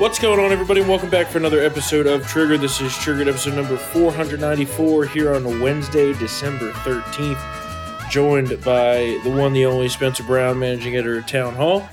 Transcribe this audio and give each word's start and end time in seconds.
What's 0.00 0.18
going 0.18 0.40
on, 0.40 0.50
everybody? 0.50 0.80
Welcome 0.80 1.10
back 1.10 1.26
for 1.26 1.36
another 1.36 1.60
episode 1.60 2.06
of 2.06 2.26
Trigger. 2.26 2.56
This 2.56 2.80
is 2.80 2.96
Triggered 2.96 3.28
episode 3.28 3.54
number 3.54 3.76
494 3.76 5.04
here 5.04 5.34
on 5.34 5.60
Wednesday, 5.60 6.14
December 6.14 6.72
13th. 6.72 8.10
Joined 8.10 8.48
by 8.64 9.20
the 9.24 9.30
one, 9.30 9.52
the 9.52 9.66
only 9.66 9.90
Spencer 9.90 10.22
Brown, 10.22 10.58
managing 10.58 10.96
editor 10.96 11.18
of 11.18 11.26
Townhall. 11.26 11.86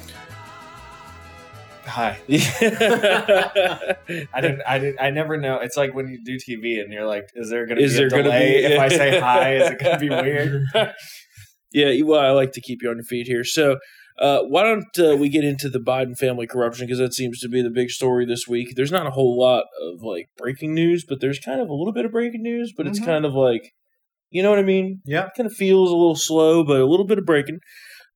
Hi. 1.86 2.18
I 2.30 3.96
didn't. 4.42 4.62
I 4.66 4.80
didn't. 4.80 5.02
I 5.02 5.10
never 5.10 5.36
know. 5.36 5.60
It's 5.60 5.76
like 5.76 5.94
when 5.94 6.08
you 6.08 6.24
do 6.24 6.38
TV 6.38 6.80
and 6.80 6.94
you're 6.94 7.06
like, 7.06 7.30
"Is 7.36 7.50
there 7.50 7.66
going 7.66 7.78
to 7.78 7.86
be 7.86 7.94
a 7.94 7.98
there 7.98 8.10
gonna 8.10 8.24
delay 8.24 8.62
be- 8.62 8.74
if 8.74 8.80
I 8.80 8.88
say 8.88 9.20
hi? 9.20 9.56
Is 9.56 9.72
it 9.72 9.80
going 9.80 9.94
to 9.94 10.00
be 10.00 10.10
weird?" 10.10 10.64
yeah, 11.74 11.92
well, 12.06 12.22
I 12.22 12.30
like 12.30 12.54
to 12.54 12.62
keep 12.62 12.82
you 12.82 12.90
on 12.90 12.96
your 12.96 13.04
feet 13.04 13.28
here. 13.28 13.44
So, 13.44 13.80
uh, 14.20 14.42
why 14.44 14.64
don't 14.64 15.00
uh, 15.00 15.16
we 15.16 15.30
get 15.30 15.44
into 15.44 15.70
the 15.70 15.80
Biden 15.80 16.18
family 16.18 16.48
corruption 16.48 16.86
because 16.88 17.00
that 17.00 17.14
seems 17.14 17.40
to 17.40 17.50
be 17.50 17.62
the 17.62 17.70
big 17.70 17.90
story 17.90 18.26
this 18.26 18.48
week. 18.48 18.74
There's 18.76 18.92
not 18.92 19.06
a 19.08 19.12
whole 19.12 19.40
lot 19.40 19.66
of 19.82 20.02
like 20.02 20.30
breaking 20.38 20.74
news, 20.74 21.06
but 21.08 21.22
there's 21.22 21.40
kind 21.40 21.62
of 21.62 21.70
a 21.70 21.74
little 21.74 21.94
bit 21.94 22.06
of 22.06 22.12
breaking 22.12 22.42
news. 22.42 22.74
But 22.76 22.88
it's 22.88 23.00
Mhm. 23.00 23.06
kind 23.06 23.26
of 23.26 23.34
like, 23.34 23.74
you 24.30 24.42
know 24.44 24.50
what 24.50 24.60
I 24.60 24.64
mean? 24.64 25.02
Yeah. 25.06 25.26
it 25.26 25.32
kind 25.38 25.46
of 25.48 25.54
feels 25.54 25.90
a 25.92 25.96
little 25.96 26.16
slow, 26.16 26.64
but 26.64 26.82
a 26.82 26.86
little 26.86 27.06
bit 27.06 27.18
of 27.20 27.26
breaking. 27.26 27.60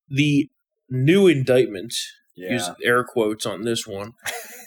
The 0.09 0.50
new 0.90 1.28
indictment, 1.28 1.94
use 2.36 2.70
air 2.84 3.04
quotes 3.04 3.45
on 3.45 3.62
this 3.64 3.86
one, 3.88 4.14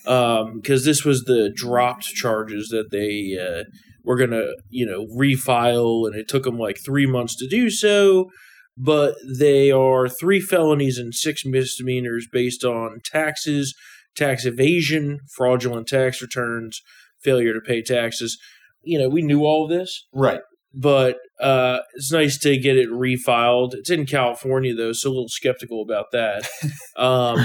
because 0.04 0.84
this 0.84 1.04
was 1.04 1.24
the 1.24 1.50
dropped 1.54 2.04
charges 2.04 2.68
that 2.68 2.90
they 2.90 3.36
uh, 3.40 3.64
were 4.04 4.16
going 4.16 4.30
to, 4.30 4.54
you 4.70 4.86
know, 4.86 5.06
refile, 5.16 6.06
and 6.06 6.14
it 6.14 6.28
took 6.28 6.44
them 6.44 6.58
like 6.58 6.78
three 6.84 7.06
months 7.06 7.34
to 7.36 7.46
do 7.48 7.70
so. 7.70 8.30
But 8.76 9.14
they 9.38 9.70
are 9.70 10.08
three 10.08 10.40
felonies 10.40 10.98
and 10.98 11.14
six 11.14 11.44
misdemeanors 11.44 12.26
based 12.30 12.64
on 12.64 13.00
taxes, 13.04 13.74
tax 14.16 14.44
evasion, 14.44 15.20
fraudulent 15.36 15.86
tax 15.86 16.20
returns, 16.20 16.80
failure 17.22 17.52
to 17.54 17.60
pay 17.60 17.82
taxes. 17.82 18.36
You 18.82 18.98
know, 18.98 19.08
we 19.08 19.22
knew 19.22 19.44
all 19.44 19.64
of 19.64 19.70
this 19.70 20.06
Right. 20.12 20.40
but 20.72 21.16
uh, 21.40 21.78
it's 21.94 22.12
nice 22.12 22.38
to 22.40 22.56
get 22.58 22.76
it 22.76 22.88
refiled. 22.90 23.74
It's 23.74 23.90
in 23.90 24.06
California 24.06 24.74
though, 24.74 24.92
so 24.92 25.08
a 25.08 25.12
little 25.12 25.28
skeptical 25.28 25.80
about 25.82 26.06
that. 26.12 26.48
Um, 26.96 27.38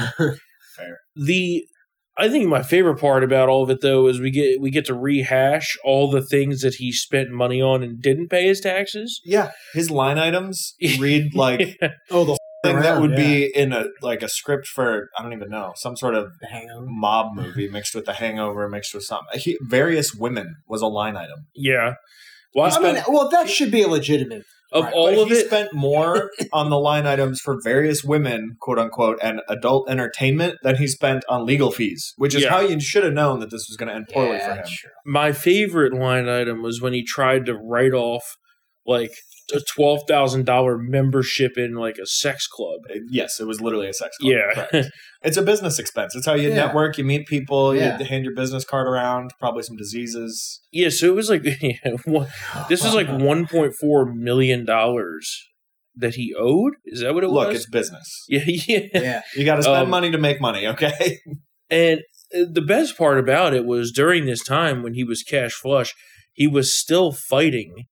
Fair. 0.75 0.99
the 1.15 1.63
I 2.19 2.29
think 2.29 2.47
my 2.47 2.61
favorite 2.63 2.99
part 2.99 3.23
about 3.23 3.49
all 3.49 3.63
of 3.63 3.69
it 3.69 3.81
though 3.81 4.07
is 4.07 4.19
we 4.19 4.31
get 4.31 4.59
we 4.61 4.69
get 4.71 4.85
to 4.85 4.93
rehash 4.93 5.77
all 5.83 6.09
the 6.11 6.21
things 6.21 6.61
that 6.61 6.75
he 6.75 6.91
spent 6.91 7.29
money 7.31 7.61
on 7.61 7.81
and 7.83 8.01
didn't 8.01 8.29
pay 8.29 8.45
his 8.47 8.59
taxes. 8.59 9.21
Yeah. 9.25 9.51
His 9.73 9.89
line 9.89 10.19
items 10.19 10.75
read 10.99 11.33
like 11.33 11.77
Oh, 12.11 12.25
the 12.25 12.37
thing 12.63 12.81
that 12.81 12.99
would 12.99 13.11
yeah. 13.11 13.15
be 13.17 13.51
in 13.55 13.71
a 13.71 13.85
like 14.01 14.21
a 14.21 14.27
script 14.29 14.67
for 14.67 15.09
I 15.17 15.23
don't 15.23 15.33
even 15.33 15.49
know 15.49 15.71
some 15.75 15.95
sort 15.95 16.13
of 16.15 16.31
hangover. 16.49 16.85
mob 16.87 17.27
movie 17.35 17.69
mixed 17.69 17.95
with 17.95 18.05
The 18.05 18.13
Hangover, 18.13 18.67
mixed 18.67 18.93
with 18.93 19.03
something. 19.03 19.39
He, 19.39 19.57
various 19.61 20.13
women 20.13 20.57
was 20.67 20.81
a 20.81 20.87
line 20.87 21.15
item. 21.15 21.47
yeah. 21.55 21.93
Well, 22.55 22.65
I 22.65 22.69
I 22.69 22.71
spent 22.71 22.95
mean, 22.95 23.03
well, 23.15 23.29
that 23.29 23.47
should 23.49 23.69
be 23.71 23.83
a 23.83 23.87
legitimate. 23.87 24.43
Of 24.71 24.83
right, 24.85 24.93
all 24.93 25.05
but 25.07 25.17
of 25.23 25.27
he 25.29 25.33
it. 25.35 25.47
spent 25.47 25.73
more 25.73 26.31
on 26.53 26.69
the 26.69 26.77
line 26.79 27.05
items 27.07 27.39
for 27.41 27.59
various 27.63 28.03
women, 28.03 28.55
quote 28.59 28.77
unquote, 28.79 29.19
and 29.21 29.41
adult 29.49 29.89
entertainment 29.89 30.55
than 30.63 30.77
he 30.77 30.87
spent 30.87 31.23
on 31.29 31.45
legal 31.45 31.71
fees, 31.71 32.13
which 32.17 32.35
is 32.35 32.43
Yeah. 32.43 32.49
how 32.51 32.59
you 32.61 32.79
should 32.79 33.03
have 33.03 33.13
known 33.13 33.39
that 33.39 33.51
this 33.51 33.67
was 33.69 33.77
going 33.77 33.89
to 33.89 33.95
end 33.95 34.07
poorly 34.13 34.39
for 34.39 34.51
him. 34.53 34.63
true. 34.67 34.89
my 35.05 35.31
favorite 35.31 35.93
line 35.93 36.27
item 36.29 36.61
was 36.61 36.81
when 36.81 36.93
he 36.93 37.03
tried 37.03 37.45
to 37.47 37.55
write 37.55 37.93
off 37.93 38.37
like 38.89 39.11
a 39.53 39.59
twelve 39.75 40.01
thousand 40.07 40.45
dollar 40.45 40.77
membership 40.77 41.57
in 41.57 41.73
like 41.75 41.97
a 41.97 42.05
sex 42.05 42.45
club. 42.47 42.81
Yes, 43.09 43.39
it 43.39 43.47
was 43.47 43.59
literally 43.61 43.87
a 43.89 43.93
sex 43.93 44.15
club. 44.17 44.31
Yeah. 44.33 44.65
correct. 44.67 44.91
it's 45.23 45.37
a 45.37 45.41
business 45.41 45.79
expense. 45.79 46.15
It's 46.15 46.25
how 46.25 46.33
you 46.35 46.49
Yeah. 46.49 46.55
network, 46.55 46.97
you 46.97 47.03
meet 47.03 47.25
people, 47.27 47.75
Yeah. 47.75 47.97
you 47.97 48.05
hand 48.05 48.25
your 48.25 48.35
business 48.35 48.63
card 48.65 48.87
around, 48.87 49.31
probably 49.39 49.63
some 49.63 49.75
diseases. 49.77 50.61
Yeah, 50.71 50.89
so 50.89 51.07
it 51.07 51.15
was 51.15 51.29
like 51.29 51.43
yeah, 51.61 51.73
one- 52.05 52.27
this 52.67 52.83
is 52.85 52.93
like 52.93 53.07
one 53.09 53.47
point 53.47 53.73
four 53.79 54.05
million 54.13 54.65
dollars 54.65 55.27
that 55.95 56.15
he 56.15 56.33
owed. 56.37 56.73
Is 56.85 57.01
that 57.01 57.13
what 57.13 57.23
it 57.23 57.27
Look, 57.29 57.47
was? 57.47 57.47
Look, 57.47 57.55
it's 57.55 57.69
business. 57.69 58.25
yeah, 58.29 58.43
yeah. 58.45 58.79
yeah. 58.93 59.21
You 59.35 59.45
got 59.45 59.55
to 59.57 59.63
spend 59.63 59.77
Um, 59.77 59.89
money 59.89 60.11
to 60.11 60.17
make 60.17 60.39
money, 60.39 60.67
okay? 60.67 61.17
And 61.71 62.01
uh, 62.35 62.45
the 62.51 62.61
best 62.61 62.97
part 62.97 63.17
about 63.19 63.53
it 63.53 63.65
was 63.65 63.91
during 63.91 64.25
this 64.25 64.43
time 64.43 64.83
when 64.83 64.93
he 64.93 65.03
was 65.03 65.23
cash 65.23 65.53
flush, 65.53 65.93
he 66.33 66.47
was 66.47 66.79
still 66.79 67.11
fighting 67.11 67.85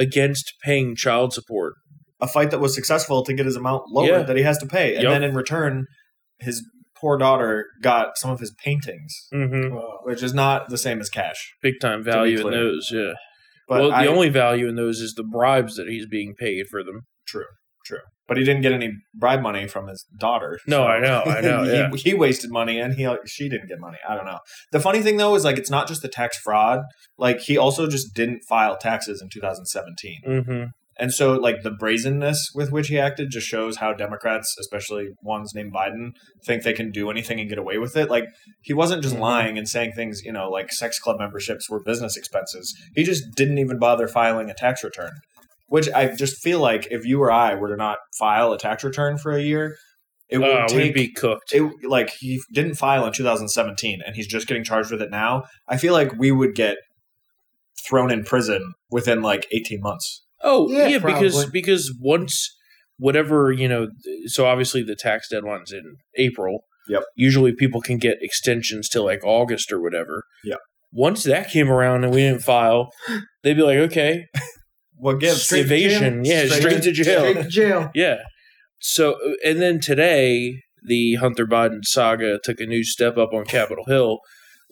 against 0.00 0.54
paying 0.64 0.96
child 0.96 1.32
support. 1.32 1.74
a 2.22 2.26
fight 2.26 2.50
that 2.50 2.58
was 2.60 2.74
successful 2.74 3.24
to 3.24 3.32
get 3.32 3.46
his 3.46 3.56
amount 3.56 3.84
lowered 3.88 4.08
Yeah. 4.10 4.22
that 4.24 4.36
he 4.36 4.42
has 4.42 4.58
to 4.58 4.66
pay. 4.66 4.94
And 4.94 5.04
Yep. 5.04 5.12
then 5.12 5.22
in 5.22 5.34
return, 5.34 5.86
his 6.38 6.62
poor 6.94 7.16
daughter 7.16 7.64
got 7.80 8.18
some 8.18 8.30
of 8.30 8.40
his 8.40 8.52
paintings, 8.62 9.14
Mm-hmm. 9.32 9.74
which 10.04 10.22
is 10.22 10.34
not 10.34 10.68
the 10.68 10.76
same 10.76 11.00
as 11.00 11.08
cash. 11.08 11.54
Big 11.62 11.80
time 11.80 12.04
value 12.04 12.46
in 12.46 12.50
those. 12.52 12.90
Yeah. 12.92 13.12
But 13.68 13.80
well, 13.80 13.90
the 14.02 14.06
only 14.10 14.28
value 14.28 14.68
in 14.68 14.74
those 14.74 15.00
is 15.00 15.14
the 15.14 15.22
bribes 15.24 15.76
that 15.76 15.88
he's 15.88 16.04
being 16.06 16.34
paid 16.38 16.66
for 16.70 16.84
them. 16.84 17.06
True, 17.26 17.44
true. 17.44 17.54
But 18.30 18.38
he 18.38 18.44
didn't 18.44 18.62
get 18.62 18.72
any 18.72 18.92
bribe 19.14 19.42
money 19.42 19.66
from 19.66 19.88
his 19.88 20.06
daughter. 20.16 20.58
No, 20.66 20.84
I 20.84 21.00
know, 21.00 21.22
I 21.26 21.40
know, 21.42 21.64
he, 21.64 21.70
yeah. 21.72 21.90
he 21.96 22.14
wasted 22.14 22.50
money, 22.50 22.78
and 22.78 22.94
he 22.94 23.06
she 23.26 23.48
didn't 23.50 23.66
get 23.68 23.80
money. 23.80 23.98
I 24.08 24.14
don't 24.14 24.24
know. 24.24 24.38
The 24.72 24.80
funny 24.80 25.02
thing 25.02 25.16
though 25.18 25.34
is 25.34 25.44
like 25.44 25.58
it's 25.58 25.68
not 25.70 25.88
just 25.88 26.00
the 26.00 26.08
tax 26.08 26.38
fraud. 26.38 26.80
Like 27.18 27.40
he 27.40 27.58
also 27.58 27.88
just 27.88 28.14
didn't 28.14 28.42
file 28.48 28.76
taxes 28.78 29.20
in 29.20 29.28
2017, 29.30 30.20
Mm-hmm. 30.26 30.64
and 30.98 31.12
so 31.12 31.32
like 31.34 31.62
the 31.62 31.70
brazenness 31.70 32.50
with 32.54 32.70
which 32.70 32.88
he 32.88 32.98
acted 32.98 33.30
just 33.30 33.46
shows 33.48 33.78
how 33.78 33.92
Democrats, 33.92 34.54
especially 34.60 35.08
ones 35.22 35.52
named 35.54 35.72
Biden, 35.74 36.10
think 36.46 36.62
they 36.62 36.72
can 36.72 36.90
do 36.92 37.10
anything 37.10 37.40
and 37.40 37.48
get 37.48 37.58
away 37.58 37.78
with 37.78 37.96
it. 37.96 38.10
Like 38.10 38.24
he 38.62 38.72
wasn't 38.74 39.02
just 39.02 39.16
Mhm. 39.16 39.20
lying 39.20 39.58
and 39.58 39.68
saying 39.68 39.92
things, 39.96 40.22
you 40.24 40.32
know, 40.32 40.48
like 40.48 40.72
sex 40.72 40.98
club 40.98 41.18
memberships 41.18 41.68
were 41.68 41.82
business 41.82 42.16
expenses. 42.16 42.74
He 42.94 43.02
just 43.02 43.24
didn't 43.34 43.58
even 43.58 43.78
bother 43.78 44.06
filing 44.08 44.50
a 44.50 44.54
tax 44.54 44.84
return. 44.84 45.12
Which 45.70 45.88
I 45.90 46.14
just 46.14 46.42
feel 46.42 46.58
like 46.58 46.88
if 46.90 47.04
you 47.06 47.22
or 47.22 47.30
I 47.30 47.54
were 47.54 47.68
to 47.68 47.76
not 47.76 47.98
file 48.18 48.52
a 48.52 48.58
tax 48.58 48.82
return 48.84 49.16
for 49.18 49.30
a 49.30 49.40
year, 49.40 49.76
it 50.28 50.38
would 50.38 50.50
Uh, 50.50 50.66
we'd 50.72 50.82
take 50.82 50.94
be 50.94 51.12
cooked. 51.12 51.52
it 51.54 51.62
like 51.88 52.10
he 52.18 52.40
didn't 52.52 52.74
file 52.74 53.06
in 53.06 53.12
2017 53.12 54.00
and 54.04 54.16
he's 54.16 54.26
just 54.26 54.46
getting 54.48 54.64
charged 54.64 54.90
with 54.90 55.00
it 55.00 55.10
now. 55.12 55.44
I 55.68 55.76
feel 55.76 55.92
like 55.92 56.12
we 56.18 56.32
would 56.32 56.54
get 56.56 56.76
thrown 57.88 58.10
in 58.10 58.24
prison 58.24 58.74
within 58.90 59.22
like 59.22 59.46
18 59.52 59.80
months. 59.80 60.24
Oh 60.42 60.68
yeah, 60.70 60.88
Yeah, 60.88 60.98
because 60.98 61.46
because 61.50 61.94
once 62.00 62.54
whatever 62.98 63.52
you 63.52 63.68
know, 63.68 63.88
so 64.26 64.46
obviously 64.46 64.82
the 64.82 64.96
tax 64.96 65.28
deadline's 65.30 65.72
in 65.72 65.96
April. 66.16 66.64
Yep. 66.88 67.02
Usually 67.14 67.52
people 67.54 67.80
can 67.80 67.98
get 67.98 68.18
extensions 68.20 68.88
till 68.88 69.04
like 69.04 69.20
August 69.24 69.70
or 69.70 69.80
whatever. 69.80 70.24
Yeah. 70.42 70.56
Once 70.92 71.22
that 71.22 71.48
came 71.50 71.70
around 71.70 72.02
and 72.02 72.12
we 72.12 72.20
didn't 72.22 72.42
file, 72.42 72.90
they'd 73.44 73.54
be 73.54 73.62
like, 73.62 73.78
okay, 73.78 74.26
What 75.00 75.20
gives? 75.20 75.42
Straight 75.42 75.62
to 75.62 75.68
jail. 75.68 75.76
evasion, 75.78 76.24
yeah, 76.24 76.44
straight, 76.46 76.60
Straight 76.60 76.82
to 76.82 76.92
jail, 76.92 77.20
Straight 77.20 77.42
to 77.42 77.48
jail. 77.48 77.90
yeah. 77.94 78.16
So 78.80 79.16
and 79.44 79.60
then 79.60 79.80
today 79.80 80.62
the 80.86 81.16
Hunter 81.16 81.46
Biden 81.46 81.80
saga 81.84 82.38
took 82.42 82.60
a 82.60 82.66
new 82.66 82.84
step 82.84 83.16
up 83.18 83.32
on 83.32 83.44
Capitol 83.44 83.84
Hill. 83.86 84.18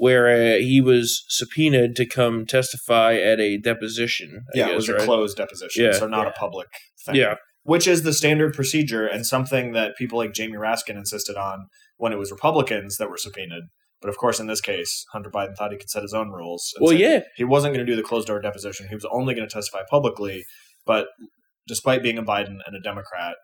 Where 0.00 0.28
uh, 0.28 0.58
he 0.58 0.80
was 0.80 1.24
subpoenaed 1.28 1.96
to 1.96 2.06
come 2.06 2.46
testify 2.46 3.14
at 3.16 3.40
a 3.40 3.58
deposition. 3.58 4.44
I 4.54 4.58
yeah, 4.58 4.64
guess, 4.66 4.72
it 4.72 4.76
was 4.76 4.88
a 4.90 5.04
closed 5.04 5.36
deposition, 5.36 5.86
Yeah. 5.86 5.90
so 5.92 6.06
not 6.06 6.22
Yeah. 6.22 6.30
a 6.30 6.32
public 6.34 6.68
thing. 7.04 7.16
Yeah, 7.16 7.34
which 7.64 7.88
is 7.88 8.04
the 8.04 8.12
standard 8.12 8.54
procedure 8.54 9.04
and 9.08 9.26
something 9.26 9.72
that 9.72 9.96
people 9.96 10.16
like 10.18 10.32
Jamie 10.32 10.56
Raskin 10.56 10.94
insisted 10.96 11.36
on 11.36 11.66
when 11.96 12.12
it 12.12 12.16
was 12.16 12.30
Republicans 12.30 12.96
that 12.98 13.10
were 13.10 13.16
subpoenaed. 13.16 13.64
But 14.00 14.10
of 14.10 14.16
course, 14.16 14.38
in 14.38 14.46
this 14.46 14.60
case, 14.60 15.04
Hunter 15.12 15.30
Biden 15.30 15.56
thought 15.56 15.72
he 15.72 15.78
could 15.78 15.90
set 15.90 16.02
his 16.02 16.14
own 16.14 16.30
rules. 16.30 16.72
Well, 16.80 16.92
yeah, 16.92 17.22
he 17.36 17.44
wasn't 17.44 17.74
going 17.74 17.84
to 17.84 17.90
do 17.90 17.96
the 17.96 18.06
closed 18.06 18.28
door 18.28 18.40
deposition. 18.40 18.86
He 18.88 18.94
was 18.94 19.06
only 19.10 19.34
going 19.34 19.48
to 19.48 19.52
testify 19.52 19.80
publicly. 19.90 20.44
But 20.86 21.08
despite 21.66 22.02
being 22.02 22.18
a 22.18 22.22
Biden 22.22 22.58
and 22.64 22.76
a 22.76 22.80
Democrat, 22.80 23.34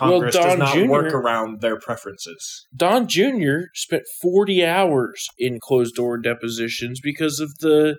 Well, 0.00 0.12
Congress 0.12 0.34
does 0.36 0.58
not 0.58 0.74
Jr. 0.74 0.86
work 0.86 1.12
around 1.12 1.60
their 1.60 1.78
preferences. 1.78 2.66
Don 2.74 3.08
Jr. 3.08 3.66
spent 3.74 4.04
40 4.22 4.64
hours 4.64 5.28
in 5.38 5.58
closed 5.60 5.96
door 5.96 6.18
depositions 6.18 7.00
because 7.00 7.40
of 7.40 7.58
the 7.58 7.96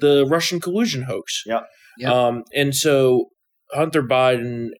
the 0.00 0.26
Russian 0.26 0.60
collusion 0.60 1.02
hoax. 1.02 1.44
Yeah. 1.46 1.60
Yep. 1.98 2.12
Um, 2.12 2.44
and 2.52 2.74
so 2.74 3.26
Hunter 3.72 4.02
Biden 4.02 4.70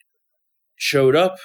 showed 0.77 1.15
up, 1.15 1.37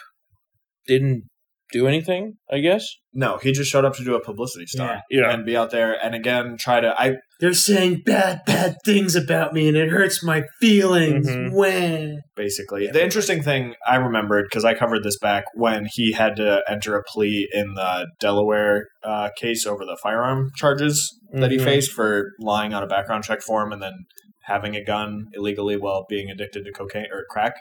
didn't 0.87 1.25
do 1.71 1.87
anything, 1.87 2.33
I 2.51 2.59
guess. 2.59 2.85
No, 3.13 3.37
he 3.37 3.51
just 3.51 3.69
showed 3.71 3.85
up 3.85 3.95
to 3.95 4.03
do 4.03 4.15
a 4.15 4.21
publicity 4.23 4.65
stunt 4.67 5.01
Yeah. 5.09 5.21
Yeah. 5.21 5.33
and 5.33 5.45
be 5.45 5.55
out 5.57 5.71
there 5.71 5.93
and 6.03 6.13
again 6.15 6.57
try 6.57 6.79
to. 6.79 6.93
I 6.99 7.15
They're 7.39 7.53
saying 7.53 8.01
bad, 8.05 8.41
bad 8.45 8.75
things 8.85 9.15
about 9.15 9.53
me, 9.53 9.67
and 9.67 9.77
it 9.77 9.89
hurts 9.89 10.23
my 10.23 10.43
feelings. 10.59 11.27
When 11.53 12.21
basically. 12.35 12.87
The 12.87 13.03
interesting 13.03 13.41
thing 13.43 13.75
I 13.87 13.95
remembered 13.95 14.45
because 14.49 14.65
I 14.65 14.73
covered 14.73 15.03
this 15.03 15.17
back 15.19 15.45
when 15.55 15.87
he 15.93 16.13
had 16.13 16.35
to 16.37 16.63
enter 16.69 16.95
a 16.97 17.03
plea 17.03 17.47
in 17.53 17.73
the 17.75 18.07
Delaware 18.19 18.87
uh, 19.03 19.29
case 19.37 19.65
over 19.65 19.85
the 19.85 19.97
firearm 20.01 20.49
charges 20.55 21.19
that 21.33 21.51
he 21.51 21.57
Mhm. 21.57 21.63
faced 21.63 21.91
for 21.91 22.31
lying 22.39 22.73
on 22.73 22.83
a 22.83 22.87
background 22.87 23.23
check 23.23 23.41
form 23.41 23.71
and 23.71 23.81
then 23.81 23.93
having 24.45 24.75
a 24.75 24.83
gun 24.83 25.27
illegally 25.33 25.77
while 25.77 26.05
being 26.09 26.29
addicted 26.31 26.65
to 26.65 26.71
cocaine 26.71 27.05
or 27.11 27.23
crack. 27.29 27.53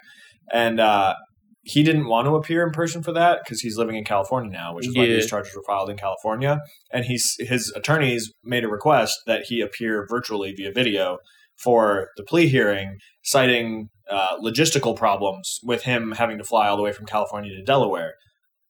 And 0.51 0.79
uh, 0.79 1.13
he 1.61 1.83
didn't 1.83 2.07
want 2.07 2.25
to 2.25 2.35
appear 2.35 2.65
in 2.65 2.71
person 2.71 3.03
for 3.03 3.11
that 3.13 3.39
because 3.43 3.59
he's 3.61 3.77
living 3.77 3.95
in 3.95 4.03
California 4.05 4.51
now, 4.51 4.73
which 4.73 4.87
is 4.87 4.95
why 4.95 5.05
these 5.05 5.29
charges 5.29 5.53
were 5.55 5.63
filed 5.67 5.89
in 5.89 5.97
California. 5.97 6.59
And 6.91 7.05
he's 7.05 7.35
his 7.39 7.71
attorneys 7.75 8.31
made 8.43 8.63
a 8.63 8.69
request 8.69 9.17
that 9.27 9.43
he 9.47 9.61
appear 9.61 10.05
virtually 10.09 10.53
via 10.55 10.71
video 10.71 11.17
for 11.57 12.09
the 12.15 12.23
plea 12.23 12.47
hearing, 12.47 12.97
citing 13.23 13.89
uh, 14.09 14.37
logistical 14.37 14.95
problems 14.95 15.59
with 15.63 15.83
him 15.83 16.13
having 16.13 16.37
to 16.37 16.43
fly 16.43 16.67
all 16.67 16.77
the 16.77 16.83
way 16.83 16.93
from 16.93 17.05
California 17.05 17.51
to 17.53 17.61
Delaware. 17.63 18.13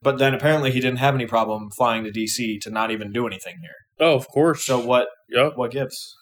But 0.01 0.17
then 0.17 0.33
apparently 0.33 0.71
he 0.71 0.79
didn't 0.79 0.99
have 0.99 1.13
any 1.13 1.25
problem 1.27 1.69
flying 1.77 2.03
to 2.05 2.11
DC 2.11 2.59
to 2.61 2.69
not 2.71 2.89
even 2.89 3.11
do 3.11 3.27
anything 3.27 3.57
here. 3.61 3.75
Oh, 3.99 4.15
of 4.15 4.27
course. 4.29 4.65
So 4.65 4.79
what 4.79 5.07
Yep. 5.29 5.53
what 5.55 5.71
gives? 5.71 6.15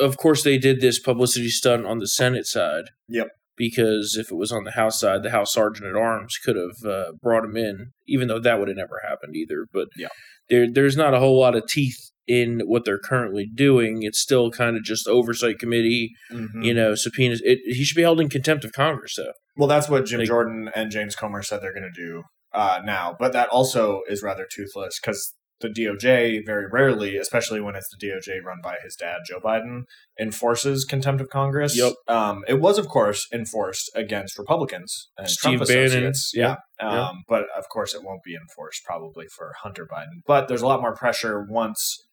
Of 0.00 0.16
course, 0.16 0.42
they 0.42 0.58
did 0.58 0.80
this 0.80 0.98
publicity 0.98 1.48
stunt 1.48 1.84
on 1.86 1.98
the 1.98 2.06
Senate 2.08 2.46
side. 2.46 2.84
Yep. 3.08 3.28
Because 3.58 4.16
if 4.18 4.30
it 4.30 4.36
was 4.36 4.52
on 4.52 4.64
the 4.64 4.70
House 4.72 5.00
side, 5.00 5.22
the 5.22 5.30
House 5.30 5.52
Sergeant 5.52 5.88
at 5.88 5.96
Arms 5.96 6.38
could 6.42 6.56
have 6.56 6.88
uh, 6.90 7.12
brought 7.20 7.44
him 7.44 7.56
in, 7.56 7.88
even 8.06 8.28
though 8.28 8.38
that 8.38 8.58
would 8.58 8.68
have 8.68 8.76
never 8.76 9.00
happened 9.06 9.34
either. 9.36 9.66
But 9.72 9.88
Yeah. 9.96 10.08
there, 10.48 10.66
there's 10.72 10.96
not 10.96 11.12
a 11.14 11.18
whole 11.18 11.38
lot 11.38 11.56
of 11.56 11.66
teeth 11.66 11.98
in 12.26 12.60
what 12.66 12.84
they're 12.84 12.98
currently 12.98 13.46
doing. 13.52 14.02
It's 14.02 14.20
still 14.20 14.50
kind 14.50 14.76
of 14.76 14.84
just 14.84 15.08
oversight 15.08 15.58
committee, 15.58 16.12
Mm-hmm. 16.32 16.62
you 16.62 16.74
know, 16.74 16.94
subpoenas. 16.94 17.40
It, 17.44 17.58
he 17.64 17.84
should 17.84 17.96
be 17.96 18.02
held 18.02 18.20
in 18.20 18.28
contempt 18.28 18.64
of 18.64 18.72
Congress, 18.72 19.14
though. 19.16 19.32
Well, 19.56 19.68
that's 19.68 19.88
what 19.88 20.06
Jim 20.06 20.20
Like- 20.20 20.28
Jordan 20.28 20.70
and 20.74 20.90
James 20.90 21.16
Comer 21.16 21.42
said 21.42 21.60
they're 21.62 21.74
going 21.74 21.90
to 21.92 22.00
do 22.02 22.22
uh, 22.52 22.80
now. 22.84 23.16
But 23.18 23.32
that 23.32 23.48
also 23.48 24.02
is 24.08 24.22
rather 24.22 24.46
toothless 24.54 25.00
because 25.00 25.34
the 25.60 25.68
DOJ 25.68 26.44
very 26.46 26.66
rarely, 26.70 27.16
especially 27.16 27.60
when 27.60 27.74
it's 27.74 27.88
the 27.88 28.06
DOJ 28.06 28.42
run 28.44 28.58
by 28.62 28.76
his 28.82 28.94
dad, 28.94 29.18
Joe 29.26 29.40
Biden, 29.40 29.82
enforces 30.20 30.84
contempt 30.84 31.20
of 31.20 31.28
Congress. 31.28 31.76
Yep. 31.76 31.94
Um, 32.06 32.44
it 32.46 32.60
was, 32.60 32.78
of 32.78 32.88
course, 32.88 33.26
enforced 33.32 33.90
against 33.94 34.38
Republicans 34.38 35.10
and 35.16 35.28
Steve 35.28 35.58
Trump 35.58 35.68
Bannon. 35.68 35.84
associates. 35.86 36.32
Yeah. 36.34 36.56
Yep. 36.80 36.90
Um, 36.90 37.22
But 37.28 37.44
of 37.56 37.68
course, 37.68 37.94
it 37.94 38.02
won't 38.04 38.22
be 38.22 38.34
enforced 38.34 38.84
probably 38.84 39.26
for 39.36 39.52
Hunter 39.62 39.86
Biden. 39.86 40.22
But 40.26 40.48
there's 40.48 40.62
a 40.62 40.66
lot 40.66 40.80
more 40.80 40.94
pressure 40.94 41.44
once 41.48 42.04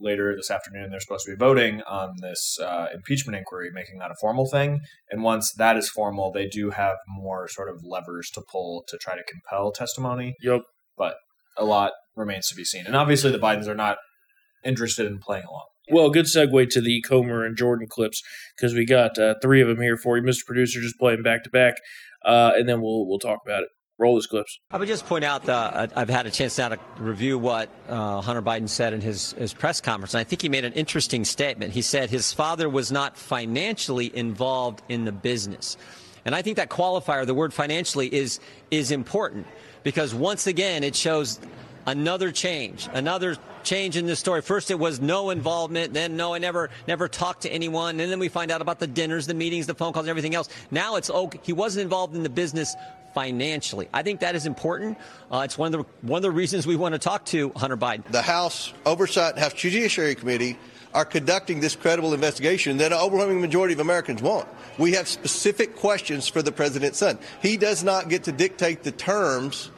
later 0.00 0.34
this 0.34 0.50
afternoon 0.50 0.90
they're 0.90 0.98
supposed 0.98 1.24
to 1.24 1.32
be 1.32 1.36
voting 1.36 1.80
on 1.82 2.14
this 2.20 2.58
uh, 2.60 2.86
impeachment 2.92 3.36
inquiry, 3.36 3.70
making 3.72 3.98
that 3.98 4.10
a 4.10 4.16
formal 4.20 4.48
thing. 4.50 4.80
And 5.10 5.22
once 5.22 5.52
that 5.52 5.76
is 5.76 5.88
formal, 5.88 6.32
they 6.32 6.48
do 6.48 6.70
have 6.70 6.96
more 7.06 7.46
sort 7.48 7.68
of 7.68 7.84
levers 7.84 8.30
to 8.30 8.42
pull 8.50 8.84
to 8.88 8.98
try 8.98 9.14
to 9.14 9.22
compel 9.22 9.70
testimony. 9.72 10.34
Yep. 10.42 10.62
But 10.96 11.16
a 11.56 11.64
lot 11.64 11.92
remains 12.16 12.48
to 12.48 12.54
be 12.54 12.64
seen. 12.64 12.86
And 12.86 12.96
obviously, 12.96 13.30
the 13.30 13.38
Bidens 13.38 13.66
are 13.66 13.74
not 13.74 13.98
interested 14.64 15.06
in 15.06 15.18
playing 15.18 15.44
along. 15.44 15.66
Well, 15.90 16.10
good 16.10 16.26
segue 16.26 16.70
to 16.70 16.80
the 16.80 17.02
Comer 17.02 17.44
and 17.44 17.56
Jordan 17.56 17.88
clips 17.88 18.22
because 18.56 18.74
we 18.74 18.86
got 18.86 19.18
uh, 19.18 19.34
three 19.42 19.60
of 19.60 19.68
them 19.68 19.80
here 19.80 19.96
for 19.96 20.16
you, 20.16 20.22
Mr. 20.22 20.46
Producer, 20.46 20.80
just 20.80 20.98
playing 20.98 21.22
back 21.22 21.42
to 21.44 21.50
back, 21.50 21.74
uh, 22.24 22.52
and 22.54 22.68
then 22.68 22.80
we'll 22.80 23.06
we'll 23.06 23.18
talk 23.18 23.40
about 23.44 23.64
it. 23.64 23.68
Roll 23.98 24.14
those 24.14 24.26
clips. 24.26 24.58
I 24.70 24.78
would 24.78 24.88
just 24.88 25.06
point 25.06 25.22
out 25.22 25.44
that 25.44 25.92
I've 25.96 26.08
had 26.08 26.26
a 26.26 26.30
chance 26.30 26.56
now 26.58 26.70
to 26.70 26.78
review 26.98 27.38
what 27.38 27.68
uh, 27.88 28.20
Hunter 28.20 28.42
Biden 28.42 28.68
said 28.68 28.94
in 28.94 29.00
his, 29.00 29.32
his 29.34 29.52
press 29.52 29.80
conference, 29.80 30.14
and 30.14 30.20
I 30.20 30.24
think 30.24 30.42
he 30.42 30.48
made 30.48 30.64
an 30.64 30.72
interesting 30.72 31.24
statement. 31.24 31.72
He 31.72 31.82
said 31.82 32.10
his 32.10 32.32
father 32.32 32.68
was 32.68 32.90
not 32.90 33.16
financially 33.16 34.10
involved 34.16 34.82
in 34.88 35.04
the 35.04 35.12
business. 35.12 35.76
And 36.24 36.34
I 36.34 36.42
think 36.42 36.56
that 36.56 36.70
qualifier, 36.70 37.26
the 37.26 37.34
word 37.34 37.52
financially, 37.52 38.12
is, 38.12 38.40
is 38.70 38.90
important 38.90 39.46
because 39.82 40.14
once 40.14 40.46
again, 40.46 40.84
it 40.84 40.96
shows 40.96 41.38
another 41.86 42.32
change, 42.32 42.88
another 42.92 43.36
change 43.62 43.96
in 43.96 44.06
this 44.06 44.18
story. 44.18 44.42
First, 44.42 44.70
it 44.70 44.78
was 44.78 45.00
no 45.00 45.30
involvement. 45.30 45.94
Then, 45.94 46.16
no, 46.16 46.34
I 46.34 46.38
never, 46.38 46.70
never 46.86 47.08
talked 47.08 47.42
to 47.42 47.50
anyone. 47.50 48.00
And 48.00 48.10
then 48.10 48.18
we 48.18 48.28
find 48.28 48.50
out 48.50 48.60
about 48.60 48.78
the 48.78 48.86
dinners, 48.86 49.26
the 49.26 49.34
meetings, 49.34 49.66
the 49.66 49.74
phone 49.74 49.92
calls, 49.92 50.08
everything 50.08 50.34
else. 50.34 50.48
Now 50.70 50.96
it's 50.96 51.10
oh, 51.10 51.30
he 51.42 51.52
wasn't 51.52 51.84
involved 51.84 52.14
in 52.14 52.22
the 52.22 52.30
business 52.30 52.74
financially. 53.14 53.88
I 53.92 54.02
think 54.02 54.20
that 54.20 54.34
is 54.34 54.46
important. 54.46 54.98
Uh, 55.30 55.42
it's 55.44 55.58
one 55.58 55.74
of 55.74 55.80
the 55.80 56.06
one 56.06 56.18
of 56.18 56.22
the 56.22 56.30
reasons 56.30 56.66
we 56.66 56.76
want 56.76 56.94
to 56.94 56.98
talk 56.98 57.24
to 57.26 57.52
Hunter 57.56 57.76
Biden. 57.76 58.04
The 58.10 58.22
House 58.22 58.72
Oversight 58.86 59.38
House 59.38 59.52
Judiciary 59.52 60.14
Committee 60.14 60.58
are 60.94 61.04
conducting 61.04 61.60
this 61.60 61.74
credible 61.74 62.12
investigation 62.12 62.76
that 62.78 62.92
an 62.92 62.98
overwhelming 62.98 63.40
majority 63.40 63.72
of 63.72 63.80
Americans 63.80 64.20
want. 64.20 64.46
We 64.78 64.92
have 64.92 65.08
specific 65.08 65.76
questions 65.76 66.28
for 66.28 66.42
the 66.42 66.52
president's 66.52 66.98
son. 66.98 67.18
He 67.40 67.56
does 67.56 67.82
not 67.82 68.08
get 68.08 68.24
to 68.24 68.32
dictate 68.32 68.82
the 68.82 68.92
terms 68.92 69.70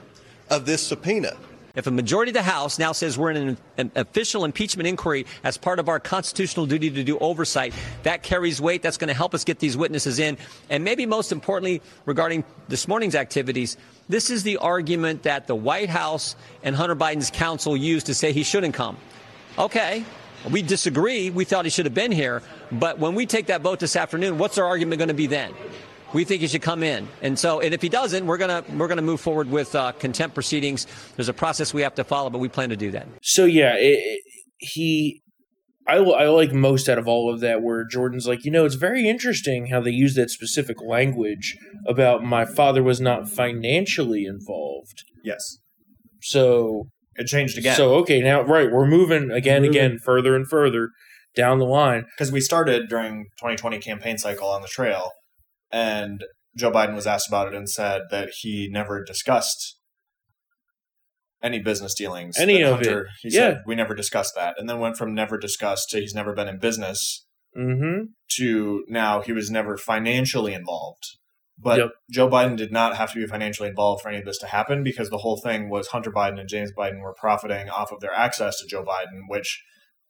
of 0.51 0.67
this 0.67 0.85
subpoena. 0.85 1.37
If 1.75 1.89
a 1.89 1.91
majority 1.91 2.31
of 2.31 2.35
the 2.35 2.43
House 2.43 2.79
now 2.79 2.93
says 2.93 3.19
we're 3.19 3.33
in 3.33 3.37
an, 3.37 3.57
an, 3.79 3.93
official 3.97 4.45
impeachment 4.45 4.87
inquiry 4.87 5.27
as 5.43 5.57
part 5.57 5.81
of 5.81 5.89
our 5.89 5.99
constitutional 5.99 6.67
duty 6.67 6.89
to 6.89 7.03
do 7.03 7.19
oversight, 7.19 7.75
that 8.05 8.23
carries 8.23 8.61
weight. 8.61 8.81
That's 8.83 8.97
going 8.97 9.09
to 9.09 9.15
help 9.15 9.35
us 9.35 9.43
get 9.43 9.59
these 9.59 9.77
witnesses 9.77 10.21
in. 10.21 10.39
And 10.71 10.85
maybe 10.85 11.05
most 11.05 11.33
importantly, 11.33 11.83
regarding 12.07 12.45
this 12.69 12.87
morning's 12.87 13.17
activities, 13.17 13.77
this 14.09 14.31
is 14.31 14.45
the 14.45 14.59
argument 14.59 15.25
that 15.25 15.49
the 15.49 15.57
White 15.57 15.89
House 15.89 16.37
and 16.63 16.77
Hunter 16.77 16.95
Biden's 16.95 17.31
counsel 17.31 17.77
used 17.77 18.07
to 18.07 18.15
say 18.15 18.33
he 18.33 18.45
shouldn't 18.45 18.75
come. 18.75 18.97
Okay. 19.59 20.05
We 20.51 20.63
disagree. 20.63 21.31
We 21.31 21.45
thought 21.45 21.65
he 21.65 21.71
should 21.71 21.87
have 21.87 21.95
been 21.95 22.13
here. 22.13 22.43
But 22.71 22.99
when 22.99 23.15
we 23.15 23.27
take 23.27 23.47
that 23.47 23.63
vote 23.63 23.81
this 23.81 23.97
afternoon, 23.97 24.39
what's 24.39 24.59
our 24.59 24.67
argument 24.67 24.99
going 24.99 25.09
to 25.09 25.15
be 25.15 25.27
then? 25.27 25.53
We 26.15 26.25
think 26.25 26.41
he 26.41 26.49
should 26.49 26.63
come 26.63 26.83
in. 26.83 27.09
And 27.21 27.39
so, 27.39 27.61
and 27.61 27.75
if 27.75 27.83
he 27.83 27.89
doesn't, 27.91 28.25
we're 28.27 28.39
gonna 28.39 28.65
we're 28.77 28.89
gonna 28.89 29.03
move 29.03 29.21
forward 29.21 29.51
with 29.51 29.75
uh, 29.75 29.93
contempt 29.93 30.35
proceedings. 30.35 30.87
There's 31.17 31.29
a 31.29 31.35
process 31.35 31.75
we 31.75 31.83
have 31.83 31.95
to 31.97 32.05
follow, 32.05 32.31
but 32.31 32.39
we 32.39 32.49
plan 32.49 32.71
to 32.71 32.77
do 32.77 32.91
that. 32.93 33.07
So 33.23 33.45
yeah, 33.45 33.75
it, 33.77 33.99
it, 33.99 34.23
he. 34.59 35.21
I, 35.87 35.97
I 35.97 36.29
like 36.29 36.51
most 36.55 36.89
out 36.89 36.97
of 36.97 37.07
all 37.07 37.31
of 37.31 37.41
that 37.41 37.61
where 37.61 37.85
Jordan's 37.85 38.27
like, 38.27 38.47
you 38.47 38.51
know, 38.51 38.65
it's 38.65 38.77
very 38.77 39.07
interesting 39.07 39.67
how 39.67 39.83
they 39.83 39.91
use 39.91 40.15
that 40.15 40.31
specific 40.31 40.79
language 40.81 41.59
about 41.87 42.25
my 42.25 42.47
father 42.47 42.83
was 42.83 43.03
not 43.03 43.29
financially 43.29 44.25
involved. 44.25 45.05
Yes. 45.23 45.59
So 46.23 46.89
It 47.17 47.27
changed 47.27 47.59
again. 47.59 47.77
So 47.77 47.97
okay, 47.97 48.23
now 48.23 48.41
right, 48.41 48.71
we're 48.73 48.87
moving 48.87 49.31
again, 49.31 49.61
Moving. 49.61 49.77
again, 49.77 49.99
further 49.99 50.35
and 50.35 50.49
further 50.49 50.89
down 51.37 51.59
the 51.59 51.67
line. 51.67 52.07
because 52.17 52.33
we 52.33 52.41
started 52.41 52.89
during 52.89 53.27
2020 53.39 53.79
campaign 53.81 54.17
cycle 54.17 54.49
on 54.49 54.63
the 54.63 54.69
trail, 54.69 55.11
and 55.75 56.25
Joe 56.57 56.71
Biden 56.71 56.95
was 56.95 57.07
asked 57.07 57.27
about 57.29 57.49
it 57.49 57.55
and 57.55 57.69
said 57.69 58.03
that 58.11 58.29
he 58.41 58.69
never 58.71 59.03
discussed 59.03 59.77
any 61.43 61.59
business 61.59 61.95
dealings. 61.95 62.39
Any 62.39 62.63
of 62.63 62.81
it. 62.81 63.07
He 63.21 63.29
Yeah. 63.31 63.41
said 63.41 63.63
we 63.67 63.75
never 63.75 63.95
discussed 63.95 64.35
that, 64.37 64.55
and 64.59 64.69
then 64.69 64.79
went 64.79 64.97
from 64.97 65.15
never 65.15 65.37
discussed 65.37 65.91
to 65.91 66.01
he's 66.01 66.15
never 66.15 66.33
been 66.33 66.49
in 66.49 66.59
business 66.59 67.27
Mm-hmm. 67.57 68.07
to 68.37 68.85
now 68.89 69.21
he 69.21 69.33
was 69.33 69.49
never 69.51 69.77
financially 69.77 70.55
involved. 70.55 71.05
But 71.57 71.79
Yep. 71.79 71.91
Joe 72.11 72.29
Biden 72.29 72.57
did 72.57 72.73
not 72.73 72.97
have 72.97 73.13
to 73.13 73.21
be 73.21 73.27
financially 73.29 73.69
involved 73.69 74.03
for 74.03 74.09
any 74.09 74.19
of 74.19 74.25
this 74.25 74.39
to 74.39 74.47
happen 74.47 74.83
because 74.83 75.09
the 75.11 75.19
whole 75.19 75.41
thing 75.41 75.69
was 75.71 75.89
Hunter 75.89 76.11
Biden 76.11 76.41
and 76.41 76.49
James 76.49 76.73
Biden 76.77 77.01
were 77.01 77.15
profiting 77.15 77.69
off 77.69 77.93
of 77.93 78.01
their 78.01 78.13
access 78.13 78.59
to 78.59 78.67
Joe 78.67 78.83
Biden, 78.85 79.23
which 79.29 79.63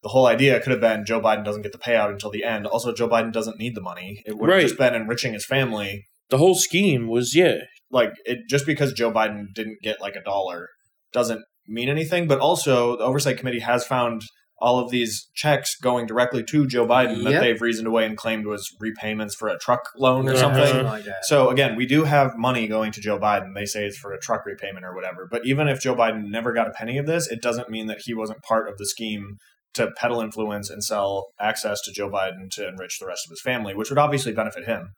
the 0.04 0.10
whole 0.10 0.26
idea 0.26 0.60
could 0.60 0.70
have 0.70 0.80
been 0.80 1.04
Joe 1.04 1.20
Biden 1.20 1.44
doesn't 1.44 1.62
get 1.62 1.72
the 1.72 1.78
payout 1.78 2.10
until 2.10 2.30
the 2.30 2.44
end. 2.44 2.66
Also, 2.66 2.92
Joe 2.92 3.08
Biden 3.08 3.32
doesn't 3.32 3.58
need 3.58 3.74
the 3.74 3.80
money. 3.80 4.22
It 4.26 4.36
would 4.38 4.48
have 4.48 4.56
Right. 4.58 4.62
just 4.68 4.78
been 4.78 4.94
enriching 4.94 5.32
his 5.32 5.44
family. 5.46 6.04
The 6.30 6.38
whole 6.38 6.54
scheme 6.54 7.08
was 7.08 7.34
yeah, 7.34 7.56
Like 7.90 8.12
it 8.24 8.40
just 8.48 8.66
because 8.66 8.92
Joe 8.92 9.10
Biden 9.12 9.46
didn't 9.54 9.78
get 9.82 10.00
like 10.00 10.14
a 10.16 10.22
dollar 10.22 10.68
doesn't 11.12 11.42
mean 11.66 11.88
anything. 11.88 12.26
But 12.28 12.38
also, 12.38 12.96
the 12.96 13.04
Oversight 13.04 13.38
Committee 13.38 13.60
has 13.60 13.86
found 13.86 14.22
all 14.58 14.78
of 14.78 14.90
these 14.90 15.28
checks 15.34 15.76
going 15.80 16.06
directly 16.06 16.42
to 16.42 16.66
Joe 16.66 16.86
Biden 16.86 17.24
that 17.24 17.40
they've 17.40 17.60
reasoned 17.60 17.86
away 17.86 18.06
and 18.06 18.16
claimed 18.16 18.46
was 18.46 18.64
repayments 18.80 19.34
for 19.34 19.48
a 19.48 19.58
truck 19.58 19.80
loan 19.96 20.26
or 20.28 20.30
Uh-huh. 20.32 20.40
something. 20.40 20.66
Something 20.66 20.86
like. 20.86 21.04
So 21.22 21.50
again, 21.50 21.76
we 21.76 21.86
do 21.86 22.04
have 22.04 22.32
money 22.36 22.66
going 22.66 22.90
to 22.92 23.00
Joe 23.00 23.18
Biden. 23.18 23.54
They 23.54 23.66
say 23.66 23.84
it's 23.86 23.98
for 23.98 24.12
a 24.12 24.18
truck 24.20 24.46
repayment 24.46 24.84
or 24.84 24.94
whatever. 24.94 25.28
But 25.30 25.44
even 25.44 25.68
if 25.68 25.80
Joe 25.80 25.94
Biden 25.94 26.30
never 26.30 26.52
got 26.52 26.66
a 26.68 26.70
penny 26.70 26.98
of 26.98 27.06
this, 27.06 27.30
it 27.30 27.42
doesn't 27.42 27.68
mean 27.68 27.86
that 27.88 27.98
he 28.04 28.14
wasn't 28.14 28.42
part 28.42 28.68
of 28.68 28.78
the 28.78 28.86
scheme 28.86 29.36
to 29.74 29.90
peddle 29.96 30.20
influence 30.20 30.70
and 30.70 30.82
sell 30.82 31.28
access 31.40 31.80
to 31.82 31.92
Joe 31.92 32.08
Biden 32.10 32.50
to 32.52 32.68
enrich 32.68 32.98
the 32.98 33.06
rest 33.06 33.26
of 33.26 33.30
his 33.30 33.40
family, 33.42 33.74
which 33.74 33.90
would 33.90 33.98
obviously 33.98 34.32
benefit 34.32 34.64
him, 34.66 34.94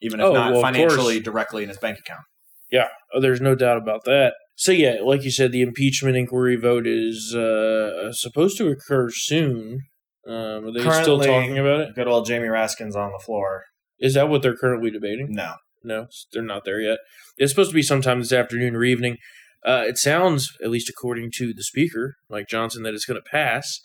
even 0.00 0.20
if 0.20 0.26
Oh, 0.26 0.32
not 0.32 0.52
well, 0.52 0.62
financially 0.62 1.20
directly 1.20 1.62
in 1.62 1.68
his 1.68 1.78
bank 1.78 1.98
account. 1.98 2.22
yeah. 2.70 2.88
Oh, 3.14 3.20
there's 3.20 3.40
no 3.40 3.54
doubt 3.54 3.76
about 3.78 4.04
that. 4.04 4.34
So 4.56 4.72
yeah, 4.72 4.96
like 5.02 5.22
you 5.22 5.30
said, 5.30 5.52
the 5.52 5.62
impeachment 5.62 6.16
inquiry 6.16 6.56
vote 6.56 6.86
is 6.86 7.34
uh, 7.34 8.12
supposed 8.12 8.56
to 8.58 8.68
occur 8.68 9.10
soon. 9.10 9.80
Um, 10.26 10.66
are 10.66 10.72
they 10.72 10.80
still 11.02 11.20
talking 11.20 11.58
about 11.58 11.80
it? 11.80 11.94
Good 11.94 12.08
old 12.08 12.26
Jamie 12.26 12.48
Raskin's 12.48 12.96
on 12.96 13.12
the 13.12 13.22
floor. 13.24 13.64
Is 14.00 14.14
that 14.14 14.28
what 14.28 14.42
they're 14.42 14.56
currently 14.56 14.90
debating? 14.90 15.28
No. 15.30 15.54
No, 15.84 16.08
they're 16.32 16.42
not 16.42 16.64
there 16.64 16.80
yet. 16.80 16.98
It's 17.36 17.52
supposed 17.52 17.70
to 17.70 17.74
be 17.74 17.82
sometime 17.82 18.18
this 18.18 18.32
afternoon 18.32 18.74
or 18.74 18.82
evening. 18.82 19.18
Uh, 19.64 19.84
it 19.86 19.98
sounds, 19.98 20.48
at 20.62 20.70
least 20.70 20.88
according 20.88 21.30
to 21.36 21.52
the 21.54 21.62
speaker, 21.62 22.16
Mike 22.28 22.48
Johnson, 22.48 22.82
that 22.82 22.94
it's 22.94 23.04
going 23.04 23.20
to 23.22 23.30
pass. 23.30 23.78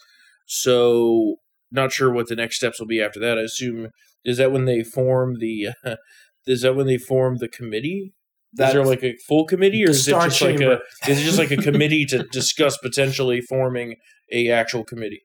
So, 0.53 1.38
not 1.72 1.93
sure 1.93 2.12
what 2.12 2.27
the 2.27 2.36
next 2.36 2.58
steps 2.58 2.77
will 2.77 2.86
be 2.86 3.01
after 3.01 3.22
that. 3.22 3.38
I 3.38 3.43
assume 3.43 3.88
is 4.25 4.38
that 4.38 4.51
when 4.51 4.65
they 4.65 4.84
form 4.84 5.39
the 5.39 5.70
is 6.46 6.63
that 6.63 6.75
when 6.75 6.88
they 6.88 6.98
form 6.98 7.38
the 7.38 7.48
committee? 7.48 8.13
is 8.60 8.74
there 8.74 8.84
like 8.84 9.01
a 9.01 9.15
full 9.15 9.46
committee, 9.46 9.86
or 9.86 9.91
is 9.91 10.05
it 10.10 10.12
just 10.12 10.41
like 10.41 10.60
a 10.60 10.81
is 11.08 11.22
it 11.22 11.24
just 11.24 11.38
like 11.38 11.51
a 11.51 11.58
committee 11.58 12.05
to 12.08 12.24
discuss 12.24 12.77
potentially 12.77 13.39
forming 13.39 13.96
a 14.29 14.50
actual 14.50 14.84
committee? 14.84 15.24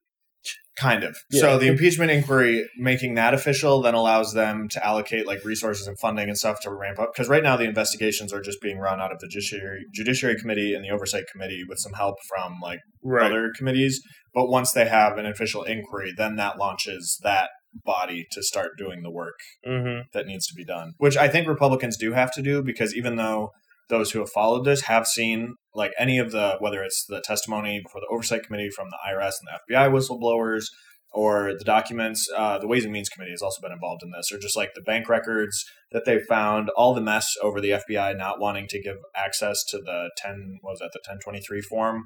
Kind 0.79 1.05
of. 1.05 1.17
Yeah. 1.31 1.41
So 1.41 1.59
the 1.59 1.69
impeachment 1.69 2.11
inquiry, 2.11 2.69
making 2.77 3.15
that 3.15 3.33
official, 3.33 3.81
then 3.81 3.95
allows 3.95 4.35
them 4.35 4.69
to 4.71 4.87
allocate 4.87 5.27
like 5.27 5.43
resources 5.45 5.87
and 5.87 5.99
funding 5.99 6.29
and 6.29 6.37
stuff 6.37 6.61
to 6.63 6.71
ramp 6.71 6.99
up. 6.99 7.13
Because 7.15 7.29
right 7.29 7.43
now 7.43 7.57
the 7.57 7.65
investigations 7.65 8.33
are 8.33 8.43
just 8.43 8.61
being 8.61 8.79
run 8.79 9.01
out 9.01 9.11
of 9.11 9.19
the 9.21 9.29
judiciary 9.29 9.85
judiciary 9.95 10.37
committee 10.37 10.75
and 10.75 10.85
the 10.85 10.91
oversight 10.91 11.25
committee 11.33 11.65
with 11.67 11.79
some 11.79 11.95
help 11.95 12.17
from 12.29 12.57
like 12.63 12.81
other 13.25 13.53
committees. 13.57 14.03
But 14.35 14.49
once 14.49 14.73
they 14.73 14.87
have 14.87 15.17
an 15.17 15.25
official 15.25 15.63
inquiry, 15.63 16.13
then 16.15 16.37
that 16.37 16.59
launches 16.59 17.19
that 17.23 17.49
body 17.85 18.27
to 18.33 18.43
start 18.43 18.73
doing 18.79 19.03
the 19.03 19.11
work 19.11 19.35
hmm 19.65 20.01
that 20.13 20.27
needs 20.27 20.47
to 20.47 20.55
be 20.55 20.65
done. 20.65 20.93
Which 20.99 21.17
I 21.17 21.29
think 21.29 21.49
Republicans 21.49 21.97
do 21.97 22.13
have 22.13 22.33
to 22.33 22.43
do 22.43 22.63
because 22.63 22.95
even 22.95 23.17
though 23.17 23.51
those 23.89 24.11
who 24.11 24.19
have 24.21 24.31
followed 24.31 24.65
this 24.65 24.83
have 24.83 25.07
seen 25.07 25.55
like 25.75 25.93
any 25.99 26.19
of 26.19 26.33
the 26.33 26.57
whether 26.61 26.83
it's 26.83 27.05
the 27.09 27.21
testimony 27.21 27.81
before 27.83 28.01
the 28.01 28.09
oversight 28.13 28.43
committee 28.45 28.71
from 28.71 28.89
the 28.91 28.99
IRS 29.09 29.33
and 29.41 29.49
the 29.49 29.75
FBI 29.75 29.91
whistleblowers 29.91 30.65
or 31.13 31.53
the 31.57 31.65
documents 31.65 32.29
uh, 32.37 32.59
the 32.59 32.67
Ways 32.67 32.85
and 32.85 32.93
Means 32.93 33.09
Committee 33.09 33.31
has 33.31 33.43
also 33.43 33.61
been 33.61 33.73
involved 33.73 34.03
in 34.03 34.11
this 34.11 34.31
or 34.33 34.39
just 34.39 34.57
like 34.57 34.75
the 34.75 34.83
bank 34.83 35.09
records 35.09 35.65
that 35.93 36.05
they 36.05 36.19
found 36.19 36.69
all 36.77 36.95
the 36.95 37.01
mess 37.01 37.35
over 37.43 37.61
the 37.61 37.71
FBI 37.71 38.17
not 38.17 38.41
wanting 38.41 38.67
to 38.69 38.81
give 38.81 38.97
access 39.15 39.65
to 39.65 39.79
the 39.79 40.11
10 40.17 40.59
what 40.63 40.73
was 40.73 40.79
that 40.81 40.91
the 40.93 40.99
1023 40.99 41.61
form 41.63 42.05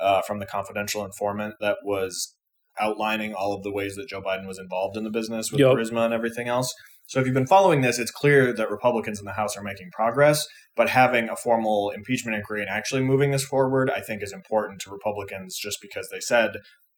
uh, 0.00 0.22
from 0.22 0.38
the 0.38 0.46
confidential 0.46 1.04
informant 1.04 1.54
that 1.60 1.78
was 1.84 2.34
outlining 2.80 3.34
all 3.34 3.52
of 3.54 3.62
the 3.62 3.72
ways 3.72 3.94
that 3.96 4.08
Joe 4.08 4.22
Biden 4.22 4.46
was 4.46 4.58
involved 4.58 4.96
in 4.96 5.04
the 5.04 5.10
business 5.10 5.50
with 5.50 5.60
Yep. 5.60 5.76
Burisma 5.76 6.04
and 6.04 6.14
everything 6.14 6.48
else. 6.48 6.72
So 7.06 7.20
if 7.20 7.26
you've 7.26 7.34
been 7.34 7.46
following 7.46 7.82
this, 7.82 7.98
it's 7.98 8.10
clear 8.10 8.52
that 8.54 8.70
Republicans 8.70 9.18
in 9.18 9.26
the 9.26 9.32
House 9.32 9.56
are 9.56 9.62
making 9.62 9.90
progress, 9.92 10.46
but 10.76 10.88
having 10.88 11.28
a 11.28 11.36
formal 11.36 11.90
impeachment 11.90 12.36
inquiry 12.36 12.62
and 12.62 12.70
actually 12.70 13.02
moving 13.02 13.30
this 13.30 13.44
forward, 13.44 13.90
I 13.90 14.00
think 14.00 14.22
is 14.22 14.32
important 14.32 14.80
to 14.82 14.90
Republicans 14.90 15.58
just 15.58 15.78
because 15.80 16.08
they 16.10 16.20
said 16.20 16.52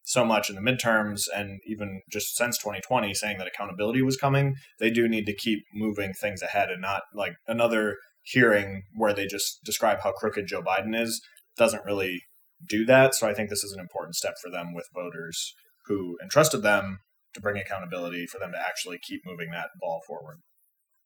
so 0.04 0.24
much 0.24 0.50
in 0.50 0.56
the 0.56 0.60
midterms 0.60 1.22
and 1.34 1.60
even 1.66 2.02
just 2.10 2.36
since 2.36 2.58
2020 2.58 3.14
saying 3.14 3.38
that 3.38 3.46
accountability 3.46 4.02
was 4.02 4.16
coming. 4.16 4.54
They 4.78 4.90
do 4.90 5.08
need 5.08 5.24
to 5.26 5.34
keep 5.34 5.60
moving 5.74 6.12
things 6.12 6.42
ahead 6.42 6.70
and 6.70 6.82
not 6.82 7.02
like 7.14 7.34
another 7.46 7.96
hearing 8.22 8.82
where 8.94 9.14
they 9.14 9.26
just 9.26 9.64
describe 9.64 10.00
how 10.02 10.12
crooked 10.12 10.46
Joe 10.46 10.62
Biden 10.62 10.98
is 10.98 11.22
doesn't 11.56 11.84
really 11.84 12.22
do 12.68 12.84
that. 12.86 13.14
So 13.14 13.28
I 13.28 13.34
think 13.34 13.48
this 13.48 13.64
is 13.64 13.72
an 13.72 13.80
important 13.80 14.14
step 14.16 14.34
for 14.42 14.50
them 14.50 14.74
with 14.74 14.88
voters 14.94 15.54
who 15.86 16.16
entrusted 16.22 16.62
them 16.62 16.98
to 17.34 17.40
bring 17.40 17.58
accountability 17.58 18.26
for 18.26 18.38
them 18.38 18.52
to 18.52 18.58
actually 18.58 18.98
keep 19.02 19.22
moving 19.24 19.50
that 19.50 19.68
ball 19.80 20.02
forward. 20.06 20.38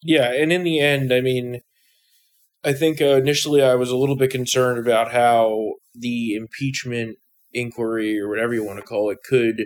Yeah, 0.03 0.33
and 0.33 0.53
in 0.53 0.63
the 0.63 0.79
end, 0.81 1.13
I 1.13 1.21
mean, 1.21 1.61
I 2.65 2.73
think 2.73 3.01
uh, 3.01 3.17
initially 3.17 3.63
I 3.63 3.75
was 3.77 3.91
a 3.91 3.97
little 3.97 4.17
bit 4.17 4.31
concerned 4.31 4.79
about 4.79 5.13
how 5.13 5.75
the 5.95 6.35
impeachment 6.35 7.17
inquiry 7.53 8.19
or 8.21 8.29
whatever 8.29 8.53
you 8.55 8.65
want 8.65 8.79
to 8.79 8.85
call 8.85 9.11
it 9.11 9.19
could 9.29 9.65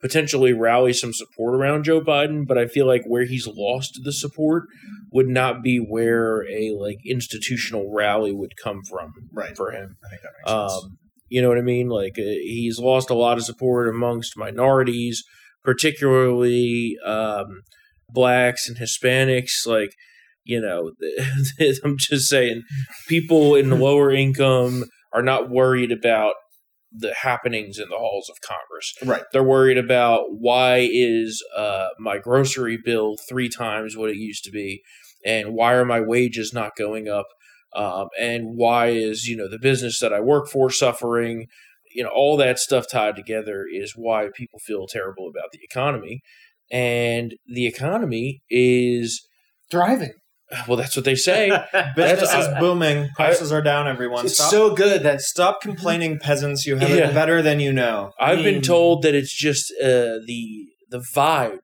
potentially 0.00 0.52
rally 0.52 0.92
some 0.92 1.14
support 1.14 1.54
around 1.54 1.84
Joe 1.84 2.00
Biden, 2.00 2.46
but 2.46 2.58
I 2.58 2.66
feel 2.66 2.86
like 2.86 3.02
where 3.06 3.24
he's 3.24 3.46
lost 3.46 3.98
the 4.04 4.12
support 4.12 4.64
would 5.10 5.28
not 5.28 5.62
be 5.62 5.78
where 5.78 6.46
a 6.50 6.72
like 6.78 6.98
institutional 7.06 7.90
rally 7.92 8.30
would 8.30 8.52
come 8.62 8.82
from 8.88 9.12
Right. 9.32 9.56
for 9.56 9.70
him. 9.70 9.96
I 10.04 10.08
think 10.10 10.22
that 10.22 10.30
makes 10.38 10.50
sense. 10.74 10.84
Um, 10.84 10.98
you 11.30 11.40
know 11.40 11.48
what 11.48 11.56
I 11.58 11.62
mean? 11.62 11.88
Like 11.88 12.18
uh, 12.18 12.22
he's 12.22 12.78
lost 12.78 13.08
a 13.08 13.14
lot 13.14 13.38
of 13.38 13.44
support 13.44 13.88
amongst 13.88 14.36
minorities, 14.36 15.24
particularly 15.64 16.96
um, 17.04 17.62
blacks 18.08 18.68
and 18.68 18.76
Hispanics. 18.76 19.66
Like, 19.66 19.90
you 20.44 20.60
know, 20.60 20.92
I'm 21.84 21.96
just 21.98 22.28
saying, 22.28 22.62
people 23.08 23.54
in 23.54 23.70
the 23.70 23.76
lower 23.76 24.12
income 24.12 24.84
are 25.12 25.22
not 25.22 25.50
worried 25.50 25.92
about 25.92 26.34
the 26.96 27.12
happenings 27.12 27.78
in 27.78 27.88
the 27.88 27.96
halls 27.96 28.30
of 28.30 28.40
Congress. 28.40 28.94
Right. 29.04 29.24
They're 29.32 29.42
worried 29.42 29.78
about 29.78 30.26
why 30.30 30.88
is 30.90 31.42
uh, 31.56 31.88
my 31.98 32.18
grocery 32.18 32.78
bill 32.82 33.16
three 33.28 33.48
times 33.48 33.96
what 33.96 34.10
it 34.10 34.16
used 34.16 34.44
to 34.44 34.50
be, 34.50 34.82
and 35.24 35.54
why 35.54 35.74
are 35.74 35.84
my 35.84 36.00
wages 36.00 36.52
not 36.52 36.76
going 36.76 37.08
up, 37.08 37.26
um, 37.74 38.08
and 38.20 38.56
why 38.56 38.88
is 38.88 39.26
you 39.26 39.36
know 39.36 39.48
the 39.48 39.58
business 39.58 39.98
that 40.00 40.12
I 40.12 40.20
work 40.20 40.48
for 40.48 40.70
suffering. 40.70 41.46
You 41.92 42.04
know, 42.04 42.10
all 42.10 42.36
that 42.36 42.58
stuff 42.58 42.86
tied 42.90 43.16
together 43.16 43.64
is 43.72 43.94
why 43.96 44.28
people 44.34 44.58
feel 44.58 44.86
terrible 44.86 45.28
about 45.28 45.50
the 45.52 45.60
economy, 45.62 46.22
and 46.70 47.34
the 47.46 47.66
economy 47.66 48.42
is 48.50 49.26
Thriving. 49.70 50.12
Well. 50.68 50.76
That's 50.76 50.96
what 50.96 51.04
they 51.04 51.14
say. 51.14 51.48
Business 51.96 52.20
That's- 52.20 52.46
is 52.46 52.48
I- 52.48 52.60
booming. 52.60 53.08
Prices 53.16 53.52
are 53.52 53.62
down, 53.62 53.86
everyone. 53.88 54.24
It's 54.26 54.34
Stop, 54.36 54.50
so 54.50 54.74
good 54.74 55.02
that 55.02 55.20
stop 55.20 55.60
complaining, 55.60 56.18
peasants. 56.18 56.66
You 56.66 56.76
have 56.76 56.90
Yeah. 56.90 57.10
it 57.10 57.14
better 57.14 57.42
than 57.42 57.60
you 57.60 57.72
know. 57.72 58.12
I've 58.20 58.42
been 58.44 58.62
told 58.62 59.02
that 59.02 59.14
it's 59.14 59.34
just 59.34 59.72
uh, 59.82 60.18
the 60.26 60.66
the 60.90 61.04
vibe 61.14 61.58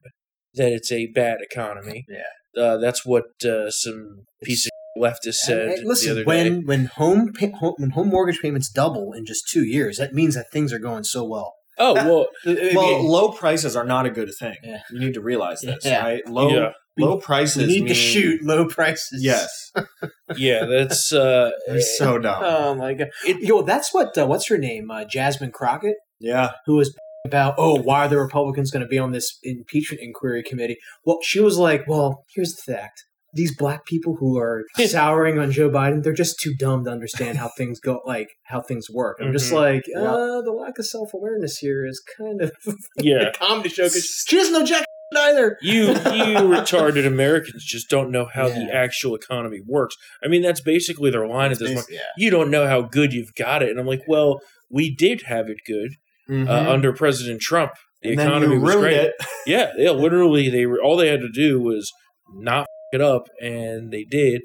that 0.55 0.73
it's 0.73 0.91
a 0.91 1.07
bad 1.09 1.39
economy. 1.41 2.05
Yeah. 2.09 2.63
uh, 2.63 2.77
that's 2.79 3.05
what 3.07 3.25
uh, 3.45 3.71
some 3.71 4.25
piece 4.43 4.67
of 4.67 4.71
leftist 5.03 5.35
said 5.35 5.59
And- 5.59 5.71
and 5.73 5.83
the 5.85 5.89
listen, 5.89 6.11
other 6.13 6.25
when 6.25 6.61
day. 6.61 6.65
when 6.67 6.85
home, 6.87 7.33
pa- 7.39 7.57
home 7.59 7.75
when 7.79 7.91
home 7.91 8.09
mortgage 8.09 8.41
payments 8.41 8.69
double 8.71 9.13
in 9.13 9.25
just 9.25 9.49
two 9.49 9.65
years, 9.65 9.99
that 9.99 10.13
means 10.15 10.35
that 10.35 10.47
things 10.53 10.73
are 10.73 10.79
going 10.81 11.05
so 11.05 11.25
well. 11.25 11.55
Oh 11.79 11.95
well, 11.95 12.27
Well, 12.75 13.09
low 13.09 13.31
prices 13.33 13.75
are 13.77 13.85
not 13.85 14.05
a 14.05 14.11
good 14.11 14.31
thing. 14.39 14.57
Yeah. 14.63 14.81
You 14.91 14.99
need 15.01 15.15
to 15.15 15.23
realize 15.23 15.61
this, 15.61 15.85
Yeah. 15.85 16.03
right? 16.03 16.29
Low 16.29 16.51
yeah, 16.51 16.73
low 17.01 17.19
prices 17.19 17.67
We 17.67 17.75
need 17.75 17.79
mean, 17.85 17.89
to 17.89 17.95
shoot 17.95 18.43
low 18.43 18.67
prices. 18.67 19.23
Yes, 19.23 19.73
yeah. 20.37 20.65
That's 20.67 21.13
uh, 21.13 21.51
they're 21.67 21.81
so 21.81 22.19
dumb. 22.19 22.43
Oh 22.45 22.75
my 22.75 22.95
god. 22.95 23.09
It- 23.27 23.43
Yo, 23.43 23.63
that's 23.63 23.93
what. 23.93 24.17
Uh, 24.17 24.27
what's 24.27 24.49
her 24.49 24.59
name? 24.59 24.91
Uh, 24.91 25.05
Jasmine 25.05 25.53
Crockett, 25.53 25.97
yeah, 26.19 26.53
who 26.67 26.77
was 26.77 26.95
about 27.27 27.55
oh 27.59 27.81
why 27.81 28.07
are 28.07 28.09
the 28.09 28.19
Republicans 28.19 28.71
going 28.71 28.83
to 28.83 28.89
be 28.89 28.99
on 28.99 29.13
this 29.13 29.39
impeachment 29.43 30.03
inquiry 30.03 30.43
committee? 30.43 30.77
Well, 31.05 31.19
she 31.23 31.41
was 31.41 31.59
like, 31.59 31.87
well, 31.89 32.25
here's 32.35 32.55
the 32.55 32.73
fact. 32.73 33.05
These 33.33 33.55
black 33.57 33.85
people 33.87 34.17
who 34.19 34.39
are 34.39 34.65
souring 34.89 35.39
on 35.39 35.53
Joe 35.53 35.71
Biden, 35.71 36.03
they're 36.03 36.13
just 36.13 36.41
too 36.41 36.53
dumb 36.59 36.85
to 36.87 36.91
understand 36.91 37.39
how 37.39 37.49
things 37.57 37.79
go, 37.79 38.01
like 38.05 38.27
how 38.47 38.61
things 38.61 38.89
work. 38.91 39.19
I'm 39.21 39.33
just 39.33 39.53
Mhm. 39.53 39.55
like, 39.55 39.83
Yeah. 39.87 40.01
uh, 40.01 40.43
the 40.43 40.51
lack 40.51 40.81
of 40.81 40.87
self 40.87 41.15
awareness 41.15 41.59
here 41.59 41.87
is 41.87 42.03
kind 42.19 42.43
of 42.43 42.51
yeah. 42.97 43.29
a 43.29 43.33
comedy 43.33 43.69
show 43.69 43.85
because 43.85 44.25
she 44.27 44.35
doesn't 44.37 44.53
know 44.53 44.65
jack 44.67 44.85
either. 45.17 45.59
You 45.63 45.89
you 45.89 45.93
retarded 45.95 47.07
Americans 47.07 47.65
just 47.65 47.89
don't 47.91 48.11
know 48.11 48.29
how 48.33 48.49
the 48.49 48.69
actual 48.73 49.15
economy 49.15 49.61
works. 49.67 49.97
I 50.25 50.29
mean, 50.29 50.43
that's 50.43 50.61
basically 50.61 51.11
their 51.11 51.27
line 51.27 51.51
at 51.53 51.59
this 51.59 51.75
point. 51.75 51.87
Yeah. 51.91 51.99
You 52.17 52.31
don't 52.31 52.51
know 52.51 52.67
how 52.67 52.83
good 52.83 53.13
you've 53.13 53.35
got 53.35 53.63
it, 53.63 53.71
and 53.71 53.79
I'm 53.81 53.87
like, 53.87 54.03
well, 54.07 54.41
we 54.71 54.95
did 54.95 55.23
have 55.23 55.49
it 55.49 55.59
good 55.67 55.93
uh, 56.31 56.71
under 56.71 56.93
President 56.93 57.41
Trump. 57.41 57.73
The 58.03 58.11
Mm-hmm. 58.11 58.21
and 58.21 58.29
economy 58.31 58.59
was 58.59 58.75
great. 58.77 58.95
it. 58.97 59.15
Yeah, 59.47 59.73
yeah. 59.77 59.91
Literally, 59.91 60.49
they 60.49 60.65
were 60.67 60.81
all 60.83 60.97
they 60.97 61.09
had 61.09 61.21
to 61.21 61.31
do 61.31 61.61
was 61.61 61.93
not 62.35 62.63
f- 62.63 62.67
it 62.93 63.01
up, 63.03 63.29
and 63.43 63.91
they 63.93 64.05
did. 64.05 64.43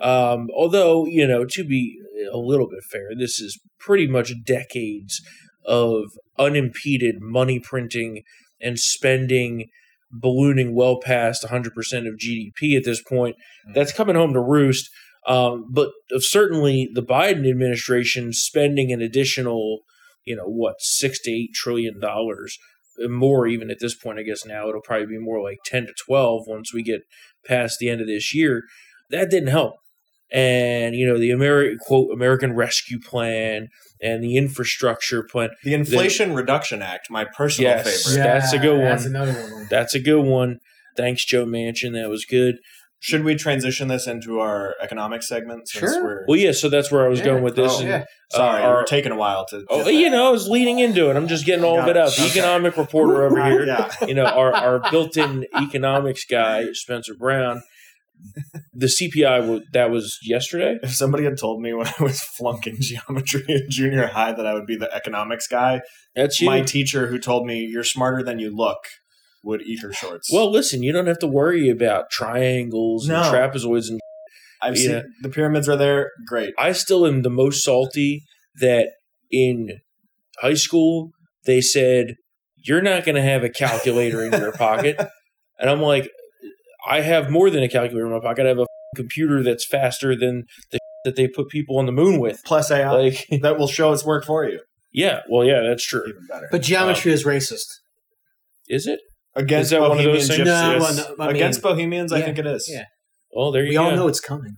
Um, 0.00 0.48
although 0.54 1.06
you 1.06 1.26
know, 1.26 1.44
to 1.48 1.64
be 1.64 1.96
a 2.32 2.36
little 2.36 2.68
bit 2.68 2.82
fair, 2.90 3.10
this 3.18 3.40
is 3.40 3.58
pretty 3.80 4.06
much 4.06 4.32
decades 4.44 5.20
of 5.64 6.02
unimpeded 6.38 7.16
money 7.20 7.58
printing 7.60 8.22
and 8.60 8.78
spending 8.78 9.68
ballooning 10.10 10.74
well 10.74 10.98
past 11.00 11.44
100% 11.44 11.66
of 12.08 12.14
GDP 12.14 12.76
at 12.76 12.84
this 12.84 13.02
point. 13.02 13.36
Mm-hmm. 13.36 13.72
That's 13.74 13.92
coming 13.92 14.16
home 14.16 14.32
to 14.32 14.40
roost. 14.40 14.90
Um, 15.26 15.66
but 15.70 15.90
uh, 16.14 16.20
certainly 16.20 16.88
the 16.92 17.02
Biden 17.02 17.48
administration 17.48 18.32
spending 18.32 18.92
an 18.92 19.02
additional, 19.02 19.80
you 20.24 20.36
know, 20.36 20.46
what, 20.46 20.80
six 20.80 21.20
to 21.22 21.30
eight 21.30 21.52
trillion 21.54 22.00
dollars 22.00 22.58
uh, 23.02 23.08
more 23.08 23.46
even 23.46 23.70
at 23.70 23.78
this 23.80 23.94
point 23.94 24.18
i 24.18 24.22
guess 24.22 24.44
now 24.44 24.68
it'll 24.68 24.80
probably 24.80 25.06
be 25.06 25.18
more 25.18 25.42
like 25.42 25.58
10 25.64 25.86
to 25.86 25.92
12 26.06 26.42
once 26.46 26.72
we 26.72 26.82
get 26.82 27.02
past 27.46 27.78
the 27.78 27.88
end 27.88 28.00
of 28.00 28.06
this 28.06 28.34
year 28.34 28.64
that 29.10 29.30
didn't 29.30 29.50
help 29.50 29.74
and 30.32 30.94
you 30.94 31.06
know 31.06 31.18
the 31.18 31.30
Ameri- 31.30 31.78
quote 31.78 32.10
american 32.12 32.54
rescue 32.54 32.98
plan 33.00 33.68
and 34.00 34.22
the 34.22 34.36
infrastructure 34.36 35.22
plan 35.22 35.50
The 35.64 35.74
Inflation 35.74 36.34
Reduction 36.34 36.82
Act, 36.82 37.10
my 37.10 37.24
personal 37.24 37.70
Yes. 37.70 38.04
favorite. 38.06 38.24
Yeah. 38.24 38.38
That's 38.38 38.52
a 38.52 38.58
good 38.58 38.76
one. 38.76 38.84
That's 38.84 39.04
one. 39.04 39.14
another 39.16 39.32
one. 39.54 39.66
that's 39.70 39.94
a 39.94 40.00
good 40.00 40.24
one 40.24 40.58
thanks 40.96 41.24
joe 41.24 41.44
manchin 41.46 41.92
that 41.94 42.08
was 42.08 42.24
good 42.24 42.56
Should 43.00 43.22
we 43.24 43.36
transition 43.36 43.86
this 43.86 44.08
into 44.08 44.40
our 44.40 44.74
economic 44.82 45.22
segment? 45.22 45.68
Since 45.68 45.92
Sure. 45.92 46.02
We're, 46.02 46.24
well 46.26 46.36
yeah 46.38 46.50
so 46.52 46.68
that's 46.68 46.90
where 46.90 47.04
i 47.04 47.08
was 47.08 47.20
Yeah. 47.20 47.26
going 47.26 47.42
with 47.44 47.54
this 47.54 47.72
Oh, 47.76 47.80
and, 47.80 47.88
yeah. 47.88 48.04
sorry, 48.32 48.62
uh, 48.62 48.66
our- 48.66 48.74
we're 48.78 48.84
taking 48.84 49.12
a 49.12 49.16
while 49.16 49.46
to. 49.50 49.64
Oh, 49.70 49.88
you 49.88 50.10
know, 50.10 50.26
I 50.26 50.30
was 50.30 50.48
leading 50.48 50.80
into 50.80 51.08
it. 51.08 51.16
I'm 51.16 51.28
just 51.28 51.46
getting 51.46 51.64
all 51.64 51.78
of 51.78 51.86
it 51.88 51.96
out. 51.96 52.10
The 52.16 52.22
Okay. 52.24 52.40
economic 52.40 52.76
reporter 52.76 53.24
over 53.24 53.42
here, 53.50 53.64
Yeah. 53.66 53.88
you 54.06 54.14
know, 54.14 54.24
our, 54.26 54.52
our 54.52 54.90
built-in 54.90 55.46
economics 55.56 56.24
guy, 56.24 56.72
Spencer 56.72 57.14
Brown. 57.14 57.62
The 58.72 58.86
CPI 58.86 59.60
that 59.72 59.90
was 59.90 60.18
yesterday. 60.22 60.78
If 60.82 60.94
somebody 60.94 61.24
had 61.24 61.36
told 61.38 61.60
me 61.60 61.72
when 61.72 61.86
I 61.86 62.02
was 62.02 62.20
flunking 62.20 62.76
geometry 62.80 63.44
in 63.48 63.66
junior 63.68 64.06
high 64.06 64.32
that 64.32 64.46
I 64.46 64.54
would 64.54 64.66
be 64.66 64.76
the 64.76 64.92
economics 64.94 65.46
guy, 65.48 65.80
That's 66.14 66.40
you. 66.40 66.46
my 66.46 66.60
teacher 66.62 67.08
who 67.08 67.18
told 67.18 67.46
me 67.46 67.60
you're 67.70 67.84
smarter 67.84 68.22
than 68.22 68.38
you 68.38 68.54
look 68.54 68.78
would 69.44 69.62
eat 69.62 69.80
her 69.82 69.92
shorts. 69.92 70.30
well, 70.32 70.50
listen, 70.50 70.82
you 70.82 70.92
don't 70.92 71.06
have 71.06 71.18
to 71.20 71.26
worry 71.26 71.68
about 71.68 72.10
triangles 72.10 73.08
and 73.08 73.20
No. 73.22 73.30
trapezoids, 73.32 73.88
and 73.88 74.00
I've 74.62 74.76
yeah. 74.76 75.00
seen 75.02 75.02
the 75.22 75.28
pyramids 75.28 75.68
are 75.68 75.76
there. 75.76 76.10
Great. 76.26 76.54
I 76.58 76.72
still 76.72 77.06
am 77.06 77.22
the 77.22 77.30
most 77.30 77.62
salty 77.64 78.24
that 78.60 78.88
in 79.30 79.78
high 80.40 80.54
school 80.54 81.10
they 81.46 81.60
said 81.60 82.14
you're 82.56 82.82
not 82.82 83.04
going 83.04 83.14
to 83.14 83.22
have 83.22 83.44
a 83.44 83.48
calculator 83.48 84.24
in 84.24 84.32
your 84.32 84.52
pocket. 84.52 85.00
And 85.60 85.68
I'm 85.68 85.80
like, 85.82 86.08
I 86.86 87.00
have 87.00 87.30
more 87.30 87.50
than 87.50 87.62
a 87.62 87.68
calculator 87.68 88.06
in 88.06 88.12
my 88.12 88.20
pocket. 88.20 88.44
I 88.46 88.48
have 88.48 88.58
a 88.58 88.66
computer 88.96 89.42
that's 89.42 89.64
faster 89.66 90.16
than 90.16 90.44
the 90.70 90.78
that 91.04 91.14
they 91.16 91.28
put 91.28 91.48
people 91.48 91.78
on 91.78 91.86
the 91.86 91.92
moon 91.92 92.18
with. 92.20 92.42
Plus 92.44 92.70
AI 92.70 92.90
Like, 92.90 93.26
that 93.42 93.56
will 93.58 93.68
show 93.68 93.92
its 93.92 94.04
work 94.04 94.24
for 94.24 94.44
you. 94.44 94.60
yeah, 94.92 95.20
well, 95.30 95.44
yeah, 95.44 95.60
that's 95.62 95.86
true. 95.86 96.04
Even 96.08 96.26
better. 96.26 96.48
But 96.50 96.62
geometry 96.62 97.12
um, 97.12 97.14
is 97.14 97.24
racist. 97.24 97.66
Is 98.68 98.86
it? 98.88 98.98
Against 99.36 99.66
Is 99.66 99.70
that 99.70 99.80
one 99.80 99.92
of 99.92 100.04
those 100.04 100.26
things? 100.26 100.40
gypsies. 100.40 100.44
No, 100.44 100.78
well, 100.80 100.94
no, 100.96 101.24
I 101.24 101.26
mean- 101.28 101.36
Against 101.36 101.62
Bohemians, 101.62 102.12
I 102.12 102.20
think 102.22 102.38
it 102.38 102.46
is. 102.46 102.68
yeah. 102.70 102.84
Well, 103.32 103.52
there 103.52 103.62
you 103.64 103.72
go. 103.74 103.82
We 103.84 103.84
go. 103.86 103.90
all 103.90 103.96
know 103.96 104.08
it's 104.08 104.20
coming. 104.20 104.56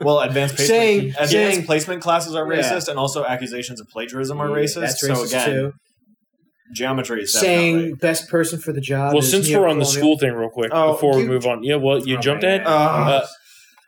Well, 0.00 0.20
advanced 0.20 0.56
placement, 0.56 0.68
Saying- 0.68 1.08
advanced 1.10 1.32
saying- 1.32 1.64
placement 1.66 2.02
classes 2.02 2.34
are 2.34 2.50
Yeah. 2.52 2.62
racist, 2.62 2.88
and 2.88 2.98
also 2.98 3.24
accusations 3.24 3.80
of 3.80 3.88
plagiarism 3.88 4.40
are 4.40 4.48
Yeah, 4.48 4.64
racist. 4.64 4.80
That's 4.80 5.00
so 5.00 5.08
racist 5.14 5.26
again, 5.28 5.46
too. 5.48 5.72
Geometry 6.72 7.22
is 7.22 7.32
Saying 7.32 7.74
definitely. 7.76 7.98
best 7.98 8.28
person 8.28 8.58
for 8.58 8.72
the 8.72 8.80
job. 8.80 9.12
Well, 9.14 9.22
is 9.22 9.30
since 9.30 9.48
we're 9.50 9.68
on 9.68 9.78
the 9.78 9.84
school 9.84 10.18
thing, 10.18 10.32
real 10.32 10.50
quick, 10.50 10.70
Oh, 10.72 10.92
before 10.92 11.16
we 11.16 11.26
move 11.26 11.46
on, 11.46 11.62
yeah, 11.62 11.76
well, 11.76 11.98
you 12.06 12.16
Oh, 12.18 12.20
jumped 12.20 12.42
man. 12.42 12.60
at 12.60 12.66
Uh, 12.66 12.70
Uh, 12.70 13.26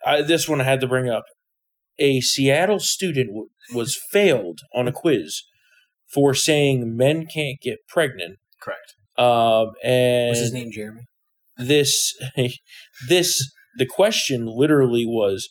I, 0.06 0.22
this 0.22 0.48
one 0.48 0.60
I 0.60 0.64
had 0.64 0.80
to 0.80 0.86
bring 0.88 1.08
up. 1.08 1.24
A 1.98 2.20
Seattle 2.20 2.78
student 2.78 3.28
w- 3.28 3.48
was 3.74 3.94
failed 4.10 4.60
on 4.74 4.88
a 4.88 4.92
quiz 4.92 5.42
for 6.12 6.32
saying 6.34 6.96
men 6.96 7.26
can't 7.26 7.60
get 7.60 7.78
pregnant. 7.88 8.38
correct. 8.60 8.94
Um, 9.18 9.72
and 9.84 10.28
What's 10.28 10.40
his 10.40 10.52
name? 10.52 10.70
Jeremy. 10.72 11.02
this, 11.58 12.14
this, 13.08 13.52
the 13.76 13.86
question 13.86 14.46
literally 14.46 15.04
was, 15.06 15.50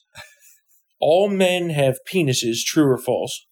all 1.00 1.29
men 1.29 1.69
have 1.69 1.98
penises, 2.12 2.63
true 2.65 2.86
or 2.89 2.98
false? 2.98 3.45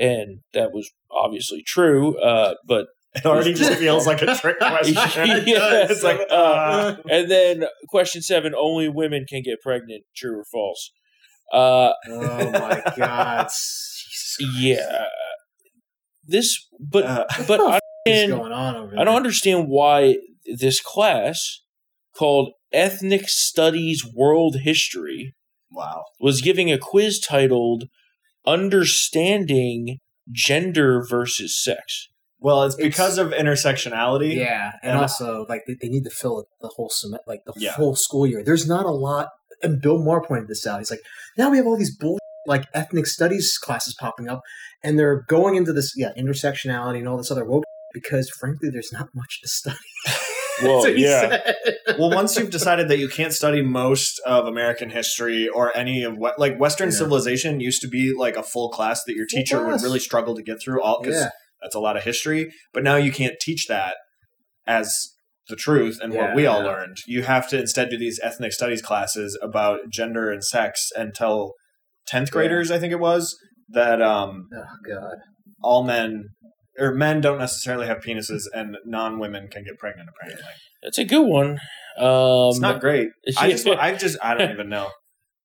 And 0.00 0.40
that 0.52 0.72
was 0.72 0.90
obviously 1.10 1.62
true. 1.66 2.18
Uh, 2.20 2.54
but 2.66 2.86
It 3.14 3.24
already 3.26 3.54
just 3.54 3.78
feels 3.78 4.06
like 4.06 4.22
a 4.22 4.34
trick 4.34 4.58
question. 4.60 5.28
Yeah. 5.46 5.86
it's 5.90 6.02
like, 6.02 6.20
uh, 6.30 6.96
and 7.10 7.30
then 7.30 7.64
question 7.88 8.22
seven: 8.22 8.54
only 8.54 8.88
women 8.88 9.24
can 9.28 9.42
get 9.42 9.60
pregnant, 9.62 10.04
true 10.16 10.38
or 10.38 10.44
false? 10.44 10.92
Uh, 11.52 11.92
Oh 12.08 12.50
my 12.50 12.82
God! 12.96 13.48
Yeah. 14.58 15.04
This, 16.26 16.58
but 16.80 17.04
uh, 17.04 17.24
but 17.46 17.60
I, 17.60 17.80
What's 18.06 18.30
going 18.30 18.52
on 18.52 18.76
over 18.76 18.90
there? 18.92 19.00
I 19.00 19.04
don't 19.04 19.16
understand 19.16 19.66
why 19.68 20.16
this 20.58 20.80
class 20.80 21.60
called 22.16 22.52
Ethnic 22.72 23.28
Studies 23.28 24.04
World 24.14 24.58
History 24.62 25.34
wow. 25.70 26.04
was 26.20 26.40
giving 26.40 26.70
a 26.70 26.78
quiz 26.78 27.20
titled 27.20 27.84
"Understanding 28.46 29.98
Gender 30.30 31.04
versus 31.08 31.56
Sex." 31.62 32.08
Well, 32.38 32.64
it's 32.64 32.74
because 32.76 33.18
of 33.18 33.28
intersectionality. 33.32 34.36
Yeah, 34.36 34.72
and 34.82 34.92
And- 34.92 35.00
also 35.00 35.46
like 35.48 35.62
they, 35.66 35.74
they 35.80 35.88
need 35.88 36.04
to 36.04 36.10
fill 36.10 36.38
it 36.40 36.46
the 36.60 36.68
whole 36.76 36.90
sem- 36.90 37.16
like 37.26 37.40
the 37.46 37.54
Yeah. 37.56 37.74
full 37.76 37.96
school 37.96 38.26
year. 38.26 38.42
There's 38.44 38.66
not 38.68 38.84
a 38.86 38.90
lot. 38.90 39.28
And 39.62 39.80
Bill 39.80 39.98
Maher 39.98 40.20
pointed 40.22 40.48
this 40.48 40.66
out. 40.66 40.78
He's 40.80 40.90
like, 40.90 41.00
now 41.38 41.50
we 41.50 41.56
have 41.56 41.66
all 41.66 41.78
these 41.78 41.96
bull 41.96 42.18
like 42.46 42.66
ethnic 42.74 43.06
studies 43.06 43.56
classes 43.58 43.94
popping 43.98 44.28
up, 44.28 44.42
and 44.84 44.98
they're 44.98 45.22
going 45.28 45.56
into 45.56 45.72
this 45.72 45.92
yeah 45.96 46.12
intersectionality 46.16 46.98
and 46.98 47.08
all 47.08 47.16
this 47.16 47.30
other 47.30 47.44
woke 47.44 47.64
because 47.94 48.28
frankly, 48.30 48.68
there's 48.70 48.92
not 48.92 49.08
much 49.14 49.40
to 49.42 49.48
study. 49.48 49.76
Well, 50.62 50.78
what 50.78 50.96
he 50.96 51.04
yeah. 51.04 51.20
said. 51.28 51.76
well, 51.98 52.10
once 52.10 52.36
you've 52.36 52.50
decided 52.50 52.88
that 52.88 52.98
you 52.98 53.08
can't 53.08 53.32
study 53.32 53.62
most 53.62 54.20
of 54.26 54.46
American 54.46 54.90
history 54.90 55.48
or 55.48 55.76
any 55.76 56.02
of 56.02 56.16
what, 56.16 56.38
like 56.38 56.58
Western 56.58 56.88
Yeah. 56.90 56.96
civilization 56.96 57.60
used 57.60 57.82
to 57.82 57.88
be 57.88 58.14
like 58.16 58.36
a 58.36 58.42
full 58.42 58.70
class 58.70 59.02
that 59.04 59.14
your 59.14 59.26
teacher 59.26 59.64
would 59.66 59.82
really 59.82 59.98
struggle 60.00 60.34
to 60.34 60.42
get 60.42 60.60
through 60.62 60.82
all 60.82 61.00
because 61.02 61.20
Yeah. 61.20 61.30
that's 61.62 61.74
a 61.74 61.80
lot 61.80 61.96
of 61.96 62.04
history. 62.04 62.50
But 62.72 62.82
now 62.84 62.96
you 62.96 63.12
can't 63.12 63.34
teach 63.40 63.66
that 63.68 63.96
as 64.66 65.12
the 65.48 65.56
truth 65.56 65.98
and 66.02 66.12
what 66.12 66.34
we 66.34 66.46
all 66.46 66.60
yeah. 66.62 66.70
learned. 66.70 66.96
You 67.06 67.22
have 67.22 67.48
to 67.50 67.58
instead 67.60 67.90
do 67.90 67.96
these 67.98 68.18
ethnic 68.22 68.52
studies 68.52 68.82
classes 68.82 69.38
about 69.42 69.80
gender 69.90 70.30
and 70.30 70.42
sex 70.42 70.90
and 70.96 71.14
tell 71.14 71.52
10th 72.10 72.30
graders, 72.30 72.70
I 72.70 72.78
think 72.78 72.92
it 72.92 72.98
was, 73.00 73.36
that 73.68 74.00
um, 74.02 74.48
Oh 74.56 74.64
God. 74.88 75.16
all 75.62 75.84
men 75.84 76.30
or 76.78 76.94
men 76.94 77.20
don't 77.20 77.38
necessarily 77.38 77.86
have 77.86 77.98
penises 77.98 78.44
and 78.52 78.76
non 78.84 79.18
women 79.18 79.48
can 79.48 79.64
get 79.64 79.78
pregnant 79.78 80.08
apparently. 80.08 80.44
That's 80.82 80.98
a 80.98 81.04
good 81.04 81.26
one. 81.26 81.58
Um, 81.98 82.48
It's 82.50 82.60
not 82.60 82.80
great. 82.80 83.08
I 83.38 83.50
just. 83.50 83.66
I 83.68 83.94
just, 83.94 84.18
I 84.22 84.34
don't 84.34 84.50
even 84.50 84.68
know. 84.68 84.90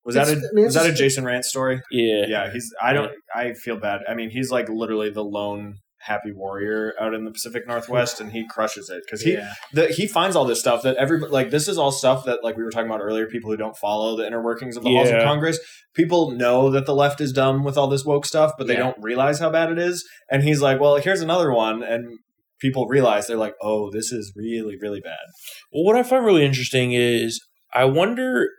Was 0.04 0.16
that 0.16 0.30
a 0.30 0.42
mean, 0.54 0.66
was 0.66 0.74
that 0.74 0.90
a 0.90 0.94
Jason 0.94 1.24
Rantz 1.24 1.46
story? 1.46 1.82
yeah. 1.92 2.26
Yeah, 2.28 2.52
he's. 2.52 2.74
I 2.82 2.94
don't. 2.94 3.12
I 3.36 3.54
feel 3.54 3.78
bad. 3.78 4.02
I 4.10 4.16
mean, 4.16 4.32
he's 4.32 4.52
like 4.52 4.68
literally 4.68 5.12
the 5.12 5.24
lone 5.24 5.76
happy 6.04 6.32
warrior 6.32 6.94
out 7.00 7.14
in 7.14 7.26
the 7.26 7.32
Pacific 7.32 7.68
Northwest, 7.68 8.20
and 8.20 8.32
he 8.32 8.48
crushes 8.48 8.90
it 8.90 9.04
because 9.06 9.22
he 9.22 9.34
yeah. 9.34 9.54
the, 9.74 9.88
he 9.88 10.08
finds 10.08 10.36
all 10.36 10.46
this 10.46 10.60
stuff 10.60 10.82
that 10.84 10.96
every 10.98 11.20
like 11.20 11.50
this 11.52 11.68
is 11.68 11.78
all 11.78 11.92
stuff 11.92 12.26
that 12.26 12.44
like 12.44 12.58
we 12.58 12.64
were 12.64 12.72
talking 12.72 12.88
about 12.90 13.02
earlier. 13.02 13.28
People 13.28 13.52
who 13.52 13.58
don't 13.58 13.78
follow 13.78 14.18
the 14.18 14.26
inner 14.26 14.42
workings 14.42 14.76
of 14.78 14.84
the 14.84 14.90
halls 14.90 15.10
of 15.10 15.24
Congress, 15.24 15.60
people 15.94 16.32
know 16.32 16.70
that 16.72 16.86
the 16.86 16.96
left 16.96 17.22
is 17.22 17.32
dumb 17.32 17.64
with 17.64 17.78
all 17.78 17.88
this 17.88 18.04
woke 18.06 18.26
stuff, 18.26 18.54
but 18.58 18.68
they 18.68 18.74
Yeah. 18.74 18.80
don't 18.80 18.98
realize 19.02 19.40
how 19.40 19.50
bad 19.50 19.72
it 19.72 19.80
is. 19.80 20.08
And 20.30 20.44
he's 20.44 20.62
like, 20.62 20.80
"Well, 20.80 20.98
here's 20.98 21.22
another 21.22 21.52
one," 21.52 21.84
and 21.84 22.18
people 22.60 22.88
realize 22.88 23.28
they're 23.28 23.38
like, 23.38 23.56
"Oh, 23.62 23.92
this 23.92 24.12
is 24.12 24.34
really 24.36 24.78
really 24.80 25.02
bad." 25.02 25.26
Well, 25.72 25.84
what 25.84 25.96
I 25.96 26.04
find 26.04 26.26
really 26.26 26.46
interesting 26.46 26.94
is 26.94 27.40
I 27.74 27.86
wonder 27.86 28.50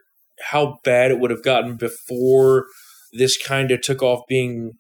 how 0.47 0.79
bad 0.85 1.11
it 1.11 1.19
would 1.19 1.31
have 1.31 1.43
gotten 1.43 1.77
before 1.77 2.67
this 3.13 3.37
kind 3.37 3.71
of 3.71 3.81
took 3.83 4.03
off 4.03 4.21
being 4.29 4.73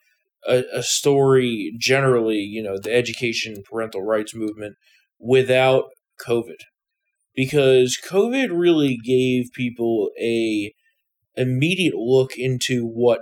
a, 0.46 0.62
a 0.74 0.82
story 0.82 1.72
generally, 1.78 2.38
you 2.38 2.62
know, 2.62 2.78
the 2.78 2.92
education 2.92 3.62
parental 3.68 4.02
rights 4.02 4.34
movement 4.34 4.76
without 5.18 5.84
COVID. 6.26 6.56
Because 7.34 7.98
COVID 8.06 8.48
really 8.52 8.98
gave 9.02 9.46
people 9.54 10.10
a 10.20 10.72
immediate 11.36 11.94
look 11.94 12.32
into 12.36 12.84
what 12.84 13.20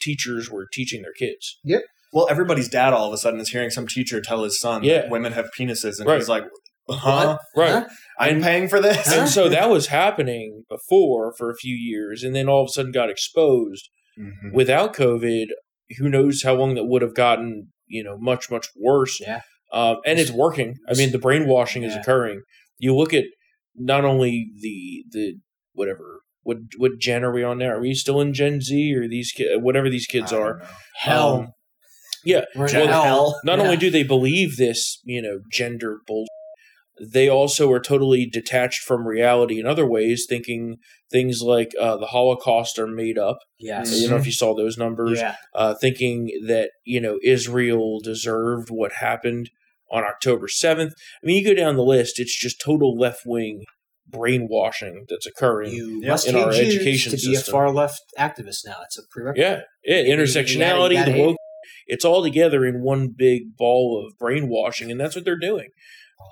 teachers 0.00 0.50
were 0.50 0.66
teaching 0.72 1.02
their 1.02 1.12
kids. 1.12 1.58
Yep. 1.64 1.82
Well, 2.12 2.26
everybody's 2.28 2.68
dad 2.68 2.92
all 2.92 3.06
of 3.08 3.14
a 3.14 3.16
sudden 3.18 3.38
is 3.40 3.50
hearing 3.50 3.70
some 3.70 3.86
teacher 3.86 4.20
tell 4.20 4.42
his 4.42 4.58
son 4.60 4.82
Yeah. 4.82 5.02
that 5.02 5.10
women 5.10 5.32
have 5.32 5.48
penises, 5.56 5.98
and 5.98 6.08
Right. 6.08 6.18
he's 6.18 6.28
like, 6.28 6.44
"Huh? 6.90 7.38
Right. 7.56 7.70
Huh? 7.70 7.88
I'm 8.18 8.34
And- 8.36 8.42
paying 8.44 8.68
for 8.68 8.80
this." 8.80 9.10
And 9.12 9.28
so 9.28 9.48
that 9.48 9.70
was 9.70 9.86
happening 9.86 10.64
before 10.68 11.32
for 11.38 11.48
a 11.50 11.56
few 11.56 11.76
years 11.76 12.24
and 12.24 12.34
then 12.34 12.48
all 12.48 12.62
of 12.64 12.66
a 12.68 12.72
sudden 12.72 12.90
got 12.92 13.08
exposed 13.10 13.88
Mhm. 14.18 14.52
without 14.52 14.92
COVID, 14.94 15.46
who 15.98 16.08
knows 16.08 16.42
how 16.42 16.54
long 16.54 16.74
that 16.74 16.84
would 16.84 17.02
have 17.02 17.14
gotten, 17.14 17.68
you 17.86 18.02
know, 18.02 18.16
much, 18.18 18.50
much 18.50 18.68
worse. 18.76 19.20
Yeah. 19.20 19.42
Um, 19.72 19.96
and 20.04 20.18
it's 20.18 20.30
working. 20.30 20.76
I 20.88 20.94
mean, 20.94 21.12
the 21.12 21.18
brainwashing 21.18 21.82
is 21.82 21.96
occurring. 21.96 22.42
You 22.78 22.94
look 22.94 23.14
at 23.14 23.24
not 23.74 24.04
only 24.04 24.50
the, 24.60 25.04
the, 25.10 25.34
whatever, 25.72 26.20
what, 26.42 26.58
what 26.76 26.98
gen 26.98 27.24
are 27.24 27.32
we 27.32 27.42
on 27.42 27.58
now? 27.58 27.68
Are 27.70 27.80
we 27.80 27.94
still 27.94 28.20
in 28.20 28.34
Gen 28.34 28.60
Z 28.60 28.94
or 28.94 29.08
these 29.08 29.32
kids, 29.32 29.50
whatever 29.62 29.88
these 29.88 30.06
kids 30.06 30.32
are? 30.32 30.58
know. 30.58 30.66
Hell. 30.96 31.34
Um, 31.36 31.52
yeah. 32.24 32.44
We're 32.54 32.66
in 32.66 32.72
Gen 32.72 32.88
hell. 32.88 33.02
hell. 33.02 33.40
Not 33.44 33.58
Yeah. 33.58 33.64
only 33.64 33.76
do 33.78 33.90
they 33.90 34.02
believe 34.02 34.56
this, 34.56 35.00
you 35.04 35.22
know, 35.22 35.40
gender 35.50 36.00
bull, 36.06 36.26
they 37.00 37.28
also 37.28 37.70
are 37.72 37.80
totally 37.80 38.26
detached 38.26 38.82
from 38.82 39.06
reality 39.06 39.58
in 39.58 39.66
other 39.66 39.86
ways, 39.86 40.26
thinking 40.28 40.76
things 41.10 41.42
like 41.42 41.70
uh, 41.80 41.96
the 41.96 42.06
Holocaust 42.06 42.78
are 42.78 42.86
made 42.86 43.18
up. 43.18 43.38
Yes. 43.58 44.00
You 44.00 44.08
know, 44.10 44.16
if 44.16 44.26
you 44.26 44.32
saw 44.32 44.54
those 44.54 44.76
numbers, 44.78 45.18
Yeah. 45.18 45.36
uh, 45.54 45.74
thinking 45.74 46.30
that 46.46 46.70
you 46.84 47.00
know 47.00 47.18
Israel 47.24 48.00
deserved 48.00 48.68
what 48.70 48.92
happened 48.94 49.50
on 49.90 50.04
October 50.04 50.48
seventh. 50.48 50.92
I 51.22 51.26
mean, 51.26 51.38
you 51.42 51.54
go 51.54 51.54
down 51.60 51.76
the 51.76 51.82
list; 51.82 52.18
it's 52.20 52.38
just 52.38 52.60
total 52.60 52.96
left 52.96 53.22
wing 53.26 53.64
brainwashing 54.08 55.06
that's 55.08 55.26
occurring. 55.26 55.72
You 55.72 56.00
Yeah. 56.02 56.10
must 56.10 56.28
In 56.28 56.36
our 56.36 56.52
hate 56.52 56.64
Jews 56.64 56.74
education 56.76 57.12
to 57.12 57.26
be 57.26 57.34
a 57.34 57.40
far 57.40 57.70
left 57.72 58.00
activist 58.18 58.66
now. 58.66 58.76
It's 58.84 58.98
a 58.98 59.02
prerequisite. 59.10 59.64
yeah, 59.84 59.94
yeah, 59.96 60.02
You- 60.02 60.10
you 60.10 60.16
intersectionality, 60.16 60.94
gotta- 60.94 61.10
you 61.10 61.16
gotta 61.16 61.18
woke. 61.18 61.36
It's 61.86 62.04
all 62.04 62.22
together 62.22 62.64
in 62.64 62.82
one 62.82 63.08
big 63.16 63.56
ball 63.56 64.04
of 64.06 64.16
brainwashing, 64.18 64.90
and 64.90 65.00
that's 65.00 65.16
what 65.16 65.24
they're 65.24 65.38
doing. 65.38 65.68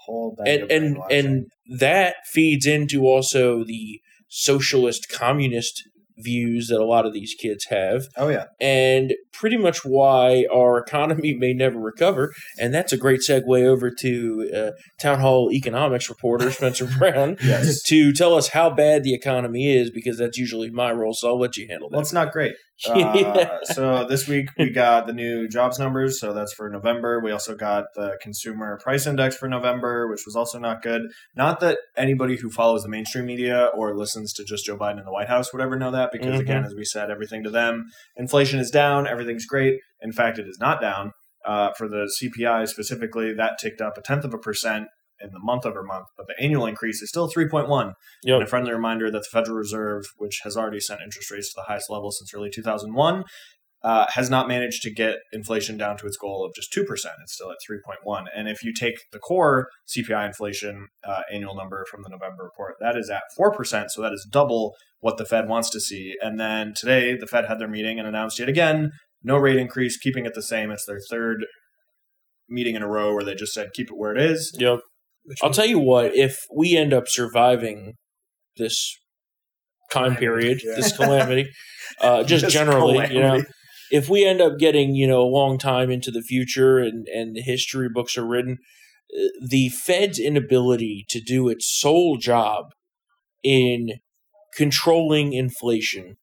Whole 0.05 0.37
and 0.47 0.71
and 0.71 0.99
and 1.11 1.47
that 1.79 2.17
feeds 2.33 2.67
into 2.67 3.03
also 3.03 3.65
the 3.65 4.01
socialist 4.29 5.09
communist 5.11 5.83
views 6.23 6.69
that 6.69 6.79
a 6.81 6.85
lot 6.85 7.07
of 7.07 7.13
these 7.13 7.35
kids 7.41 7.67
have 7.71 8.05
oh 8.17 8.29
yeah, 8.29 8.45
and 8.61 9.15
pretty 9.33 9.57
much 9.57 9.79
why 9.85 10.45
our 10.55 10.79
economy 10.87 11.35
may 11.35 11.53
never 11.53 11.81
recover 11.81 12.33
and 12.59 12.75
that's 12.75 12.93
a 12.93 12.97
great 12.97 13.21
segue 13.27 13.65
over 13.65 13.91
to 13.91 14.51
uh, 14.55 14.71
town 15.01 15.21
hall 15.21 15.51
economics 15.53 16.09
reporter 16.09 16.51
spencer 16.51 16.87
brown 16.99 17.37
yes. 17.43 17.83
to 17.83 18.13
tell 18.13 18.35
us 18.35 18.49
how 18.49 18.69
bad 18.69 19.03
the 19.03 19.15
economy 19.15 19.75
is 19.75 19.91
because 19.91 20.19
that's 20.19 20.37
usually 20.37 20.71
my 20.71 20.93
role 20.93 21.15
so 21.15 21.31
i'll 21.31 21.39
let 21.39 21.57
you 21.57 21.67
handle 21.69 21.89
that. 21.89 21.97
Well, 21.97 22.03
it's 22.03 22.13
not 22.13 22.33
great. 22.33 22.53
Yeah. 22.97 23.03
Uh, 23.03 23.65
so 23.65 24.07
this 24.09 24.27
week 24.27 24.49
we 24.59 24.71
got 24.71 25.07
the 25.07 25.13
new 25.13 25.49
jobs 25.49 25.79
numbers. 25.79 26.19
So 26.19 26.33
that's 26.33 26.53
for 26.53 26.71
November. 26.71 27.21
We 27.23 27.31
also 27.31 27.55
got 27.55 27.85
the 27.95 28.17
consumer 28.23 28.79
price 28.83 29.07
index 29.07 29.37
for 29.37 29.49
November, 29.49 30.09
which 30.09 30.23
was 30.25 30.35
also 30.35 30.59
not 30.59 30.83
good. 30.83 31.03
Not 31.37 31.61
that 31.61 31.79
anybody 31.97 32.37
who 32.37 32.51
follows 32.51 32.83
the 32.83 32.89
mainstream 32.89 33.27
media 33.27 33.67
or 33.77 33.95
listens 33.97 34.33
to 34.35 34.45
just 34.45 34.65
Joe 34.65 34.79
Biden 34.79 34.99
in 34.99 35.05
the 35.05 35.13
White 35.13 35.29
House 35.29 35.53
would 35.53 35.61
ever 35.63 35.79
know 35.79 35.91
that, 35.91 36.11
because 36.13 36.37
Mhm. 36.37 36.41
again, 36.41 36.65
as 36.65 36.75
we 36.75 36.85
said, 36.85 37.11
everything 37.11 37.43
to 37.45 37.51
them, 37.51 37.91
inflation 38.17 38.59
is 38.59 38.71
down, 38.71 39.07
everything's 39.07 39.47
great. 39.47 39.81
In 40.01 40.13
fact, 40.13 40.39
it 40.39 40.49
is 40.49 40.59
not 40.59 40.81
down. 40.81 41.13
Uh, 41.45 41.73
for 41.77 41.89
the 41.89 42.11
CPI 42.19 42.67
specifically, 42.67 43.33
that 43.35 43.59
ticked 43.59 43.81
up 43.81 43.97
a 43.97 44.03
tenth 44.03 44.25
of 44.25 44.35
a 44.35 44.39
percent 44.39 44.89
in 45.21 45.31
the 45.33 45.41
month 45.41 45.67
over 45.67 45.83
month, 45.83 46.07
but 46.17 46.27
the 46.27 46.43
annual 46.43 46.67
increase 46.67 47.03
is 47.03 47.09
still 47.09 47.29
3.1. 47.29 47.93
Yep. 48.25 48.35
And 48.35 48.43
a 48.43 48.47
friendly 48.47 48.73
reminder 48.73 49.11
that 49.11 49.23
the 49.23 49.29
Federal 49.31 49.57
Reserve, 49.57 50.05
which 50.17 50.41
has 50.45 50.57
already 50.57 50.81
sent 50.81 51.01
interest 51.03 51.31
rates 51.31 51.49
to 51.49 51.55
the 51.57 51.65
highest 51.65 51.91
level 51.91 52.11
since 52.11 52.33
early 52.35 52.51
2001, 52.51 53.25
uh, 53.83 54.07
has 54.11 54.29
not 54.29 54.47
managed 54.47 54.83
to 54.83 54.93
get 54.93 55.17
inflation 55.33 55.79
down 55.79 55.97
to 55.97 56.07
its 56.07 56.19
goal 56.19 56.45
of 56.45 56.55
just 56.55 56.73
2%. 56.75 56.85
It's 57.23 57.33
still 57.33 57.51
at 57.51 57.57
3.1. 57.69 58.25
And 58.37 58.47
if 58.47 58.63
you 58.63 58.75
take 58.75 58.97
the 59.11 59.19
core 59.19 59.69
CPI 59.89 60.27
inflation 60.27 60.89
uh, 61.03 61.23
annual 61.33 61.55
number 61.55 61.87
from 61.91 62.03
the 62.03 62.11
November 62.11 62.45
report, 62.45 62.75
that 62.81 62.97
is 62.97 63.09
at 63.09 63.23
4%. 63.39 63.87
So 63.89 64.03
that 64.03 64.13
is 64.13 64.29
double 64.31 64.75
what 64.99 65.17
the 65.17 65.25
Fed 65.25 65.49
wants 65.49 65.71
to 65.71 65.81
see. 65.81 66.15
And 66.21 66.39
then 66.39 66.75
today, 66.77 67.17
the 67.17 67.27
Fed 67.27 67.47
had 67.47 67.59
their 67.59 67.69
meeting 67.69 67.99
and 67.99 68.07
announced 68.07 68.39
yet 68.39 68.51
again 68.51 68.91
no 69.23 69.37
rate 69.37 69.57
increase, 69.57 69.97
keeping 69.97 70.25
it 70.25 70.35
the 70.35 70.43
same. 70.43 70.71
It's 70.71 70.87
their 70.87 71.01
third 71.11 71.47
meeting 72.49 72.75
in 72.75 72.83
a 72.83 72.89
row 72.89 73.15
where 73.15 73.25
they 73.25 73.35
just 73.35 73.53
said 73.53 73.73
keep 73.75 73.89
it 73.91 73.97
where 73.97 74.15
it 74.15 74.21
is. 74.21 74.55
Yep. 74.59 74.81
I'll 75.43 75.51
tell 75.53 75.67
you 75.67 75.79
what, 75.79 76.15
if 76.15 76.39
we 76.55 76.77
end 76.77 76.93
up 76.93 77.09
surviving 77.09 77.95
this 78.57 78.97
time 79.93 80.17
period, 80.17 80.61
Yeah. 80.65 80.75
this 80.77 80.97
calamity, 80.97 81.51
uh, 82.01 82.23
just 82.25 82.45
This 82.45 82.53
generally, 82.53 83.07
you 83.13 83.21
know, 83.21 83.43
if 83.91 84.09
we 84.09 84.25
end 84.25 84.41
up 84.41 84.59
getting 84.59 84.95
you 84.95 85.07
know 85.07 85.21
a 85.21 85.29
long 85.29 85.59
time 85.59 85.91
into 85.91 86.11
the 86.11 86.23
future 86.23 86.79
and 86.79 87.07
and 87.09 87.35
the 87.37 87.43
history 87.43 87.89
books 87.93 88.17
are 88.17 88.27
written, 88.27 88.59
uh, 89.15 89.23
the 89.47 89.69
Fed's 89.69 90.19
inability 90.19 91.05
to 91.09 91.21
do 91.21 91.49
its 91.49 91.67
sole 91.67 92.17
job 92.17 92.67
in 93.43 94.01
controlling 94.57 95.33
inflation 95.33 96.17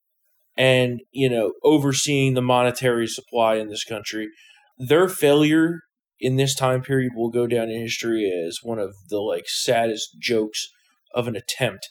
and 0.58 1.02
you 1.12 1.30
know 1.30 1.54
overseeing 1.64 2.34
the 2.34 2.42
monetary 2.42 3.08
supply 3.08 3.56
in 3.56 3.70
this 3.70 3.84
country, 3.84 4.30
their 4.78 5.10
failure 5.10 5.82
in 6.20 6.36
this 6.36 6.56
time 6.56 6.82
period 6.82 7.12
will 7.16 7.30
go 7.30 7.48
down 7.48 7.70
in 7.70 7.80
history 7.80 8.32
as 8.48 8.60
one 8.64 8.80
of 8.80 8.94
the 9.10 9.20
like 9.20 9.46
saddest 9.48 10.18
jokes 10.20 10.68
of 11.14 11.28
an 11.28 11.36
attempt 11.36 11.88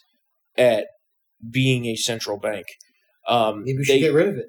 at 0.57 0.85
being 1.51 1.85
a 1.85 1.95
central 1.95 2.39
bank. 2.39 2.65
Um, 3.27 3.63
Maybe 3.63 3.77
we 3.77 3.83
should 3.85 3.95
they- 3.95 3.99
get 3.99 4.13
rid 4.13 4.27
of 4.29 4.37
it. 4.37 4.45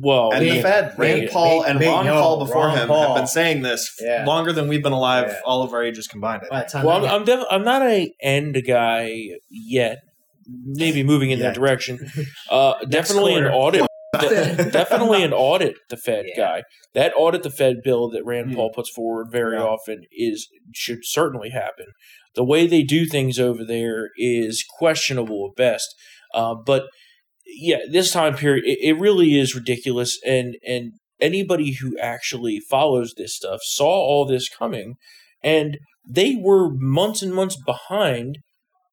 well, 0.00 0.32
And 0.32 0.44
the 0.48 0.62
Fed, 0.62 0.94
Rand 0.96 1.30
Paul 1.32 1.64
and 1.64 1.80
Ron 1.80 2.06
no, 2.06 2.12
Paul 2.20 2.38
before 2.46 2.66
Ron 2.66 2.78
him 2.78 2.88
Paul. 2.88 3.06
have 3.08 3.16
been 3.16 3.26
saying 3.26 3.62
this 3.62 3.92
Yeah. 4.00 4.24
longer 4.24 4.52
than 4.52 4.68
we've 4.68 4.82
been 4.82 4.92
alive, 4.92 5.26
Yeah. 5.28 5.40
all 5.44 5.62
of 5.62 5.72
our 5.72 5.82
ages 5.82 6.06
combined. 6.06 6.42
I 6.44 6.48
By 6.48 6.56
the 6.56 6.60
think. 6.62 6.72
time 6.72 6.84
Well, 6.86 7.04
I 7.04 7.08
I'm, 7.08 7.14
I'm, 7.20 7.24
def- 7.24 7.44
I'm 7.50 7.64
not 7.64 7.82
a 7.82 8.12
end 8.22 8.62
guy 8.66 9.30
yet. 9.50 9.98
Maybe 10.46 11.02
moving 11.02 11.30
in 11.30 11.40
that 11.40 11.54
direction. 11.54 11.98
Uh, 12.50 12.74
definitely 12.88 13.34
an 13.34 13.44
quarter. 13.50 13.54
audit. 13.78 13.86
De- 14.20 14.70
definitely 14.70 15.22
an 15.22 15.32
audit. 15.32 15.76
The 15.88 15.96
Fed 15.96 16.26
Yeah. 16.28 16.36
guy. 16.36 16.62
That 16.94 17.12
audit 17.16 17.42
the 17.42 17.50
Fed 17.50 17.76
bill 17.82 18.08
that 18.10 18.24
Rand 18.24 18.50
Hmm. 18.50 18.56
Paul 18.56 18.72
puts 18.72 18.90
forward 18.90 19.28
very 19.30 19.56
Yeah. 19.56 19.64
often 19.64 20.02
is 20.12 20.48
should 20.74 21.00
certainly 21.02 21.50
happen. 21.50 21.86
The 22.34 22.44
way 22.44 22.66
they 22.66 22.82
do 22.82 23.06
things 23.06 23.38
over 23.38 23.64
there 23.64 24.10
is 24.16 24.64
questionable 24.78 25.50
at 25.50 25.56
best. 25.56 25.94
Uh, 26.32 26.54
but 26.54 26.84
yeah, 27.46 27.78
this 27.90 28.10
time 28.12 28.34
period, 28.36 28.64
it, 28.66 28.78
it 28.80 28.98
really 28.98 29.38
is 29.38 29.54
ridiculous. 29.54 30.18
And 30.24 30.56
and 30.66 30.92
anybody 31.20 31.76
who 31.80 31.96
actually 31.98 32.60
follows 32.68 33.14
this 33.16 33.36
stuff 33.36 33.60
saw 33.62 33.86
all 33.88 34.24
this 34.26 34.48
coming, 34.48 34.94
and 35.42 35.78
they 36.08 36.34
were 36.36 36.70
months 36.74 37.22
and 37.22 37.32
months 37.32 37.56
behind 37.64 38.38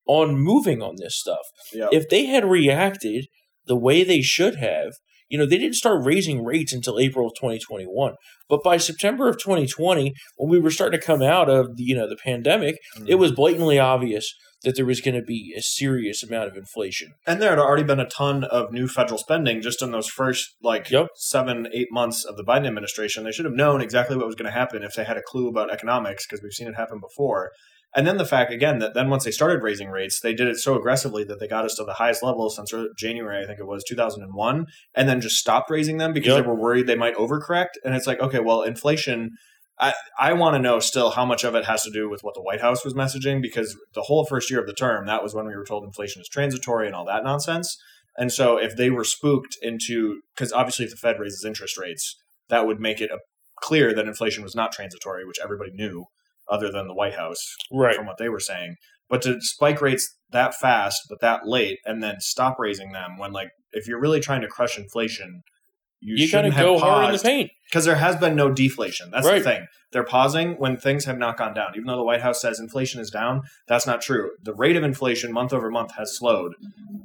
on 0.05 0.35
moving 0.35 0.81
on 0.81 0.95
this 0.97 1.17
stuff. 1.17 1.45
Yeah. 1.73 1.87
If 1.91 2.09
they 2.09 2.25
had 2.25 2.45
reacted 2.45 3.25
the 3.65 3.75
way 3.77 4.03
they 4.03 4.21
should 4.21 4.55
have, 4.55 4.93
you 5.31 5.37
know, 5.37 5.45
they 5.47 5.57
didn't 5.57 5.75
start 5.75 6.03
raising 6.05 6.43
rates 6.43 6.73
until 6.73 6.99
April 6.99 7.27
of 7.27 7.33
2021. 7.35 8.13
But 8.49 8.61
by 8.63 8.77
September 8.77 9.29
of 9.29 9.37
2020, 9.39 10.13
when 10.35 10.49
we 10.49 10.59
were 10.59 10.69
starting 10.69 10.99
to 10.99 11.05
come 11.05 11.21
out 11.21 11.49
of 11.49 11.77
the, 11.77 11.83
you 11.83 11.95
know 11.95 12.07
the 12.07 12.17
pandemic, 12.23 12.75
Mm. 12.97 13.05
it 13.07 13.15
was 13.15 13.31
blatantly 13.31 13.79
obvious 13.79 14.33
that 14.63 14.75
there 14.75 14.85
was 14.85 15.01
going 15.01 15.15
to 15.15 15.23
be 15.23 15.55
a 15.57 15.61
serious 15.61 16.21
amount 16.21 16.47
of 16.49 16.55
inflation. 16.55 17.13
And 17.25 17.41
there 17.41 17.49
had 17.49 17.57
already 17.59 17.83
been 17.83 17.99
a 17.99 18.05
ton 18.07 18.43
of 18.43 18.71
new 18.71 18.87
federal 18.87 19.17
spending 19.17 19.61
just 19.61 19.81
in 19.81 19.89
those 19.91 20.07
first 20.07 20.49
like 20.61 20.91
Yep. 20.91 21.07
seven, 21.15 21.67
eight 21.73 21.87
months 21.91 22.23
of 22.25 22.35
the 22.37 22.43
Biden 22.43 22.67
administration. 22.67 23.23
They 23.23 23.31
should 23.31 23.45
have 23.45 23.55
known 23.55 23.81
exactly 23.81 24.15
what 24.17 24.27
was 24.27 24.35
going 24.35 24.45
to 24.51 24.51
happen 24.51 24.83
if 24.83 24.93
they 24.95 25.03
had 25.05 25.17
a 25.17 25.21
clue 25.25 25.47
about 25.47 25.71
economics 25.73 26.27
because 26.27 26.43
we've 26.43 26.51
seen 26.53 26.67
it 26.67 26.75
happen 26.75 26.99
before. 26.99 27.51
And 27.95 28.07
then 28.07 28.17
the 28.17 28.25
fact 28.25 28.53
again 28.53 28.79
that 28.79 28.93
then 28.93 29.09
once 29.09 29.25
they 29.25 29.31
started 29.31 29.63
raising 29.63 29.89
rates, 29.89 30.19
they 30.21 30.33
did 30.33 30.47
it 30.47 30.57
so 30.57 30.75
aggressively 30.75 31.23
that 31.25 31.39
they 31.39 31.47
got 31.47 31.65
us 31.65 31.75
to 31.75 31.83
the 31.83 31.95
highest 31.95 32.23
level 32.23 32.49
since 32.49 32.73
January, 32.97 33.43
I 33.43 33.47
think 33.47 33.59
it 33.59 33.67
was 33.67 33.83
2001, 33.83 34.65
and 34.95 35.09
then 35.09 35.21
just 35.21 35.37
stopped 35.37 35.69
raising 35.69 35.97
them 35.97 36.13
because 36.13 36.35
Yep. 36.35 36.43
they 36.43 36.49
were 36.49 36.55
worried 36.55 36.87
they 36.87 36.95
might 36.95 37.15
overcorrect. 37.15 37.75
And 37.83 37.95
it's 37.95 38.07
like, 38.07 38.19
okay, 38.19 38.39
well, 38.39 38.61
inflation. 38.61 39.31
I, 39.79 39.93
I 40.19 40.33
want 40.33 40.53
to 40.55 40.59
know 40.59 40.79
still 40.79 41.09
how 41.09 41.25
much 41.25 41.43
of 41.43 41.55
it 41.55 41.65
has 41.65 41.81
to 41.83 41.91
do 41.91 42.07
with 42.07 42.21
what 42.21 42.35
the 42.35 42.41
White 42.41 42.61
House 42.61 42.85
was 42.85 42.93
messaging 42.93 43.41
because 43.41 43.75
the 43.95 44.03
whole 44.03 44.25
first 44.25 44.51
year 44.51 44.59
of 44.59 44.67
the 44.67 44.73
term, 44.73 45.07
that 45.07 45.23
was 45.23 45.33
when 45.33 45.47
we 45.47 45.55
were 45.55 45.65
told 45.65 45.83
inflation 45.83 46.21
is 46.21 46.29
transitory 46.29 46.85
and 46.85 46.95
all 46.95 47.05
that 47.05 47.23
nonsense. 47.23 47.77
And 48.15 48.31
so 48.31 48.57
if 48.57 48.75
they 48.75 48.91
were 48.91 49.03
spooked 49.03 49.57
into, 49.61 50.21
because 50.35 50.53
obviously 50.53 50.85
if 50.85 50.91
the 50.91 50.97
Fed 50.97 51.19
raises 51.19 51.43
interest 51.43 51.77
rates, 51.79 52.15
that 52.49 52.67
would 52.67 52.79
make 52.79 53.01
it 53.01 53.09
a, 53.09 53.17
clear 53.61 53.93
that 53.93 54.07
inflation 54.07 54.43
was 54.43 54.55
not 54.55 54.71
transitory, 54.71 55.25
which 55.25 55.39
everybody 55.41 55.71
knew 55.71 56.05
other 56.51 56.71
than 56.71 56.87
the 56.87 56.93
White 56.93 57.15
House 57.15 57.55
Right. 57.71 57.95
from 57.95 58.05
what 58.05 58.17
they 58.17 58.29
were 58.29 58.39
saying. 58.39 58.75
But 59.09 59.21
to 59.23 59.37
spike 59.41 59.81
rates 59.81 60.15
that 60.31 60.53
fast, 60.55 61.01
but 61.09 61.19
that 61.21 61.47
late, 61.47 61.79
and 61.85 62.03
then 62.03 62.19
stop 62.19 62.59
raising 62.59 62.91
them 62.91 63.17
when, 63.17 63.31
like, 63.31 63.49
if 63.73 63.87
you're 63.87 63.99
really 63.99 64.19
trying 64.19 64.41
to 64.41 64.47
crush 64.47 64.77
inflation, 64.77 65.41
you, 66.03 66.15
You, 66.15 66.19
got 66.31 66.43
to 66.43 66.47
shouldn't 66.49 66.53
have 66.55 66.65
go 66.65 66.79
hard 66.79 67.05
in 67.05 67.07
the 67.07 67.11
paused 67.13 67.25
paint. 67.25 67.51
because 67.69 67.85
there 67.85 67.95
has 67.95 68.15
been 68.15 68.35
no 68.35 68.51
deflation. 68.51 69.11
That's 69.11 69.27
Right. 69.27 69.37
the 69.39 69.43
thing. 69.43 69.67
They're 69.91 70.03
pausing 70.05 70.53
when 70.53 70.77
things 70.77 71.05
have 71.05 71.17
not 71.17 71.37
gone 71.37 71.53
down. 71.53 71.73
Even 71.75 71.85
though 71.87 71.97
the 71.97 72.03
White 72.03 72.21
House 72.21 72.41
says 72.41 72.59
inflation 72.59 72.99
is 73.01 73.09
down, 73.11 73.41
that's 73.67 73.85
not 73.85 74.01
true. 74.01 74.31
The 74.41 74.53
rate 74.53 74.75
of 74.77 74.83
inflation 74.83 75.31
month 75.33 75.53
over 75.53 75.69
month 75.69 75.91
has 75.97 76.15
slowed. 76.17 76.53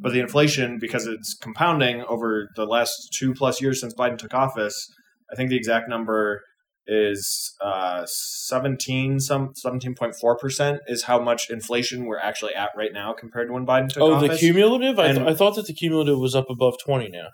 But 0.01 0.13
the 0.13 0.21
inflation, 0.21 0.79
because 0.79 1.07
it's 1.07 1.35
compounding 1.35 2.03
over 2.05 2.49
the 2.57 2.65
last 2.65 3.13
two 3.13 3.35
plus 3.35 3.61
years 3.61 3.81
since 3.81 3.93
Biden 3.95 4.17
took 4.17 4.33
office, 4.33 4.91
I 5.31 5.35
think 5.35 5.51
the 5.51 5.57
exact 5.57 5.89
number 5.89 6.43
is 6.87 7.55
uh, 7.61 8.05
17 8.07 9.21
some 9.21 9.53
17.4% 9.65 10.79
is 10.87 11.05
how 11.05 11.21
much 11.21 11.51
inflation 11.51 12.07
we're 12.07 12.19
actually 12.19 12.55
at 12.55 12.71
right 12.77 12.93
now 12.93 13.13
compared 13.13 13.49
to 13.49 13.55
when 13.55 13.67
Biden 13.67 13.89
took 13.89 14.03
Oh, 14.03 14.15
office. 14.15 14.33
the 14.41 14.47
cumulative? 14.47 14.99
I, 14.99 15.13
th- 15.13 15.27
I 15.27 15.35
thought 15.35 15.57
that 15.57 15.67
the 15.67 15.75
cumulative 15.75 16.19
was 16.19 16.35
up 16.35 16.47
above 16.51 16.75
20 16.85 17.09
now 17.09 17.29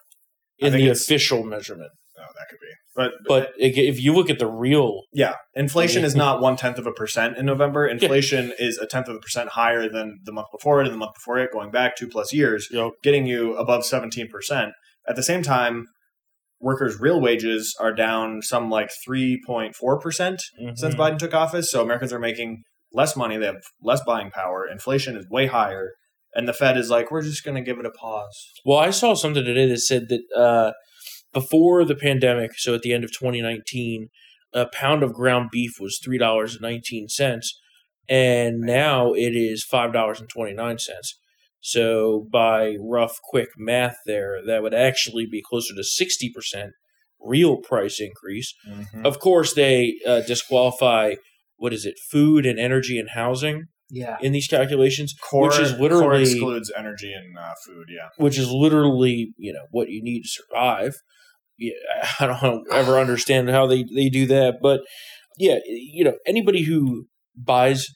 in 0.58 0.72
the 0.72 0.88
official 0.88 1.42
measurement. 1.44 1.90
oh, 2.18 2.22
that 2.22 2.46
could 2.48 2.58
be. 2.60 2.66
But 2.94 3.12
But 3.26 3.48
i- 3.60 3.72
if 3.88 4.00
you 4.00 4.12
look 4.14 4.28
at 4.30 4.38
the 4.38 4.46
real, 4.46 5.02
Yeah, 5.12 5.34
inflation 5.54 6.04
is 6.04 6.14
not 6.14 6.40
one 6.40 6.56
tenth 6.56 6.78
of 6.78 6.86
a 6.86 6.92
percent 6.92 7.36
in 7.38 7.46
November. 7.46 7.86
Inflation 7.86 8.52
is 8.58 8.78
a 8.78 8.86
tenth 8.86 9.08
of 9.08 9.16
a 9.16 9.18
percent 9.20 9.50
higher 9.50 9.88
than 9.88 10.20
the 10.24 10.32
month 10.32 10.48
before 10.52 10.80
it 10.80 10.84
and 10.86 10.92
the 10.94 10.98
month 10.98 11.14
before 11.14 11.38
it, 11.38 11.50
going 11.52 11.70
back 11.70 11.96
two 11.96 12.06
plus 12.08 12.32
years, 12.32 12.68
know, 12.70 12.92
getting 13.02 13.26
you 13.26 13.54
above 13.56 13.84
seventeen 13.86 14.28
percent. 14.28 14.72
At 15.08 15.16
the 15.16 15.22
same 15.22 15.42
time, 15.42 15.86
workers' 16.62 17.00
real 17.00 17.20
wages 17.20 17.76
are 17.78 17.92
down 17.92 18.40
some 18.40 18.70
like 18.70 18.90
3.4% 19.06 19.74
mm-hmm. 19.74 20.70
since 20.74 20.94
Biden 20.94 21.18
took 21.18 21.34
office. 21.34 21.70
So 21.70 21.82
Americans 21.82 22.12
are 22.12 22.18
making 22.18 22.62
less 22.92 23.16
money, 23.16 23.36
they 23.36 23.46
have 23.46 23.62
less 23.82 24.02
buying 24.04 24.30
power, 24.30 24.66
inflation 24.70 25.16
is 25.16 25.26
way 25.28 25.46
higher. 25.46 25.90
And 26.34 26.48
the 26.48 26.54
Fed 26.54 26.78
is 26.78 26.88
like, 26.88 27.10
we're 27.10 27.22
just 27.22 27.44
going 27.44 27.56
to 27.56 27.62
give 27.62 27.78
it 27.78 27.84
a 27.84 27.90
pause. 27.90 28.52
Well, 28.64 28.78
I 28.78 28.90
saw 28.90 29.14
something 29.14 29.44
today 29.44 29.66
that 29.66 29.80
said 29.80 30.08
that 30.08 30.22
uh, 30.34 30.72
before 31.34 31.84
the 31.84 31.94
pandemic, 31.94 32.52
so 32.56 32.74
at 32.74 32.80
the 32.80 32.94
end 32.94 33.04
of 33.04 33.12
2019, 33.12 34.08
a 34.54 34.66
pound 34.66 35.02
of 35.02 35.12
ground 35.12 35.50
beef 35.50 35.72
was 35.78 36.00
$3.19. 36.06 37.44
And 38.08 38.60
now 38.60 39.12
it 39.12 39.34
is 39.34 39.66
$5.29. 39.70 41.14
So 41.64 42.26
by 42.32 42.76
rough, 42.80 43.18
quick 43.22 43.50
math, 43.56 43.96
there 44.04 44.40
that 44.44 44.62
would 44.62 44.74
actually 44.74 45.26
be 45.30 45.40
closer 45.48 45.74
to 45.74 45.84
sixty 45.84 46.30
percent 46.34 46.72
real 47.20 47.56
price 47.58 48.00
increase. 48.00 48.52
Of 49.04 49.20
course, 49.20 49.54
they 49.54 49.94
uh, 50.06 50.22
disqualify 50.22 51.14
what 51.56 51.72
is 51.72 51.86
it, 51.86 51.94
food 52.10 52.44
and 52.44 52.58
energy 52.58 52.98
and 52.98 53.10
housing 53.10 53.66
Yeah. 53.88 54.16
in 54.20 54.32
these 54.32 54.48
calculations, 54.48 55.14
Core, 55.22 55.46
which 55.48 55.60
is 55.60 55.78
literally 55.78 56.22
excludes 56.22 56.72
energy 56.76 57.12
and 57.12 57.38
uh, 57.38 57.54
food. 57.64 57.86
Yeah. 57.88 58.08
which 58.16 58.36
is 58.38 58.50
literally 58.50 59.32
you 59.38 59.52
know 59.52 59.66
what 59.70 59.88
you 59.88 60.02
need 60.02 60.22
to 60.22 60.28
survive. 60.28 60.94
Yeah, 61.58 61.74
I 62.20 62.26
don't 62.26 62.66
ever 62.72 62.98
understand 62.98 63.50
how 63.50 63.68
they 63.68 63.84
they 63.84 64.08
do 64.08 64.26
that, 64.26 64.56
but 64.60 64.80
yeah, 65.38 65.58
you 65.66 66.02
know 66.02 66.16
anybody 66.26 66.64
who 66.64 67.06
buys 67.36 67.86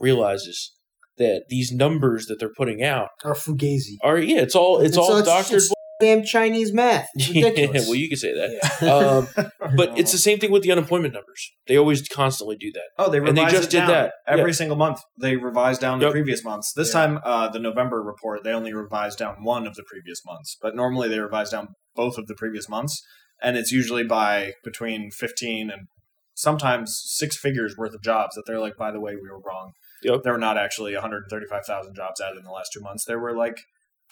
realizes 0.00 0.72
that 1.18 1.44
these 1.48 1.72
numbers 1.72 2.26
that 2.26 2.38
they're 2.38 2.52
putting 2.56 2.82
out 2.82 3.08
are 3.24 3.34
fugazi. 3.34 3.96
are 4.02 4.18
yeah, 4.18 4.40
it's 4.40 4.54
all 4.54 4.80
it's, 4.80 4.96
all 4.96 5.22
doctored. 5.22 5.56
it's 5.58 5.72
damn 5.98 6.22
Chinese 6.22 6.74
math. 6.74 7.08
It's 7.14 7.28
ridiculous. 7.34 7.86
well, 7.86 7.94
you 7.94 8.08
can 8.08 8.18
say 8.18 8.34
that, 8.34 8.78
Yeah. 8.82 8.88
um, 8.94 9.50
but 9.76 9.98
it's 9.98 10.12
the 10.12 10.18
same 10.18 10.38
thing 10.38 10.50
with 10.50 10.62
the 10.62 10.70
unemployment 10.70 11.14
numbers. 11.14 11.50
They 11.66 11.78
always 11.78 12.06
constantly 12.06 12.56
do 12.56 12.70
that. 12.72 12.82
Oh, 12.98 13.10
they 13.10 13.16
And 13.16 13.34
they 13.36 13.46
just 13.46 13.68
it 13.68 13.70
did 13.70 13.78
down. 13.78 13.88
that. 13.88 14.12
every 14.26 14.50
Yeah. 14.50 14.56
single 14.56 14.76
month. 14.76 15.00
They 15.18 15.36
revised 15.36 15.80
down 15.80 15.98
the 15.98 16.04
Yep. 16.06 16.12
previous 16.12 16.44
months. 16.44 16.72
This 16.74 16.88
Yeah. 16.88 17.00
time, 17.06 17.20
uh, 17.24 17.48
the 17.48 17.60
November 17.60 18.02
report, 18.02 18.44
they 18.44 18.52
only 18.52 18.74
revised 18.74 19.18
down 19.18 19.36
one 19.42 19.66
of 19.66 19.74
the 19.74 19.84
previous 19.84 20.20
months. 20.26 20.58
But 20.60 20.76
normally, 20.76 21.08
they 21.08 21.18
revise 21.18 21.48
down 21.48 21.68
both 21.94 22.18
of 22.18 22.26
the 22.26 22.34
previous 22.34 22.68
months, 22.68 23.00
and 23.42 23.56
it's 23.56 23.72
usually 23.72 24.04
by 24.04 24.52
between 24.64 25.10
fifteen 25.10 25.70
and 25.70 25.86
sometimes 26.34 27.00
six 27.06 27.38
figures 27.38 27.74
worth 27.78 27.94
of 27.94 28.02
jobs 28.02 28.34
that 28.34 28.42
they're 28.46 28.60
like, 28.60 28.76
by 28.76 28.90
the 28.90 29.00
way, 29.00 29.14
we 29.14 29.30
were 29.30 29.40
wrong. 29.40 29.72
Yep. 30.02 30.22
There 30.24 30.32
were 30.32 30.38
not 30.38 30.56
actually 30.58 30.92
135,000 30.94 31.94
jobs 31.94 32.20
added 32.20 32.38
in 32.38 32.44
the 32.44 32.50
last 32.50 32.70
two 32.72 32.80
months. 32.80 33.04
There 33.04 33.18
were 33.18 33.36
like 33.36 33.60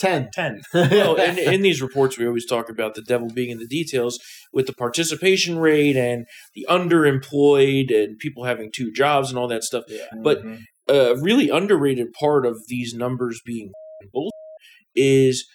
Ten. 0.00 0.28
10. 0.34 0.62
well, 0.74 1.14
in, 1.14 1.38
in 1.38 1.62
these 1.62 1.80
reports, 1.80 2.18
we 2.18 2.26
always 2.26 2.46
talk 2.46 2.68
about 2.68 2.96
the 2.96 3.02
devil 3.02 3.28
being 3.28 3.50
in 3.50 3.58
the 3.58 3.66
details 3.66 4.18
with 4.52 4.66
the 4.66 4.72
participation 4.72 5.56
rate 5.58 5.96
and 5.96 6.26
the 6.54 6.66
underemployed 6.68 7.94
and 7.94 8.18
people 8.18 8.44
having 8.44 8.70
two 8.74 8.90
jobs 8.92 9.30
and 9.30 9.38
all 9.38 9.46
that 9.48 9.62
stuff. 9.62 9.84
But 10.22 10.42
Mhm. 10.44 10.58
a 10.88 11.14
really 11.20 11.48
underrated 11.48 12.08
part 12.18 12.44
of 12.44 12.66
these 12.66 12.92
numbers 12.92 13.40
being 13.46 13.70
bullshit 14.12 14.32
is 14.96 15.46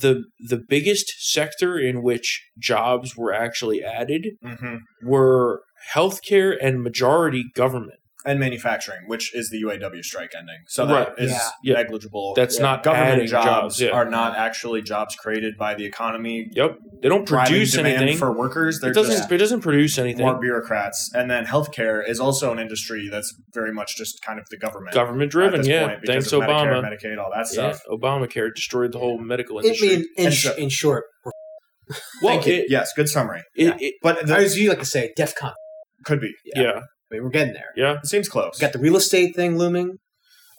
the 0.00 0.24
the 0.38 0.62
biggest 0.68 1.12
sector 1.18 1.78
in 1.78 2.02
which 2.02 2.48
jobs 2.58 3.14
were 3.16 3.32
actually 3.32 3.82
added 3.82 4.36
Mhm. 4.42 4.80
were 5.02 5.62
healthcare 5.94 6.56
and 6.62 6.82
majority 6.82 7.44
government. 7.54 7.98
And 8.24 8.38
manufacturing, 8.38 9.00
which 9.06 9.34
is 9.34 9.50
the 9.50 9.58
UAW 9.62 10.02
strike 10.02 10.32
ending. 10.38 10.58
So 10.68 10.86
that 10.86 11.08
Right. 11.08 11.18
is 11.18 11.30
Yeah. 11.32 11.48
Yeah. 11.62 11.74
negligible. 11.82 12.34
That's 12.36 12.56
Yeah. 12.56 12.62
not 12.62 12.82
government 12.82 13.28
jobs, 13.28 13.44
jobs. 13.46 13.80
yeah. 13.80 13.90
are 13.90 14.08
not 14.08 14.36
actually 14.36 14.82
jobs 14.82 15.14
created 15.16 15.56
by 15.58 15.74
the 15.74 15.84
economy 15.84 16.48
Yep, 16.52 16.78
they 17.02 17.08
don't 17.08 17.26
produce 17.26 17.76
anything. 17.76 18.16
for 18.16 18.32
workers. 18.32 18.78
They're 18.80 18.90
it 18.90 18.94
doesn't. 18.94 19.16
just 19.16 19.30
It 19.32 19.38
doesn't 19.38 19.60
produce 19.62 19.98
anything. 19.98 20.24
more 20.24 20.38
bureaucrats. 20.40 21.10
And 21.14 21.30
then 21.30 21.46
healthcare 21.46 22.06
is 22.08 22.20
also 22.20 22.52
an 22.52 22.58
industry 22.58 23.08
that's 23.10 23.34
very 23.54 23.72
much 23.72 23.96
just 23.96 24.22
kind 24.22 24.38
of 24.38 24.46
the 24.50 24.56
government. 24.56 24.94
Government 24.94 25.24
at 25.28 25.30
driven. 25.30 25.60
this 25.60 25.68
Yeah. 25.68 25.88
point 25.88 26.00
Thanks 26.06 26.32
of 26.32 26.42
Medicare, 26.42 26.80
Obama. 26.82 26.84
Medicaid, 26.96 27.18
all 27.18 27.30
that 27.34 27.46
Yeah, 27.52 27.72
stuff. 27.72 27.82
Obamacare 27.90 28.54
destroyed 28.54 28.92
the 28.92 28.98
whole 28.98 29.18
medical 29.18 29.58
I 29.58 29.62
industry. 29.62 29.88
mean, 29.88 30.04
in, 30.16 30.24
And 30.26 30.34
sh- 30.34 30.44
so- 30.44 30.54
in 30.54 30.68
short, 30.68 31.04
we're- 31.24 31.32
well, 32.22 32.34
Thank 32.34 32.46
you. 32.46 32.54
it, 32.54 32.66
yes, 32.68 32.92
good 32.94 33.08
summary. 33.08 33.42
it, 33.56 33.74
it, 33.80 33.94
But 34.02 34.26
the, 34.26 34.36
as 34.36 34.58
you 34.58 34.68
like 34.68 34.78
to 34.78 34.84
say, 34.84 35.12
DEFCON. 35.18 35.52
could 36.04 36.20
be. 36.20 36.32
yeah. 36.54 36.80
I 37.12 37.16
mean, 37.16 37.24
we're 37.24 37.30
getting 37.30 37.52
there. 37.54 37.72
yeah, 37.76 37.98
It 37.98 38.06
seems 38.06 38.28
close. 38.28 38.58
Got 38.58 38.72
the 38.72 38.78
real 38.78 38.96
estate 38.96 39.36
thing 39.36 39.58
looming. 39.58 39.98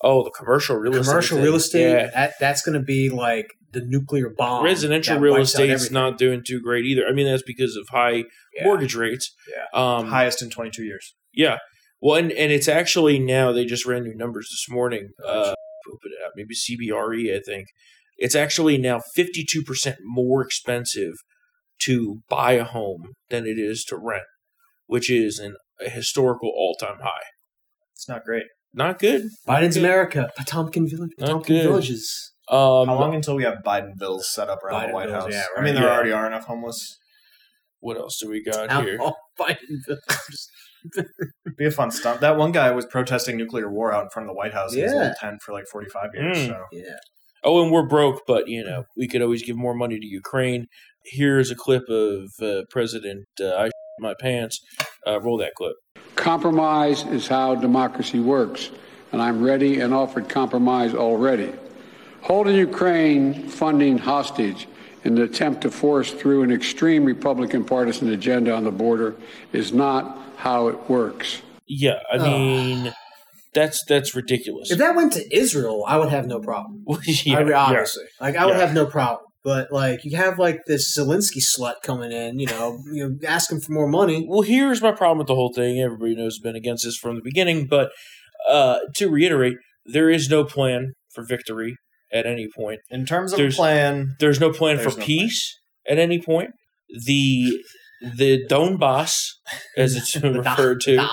Oh, 0.04 0.24
the 0.24 0.32
commercial 0.32 0.76
real 0.76 0.94
estate. 0.94 1.10
Commercial 1.12 1.40
real 1.40 1.56
estate. 1.56 1.90
Yeah. 1.92 2.10
That 2.14 2.34
that's 2.40 2.62
going 2.62 2.78
to 2.78 2.84
be 2.86 3.10
like 3.10 3.48
the 3.72 3.82
nuclear 3.86 4.30
bomb. 4.38 4.64
Residential 4.64 5.18
real 5.20 5.34
wipes 5.34 5.56
out 5.56 5.64
estate's 5.64 5.90
not 5.92 6.18
doing 6.18 6.44
too 6.46 6.62
great 6.62 6.86
either. 6.86 7.08
I 7.08 7.14
mean, 7.14 7.26
that's 7.26 7.42
because 7.44 7.76
of 7.78 7.88
high 7.90 8.26
Yeah. 8.54 8.66
mortgage 8.66 8.96
rates. 8.96 9.34
Yeah. 9.50 9.66
Um, 9.98 10.08
Highest 10.08 10.42
in 10.44 10.50
22 10.50 10.84
years. 10.84 11.16
Yeah. 11.34 11.58
Well, 12.02 12.16
and, 12.20 12.32
and 12.34 12.52
it's 12.52 12.68
actually 12.68 13.18
now 13.18 13.52
they 13.54 13.66
just 13.66 13.86
ran 13.86 14.04
new 14.04 14.14
numbers 14.16 14.50
this 14.52 14.66
morning. 14.70 15.10
Uh, 15.26 15.54
open 15.88 16.12
it 16.12 16.26
up, 16.26 16.34
maybe 16.36 16.54
CBRE, 16.54 17.34
I 17.36 17.40
think. 17.40 17.68
It's 18.18 18.36
actually 18.36 18.78
now 18.78 19.02
52% 19.18 19.96
more 20.04 20.42
expensive 20.44 21.14
to 21.84 22.20
buy 22.30 22.54
a 22.54 22.64
home 22.66 23.14
than 23.30 23.46
it 23.48 23.58
is 23.58 23.84
to 23.86 23.98
rent, 23.98 24.24
which 24.86 25.10
is 25.10 25.40
an, 25.40 25.56
a 25.86 25.90
historical 25.90 26.50
all 26.50 26.76
time 26.80 27.00
high. 27.02 27.24
It's 27.94 28.08
not 28.10 28.24
great. 28.24 28.44
Not 28.74 29.00
good. 29.00 29.28
Biden's 29.48 29.76
Good. 29.76 29.84
America. 29.84 30.30
Potemkin 30.38 30.90
Village. 30.90 31.12
Not 31.20 31.28
Potemkin. 31.28 31.62
Villages. 31.64 32.32
Um, 32.50 32.88
How 32.88 33.00
long 33.00 33.16
until 33.16 33.36
we 33.36 33.44
have 33.44 33.60
Bidenvilles 33.66 34.24
set 34.24 34.50
up 34.50 34.64
around 34.64 34.90
the 34.90 34.94
White 34.94 35.08
bills, 35.10 35.24
House? 35.26 35.34
yeah, 35.34 35.44
I 35.58 35.62
mean, 35.62 35.76
there 35.76 35.84
Yeah. 35.86 35.94
already 35.94 36.12
are 36.12 36.26
enough 36.28 36.46
homeless. 36.46 36.98
What 37.80 37.98
else 37.98 38.18
do 38.22 38.30
we 38.30 38.44
got 38.44 38.68
Now, 38.70 38.82
here? 38.82 38.98
oh, 39.00 39.14
Biden 39.40 39.58
Villages. 39.88 40.50
Be 41.58 41.66
a 41.66 41.72
fun 41.72 41.92
stunt. 41.92 42.20
That 42.22 42.36
one 42.38 42.52
guy 42.52 42.72
was 42.72 42.86
protesting 42.86 43.38
nuclear 43.38 43.72
war 43.72 43.94
out 43.94 44.04
in 44.04 44.10
front 44.10 44.28
of 44.28 44.34
the 44.34 44.38
White 44.38 44.54
House 44.54 44.74
in 44.74 44.82
his 44.84 44.92
Yeah. 44.92 44.98
little 45.00 45.14
tent 45.20 45.42
for 45.42 45.54
like 45.54 45.66
45 45.72 46.10
years. 46.14 46.38
Mm. 46.38 46.48
So 46.48 46.66
Yeah. 46.74 46.98
Oh, 47.46 47.62
and 47.64 47.72
we're 47.72 47.88
broke, 47.88 48.24
but 48.28 48.48
you 48.48 48.64
know 48.64 48.86
we 48.98 49.08
could 49.08 49.22
always 49.22 49.44
give 49.44 49.56
more 49.56 49.74
money 49.76 50.00
to 50.00 50.06
Ukraine. 50.06 50.68
Here's 51.06 51.52
a 51.52 51.56
clip 51.56 51.84
of 51.90 52.32
uh, 52.42 52.64
President 52.70 53.26
uh, 53.40 53.56
I 53.56 53.72
my 54.00 54.14
pants. 54.20 54.60
Uh, 55.06 55.20
roll 55.22 55.38
that 55.38 55.54
clip. 55.56 55.74
Compromise 56.16 57.04
is 57.06 57.28
how 57.28 57.56
democracy 57.56 58.20
works, 58.20 58.70
and 59.12 59.22
I'm 59.22 59.44
ready 59.44 59.80
and 59.80 59.94
offered 59.94 60.30
compromise 60.30 60.94
already. 60.94 61.54
Holding 62.22 62.56
Ukraine 62.56 63.48
funding 63.50 63.98
hostage 63.98 64.68
in 65.04 65.16
the 65.16 65.24
attempt 65.24 65.62
to 65.64 65.72
force 65.72 66.12
through 66.12 66.44
an 66.44 66.52
extreme 66.52 67.04
Republican 67.04 67.66
partisan 67.66 68.10
agenda 68.10 68.54
on 68.56 68.64
the 68.64 68.72
border 68.72 69.16
is 69.52 69.74
not 69.74 70.18
how 70.38 70.68
it 70.68 70.90
works. 70.90 71.42
Yeah, 71.68 72.00
I 72.12 72.18
Ugh. 72.18 72.22
mean 72.22 72.94
that's 73.54 73.84
that's 73.86 74.16
ridiculous. 74.16 74.72
If 74.72 74.78
that 74.80 74.96
went 74.96 75.14
to 75.14 75.36
Israel, 75.36 75.84
I 75.88 75.98
would 75.98 76.10
have 76.10 76.26
no 76.26 76.40
problem. 76.40 76.84
yeah, 77.06 77.40
I, 77.40 77.72
yeah. 77.72 77.86
like 78.22 78.36
I 78.36 78.46
would 78.46 78.56
Yeah. 78.56 78.66
have 78.66 78.74
no 78.74 78.86
problem. 78.86 79.26
But 79.44 79.72
like 79.72 80.06
you 80.06 80.16
have 80.16 80.40
like 80.40 80.62
this 80.68 80.98
Zelensky 80.98 81.42
slut 81.44 81.76
coming 81.84 82.12
in, 82.14 82.40
you 82.40 82.48
know, 82.48 82.80
you 82.94 83.10
know, 83.10 83.28
asking 83.28 83.60
for 83.60 83.74
more 83.74 83.88
money. 83.90 84.26
Well, 84.28 84.42
here's 84.42 84.82
my 84.82 84.92
problem 84.94 85.18
with 85.18 85.28
the 85.28 85.36
whole 85.36 85.52
thing. 85.54 85.80
Everybody 85.82 86.16
knows 86.16 86.38
I've 86.40 86.44
been 86.44 86.56
against 86.56 86.86
this 86.86 86.96
from 86.96 87.16
the 87.16 87.22
beginning, 87.22 87.68
but 87.68 87.92
uh, 88.50 88.80
to 88.96 89.10
reiterate, 89.10 89.58
there 89.86 90.10
is 90.10 90.30
no 90.30 90.46
plan 90.46 90.94
for 91.14 91.26
victory 91.26 91.76
at 92.12 92.26
any 92.26 92.48
point. 92.56 92.80
in 92.90 93.06
terms 93.06 93.34
of 93.34 93.38
There's- 93.38 93.56
plan, 93.56 94.16
There's 94.20 94.40
no 94.40 94.52
plan 94.52 94.78
There's 94.78 94.94
for 94.94 95.00
no 95.00 95.06
peace 95.06 95.60
at 95.90 95.98
any 96.00 96.22
point. 96.22 96.52
The 97.06 97.60
the 98.18 98.46
Donbass, 98.50 99.16
as 99.78 99.96
it's 99.96 100.16
referred 100.24 100.82
to, 100.82 101.08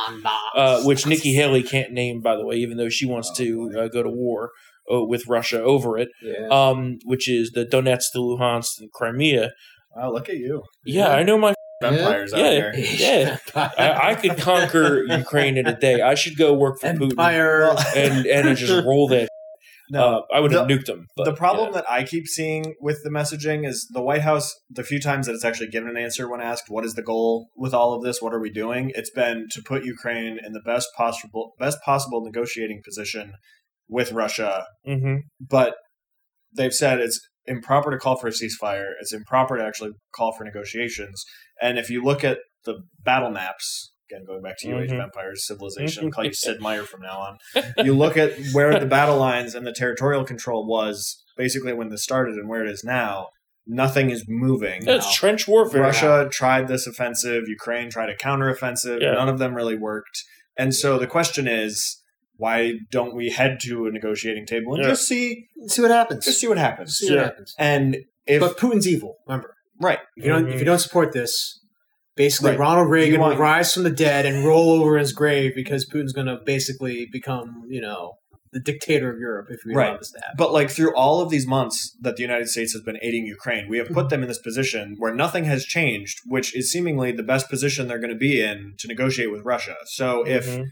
uh, 0.57 0.83
which 0.83 1.07
Nikki 1.07 1.35
Haley 1.35 1.62
can't 1.62 1.93
name, 1.93 2.21
by 2.21 2.35
the 2.37 2.45
way, 2.45 2.57
even 2.57 2.77
though 2.77 2.88
she 2.88 3.07
wants 3.07 3.31
Oh, 3.33 3.35
to 3.37 3.71
uh, 3.79 3.88
go 3.88 4.03
to 4.03 4.11
war 4.11 4.51
with 4.90 5.26
Russia 5.29 5.62
over 5.62 5.98
it, 5.98 6.09
Yeah. 6.22 6.48
um, 6.50 6.98
which 7.05 7.29
is 7.29 7.50
the 7.53 7.64
Donetsk, 7.64 8.12
the 8.12 8.20
Luhansk, 8.20 8.81
and 8.81 8.90
Crimea. 8.92 9.50
wow, 9.94 10.12
look 10.12 10.29
at 10.29 10.37
you. 10.37 10.62
Yeah, 10.85 11.09
I 11.09 11.22
know 11.22 11.38
my. 11.38 11.55
Vampires 11.83 12.35
out 12.35 12.40
Yeah. 12.40 12.50
here. 12.50 12.74
Yeah. 12.76 13.37
I, 13.55 14.11
I 14.11 14.14
could 14.14 14.37
conquer 14.37 15.03
Ukraine 15.09 15.57
in 15.57 15.66
a 15.66 15.74
day. 15.79 16.03
I 16.03 16.14
should 16.14 16.37
go 16.37 16.53
work 16.53 16.79
for 16.79 16.88
Putin 16.88 17.12
Empire. 17.12 17.74
and 17.96 18.26
and 18.26 18.57
just 18.57 18.85
roll 18.85 19.09
that. 19.09 19.29
No, 19.92 20.18
uh, 20.18 20.20
I 20.33 20.38
would 20.38 20.53
have 20.53 20.68
nuked 20.68 20.87
them. 20.87 21.09
But, 21.16 21.24
the 21.24 21.35
problem 21.35 21.70
yeah. 21.70 21.81
that 21.81 21.90
I 21.90 22.05
keep 22.05 22.29
seeing 22.29 22.76
with 22.81 23.03
the 23.03 23.11
messaging 23.11 23.66
is 23.66 23.88
the 23.90 24.00
White 24.00 24.20
House, 24.20 24.55
the 24.70 24.85
few 24.85 25.00
times 25.00 25.26
that 25.26 25.35
it's 25.35 25.44
actually 25.44 25.66
given 25.66 25.88
an 25.88 25.96
answer 25.96 26.31
when 26.31 26.40
asked, 26.40 26.66
what 26.68 26.85
is 26.85 26.94
the 26.94 27.03
goal 27.03 27.48
with 27.57 27.74
all 27.74 27.92
of 27.94 28.05
this? 28.05 28.22
What 28.22 28.33
are 28.33 28.38
we 28.38 28.50
doing? 28.50 28.92
It's 28.94 29.11
been 29.11 29.48
to 29.50 29.61
put 29.61 29.85
Ukraine 29.85 30.38
in 30.46 30.53
the 30.53 30.61
best 30.64 30.90
possible, 30.96 31.55
best 31.59 31.79
possible 31.85 32.24
negotiating 32.24 32.83
position 32.85 33.33
with 33.90 34.12
Russia. 34.12 34.64
Mhm. 34.87 35.22
But 35.40 35.74
they've 36.57 36.72
said 36.74 37.00
it's 37.00 37.20
improper 37.46 37.90
to 37.90 37.98
call 37.98 38.16
for 38.16 38.29
a 38.29 38.31
ceasefire. 38.31 38.92
It's 39.00 39.12
improper 39.12 39.57
to 39.59 39.64
actually 39.64 39.92
call 40.14 40.33
for 40.33 40.44
negotiations. 40.44 41.24
And 41.61 41.79
if 41.79 41.90
you 41.90 42.03
look 42.03 42.22
at 42.24 42.38
the 42.64 42.81
battle 43.05 43.31
maps, 43.31 43.92
again, 44.11 44.24
going 44.26 44.42
back 44.42 44.57
to 44.59 44.70
of 44.72 44.88
Mhm. 44.90 45.03
Empires, 45.03 45.46
Civilization, 45.46 46.05
I'll 46.07 46.11
call 46.11 46.24
you 46.24 46.33
Sid 46.33 46.61
Meier 46.61 46.85
from 46.85 47.00
now 47.03 47.18
on 47.18 47.38
you 47.87 47.94
look 47.96 48.16
at 48.16 48.33
where 48.53 48.79
the 48.79 48.87
battle 48.87 49.16
lines 49.18 49.55
and 49.55 49.66
the 49.66 49.72
territorial 49.72 50.24
control 50.24 50.66
was 50.66 51.22
basically 51.37 51.72
when 51.72 51.88
this 51.88 52.03
started 52.03 52.35
and 52.37 52.48
where 52.48 52.64
it 52.64 52.70
is 52.70 52.85
now, 52.85 53.29
nothing 53.66 54.11
is 54.11 54.24
moving. 54.29 54.83
Yeah, 54.87 54.96
it's 54.96 55.14
trench 55.14 55.46
warfare. 55.48 55.81
Russia 55.83 56.29
tried 56.31 56.68
this 56.68 56.87
offensive, 56.87 57.48
Ukraine 57.48 57.88
tried 57.90 58.11
a 58.11 58.16
counteroffensive, 58.16 59.00
Yeah. 59.00 59.12
none 59.12 59.29
of 59.29 59.38
them 59.38 59.55
really 59.55 59.76
worked. 59.76 60.24
And 60.57 60.74
so 60.74 60.98
the 60.98 61.07
question 61.07 61.46
is, 61.48 62.00
why 62.40 62.72
don't 62.90 63.14
we 63.14 63.31
head 63.31 63.59
to 63.66 63.87
a 63.87 63.90
negotiating 63.90 64.46
table 64.46 64.74
and 64.74 64.83
Yeah. 64.83 64.90
just 64.90 65.07
see 65.07 65.46
See 65.68 65.83
what 65.83 65.90
happens. 65.90 66.24
just 66.24 66.40
see 66.40 66.48
what 66.48 66.59
happens? 66.59 66.96
See 66.98 67.11
what 67.11 67.16
Yeah. 67.18 67.24
happens. 67.24 67.55
And 67.59 67.87
if 68.26 68.40
but 68.40 68.59
Putin's 68.59 68.88
evil. 68.88 69.16
Remember, 69.26 69.55
right, 69.81 69.98
if 70.16 70.24
you 70.24 70.31
don't 70.33 70.48
if 70.53 70.59
you 70.59 70.64
don't 70.64 70.79
support 70.87 71.12
this, 71.12 71.61
basically 72.16 72.50
Right. 72.53 72.59
Ronald 72.66 72.90
Reagan 72.90 73.20
want- 73.20 73.35
will 73.37 73.42
rise 73.42 73.72
from 73.74 73.85
the 73.85 73.90
dead 73.90 74.26
and 74.26 74.44
roll 74.44 74.70
over 74.72 74.98
his 74.98 75.12
grave 75.12 75.53
because 75.55 75.88
Putin's 75.88 76.12
going 76.12 76.26
to 76.26 76.38
basically 76.44 77.07
become, 77.12 77.64
you 77.68 77.81
know, 77.81 78.14
the 78.53 78.61
dictator 78.61 79.09
of 79.12 79.18
Europe 79.20 79.46
if 79.50 79.61
we 79.64 79.72
allow 79.72 79.90
Right. 79.90 79.98
this 80.00 80.11
to 80.11 80.18
happen. 80.18 80.35
But 80.37 80.53
like 80.53 80.70
through 80.70 80.92
all 80.96 81.20
of 81.20 81.31
these 81.31 81.46
months 81.46 81.96
that 82.00 82.16
the 82.16 82.22
United 82.22 82.48
States 82.48 82.72
has 82.72 82.83
been 82.83 82.98
aiding 83.00 83.24
Ukraine, 83.24 83.68
we 83.68 83.79
have 83.79 83.88
put 83.90 84.09
them 84.11 84.22
in 84.22 84.29
this 84.29 84.40
position 84.40 84.96
where 84.98 85.14
nothing 85.14 85.44
has 85.44 85.64
changed, 85.64 86.18
which 86.26 86.48
is 86.57 86.70
seemingly 86.70 87.12
the 87.12 87.22
best 87.22 87.48
position 87.48 87.87
they're 87.87 88.00
going 88.07 88.16
to 88.18 88.24
be 88.31 88.42
in 88.42 88.74
to 88.81 88.88
negotiate 88.88 89.31
with 89.31 89.42
Russia. 89.44 89.76
So 89.87 90.24
if 90.26 90.44
Mhm. 90.48 90.64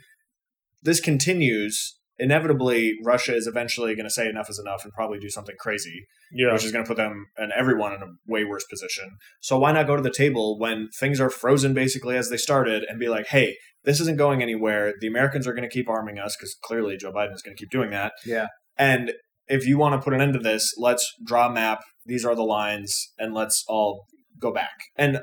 This 0.82 1.00
continues, 1.00 1.98
inevitably 2.18 2.94
Russia 3.04 3.34
is 3.34 3.46
eventually 3.46 3.94
going 3.94 4.06
to 4.06 4.10
say 4.10 4.28
enough 4.28 4.50
is 4.50 4.58
enough 4.58 4.84
and 4.84 4.92
probably 4.92 5.18
do 5.18 5.30
something 5.30 5.54
crazy, 5.58 6.06
yeah, 6.32 6.52
which 6.52 6.64
is 6.64 6.72
going 6.72 6.84
to 6.84 6.88
put 6.88 6.96
them 6.96 7.26
and 7.36 7.52
everyone 7.52 7.92
in 7.92 8.02
a 8.02 8.06
way 8.26 8.44
worse 8.44 8.64
position. 8.68 9.16
So 9.40 9.58
why 9.58 9.72
not 9.72 9.86
go 9.86 9.96
to 9.96 10.02
the 10.02 10.10
table 10.10 10.58
when 10.58 10.88
things 10.98 11.20
are 11.20 11.30
frozen 11.30 11.74
basically 11.74 12.16
as 12.16 12.28
they 12.28 12.36
started 12.36 12.84
and 12.88 12.98
be 12.98 13.08
like, 13.08 13.28
"Hey, 13.28 13.56
this 13.84 14.00
isn't 14.00 14.18
going 14.18 14.42
anywhere. 14.42 14.94
The 15.00 15.06
Americans 15.06 15.46
are 15.46 15.52
going 15.52 15.68
to 15.68 15.74
keep 15.74 15.88
arming 15.88 16.18
us 16.18 16.36
because 16.36 16.56
clearly 16.62 16.96
Joe 16.96 17.12
Biden 17.12 17.34
is 17.34 17.42
going 17.42 17.56
to 17.56 17.60
keep 17.60 17.70
doing 17.70 17.90
that." 17.90 18.12
Yeah. 18.26 18.48
And 18.76 19.12
if 19.46 19.66
you 19.66 19.78
want 19.78 19.94
to 19.94 20.04
put 20.04 20.14
an 20.14 20.20
end 20.20 20.34
to 20.34 20.38
this, 20.38 20.74
let's 20.76 21.10
draw 21.24 21.48
a 21.48 21.52
map. 21.52 21.80
These 22.04 22.24
are 22.24 22.34
the 22.34 22.42
lines, 22.42 23.12
and 23.18 23.34
let's 23.34 23.64
all 23.68 24.06
go 24.40 24.52
back. 24.52 24.74
And 24.96 25.20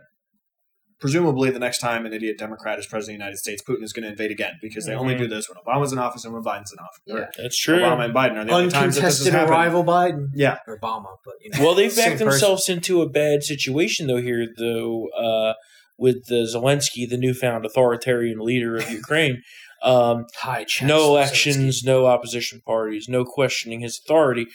presumably, 1.05 1.49
the 1.51 1.59
next 1.59 1.79
time 1.79 2.05
an 2.05 2.13
idiot 2.13 2.37
Democrat 2.37 2.79
is 2.79 2.85
president 2.87 3.15
of 3.15 3.19
the 3.19 3.23
United 3.25 3.37
States, 3.37 3.61
Putin 3.67 3.83
is 3.83 3.93
going 3.93 4.03
to 4.03 4.09
invade 4.09 4.31
again 4.31 4.53
because 4.61 4.85
they 4.85 4.93
only 4.93 5.13
Mhm. 5.15 5.19
do 5.19 5.27
this 5.27 5.47
when 5.49 5.57
Obama's 5.63 5.91
in 5.93 5.99
office 5.99 6.25
and 6.25 6.33
when 6.33 6.43
Biden's 6.43 6.71
in 6.73 6.79
office. 6.79 7.01
Or 7.09 7.29
that's 7.41 7.57
true. 7.57 7.79
Obama 7.79 8.05
and 8.05 8.13
Biden 8.13 8.35
are 8.37 8.45
the 8.45 8.51
only 8.51 8.69
times 8.71 8.95
that 8.95 9.01
this 9.03 9.19
has 9.23 9.27
happened. 9.27 9.51
arrival 9.51 9.83
Biden. 9.83 10.27
Yeah. 10.33 10.57
Or 10.67 10.79
Obama, 10.79 11.17
but 11.23 11.35
you 11.41 11.51
know, 11.51 11.63
Well, 11.63 11.75
they've 11.75 11.91
same 11.93 12.03
backed 12.11 12.13
person. 12.23 12.27
themselves 12.29 12.67
into 12.69 13.01
a 13.01 13.09
bad 13.09 13.43
situation 13.43 14.07
though 14.07 14.21
here, 14.21 14.47
though. 14.57 15.07
Uh, 15.09 15.53
with 15.97 16.25
the 16.25 16.43
Zelensky, 16.53 17.07
the 17.07 17.15
newfound 17.17 17.65
authoritarian 17.65 18.39
leader 18.39 18.75
of 18.75 18.89
Ukraine. 19.01 19.41
Um, 19.81 20.25
Hi, 20.39 20.65
Chancellor 20.65 20.87
no 20.87 20.99
Zelensky. 20.99 21.09
elections, 21.11 21.83
no 21.85 22.05
opposition 22.07 22.61
parties, 22.65 23.07
no 23.07 23.23
questioning 23.23 23.79
his 23.79 24.01
authority. 24.03 24.45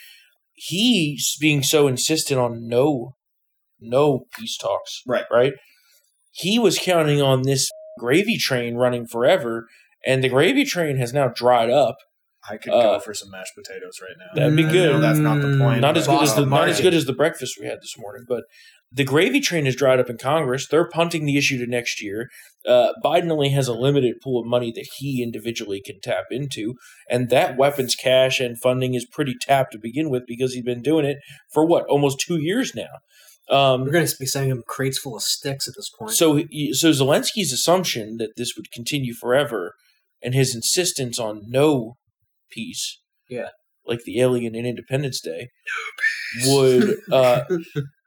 He's 0.55 1.37
being 1.41 1.63
so 1.63 1.89
insistent 1.89 2.39
on 2.39 2.69
no, 2.69 3.17
no 3.81 4.27
peace 4.39 4.59
talks. 4.59 5.01
Right. 5.07 5.25
Right. 5.33 5.55
He 6.31 6.59
was 6.59 6.79
counting 6.79 7.21
on 7.21 7.43
this 7.43 7.69
gravy 7.99 8.37
train 8.37 8.77
running 8.77 9.07
forever, 9.07 9.67
and 10.07 10.23
the 10.25 10.29
gravy 10.29 10.65
train 10.65 10.97
has 10.97 11.13
now 11.13 11.29
dried 11.29 11.71
up. 11.71 11.97
I 12.49 12.57
could 12.57 12.73
Uh, 12.73 12.95
go 12.95 13.01
for 13.01 13.13
some 13.13 13.31
mashed 13.31 13.53
potatoes 13.55 14.01
right 14.01 14.17
now. 14.19 14.27
That'd 14.35 14.57
be 14.57 14.63
good. 14.63 15.03
that's 15.03 15.19
not 15.19 15.43
the 15.43 15.59
point. 15.59 15.81
Not 15.83 15.97
as 15.99 16.07
good 16.07 16.23
as 16.23 16.35
the 16.35 16.47
not 16.47 16.69
as 16.69 16.81
good 16.81 16.95
as 16.95 17.05
the 17.05 17.13
breakfast 17.13 17.59
we 17.61 17.67
had 17.67 17.81
this 17.83 17.97
morning, 17.99 18.25
but 18.27 18.45
the 18.91 19.05
gravy 19.05 19.41
train 19.41 19.67
has 19.67 19.77
dried 19.77 20.01
up 20.01 20.09
in 20.11 20.17
Congress. 20.17 20.67
They're 20.67 20.89
punting 20.89 21.27
the 21.27 21.37
issue 21.37 21.59
to 21.65 21.71
next 21.71 22.03
year. 22.03 22.29
Uh, 22.67 22.93
Biden 23.05 23.31
only 23.31 23.51
has 23.51 23.69
a 23.69 23.75
limited 23.75 24.17
pool 24.25 24.41
of 24.41 24.47
money 24.47 24.73
that 24.73 24.87
he 24.99 25.23
individually 25.23 25.81
can 25.85 26.01
tap 26.01 26.25
into, 26.31 26.75
and 27.11 27.29
that 27.29 27.57
weapons 27.59 27.95
cash 27.95 28.41
and 28.41 28.59
funding 28.59 28.95
is 28.95 29.05
pretty 29.05 29.35
tapped 29.41 29.73
to 29.73 29.79
begin 29.79 30.09
with 30.11 30.23
because 30.27 30.55
he's 30.55 30.65
been 30.65 30.83
doing 30.83 31.05
it 31.05 31.19
for 31.53 31.67
what 31.67 31.85
almost 31.89 32.21
two 32.27 32.41
years 32.41 32.75
now. 32.75 32.89
Um, 33.49 33.85
We're 33.85 33.91
going 33.93 34.07
to 34.07 34.17
be 34.19 34.27
sending 34.27 34.51
him 34.51 34.63
crates 34.67 34.99
full 34.99 35.17
of 35.17 35.23
sticks 35.23 35.67
at 35.67 35.75
this 35.77 35.91
point. 35.99 36.13
so, 36.13 36.37
he- 36.37 36.73
so 36.73 36.91
Zelensky's 36.91 37.53
assumption 37.53 38.17
that 38.19 38.37
this 38.37 38.55
would 38.57 38.71
continue 38.71 39.13
forever, 39.15 39.75
and 40.23 40.35
his 40.35 40.55
insistence 40.55 41.19
on 41.19 41.43
no 41.49 41.97
peace, 42.53 43.01
Yeah. 43.29 43.49
like 43.87 44.05
the 44.05 44.21
alien 44.21 44.55
in 44.55 44.67
Independence 44.67 45.21
Day, 45.21 45.49
no 46.45 46.55
would, 46.55 46.97
uh, 47.13 47.43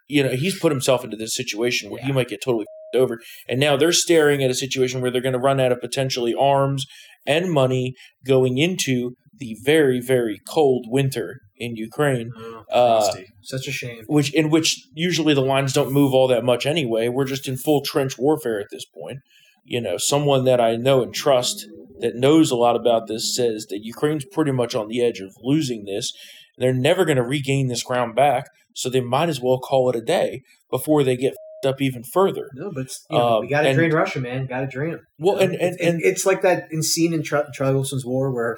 you 0.08 0.24
know, 0.24 0.30
he's 0.30 0.58
put 0.60 0.72
himself 0.72 1.04
into 1.04 1.18
this 1.18 1.36
situation 1.36 1.90
where 1.90 2.02
he 2.04 2.12
might 2.12 2.30
get 2.30 2.42
totally 2.42 2.66
over, 2.96 3.20
and 3.50 3.60
now 3.60 3.76
they're 3.76 3.92
staring 3.92 4.44
at 4.44 4.52
a 4.52 4.56
situation 4.56 5.02
where 5.02 5.10
they're 5.12 5.22
going 5.22 5.34
to 5.34 5.40
run 5.40 5.60
out 5.60 5.72
of 5.72 5.82
potentially 5.82 6.34
arms 6.40 6.86
and 7.26 7.52
money 7.52 7.96
going 8.26 8.60
into 8.60 9.16
the 9.36 9.58
very, 9.66 10.00
very 10.00 10.40
cold 10.48 10.86
winter 10.88 11.40
in 11.58 11.76
Ukraine. 11.76 12.32
Oh, 12.38 12.64
Uh, 12.72 13.14
such 13.42 13.68
a 13.68 13.72
shame. 13.72 14.04
which 14.08 14.34
in 14.34 14.50
which 14.50 14.88
usually 14.94 15.34
the 15.34 15.42
lines 15.42 15.74
don't 15.74 15.92
move 15.92 16.14
all 16.14 16.28
that 16.28 16.44
much 16.44 16.66
anyway. 16.66 17.08
We're 17.10 17.26
just 17.26 17.48
in 17.48 17.58
full 17.58 17.82
trench 17.82 18.18
warfare 18.18 18.60
at 18.60 18.68
this 18.72 18.86
point. 18.86 19.20
You 19.66 19.80
know, 19.82 19.98
someone 19.98 20.46
that 20.46 20.60
I 20.60 20.76
know 20.76 21.02
and 21.04 21.14
trust 21.14 21.68
that 22.00 22.16
knows 22.16 22.52
a 22.52 22.56
lot 22.56 22.76
about 22.76 23.08
this 23.08 23.34
says 23.36 23.68
that 23.70 23.80
Ukraine's 23.84 24.26
pretty 24.26 24.52
much 24.52 24.76
on 24.76 24.88
the 24.88 25.02
edge 25.02 25.20
of 25.20 25.32
losing 25.42 25.86
this. 25.86 26.12
They're 26.58 26.74
never 26.74 27.06
going 27.06 27.18
to 27.18 27.24
regain 27.24 27.68
this 27.68 27.82
ground 27.84 28.16
back, 28.16 28.46
so 28.74 28.90
they 28.90 29.00
might 29.02 29.30
as 29.30 29.40
well 29.42 29.60
call 29.60 29.90
it 29.90 29.96
a 29.96 30.02
day 30.02 30.42
before 30.70 31.04
they 31.04 31.16
get 31.16 31.32
f***ed 31.64 31.70
up 31.70 31.82
even 31.82 32.04
further. 32.04 32.50
No, 32.56 32.72
but 32.76 32.88
you 33.10 33.18
know, 33.18 33.38
Um, 33.38 33.42
we 33.42 33.48
got 33.48 33.62
to 33.62 33.74
drain 33.74 33.92
Russia, 33.92 34.20
man. 34.20 34.46
Got 34.48 34.62
to 34.62 34.68
drain 34.68 34.92
them. 34.92 35.02
Well, 35.18 35.38
and 35.38 35.54
and, 35.56 35.80
and 35.80 36.02
it's 36.04 36.26
like 36.26 36.42
that 36.42 36.68
in 36.72 36.84
scene 36.84 37.14
in 37.14 37.24
Char- 37.24 37.48
Charlie 37.54 37.76
Wilson's 37.76 38.06
War 38.06 38.32
where 38.34 38.58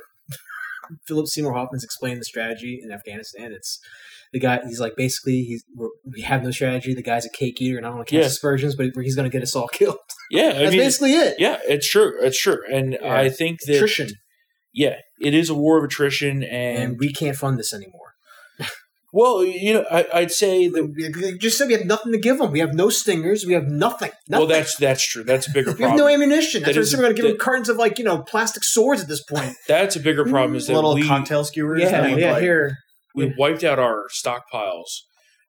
Philip 1.07 1.27
Seymour 1.27 1.53
Hoffman's 1.53 1.83
explaining 1.83 2.19
the 2.19 2.25
strategy 2.25 2.79
in 2.83 2.91
Afghanistan. 2.91 3.51
It's 3.51 3.79
the 4.33 4.39
guy. 4.39 4.59
He's 4.65 4.79
like 4.79 4.95
basically 4.95 5.43
he's 5.43 5.63
we're, 5.75 5.89
we 6.03 6.21
have 6.21 6.43
no 6.43 6.51
strategy. 6.51 6.93
The 6.93 7.03
guy's 7.03 7.25
a 7.25 7.29
cake 7.29 7.61
eater, 7.61 7.77
and 7.77 7.85
I 7.85 7.89
don't 7.89 7.97
want 7.97 8.07
to 8.09 8.15
catch 8.15 8.21
Yeah. 8.21 8.27
aspersions, 8.27 8.75
but 8.75 8.87
he's 8.95 9.15
going 9.15 9.29
to 9.29 9.35
get 9.35 9.43
us 9.43 9.55
all 9.55 9.67
killed. 9.73 9.97
yeah, 10.31 10.53
That's 10.53 10.71
mean, 10.71 10.79
basically 10.79 11.13
it. 11.13 11.35
yeah, 11.39 11.59
it's 11.67 11.87
true, 11.89 12.13
it's 12.21 12.39
true, 12.39 12.59
and 12.71 12.97
Yeah. 13.01 13.15
I 13.15 13.29
think 13.29 13.61
that 13.67 13.75
Attrition, 13.75 14.09
yeah, 14.73 14.95
it 15.21 15.33
is 15.33 15.49
a 15.49 15.55
war 15.55 15.77
of 15.77 15.83
attrition, 15.85 16.43
and, 16.43 16.83
and 16.83 16.99
we 16.99 17.13
can't 17.13 17.37
fund 17.37 17.57
this 17.59 17.73
anymore. 17.73 18.14
Well, 19.17 19.45
you 19.45 19.73
know, 19.73 19.85
I, 19.89 20.05
I'd 20.13 20.31
say 20.31 20.67
that 20.67 20.83
We- 20.93 21.37
just 21.37 21.57
said 21.57 21.67
we 21.67 21.73
have 21.73 21.85
nothing 21.85 22.11
to 22.11 22.17
give 22.19 22.37
them. 22.37 22.51
We 22.51 22.59
have 22.59 22.73
no 22.73 22.89
stingers. 22.89 23.45
We 23.45 23.53
have 23.53 23.67
nothing. 23.67 24.11
nothing. 24.27 24.45
well, 24.45 24.45
that's 24.47 24.75
that's 24.75 25.07
true. 25.07 25.23
That's 25.23 25.47
a 25.47 25.51
bigger 25.51 25.71
problem. 25.71 25.79
we 25.79 25.89
have 25.91 25.97
no 25.97 26.13
ammunition. 26.13 26.61
That's 26.63 26.73
That 26.75 26.79
why 26.81 26.83
is- 26.83 26.93
we're 26.95 27.01
going 27.03 27.15
to 27.15 27.21
give 27.21 27.31
them 27.31 27.37
cartons 27.39 27.69
of 27.69 27.77
like 27.77 27.97
you 27.97 28.03
know 28.03 28.23
plastic 28.23 28.65
swords 28.65 29.01
at 29.01 29.07
this 29.07 29.23
point. 29.23 29.55
That's 29.69 29.95
a 29.95 30.01
bigger 30.01 30.25
problem. 30.25 30.55
Is 30.55 30.67
that 30.67 30.73
little 30.73 30.95
we 30.95 31.07
cocktail 31.07 31.45
skewers. 31.45 31.81
yeah, 31.81 32.05
yeah. 32.07 32.31
like- 32.33 32.41
Here, 32.41 32.75
we 33.15 33.27
Yeah. 33.27 33.31
wiped 33.37 33.63
out 33.63 33.79
our 33.79 34.03
stockpiles, 34.13 34.89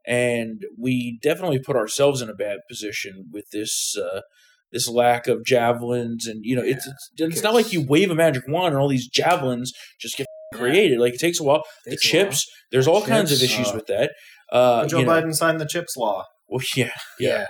and 0.06 0.62
we 0.78 1.18
definitely 1.20 1.58
put 1.58 1.74
ourselves 1.74 2.22
in 2.22 2.30
a 2.30 2.34
bad 2.34 2.58
position 2.68 3.28
with 3.32 3.46
this 3.52 3.96
uh, 3.98 4.20
this 4.70 4.88
lack 4.88 5.26
of 5.26 5.44
javelins. 5.44 6.28
And 6.28 6.40
you 6.44 6.54
know, 6.54 6.62
it's 6.62 6.86
it's, 6.86 7.10
it's 7.18 7.42
not 7.42 7.54
like 7.54 7.72
you 7.72 7.84
wave 7.84 8.12
a 8.12 8.14
magic 8.14 8.44
wand 8.46 8.74
and 8.74 8.80
all 8.80 8.88
these 8.88 9.08
javelins 9.08 9.72
just 10.00 10.16
get 10.16 10.26
created. 10.54 10.98
Like 10.98 11.14
it 11.14 11.20
takes 11.20 11.40
a 11.40 11.42
while. 11.44 11.62
the 11.84 11.92
Takes 11.92 12.12
while. 12.12 12.24
chips, 12.24 12.46
there's 12.72 12.86
all 12.88 13.02
kinds 13.02 13.32
of 13.32 13.42
issues 13.42 13.68
uh, 13.68 13.72
with 13.74 13.86
that. 13.86 14.12
Uh, 14.52 14.86
Joe 14.86 15.00
you 15.00 15.06
know, 15.06 15.12
Biden 15.12 15.34
signed 15.34 15.60
the 15.60 15.66
chips 15.66 15.96
law. 15.96 16.24
well, 16.48 16.62
yeah, 16.76 16.90
yeah. 17.18 17.28
yeah. 17.28 17.46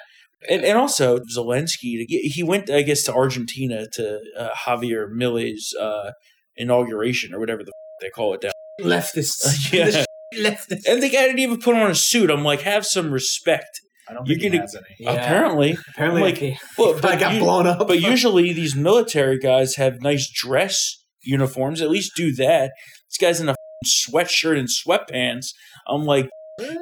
And, 0.49 0.65
and 0.65 0.79
also 0.79 1.19
Zelensky, 1.37 2.05
he 2.09 2.43
went, 2.43 2.71
I 2.71 2.83
guess, 2.83 3.03
to 3.05 3.15
Argentina 3.15 3.87
to 3.95 4.21
uh, 4.39 4.51
Javier 4.67 5.07
Milei's 5.11 5.75
uh, 5.81 6.13
inauguration 6.57 7.35
or 7.35 7.41
whatever 7.41 7.63
the 7.65 7.71
f- 7.75 8.01
they 8.03 8.11
call 8.11 8.35
it 8.35 8.41
down. 8.43 8.53
leftists. 8.81 9.73
Yeah. 9.73 10.05
Leftists. 10.35 10.87
And 10.89 11.03
the 11.03 11.09
guy 11.09 11.23
didn't 11.27 11.39
even 11.39 11.59
put 11.61 11.75
on 11.77 11.91
a 11.91 11.95
suit. 11.95 12.31
I'm 12.31 12.45
like, 12.45 12.63
have 12.63 12.85
some 12.85 13.13
respect. 13.13 13.81
I 14.09 14.13
don't 14.13 14.27
You're 14.27 14.39
think 14.39 14.43
he 14.53 14.59
gonna- 14.59 14.63
has 14.63 14.75
any. 14.77 14.97
Yeah. 14.99 15.13
Apparently, 15.13 15.79
Apparently, 15.95 16.23
like, 16.23 16.41
like, 16.41 16.59
well, 16.77 16.97
I 16.97 17.01
but 17.01 17.19
got 17.21 17.35
you- 17.35 17.41
blown 17.41 17.67
up. 17.67 17.87
but 17.89 18.01
usually 18.01 18.53
these 18.53 18.77
military 18.77 19.39
guys 19.39 19.77
have 19.77 20.01
nice 20.03 20.29
dress 20.31 20.97
uniforms. 21.27 21.83
At 21.83 21.91
least 21.91 22.13
do 22.17 22.33
that. 22.37 22.73
This 23.09 23.19
guy's 23.19 23.41
in 23.41 23.49
a 23.49 23.57
sweatshirt 23.85 24.59
and 24.59 24.69
sweatpants. 24.69 25.49
I'm 25.87 26.05
like, 26.05 26.31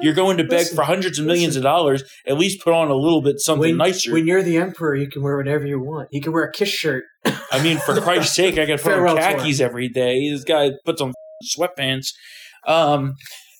you're 0.01 0.13
going 0.13 0.37
to 0.37 0.43
beg 0.43 0.59
Listen, 0.59 0.75
for 0.77 0.83
hundreds 0.83 1.19
of 1.19 1.25
millions 1.25 1.55
of 1.55 1.63
dollars. 1.63 2.03
At 2.25 2.37
least 2.37 2.61
put 2.61 2.73
on 2.73 2.89
a 2.89 2.95
little 2.95 3.21
bit 3.21 3.39
something 3.39 3.71
when, 3.71 3.77
nicer. 3.77 4.13
when 4.13 4.25
you're 4.25 4.43
the 4.43 4.57
emperor, 4.57 4.95
you 4.95 5.09
can 5.09 5.21
wear 5.21 5.35
whatever 5.35 5.65
you 5.65 5.79
want. 5.79 6.09
You 6.11 6.21
can 6.21 6.31
wear 6.31 6.43
a 6.43 6.51
kiss 6.51 6.69
shirt. 6.69 7.03
I 7.51 7.61
mean, 7.61 7.77
for 7.79 7.99
Christ's 7.99 8.35
sake, 8.35 8.57
I 8.57 8.65
got 8.65 8.79
to 8.79 8.83
put 8.83 8.93
on 8.93 9.17
khakis 9.17 9.59
every 9.59 9.89
day. 9.89 10.29
This 10.29 10.43
guy 10.43 10.71
puts 10.85 11.01
on 11.01 11.13
sweatpants. 11.57 12.13
Um. 12.65 13.15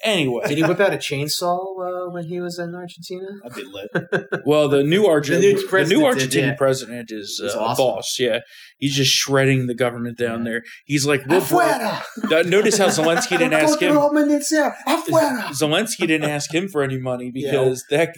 Anyway, 0.06 0.44
Did 0.48 0.58
he 0.58 0.64
whip 0.64 0.80
out 0.80 0.94
a 0.94 0.98
chainsaw 0.98 1.58
uh, 1.58 2.10
when 2.12 2.26
he 2.26 2.40
was 2.40 2.60
in 2.60 2.76
Argentina? 2.76 3.26
That'd 3.44 3.56
be 3.66 3.72
lit. 3.72 4.46
well, 4.46 4.70
the 4.70 4.84
new 4.84 5.06
Argentine, 5.08 5.42
The 5.42 5.48
the 5.48 5.56
new 5.56 5.62
new, 5.64 5.68
president 5.68 6.32
did, 6.32 6.44
Argentinian 6.44 6.48
yeah. 6.50 6.56
president 6.56 7.12
is 7.12 7.42
uh, 7.44 7.58
a 7.58 7.76
boss. 7.76 8.18
Yeah, 8.20 8.40
he's 8.78 8.96
just 8.96 9.12
shredding 9.12 9.68
the 9.68 9.74
government 9.74 10.18
down 10.18 10.44
there. 10.44 10.64
He's 10.86 11.06
like, 11.06 11.22
we're 11.26 11.40
broke. 11.42 11.64
Afuera! 11.64 12.04
Uh, 12.32 12.44
Notice 12.48 12.78
how 12.78 12.88
Zelensky 12.88 13.38
didn't 13.38 13.54
ask 13.54 13.82
him. 13.82 13.96
Afuera! 13.96 15.44
Zelensky 15.50 16.08
didn't 16.08 16.30
ask 16.30 16.54
him 16.54 16.68
for 16.68 16.84
any 16.84 17.00
money 17.00 17.32
because 17.32 17.84
that 17.90 18.16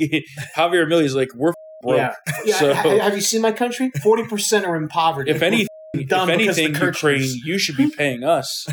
Javier 0.55 1.15
like, 1.15 1.29
we're 1.35 1.53
broke. 1.81 1.97
Yeah. 1.97 2.13
yeah 2.45 2.59
So- 2.59 2.73
ha- 2.73 2.99
have 2.99 3.15
you 3.15 3.21
seen 3.21 3.41
my 3.41 3.51
country? 3.53 3.91
Forty 4.03 4.23
percent 4.25 4.65
are 4.65 4.75
in 4.75 4.87
poverty. 4.87 5.31
If 5.31 5.41
any, 5.41 5.67
Done 6.05 6.29
if 6.29 6.33
anything. 6.33 6.75
Ukraine, 6.75 7.27
you 7.43 7.57
should 7.57 7.77
be 7.77 7.89
paying 7.89 8.23
us. 8.23 8.67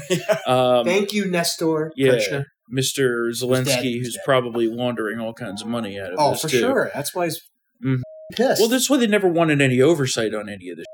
Um, 0.46 0.84
Thank 0.84 1.12
you, 1.12 1.30
Nestor 1.30 1.92
Yeah. 1.96 2.12
Kirchner. 2.12 2.46
Mr. 2.72 3.30
Zelensky, 3.30 3.98
who's 3.98 4.18
probably 4.24 4.66
laundering 4.66 5.20
all 5.20 5.34
kinds 5.34 5.62
of 5.62 5.68
money 5.68 5.98
out 5.98 6.12
of 6.12 6.18
Oh, 6.18 6.30
this 6.32 6.42
for 6.42 6.48
too. 6.48 6.58
sure. 6.58 6.90
That's 6.94 7.14
why 7.14 7.26
he's 7.26 7.40
Mhm. 7.84 8.00
pissed. 8.32 8.60
Well, 8.60 8.68
that's 8.68 8.88
why 8.88 8.96
they 8.96 9.06
never 9.06 9.28
wanted 9.28 9.60
any 9.60 9.80
oversight 9.80 10.34
on 10.34 10.48
any 10.48 10.70
of 10.70 10.78
this, 10.78 10.86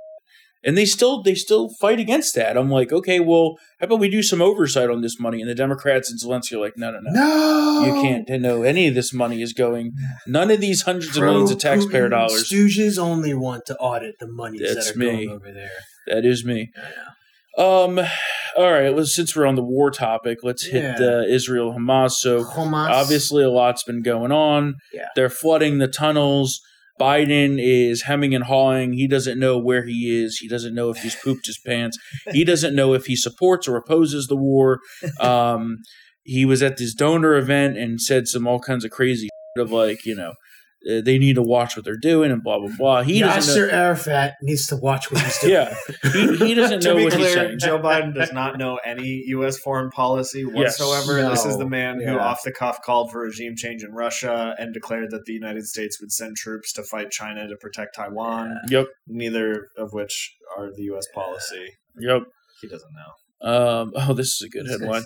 and 0.65 0.77
they 0.77 0.85
still 0.85 1.23
they 1.23 1.35
still 1.37 1.71
fight 1.81 2.01
against 2.01 2.35
that. 2.35 2.57
I'm 2.57 2.71
like, 2.71 2.93
okay, 2.93 3.21
well, 3.21 3.57
how 3.79 3.87
about 3.87 4.01
we 4.01 4.11
do 4.11 4.23
some 4.23 4.43
oversight 4.43 4.91
on 4.91 5.01
this 5.01 5.21
money? 5.21 5.41
And 5.41 5.49
the 5.49 5.55
Democrats 5.55 6.11
and 6.11 6.21
Zelensky 6.21 6.55
are 6.55 6.59
like, 6.61 6.77
no, 6.77 6.91
no, 6.91 6.99
no, 7.03 7.11
no, 7.13 7.85
you 7.87 8.03
can't. 8.03 8.29
No, 8.43 8.63
any 8.65 8.89
of 8.89 8.95
this 8.95 9.13
money 9.13 9.41
is 9.41 9.53
going. 9.53 9.93
None 10.27 10.51
of 10.51 10.61
these 10.61 10.83
hundreds 10.83 11.17
of 11.17 11.23
millions 11.23 11.51
of 11.53 11.59
taxpayer 11.59 12.09
Pro-Putin 12.09 12.29
dollars. 12.29 12.51
Stooges 12.53 12.99
only 12.99 13.33
want 13.35 13.65
to 13.67 13.77
audit 13.77 14.19
the 14.19 14.27
That's 14.27 14.87
that 14.89 14.97
are 14.97 14.99
me. 14.99 15.27
going 15.27 15.31
over 15.31 15.53
there. 15.53 15.71
That 16.09 16.25
is 16.25 16.45
me. 16.45 16.73
Um. 17.59 18.01
All 18.57 18.71
right. 18.73 18.95
Well, 18.95 19.05
since 19.07 19.37
we're 19.37 19.47
on 19.47 19.55
the 19.55 19.63
war 19.63 19.91
topic, 19.91 20.39
let's 20.43 20.67
hit 20.67 20.83
Yeah. 21.01 21.07
uh, 21.07 21.23
Israel 21.23 21.73
Hamas. 21.73 22.13
So 22.13 22.45
Hamas. 22.45 22.91
obviously, 22.91 23.45
a 23.45 23.51
lot's 23.51 23.85
been 23.85 24.03
going 24.03 24.33
on. 24.33 24.75
Yeah. 24.93 25.07
They're 25.15 25.31
flooding 25.31 25.79
the 25.79 25.89
tunnels. 25.89 26.61
Biden 27.01 27.57
is 27.59 28.03
hemming 28.03 28.35
and 28.35 28.45
hawing. 28.45 28.93
He 28.93 29.07
doesn't 29.09 29.39
know 29.39 29.57
where 29.59 29.87
he 29.87 30.23
is. 30.23 30.37
He 30.39 30.49
doesn't 30.49 30.75
know 30.75 30.91
if 30.91 30.99
he's 30.99 31.15
pooped 31.17 31.47
his 31.47 31.59
pants. 31.65 31.97
He 32.33 32.45
doesn't 32.45 32.75
know 32.75 32.93
if 32.93 33.07
he 33.07 33.17
supports 33.17 33.67
or 33.67 33.77
opposes 33.77 34.27
the 34.27 34.37
war. 34.37 34.81
Um, 35.21 35.79
he 36.25 36.45
was 36.45 36.63
at 36.63 36.77
this 36.77 36.93
donor 36.95 37.35
event 37.37 37.79
and 37.79 38.01
said 38.01 38.29
some 38.29 38.47
all 38.47 38.61
kinds 38.61 38.85
of 38.85 38.91
crazy 38.91 39.29
of 39.57 39.73
like, 39.73 40.05
you 40.05 40.15
know, 40.15 40.35
uh, 40.89 41.01
they 41.03 41.19
need 41.19 41.35
to 41.35 41.43
watch 41.43 41.77
what 41.77 41.85
they're 41.85 41.97
doing 41.97 42.31
and 42.31 42.43
blah 42.43 42.59
blah 42.59 42.71
blah. 42.79 43.03
He 43.03 43.21
doesn't 43.21 43.61
know. 43.61 43.69
Arafat 43.69 44.35
needs 44.43 44.67
to 44.69 44.77
watch 44.77 45.11
what 45.11 45.21
he's 45.23 45.39
doing. 45.41 45.53
Yeah, 45.53 45.75
he, 46.13 46.37
he 46.39 46.55
doesn't 46.61 46.81
to 46.81 46.89
know 46.89 46.97
be 46.97 47.05
what 47.05 47.13
he's 47.15 47.33
saying. 47.35 47.59
Joe 47.59 47.79
Biden 47.79 48.15
does 48.15 48.33
not 48.35 48.57
know 48.59 48.79
any 48.85 49.23
U.S. 49.29 49.59
foreign 49.59 49.91
policy 49.91 50.41
Yes. 50.41 50.79
whatsoever. 50.81 51.29
This 51.29 51.45
is 51.45 51.59
the 51.59 51.67
man 51.69 52.01
who, 52.01 52.19
off 52.19 52.43
the 52.45 52.53
cuff, 52.53 52.79
called 52.83 53.11
for 53.11 53.21
regime 53.23 53.55
change 53.57 53.83
in 53.85 53.93
Russia 53.93 54.55
and 54.59 54.73
declared 54.73 55.11
that 55.11 55.25
the 55.27 55.33
United 55.33 55.67
States 55.67 56.01
would 56.01 56.13
send 56.13 56.37
troops 56.37 56.73
to 56.75 56.83
fight 56.83 57.11
China 57.11 57.47
to 57.49 57.57
protect 57.57 57.95
Taiwan. 57.97 58.57
Yep, 58.69 58.87
Neither 59.07 59.69
of 59.77 59.93
which 59.93 60.35
are 60.57 60.71
the 60.75 60.85
U.S. 60.85 61.07
policy. 61.15 61.73
yep. 61.99 62.23
He 62.61 62.69
doesn't 62.69 62.93
know. 62.93 63.13
Um, 63.43 63.93
oh, 63.97 64.13
this 64.15 64.29
is 64.41 64.43
a 64.47 64.49
good 64.49 64.67
What's 64.69 64.81
headline. 64.83 65.03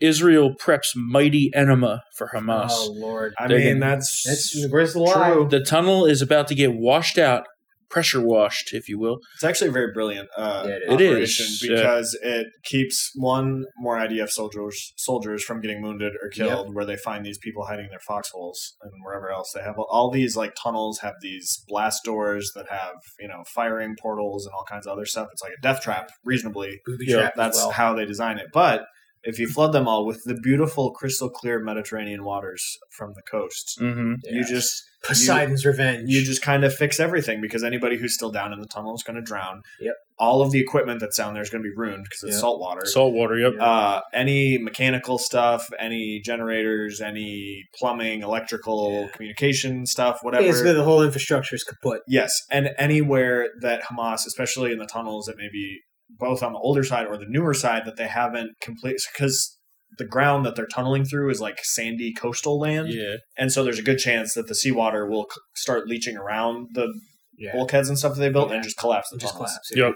Israel 0.00 0.54
preps 0.54 0.94
mighty 0.94 1.50
enema 1.54 2.02
for 2.16 2.30
Hamas. 2.34 2.68
Oh 2.72 2.92
Lord, 2.96 3.34
I 3.38 3.48
They're 3.48 3.58
mean, 3.58 3.80
gonna- 3.80 3.94
that's 3.96 4.22
that's 4.24 4.66
where's 4.70 4.92
the 4.92 5.00
lie? 5.00 5.32
true. 5.32 5.48
The 5.50 5.60
tunnel 5.64 6.04
is 6.06 6.20
about 6.22 6.48
to 6.48 6.54
get 6.54 6.74
washed 6.74 7.18
out 7.18 7.46
pressure 7.90 8.20
washed, 8.20 8.72
if 8.72 8.88
you 8.88 8.98
will. 8.98 9.18
It's 9.34 9.44
actually 9.44 9.68
a 9.68 9.72
very 9.72 9.92
brilliant 9.92 10.28
uh, 10.36 10.64
Yeah, 10.66 10.72
it 10.72 10.82
is. 10.82 10.90
It 10.90 11.00
is, 11.00 11.10
operation 11.10 11.46
yeah. 11.70 11.76
because 11.76 12.18
it 12.22 12.46
keeps 12.64 13.10
one 13.14 13.64
more 13.76 13.96
IDF 13.96 14.30
soldiers 14.30 14.92
soldiers 14.96 15.42
from 15.42 15.60
getting 15.60 15.82
wounded 15.82 16.12
or 16.22 16.28
killed. 16.28 16.74
Where 16.74 16.84
they 16.84 16.96
find 16.96 17.24
these 17.24 17.38
people 17.38 17.64
hiding 17.66 17.86
in 17.86 17.90
their 17.90 18.00
foxholes 18.00 18.76
and 18.82 18.92
wherever 19.04 19.30
else 19.30 19.52
they 19.54 19.62
have 19.62 19.76
all 19.78 20.10
these 20.10 20.36
like 20.36 20.54
tunnels 20.60 20.98
have 21.00 21.14
these 21.20 21.64
blast 21.68 22.04
doors 22.04 22.52
that 22.54 22.68
have 22.68 22.96
you 23.18 23.28
know 23.28 23.42
firing 23.46 23.96
portals 24.00 24.44
and 24.46 24.52
all 24.54 24.64
kinds 24.68 24.86
of 24.86 24.92
other 24.92 25.06
stuff. 25.06 25.28
It's 25.32 25.42
like 25.42 25.52
a 25.56 25.60
death 25.60 25.80
trap, 25.80 26.10
reasonably. 26.24 26.80
Booby 26.84 27.06
Yeah, 27.06 27.16
trap 27.16 27.32
as 27.32 27.36
That's 27.36 27.56
well. 27.58 27.70
how 27.70 27.94
they 27.94 28.04
design 28.04 28.38
it. 28.38 28.48
But 28.52 28.82
if 29.24 29.38
you 29.38 29.48
flood 29.48 29.72
them 29.72 29.88
all 29.88 30.06
with 30.06 30.22
the 30.24 30.34
beautiful 30.34 30.90
crystal 30.92 31.28
clear 31.30 31.58
Mediterranean 31.60 32.24
waters 32.24 32.78
from 32.90 33.12
the 33.14 33.22
coast, 33.22 33.78
Mm-hmm. 33.80 34.14
you 34.24 34.44
just 34.44 34.84
Poseidon's 35.04 35.64
revenge. 35.64 36.08
you 36.10 36.24
just 36.24 36.42
kind 36.42 36.64
of 36.64 36.74
fix 36.74 36.98
everything 36.98 37.40
because 37.40 37.62
anybody 37.62 37.96
who's 37.96 38.14
still 38.14 38.32
down 38.32 38.52
in 38.52 38.60
the 38.60 38.66
tunnel 38.66 38.94
is 38.96 39.04
going 39.04 39.14
to 39.14 39.22
drown. 39.22 39.62
Yep. 39.80 39.94
All 40.18 40.42
of 40.42 40.50
the 40.50 40.58
equipment 40.58 40.98
that's 40.98 41.16
down 41.16 41.34
there 41.34 41.42
is 41.42 41.50
going 41.50 41.62
to 41.62 41.68
be 41.70 41.74
ruined 41.76 42.02
because 42.02 42.24
it's 42.24 42.32
Yep. 42.32 42.40
salt 42.40 42.60
water. 42.60 42.84
Salt 42.84 43.14
water. 43.14 43.38
Yep. 43.38 43.52
uh, 43.60 44.00
any 44.12 44.58
mechanical 44.58 45.16
stuff, 45.18 45.68
any 45.78 46.20
generators, 46.24 47.00
any 47.00 47.62
plumbing, 47.78 48.22
electrical, 48.22 49.02
Yeah. 49.02 49.08
communication 49.12 49.86
stuff, 49.86 50.18
whatever. 50.22 50.42
Basically, 50.44 50.72
the 50.72 50.82
whole 50.84 51.02
infrastructure 51.02 51.54
is 51.54 51.62
kaput. 51.62 52.00
Yes, 52.08 52.32
and 52.50 52.70
anywhere 52.76 53.48
that 53.60 53.82
Hamas, 53.82 54.26
especially 54.26 54.72
in 54.72 54.78
the 54.78 54.86
tunnels 54.86 55.26
that 55.26 55.36
maybe 55.36 55.80
both 56.08 56.42
on 56.42 56.52
the 56.52 56.58
older 56.58 56.82
side 56.84 57.06
or 57.06 57.16
the 57.16 57.26
newer 57.28 57.54
side 57.54 57.82
that 57.86 57.96
they 57.96 58.06
haven't 58.08 58.52
complete 58.60 59.00
because 59.12 59.58
the 59.98 60.04
ground 60.04 60.44
that 60.46 60.54
they're 60.54 60.66
tunneling 60.66 61.04
through 61.04 61.30
is 61.30 61.40
like 61.40 61.58
sandy 61.64 62.12
coastal 62.12 62.58
land, 62.60 62.88
yeah. 62.92 63.16
and 63.36 63.50
so 63.52 63.64
there's 63.64 63.78
a 63.78 63.82
good 63.82 63.98
chance 63.98 64.34
that 64.34 64.46
the 64.46 64.54
seawater 64.54 65.06
will 65.06 65.26
c- 65.32 65.40
start 65.54 65.88
leaching 65.88 66.16
around 66.16 66.68
the 66.74 66.92
Yeah. 67.36 67.52
bulkheads 67.52 67.88
and 67.88 67.98
stuff 67.98 68.14
that 68.14 68.20
they 68.20 68.28
built 68.30 68.48
Yeah. 68.50 68.56
and 68.56 68.64
just 68.64 68.76
collapse 68.76 69.10
the 69.10 69.16
just 69.18 69.32
tunnels. 69.32 69.50
collapse. 69.50 69.72
Yep. 69.74 69.94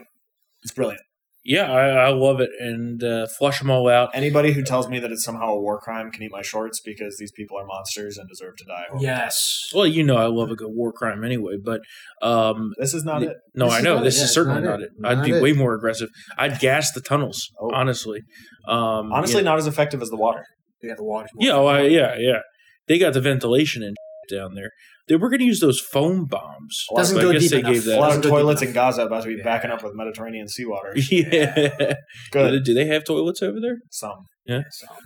It's 0.62 0.72
brilliant. 0.72 1.02
Yeah, 1.45 1.72
I, 1.72 1.88
I 1.88 2.09
love 2.11 2.40
it, 2.40 2.51
and 2.61 3.03
uh, 3.03 3.26
flush 3.36 3.59
them 3.59 3.68
all 3.68 3.88
out. 3.88 4.11
Anybody 4.14 4.53
who 4.53 4.62
tells 4.62 4.88
me 4.88 5.01
that 5.01 5.11
it's 5.11 5.24
somehow 5.24 5.49
a 5.55 5.61
war 5.61 5.80
crime 5.80 6.12
can 6.12 6.22
eat 6.22 6.30
my 6.30 6.43
shorts 6.43 6.80
because 6.84 7.16
these 7.18 7.32
people 7.32 7.59
are 7.59 7.64
monsters 7.66 8.16
and 8.16 8.28
deserve 8.28 8.55
to 8.59 8.64
die. 8.64 8.84
Yes. 9.01 9.68
Well, 9.74 9.86
you 9.86 10.05
know 10.05 10.16
I 10.16 10.26
love 10.26 10.51
a 10.53 10.55
good 10.55 10.70
war 10.70 10.93
crime 10.93 11.24
anyway, 11.24 11.55
but 11.62 11.80
um, 12.22 12.72
This 12.78 12.95
is 12.95 13.03
not 13.05 13.18
Th- 13.20 13.32
it. 13.32 13.36
No, 13.57 13.64
This 13.66 13.74
I 13.74 13.80
know 13.80 14.05
this 14.05 14.16
it. 14.16 14.18
Yeah, 14.18 14.24
is 14.26 14.34
certainly 14.34 14.61
not 14.61 14.70
not 14.70 14.80
it. 14.82 14.84
it. 14.84 14.90
I'd 15.07 15.18
Not 15.18 15.24
be 15.26 15.32
it. 15.32 15.43
way 15.43 15.53
more 15.53 15.74
aggressive. 15.74 16.11
I'd 16.38 16.61
gas 16.61 16.93
the 16.93 17.01
tunnels, 17.01 17.51
Oh. 17.61 17.72
honestly. 17.74 18.20
Um, 18.68 19.12
Honestly, 19.12 19.40
yeah. 19.40 19.47
not 19.51 19.59
as 19.59 19.66
effective 19.66 20.01
as 20.01 20.11
the 20.11 20.16
water. 20.16 20.45
Yeah, 20.80 20.95
the 20.97 21.03
water. 21.05 21.28
Yeah, 21.40 21.53
oh, 21.55 21.66
I, 21.66 21.82
yeah, 21.82 22.14
yeah. 22.18 22.38
They 22.86 22.99
got 22.99 23.14
the 23.14 23.20
ventilation 23.20 23.82
and 23.82 23.97
down 24.30 24.55
there. 24.55 24.70
They 25.09 25.16
were 25.16 25.28
going 25.30 25.40
to 25.40 25.44
use 25.44 25.61
those 25.61 25.80
foam 25.80 26.26
bombs. 26.26 26.84
Doesn't 26.94 27.16
but 27.16 27.22
go 27.22 27.30
I 27.30 27.32
guess 27.32 27.42
deep 27.42 27.50
they 27.50 27.59
enough. 27.59 27.72
gave 27.72 27.86
A 27.88 27.96
lot 27.98 28.09
that. 28.11 28.16
of 28.18 28.22
Good 28.22 28.28
toilets 28.30 28.62
in 28.62 28.72
Gaza 28.72 29.03
about 29.07 29.22
to 29.24 29.28
be 29.28 29.34
Yeah. 29.36 29.44
backing 29.44 29.70
up 29.70 29.82
with 29.82 29.94
Mediterranean 29.94 30.46
seawater. 30.48 30.92
Yeah. 31.11 31.94
Good. 32.30 32.64
Do 32.64 32.72
they 32.72 32.86
have 32.86 33.05
toilets 33.05 33.42
over 33.42 33.59
there? 33.61 33.78
Some, 33.90 34.24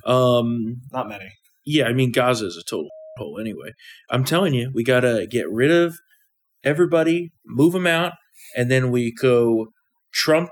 Um, 0.05 0.83
not 0.93 1.09
many. 1.09 1.31
yeah, 1.65 1.85
I 1.87 1.93
mean 1.95 2.13
Gaza 2.13 2.47
is 2.47 2.57
a 2.57 2.63
total 2.69 2.89
hole 3.17 3.39
anyway. 3.41 3.71
I'm 4.11 4.25
telling 4.25 4.53
you, 4.55 4.71
we 4.75 4.85
got 4.85 5.01
to 5.01 5.27
get 5.31 5.51
rid 5.51 5.71
of 5.71 5.97
everybody, 6.63 7.31
move 7.47 7.73
them 7.73 7.87
out, 7.87 8.13
and 8.55 8.71
then 8.71 8.91
we 8.91 9.13
go 9.15 9.69
Trump 10.13 10.51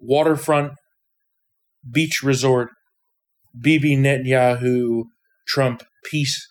waterfront 0.00 0.72
beach 1.90 2.22
resort 2.22 2.68
Bibi 3.58 3.96
Netanyahu 3.96 5.04
Trump 5.46 5.82
peace 6.04 6.46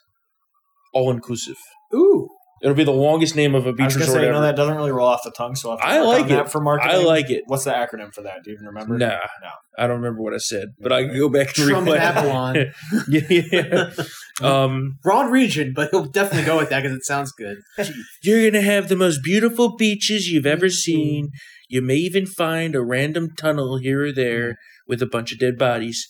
all 0.98 1.12
inclusive. 1.12 1.58
Ooh. 1.94 2.28
It'll 2.60 2.76
be 2.76 2.84
the 2.84 2.92
longest 2.92 3.36
name 3.36 3.54
of 3.54 3.68
a 3.68 3.70
I 3.70 3.72
was 3.74 3.78
beach 3.78 3.90
gonna 3.94 4.00
resort 4.00 4.16
say, 4.18 4.22
you 4.24 4.30
ever. 4.30 4.34
know, 4.34 4.42
that 4.42 4.56
doesn't 4.56 4.76
really 4.76 4.92
roll 4.92 5.08
off 5.08 5.22
the 5.24 5.30
tongue, 5.30 5.56
so 5.56 5.70
I'll 5.70 5.78
have 5.78 5.88
to 5.88 5.94
I 5.96 6.00
work 6.00 6.08
like 6.08 6.22
on 6.24 6.28
that 6.30 6.46
it. 6.48 6.52
for 6.52 6.60
marketing. 6.60 6.96
I 6.96 6.98
like 7.04 7.30
it. 7.30 7.44
What's 7.46 7.66
the 7.66 7.72
acronym 7.72 8.12
for 8.12 8.24
that? 8.24 8.44
Do 8.44 8.50
you 8.50 8.56
even 8.56 8.66
remember? 8.66 8.98
Nah, 8.98 9.10
No. 9.44 9.50
I 9.78 9.86
don't 9.86 9.98
remember 9.98 10.24
what 10.24 10.34
I 10.34 10.38
said, 10.40 10.70
but 10.82 10.92
I 10.92 11.04
can 11.06 11.16
go 11.16 11.30
back 11.30 11.56
and 11.56 11.68
Trump 11.68 11.88
replay. 11.88 11.98
Babylon. 11.98 12.66
yeah. 13.08 13.92
Um, 14.40 14.98
Broad 15.02 15.32
region, 15.32 15.74
but 15.76 15.90
he'll 15.92 16.06
definitely 16.06 16.46
go 16.46 16.58
with 16.58 16.70
that 16.70 16.84
because 16.84 16.96
it 16.96 17.04
sounds 17.06 17.32
good. 17.32 17.58
You're 18.24 18.50
gonna 18.52 18.64
have 18.64 18.88
the 18.88 18.96
most 18.96 19.24
beautiful 19.24 19.76
beaches 19.76 20.28
you've 20.30 20.46
ever 20.46 20.70
seen. 20.70 21.30
You 21.70 21.82
may 21.82 21.96
even 21.96 22.26
find 22.28 22.76
a 22.76 22.84
random 22.84 23.30
tunnel 23.36 23.78
here 23.78 24.04
or 24.06 24.12
there 24.12 24.58
with 24.88 25.02
a 25.02 25.08
bunch 25.08 25.32
of 25.32 25.40
dead 25.40 25.58
bodies. 25.58 26.08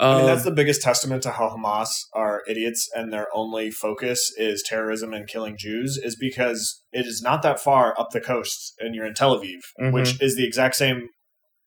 I 0.00 0.12
mean, 0.14 0.20
Um, 0.20 0.26
that's 0.26 0.44
the 0.44 0.50
biggest 0.50 0.80
testament 0.82 1.22
to 1.24 1.30
how 1.32 1.50
Hamas 1.50 1.90
are 2.14 2.42
idiots 2.48 2.88
and 2.94 3.12
their 3.12 3.26
only 3.34 3.70
focus 3.70 4.32
is 4.36 4.62
terrorism 4.66 5.12
and 5.12 5.28
killing 5.28 5.56
Jews, 5.58 5.98
is 6.02 6.16
because 6.16 6.82
it 6.92 7.04
is 7.06 7.20
not 7.22 7.42
that 7.42 7.60
far 7.60 7.94
up 8.00 8.08
the 8.10 8.20
coast 8.20 8.74
and 8.80 8.94
you're 8.94 9.06
in 9.06 9.14
Tel 9.14 9.38
Aviv, 9.38 9.58
Mhm. 9.80 9.92
which 9.92 10.20
is 10.22 10.36
the 10.36 10.46
exact 10.46 10.74
same 10.76 11.08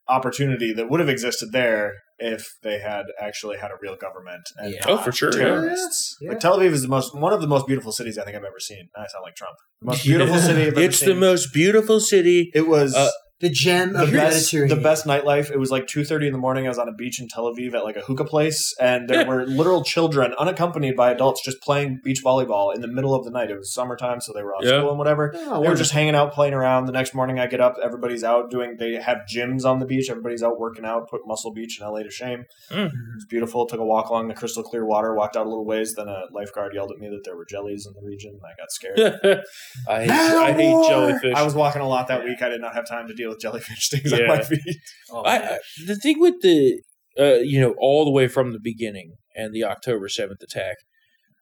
opportunity 0.08 0.72
that 0.74 0.90
would 0.90 1.00
have 1.00 1.08
existed 1.08 1.50
there 1.52 1.92
if 2.18 2.46
they 2.62 2.78
had 2.78 3.06
actually 3.20 3.56
had 3.56 3.70
a 3.70 3.74
real 3.80 3.96
government. 3.96 4.42
And 4.58 4.74
Yeah. 4.74 4.80
Oh, 4.86 4.98
for 4.98 5.12
sure, 5.12 5.32
terrorists. 5.32 6.16
Yeah. 6.20 6.30
Like 6.30 6.40
Tel 6.40 6.58
Aviv 6.58 6.72
is 6.72 6.82
the 6.82 6.88
most 6.88 7.14
one 7.16 7.32
of 7.32 7.40
the 7.40 7.46
most 7.46 7.66
beautiful 7.66 7.90
cities 7.92 8.18
I 8.18 8.24
think 8.24 8.36
I've 8.36 8.44
ever 8.44 8.60
seen. 8.60 8.88
I 8.96 9.06
sound 9.06 9.22
like 9.24 9.34
Trump. 9.34 9.56
The 9.80 9.86
most 9.86 10.04
beautiful 10.04 10.38
city 10.38 10.62
It's 10.84 10.98
seen. 10.98 11.08
the 11.08 11.14
most 11.14 11.52
beautiful 11.52 12.00
city. 12.00 12.50
It 12.54 12.66
was 12.68 12.94
Uh, 12.94 13.10
The 13.40 13.50
gem 13.50 13.92
the 13.92 14.02
of 14.04 14.10
the 14.12 14.16
best, 14.16 14.52
Mediterranean. 14.52 14.78
the 14.78 14.82
best 14.82 15.06
nightlife. 15.06 15.50
It 15.50 15.58
was 15.58 15.70
like 15.70 15.88
two 15.88 16.04
thirty 16.04 16.26
in 16.28 16.32
the 16.32 16.38
morning. 16.38 16.66
I 16.66 16.68
was 16.68 16.78
on 16.78 16.88
a 16.88 16.92
beach 16.94 17.20
in 17.20 17.26
Tel 17.28 17.52
Aviv 17.52 17.74
at 17.74 17.82
like 17.84 17.96
a 17.96 18.00
hookah 18.00 18.24
place, 18.26 18.72
and 18.80 19.08
there 19.08 19.26
were 19.26 19.44
literal 19.44 19.82
children, 19.82 20.32
unaccompanied 20.38 20.94
by 20.96 21.10
adults, 21.10 21.42
just 21.44 21.60
playing 21.60 22.00
beach 22.04 22.22
volleyball 22.24 22.72
in 22.74 22.80
the 22.80 22.86
middle 22.86 23.12
of 23.12 23.24
the 23.24 23.32
night. 23.32 23.50
It 23.50 23.58
was 23.58 23.74
summertime, 23.74 24.20
so 24.20 24.32
they 24.32 24.42
were 24.42 24.54
off 24.54 24.62
Yeah. 24.64 24.78
school 24.78 24.90
and 24.90 24.98
whatever. 24.98 25.32
Oh, 25.36 25.60
They 25.60 25.68
were 25.68 25.74
just 25.74 25.90
hanging 25.90 26.14
out, 26.14 26.32
playing 26.32 26.54
around. 26.54 26.86
The 26.86 26.92
next 26.92 27.12
morning, 27.12 27.40
I 27.40 27.46
get 27.48 27.60
up, 27.60 27.74
everybody's 27.82 28.22
out 28.22 28.50
doing. 28.52 28.76
They 28.78 28.94
have 28.94 29.22
gyms 29.28 29.64
on 29.64 29.80
the 29.80 29.86
beach. 29.86 30.08
Everybody's 30.08 30.42
out 30.44 30.60
working 30.60 30.84
out. 30.84 31.10
Put 31.10 31.22
Muscle 31.26 31.52
Beach 31.52 31.80
in 31.80 31.86
LA 31.86 32.04
to 32.04 32.10
shame. 32.10 32.44
Mm. 32.70 32.86
It 32.86 32.92
was 33.16 33.26
beautiful. 33.28 33.66
Took 33.66 33.80
a 33.80 33.84
walk 33.84 34.10
along 34.10 34.28
the 34.28 34.34
crystal 34.34 34.62
clear 34.62 34.86
water. 34.86 35.12
Walked 35.12 35.36
out 35.36 35.44
a 35.44 35.48
little 35.48 35.66
ways. 35.66 35.92
Then 35.96 36.06
a 36.08 36.22
lifeguard 36.32 36.72
yelled 36.72 36.92
at 36.92 36.98
me 36.98 37.08
that 37.08 37.22
there 37.24 37.36
were 37.36 37.44
jellies 37.44 37.84
in 37.86 37.94
the 38.00 38.06
region. 38.08 38.30
and 38.34 38.42
I 38.44 38.54
got 38.56 38.70
scared. 38.70 39.42
I 39.88 40.02
hate, 40.02 40.10
I 40.10 40.52
hate 40.52 40.88
jellyfish. 40.88 41.34
I 41.34 41.42
was 41.42 41.54
walking 41.56 41.82
a 41.82 41.88
lot 41.88 42.06
that 42.08 42.22
week. 42.24 42.40
I 42.40 42.48
did 42.48 42.60
not 42.60 42.74
have 42.74 42.86
time 42.88 43.08
to 43.08 43.12
deal 43.14 43.23
with 43.28 43.40
jellyfish 43.40 43.84
stings 43.86 44.12
Yeah. 44.12 44.18
on 44.22 44.28
my 44.28 44.42
feet. 44.42 44.76
Oh, 45.10 45.22
I, 45.24 45.38
man. 45.38 45.48
I, 45.52 45.58
the 45.86 45.96
thing 45.96 46.20
with 46.20 46.40
the, 46.42 46.80
uh, 47.18 47.34
you 47.40 47.60
know, 47.60 47.74
all 47.78 48.04
the 48.04 48.10
way 48.10 48.28
from 48.28 48.52
the 48.52 48.60
beginning 48.60 49.14
and 49.36 49.52
the 49.54 49.64
October 49.64 50.08
7th 50.08 50.42
attack, 50.42 50.76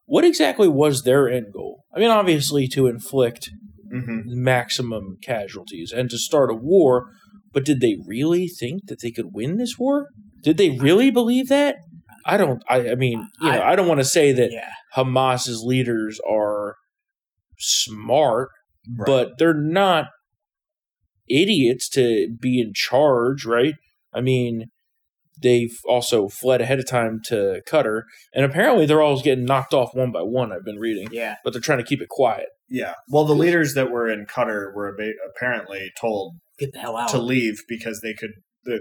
what 0.07 0.25
exactly 0.25 0.69
was 0.69 1.03
their 1.03 1.29
end 1.29 1.47
goal? 1.53 1.85
I 1.95 1.99
mean, 2.01 2.11
obviously 2.11 2.69
to 2.69 2.87
inflict 2.87 3.51
Mm-hmm. 3.95 4.43
maximum 4.43 5.19
casualties 5.23 5.93
and 5.93 6.09
to 6.09 6.17
start 6.17 6.51
a 6.51 6.55
war, 6.55 7.11
but 7.53 7.63
did 7.63 7.83
they 7.83 7.99
really 8.07 8.49
think 8.49 8.87
that 8.87 9.03
they 9.03 9.11
could 9.11 9.35
win 9.35 9.59
this 9.59 9.79
war? 9.79 10.09
Did 10.41 10.57
they 10.57 10.71
really 10.71 11.11
believe 11.11 11.49
that? 11.51 11.77
I 12.25 12.39
don't. 12.39 12.63
I, 12.71 12.93
I 12.93 12.95
mean, 12.95 13.29
you 13.43 13.51
know, 13.51 13.61
I, 13.63 13.77
don't 13.77 13.87
want 13.89 14.01
to 14.01 14.07
say 14.07 14.33
that 14.33 14.51
yeah. 14.51 14.71
Hamas's 14.97 15.63
leaders 15.63 16.19
are 16.27 16.77
smart, 17.59 18.49
but 19.07 19.33
they're 19.39 19.53
not 19.53 20.07
idiots 21.29 21.89
to 21.91 22.29
be 22.41 22.61
in 22.61 22.73
charge, 22.75 23.45
right? 23.47 23.75
I 24.13 24.21
mean, 24.21 24.67
they've 25.43 25.77
also 25.87 26.29
fled 26.29 26.61
ahead 26.61 26.79
of 26.79 26.87
time 26.87 27.21
to 27.27 27.63
Qatar, 27.69 28.03
and 28.35 28.45
apparently 28.45 28.87
they're 28.87 29.01
all 29.03 29.21
getting 29.21 29.45
knocked 29.45 29.75
off 29.75 29.95
one 29.95 30.13
by 30.13 30.23
one. 30.23 30.53
I've 30.53 30.65
been 30.65 30.79
reading, 30.79 31.09
Yeah. 31.11 31.37
but 31.45 31.53
they're 31.53 31.63
trying 31.63 31.79
to 31.79 31.85
keep 31.85 32.01
it 32.03 32.09
quiet. 32.09 32.47
Yeah. 32.69 32.95
Well, 33.09 33.25
the 33.25 33.35
leaders 33.35 33.75
that 33.75 33.91
were 33.91 34.09
in 34.11 34.27
Qatar 34.27 34.75
were 34.75 34.89
aba- 34.95 35.13
apparently 35.35 35.91
told 36.01 36.37
Get 36.59 36.73
the 36.73 36.79
hell 36.79 36.97
out. 36.97 37.11
to 37.11 37.19
leave 37.19 37.63
because 37.69 38.01
they 38.01 38.15
could. 38.15 38.31
The 38.65 38.81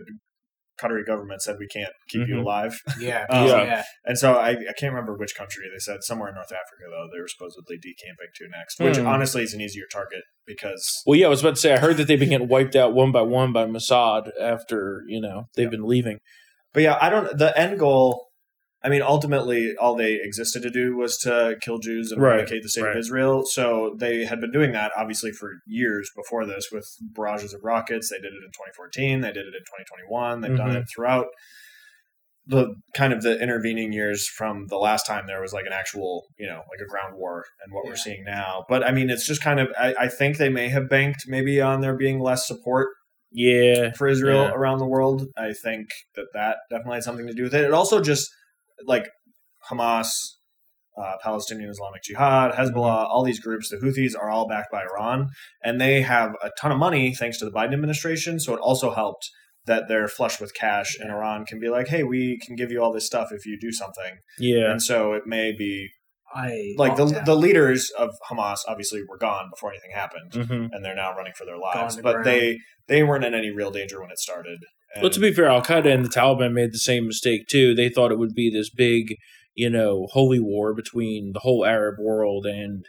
Qatari 0.81 1.05
government 1.05 1.41
said 1.41 1.57
we 1.59 1.67
can't 1.67 1.91
keep 2.09 2.27
you 2.27 2.35
Mhm. 2.35 2.41
alive, 2.41 2.79
Yeah. 2.99 3.25
Um, 3.29 3.47
yeah. 3.47 3.63
Yeah. 3.63 3.83
and 4.05 4.17
so 4.17 4.33
I, 4.33 4.49
I 4.51 4.73
can't 4.77 4.93
remember 4.93 5.15
which 5.15 5.35
country 5.35 5.65
they 5.71 5.79
said 5.79 6.03
somewhere 6.03 6.29
in 6.29 6.35
North 6.35 6.51
Africa 6.51 6.83
though 6.89 7.07
they 7.13 7.19
were 7.19 7.27
supposedly 7.27 7.77
decamping 7.77 8.27
to 8.35 8.47
next, 8.49 8.79
which 8.79 8.97
Hmm. 8.97 9.07
honestly 9.07 9.43
is 9.43 9.53
an 9.53 9.61
easier 9.61 9.85
target 9.91 10.23
because 10.47 11.01
Well, 11.05 11.17
yeah, 11.19 11.27
I 11.27 11.29
was 11.29 11.41
about 11.41 11.55
to 11.55 11.61
say 11.61 11.73
I 11.73 11.77
heard 11.77 11.97
that 11.97 12.07
they've 12.07 12.19
been 12.19 12.29
getting 12.29 12.47
wiped 12.47 12.75
out 12.75 12.93
one 12.93 13.11
by 13.11 13.21
one 13.21 13.53
by 13.53 13.65
Mossad 13.65 14.31
after 14.41 15.03
you 15.07 15.21
know 15.21 15.47
they've 15.55 15.69
been 15.71 15.85
leaving. 15.87 16.19
But 16.73 16.83
yeah, 16.83 16.97
I 17.01 17.09
don't. 17.09 17.37
The 17.37 17.57
end 17.59 17.79
goal. 17.79 18.27
I 18.83 18.89
mean, 18.89 19.01
ultimately, 19.03 19.75
all 19.79 19.95
they 19.95 20.13
existed 20.21 20.63
to 20.63 20.71
do 20.71 20.95
was 20.97 21.17
to 21.19 21.55
kill 21.61 21.77
Jews 21.77 22.11
and 22.11 22.19
Right, 22.21 22.35
eradicate 22.37 22.63
the 22.63 22.69
state 22.69 22.81
right. 22.81 22.91
of 22.95 22.97
Israel. 22.97 23.45
So 23.45 23.95
they 23.99 24.25
had 24.25 24.41
been 24.41 24.51
doing 24.51 24.71
that, 24.71 24.91
obviously, 24.97 25.31
for 25.31 25.51
years 25.67 26.09
before 26.15 26.45
this 26.47 26.69
with 26.71 26.87
barrages 27.01 27.53
of 27.53 27.61
rockets. 27.63 28.09
They 28.09 28.17
did 28.17 28.33
it 28.33 28.43
in 28.43 28.51
2014. 28.51 29.21
They 29.21 29.27
did 29.31 29.45
it 29.45 29.53
in 29.55 29.61
2021. 29.61 30.41
They've 30.41 30.57
done 30.57 30.71
Mhm. 30.71 30.81
it 30.81 30.87
throughout 30.93 31.27
the 32.47 32.73
kind 32.95 33.13
of 33.13 33.21
the 33.21 33.39
intervening 33.39 33.93
years 33.93 34.27
from 34.27 34.65
the 34.67 34.77
last 34.77 35.05
time 35.05 35.27
there 35.27 35.41
was 35.41 35.53
like 35.53 35.67
an 35.67 35.73
actual, 35.73 36.25
you 36.39 36.47
know, 36.47 36.63
like 36.71 36.79
a 36.83 36.89
ground 36.89 37.15
war 37.15 37.45
and 37.63 37.71
what 37.71 37.83
Yeah. 37.85 37.91
we're 37.91 37.95
seeing 37.95 38.23
now. 38.25 38.65
But 38.67 38.83
I 38.83 38.91
mean, 38.91 39.11
it's 39.11 39.27
just 39.27 39.43
kind 39.43 39.59
of. 39.59 39.67
I, 39.77 39.93
I 39.99 40.07
think 40.07 40.37
they 40.37 40.49
may 40.49 40.69
have 40.69 40.89
banked 40.89 41.25
maybe 41.27 41.61
on 41.61 41.81
there 41.81 41.95
being 41.95 42.19
less 42.19 42.47
support 42.47 42.87
Yeah, 43.33 43.91
for 43.93 44.07
Israel 44.07 44.45
Yeah. 44.45 44.53
around 44.53 44.79
the 44.79 44.87
world. 44.87 45.27
I 45.37 45.53
think 45.53 45.87
that 46.15 46.25
that 46.33 46.57
definitely 46.71 46.95
had 46.95 47.03
something 47.03 47.27
to 47.27 47.33
do 47.33 47.43
with 47.43 47.53
it. 47.53 47.63
It 47.63 47.71
also 47.73 48.01
just 48.01 48.27
like 48.85 49.09
Hamas 49.69 50.07
uh, 50.97 51.15
Palestinian 51.23 51.69
Islamic 51.69 52.03
Jihad, 52.03 52.51
Hezbollah, 52.53 53.07
all 53.09 53.23
these 53.23 53.39
groups, 53.39 53.69
the 53.69 53.77
Houthis 53.77 54.13
are 54.19 54.29
all 54.29 54.47
backed 54.47 54.71
by 54.71 54.83
Iran, 54.83 55.29
and 55.63 55.79
they 55.79 56.01
have 56.01 56.35
a 56.43 56.49
ton 56.59 56.71
of 56.71 56.77
money 56.77 57.15
thanks 57.15 57.37
to 57.39 57.45
the 57.45 57.51
Biden 57.51 57.73
administration. 57.73 58.39
So 58.39 58.53
it 58.53 58.59
also 58.59 58.93
helped 58.93 59.29
that 59.65 59.87
they're 59.87 60.07
flush 60.07 60.39
with 60.39 60.53
cash, 60.53 60.97
and 60.99 61.09
Iran 61.11 61.45
can 61.45 61.59
be 61.59 61.69
like, 61.69 61.87
"Hey, 61.87 62.03
we 62.03 62.39
can 62.45 62.55
give 62.55 62.71
you 62.71 62.81
all 62.81 62.91
this 62.91 63.05
stuff 63.05 63.31
if 63.31 63.45
you 63.45 63.57
do 63.59 63.71
something." 63.71 64.17
Yeah. 64.37 64.71
And 64.71 64.81
so 64.81 65.13
it 65.13 65.23
may 65.25 65.51
be 65.51 65.89
I 66.33 66.73
like 66.77 66.95
the 66.95 67.07
yeah. 67.07 67.23
the 67.23 67.35
leaders 67.35 67.91
of 67.91 68.09
Hamas 68.29 68.59
obviously 68.67 69.01
were 69.07 69.17
gone 69.17 69.49
before 69.49 69.71
anything 69.71 69.91
happened, 69.93 70.33
hmm 70.33 70.65
and 70.71 70.83
they're 70.83 70.95
now 70.95 71.15
running 71.15 71.33
for 71.35 71.45
their 71.45 71.57
lives. 71.57 71.97
But 71.97 72.13
ground. 72.13 72.25
they 72.25 72.59
they 72.87 73.03
weren't 73.03 73.25
in 73.25 73.33
any 73.33 73.51
real 73.51 73.71
danger 73.71 74.01
when 74.01 74.11
it 74.11 74.19
started. 74.19 74.59
And, 74.95 75.03
Well, 75.03 75.11
to 75.11 75.19
be 75.19 75.33
fair, 75.33 75.45
Al 75.47 75.61
Qaeda 75.61 75.93
and 75.93 76.03
the 76.05 76.09
Taliban 76.09 76.53
made 76.53 76.73
the 76.73 76.77
same 76.79 77.07
mistake 77.07 77.47
too. 77.47 77.73
They 77.75 77.89
thought 77.89 78.11
it 78.11 78.19
would 78.19 78.33
be 78.35 78.49
this 78.49 78.69
big, 78.69 79.15
you 79.55 79.69
know, 79.69 80.07
holy 80.11 80.39
war 80.39 80.73
between 80.73 81.31
the 81.33 81.39
whole 81.39 81.65
Arab 81.65 81.95
world 81.99 82.45
and 82.45 82.85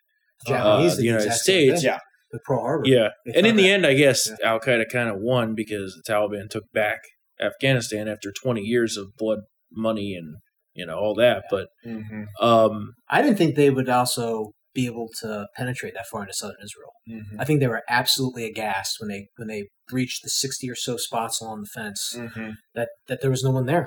Japanese 0.47 0.95
uh, 0.95 0.97
the 0.97 1.05
United 1.05 1.33
States. 1.33 1.81
thing 1.83 1.91
yeah, 1.91 1.99
with 2.33 2.43
Pearl 2.45 2.61
Harbor. 2.61 2.89
yeah. 2.89 3.09
They 3.25 3.33
And 3.35 3.47
in 3.47 3.53
thought 3.55 3.57
the 3.59 3.69
that- 3.69 3.75
end, 3.75 3.87
I 3.87 3.95
guess 3.95 4.29
Yeah. 4.41 4.51
Al 4.51 4.61
Qaeda 4.61 4.89
kind 4.91 5.09
of 5.09 5.17
won 5.21 5.55
because 5.55 5.95
the 6.05 6.13
Taliban 6.13 6.51
took 6.51 6.65
back 6.73 7.01
Afghanistan 7.41 8.09
after 8.09 8.33
20 8.33 8.61
years 8.63 8.97
of 8.97 9.17
blood 9.17 9.41
money 9.71 10.15
and 10.15 10.37
you 10.75 10.87
know 10.87 10.97
all 10.99 11.15
that. 11.15 11.45
But 11.51 11.69
hmm 11.85 12.25
um, 12.41 12.95
I 13.09 13.23
didn't 13.23 13.37
think 13.39 13.55
they 13.57 13.71
would 13.71 13.89
also 13.89 14.53
be 14.75 14.87
able 14.87 15.09
to 15.21 15.47
penetrate 15.55 15.93
that 15.95 16.07
far 16.07 16.23
into 16.23 16.33
southern 16.35 16.57
Israel. 16.65 16.93
hmm 17.07 17.39
I 17.41 17.45
think 17.45 17.61
they 17.61 17.67
were 17.69 17.83
absolutely 17.89 18.45
aghast 18.47 18.97
when 18.99 19.09
they 19.09 19.29
when 19.37 19.49
they 19.49 19.65
breached 19.93 20.21
the 20.25 20.31
sixty 20.45 20.67
or 20.73 20.79
so 20.87 20.93
spots 21.09 21.35
along 21.43 21.59
the 21.65 21.71
fence 21.79 22.01
hmm 22.35 22.51
that 22.77 22.89
that 23.09 23.19
there 23.21 23.33
was 23.37 23.43
no 23.49 23.53
one 23.59 23.67
there. 23.73 23.87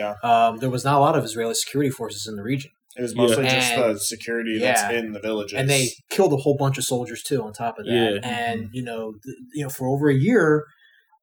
yeah. 0.00 0.14
Um, 0.30 0.52
there 0.62 0.72
was 0.76 0.84
not 0.88 0.96
a 1.00 1.02
lot 1.06 1.16
of 1.18 1.22
Israeli 1.30 1.54
security 1.64 1.90
forces 2.00 2.22
in 2.30 2.34
the 2.38 2.46
region, 2.52 2.70
It 2.98 3.02
was 3.06 3.14
mostly 3.22 3.44
Yeah. 3.44 3.54
just 3.58 3.72
And- 3.72 3.82
the 3.96 3.98
security 4.14 4.54
that's 4.64 4.82
yeah. 4.82 4.98
in 4.98 5.06
the 5.16 5.22
villages, 5.28 5.56
and 5.58 5.66
they 5.74 5.84
killed 6.14 6.32
a 6.38 6.40
whole 6.44 6.56
bunch 6.64 6.76
of 6.80 6.84
soldiers 6.94 7.20
too. 7.28 7.40
On 7.46 7.50
top 7.64 7.74
of 7.80 7.84
that, 7.86 7.92
Yeah. 8.22 8.36
and 8.40 8.58
you 8.76 8.82
know, 8.88 9.02
th- 9.24 9.38
you 9.56 9.62
know, 9.64 9.70
for 9.76 9.84
over 9.94 10.06
a 10.16 10.18
year, 10.28 10.46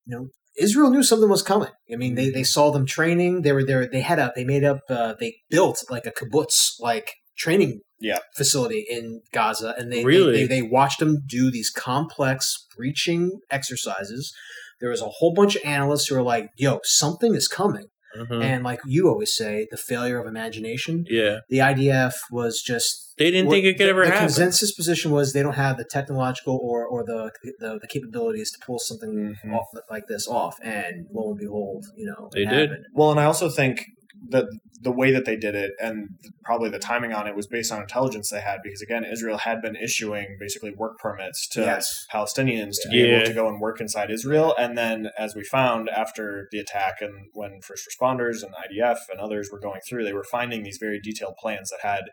you 0.06 0.12
know, 0.16 0.24
Israel 0.68 0.90
knew 0.94 1.04
something 1.10 1.30
was 1.38 1.44
coming. 1.54 1.74
I 1.94 1.96
mean, 2.02 2.14
they, 2.20 2.30
they 2.38 2.44
saw 2.56 2.66
them 2.76 2.86
training. 2.98 3.34
They 3.44 3.54
were 3.58 3.66
there. 3.70 3.84
They 3.96 4.02
had 4.12 4.20
a. 4.24 4.28
They 4.38 4.46
made 4.56 4.64
up. 4.72 4.80
Uh, 4.90 5.14
they 5.22 5.32
built 5.56 5.78
like 5.96 6.06
a 6.12 6.14
kibbutz 6.20 6.58
like 6.90 7.08
training 7.44 7.72
Yeah. 8.00 8.20
facility 8.36 8.86
in 8.90 9.22
Gaza, 9.34 9.74
and 9.78 9.92
they 9.92 10.04
Really? 10.04 10.32
they, 10.34 10.46
they, 10.48 10.62
they 10.62 10.62
watched 10.62 11.00
them 11.00 11.24
do 11.28 11.50
these 11.52 11.70
complex 11.70 12.66
breaching 12.76 13.40
exercises. 13.52 14.34
There 14.80 14.90
was 14.92 15.02
a 15.02 15.08
whole 15.08 15.34
bunch 15.34 15.56
of 15.56 15.64
analysts 15.66 16.08
who 16.08 16.16
were 16.16 16.22
like, 16.22 16.50
"Yo, 16.56 16.80
something 16.84 17.34
is 17.34 17.48
coming," 17.48 17.88
mhm. 18.16 18.44
and 18.44 18.64
like 18.64 18.80
you 18.86 19.10
always 19.10 19.36
say, 19.36 19.68
the 19.72 19.78
failure 19.78 20.20
of 20.20 20.28
imagination. 20.28 21.06
yeah, 21.10 21.40
The 21.50 21.58
IDF 21.60 22.14
was 22.32 22.62
just 22.62 23.16
they 23.18 23.32
didn't 23.32 23.50
think 23.50 23.66
it 23.66 23.78
could 23.80 23.88
the, 23.88 23.90
ever 23.90 24.02
the 24.06 24.12
happen. 24.12 24.28
consensus 24.28 24.72
position 24.76 25.10
was 25.10 25.34
they 25.34 25.42
don't 25.42 25.56
have 25.56 25.78
the 25.78 25.86
technological 25.86 26.60
or, 26.62 26.86
or 26.86 27.04
the, 27.04 27.32
the 27.58 27.80
the 27.82 27.88
capabilities 27.88 28.52
to 28.52 28.60
pull 28.64 28.78
something 28.78 29.36
Mhm. 29.44 29.54
off 29.56 29.66
like 29.90 30.06
this 30.08 30.28
off, 30.28 30.60
and 30.62 31.08
lo 31.12 31.32
and 31.32 31.40
behold, 31.40 31.86
you 31.96 32.06
know, 32.06 32.30
They 32.32 32.44
it 32.44 32.50
did. 32.50 32.70
happened. 32.70 32.86
Well, 32.94 33.10
and 33.10 33.20
I 33.20 33.26
also 33.26 33.50
think 33.50 33.84
that 34.30 34.46
the 34.82 34.92
way 34.92 35.12
that 35.12 35.26
they 35.26 35.36
did 35.36 35.56
it 35.56 35.72
and 35.82 36.10
probably 36.44 36.70
the 36.70 36.80
timing 36.80 37.12
on 37.14 37.28
it 37.28 37.36
was 37.36 37.48
based 37.48 37.72
on 37.72 37.82
intelligence 37.82 38.30
they 38.30 38.42
had 38.42 38.60
because 38.64 38.82
again 38.82 39.04
Israel 39.04 39.38
had 39.38 39.62
been 39.62 39.76
issuing 39.76 40.38
basically 40.40 40.72
work 40.76 40.98
permits 41.00 41.48
to 41.50 41.62
Yes. 41.62 42.06
Palestinians 42.14 42.76
to 42.82 42.90
be 42.90 43.02
able 43.04 43.26
to 43.26 43.34
go 43.34 43.48
and 43.48 43.60
work 43.62 43.80
inside 43.82 44.10
Israel 44.12 44.54
and 44.58 44.78
then 44.78 45.10
as 45.18 45.36
we 45.36 45.44
found 45.44 45.90
after 45.90 46.48
the 46.52 46.60
attack 46.60 46.96
and 47.02 47.14
when 47.34 47.60
first 47.62 47.88
responders 47.90 48.44
and 48.44 48.54
IDF 48.54 48.98
and 49.12 49.20
others 49.20 49.50
were 49.52 49.60
going 49.60 49.82
through 49.88 50.04
they 50.04 50.14
were 50.14 50.24
finding 50.24 50.64
these 50.64 50.78
very 50.80 51.00
detailed 51.00 51.36
plans 51.40 51.70
that 51.70 51.88
had 51.88 52.04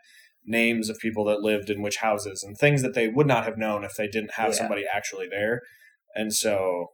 names 0.45 0.89
of 0.89 0.97
people 0.99 1.25
that 1.25 1.41
lived 1.41 1.69
in 1.69 1.81
which 1.81 1.97
houses 1.97 2.43
and 2.43 2.57
things 2.57 2.81
that 2.81 2.93
they 2.93 3.07
would 3.07 3.27
not 3.27 3.45
have 3.45 3.57
known 3.57 3.83
if 3.83 3.95
they 3.95 4.07
didn't 4.07 4.33
have 4.35 4.49
Yeah. 4.49 4.55
somebody 4.57 4.83
actually 4.91 5.27
there 5.27 5.61
and 6.15 6.33
so 6.33 6.91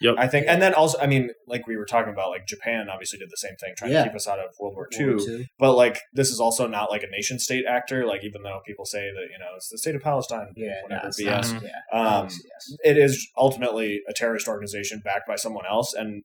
Yep. 0.00 0.14
I 0.18 0.26
think, 0.26 0.46
and 0.48 0.60
then 0.60 0.74
also, 0.74 0.98
I 0.98 1.06
mean, 1.06 1.30
like 1.46 1.66
we 1.66 1.76
were 1.76 1.84
talking 1.84 2.12
about, 2.12 2.30
like 2.30 2.46
Japan 2.46 2.88
obviously 2.92 3.18
did 3.20 3.30
the 3.30 3.36
same 3.36 3.54
thing, 3.60 3.74
trying 3.76 3.92
Yeah. 3.92 4.02
to 4.04 4.08
keep 4.08 4.16
us 4.16 4.26
out 4.26 4.38
of 4.40 4.46
World 4.58 4.74
War 4.74 4.88
II. 4.98 5.06
World 5.06 5.20
War 5.28 5.38
II. 5.38 5.50
But 5.58 5.74
like, 5.76 6.00
this 6.12 6.30
is 6.30 6.40
also 6.40 6.66
not 6.66 6.90
like 6.90 7.02
a 7.04 7.06
nation 7.10 7.38
state 7.38 7.64
actor. 7.68 8.04
Like, 8.06 8.24
even 8.24 8.42
though 8.42 8.60
people 8.66 8.84
say 8.84 9.00
that 9.12 9.26
you 9.30 9.38
know 9.38 9.46
it's 9.56 9.68
the 9.68 9.78
state 9.78 9.94
of 9.94 10.02
Palestine, 10.02 10.48
Yeah, 10.56 10.82
whatever 10.82 11.04
no, 11.04 11.10
BS, 11.10 11.52
not- 11.52 11.62
yeah, 11.62 11.68
Um, 11.92 12.06
obviously, 12.06 12.50
yes. 12.52 12.76
it 12.84 12.96
is 12.98 13.28
ultimately 13.36 14.00
a 14.08 14.12
terrorist 14.12 14.48
organization 14.48 15.00
backed 15.04 15.28
by 15.28 15.36
someone 15.36 15.66
else, 15.66 15.94
and 15.94 16.22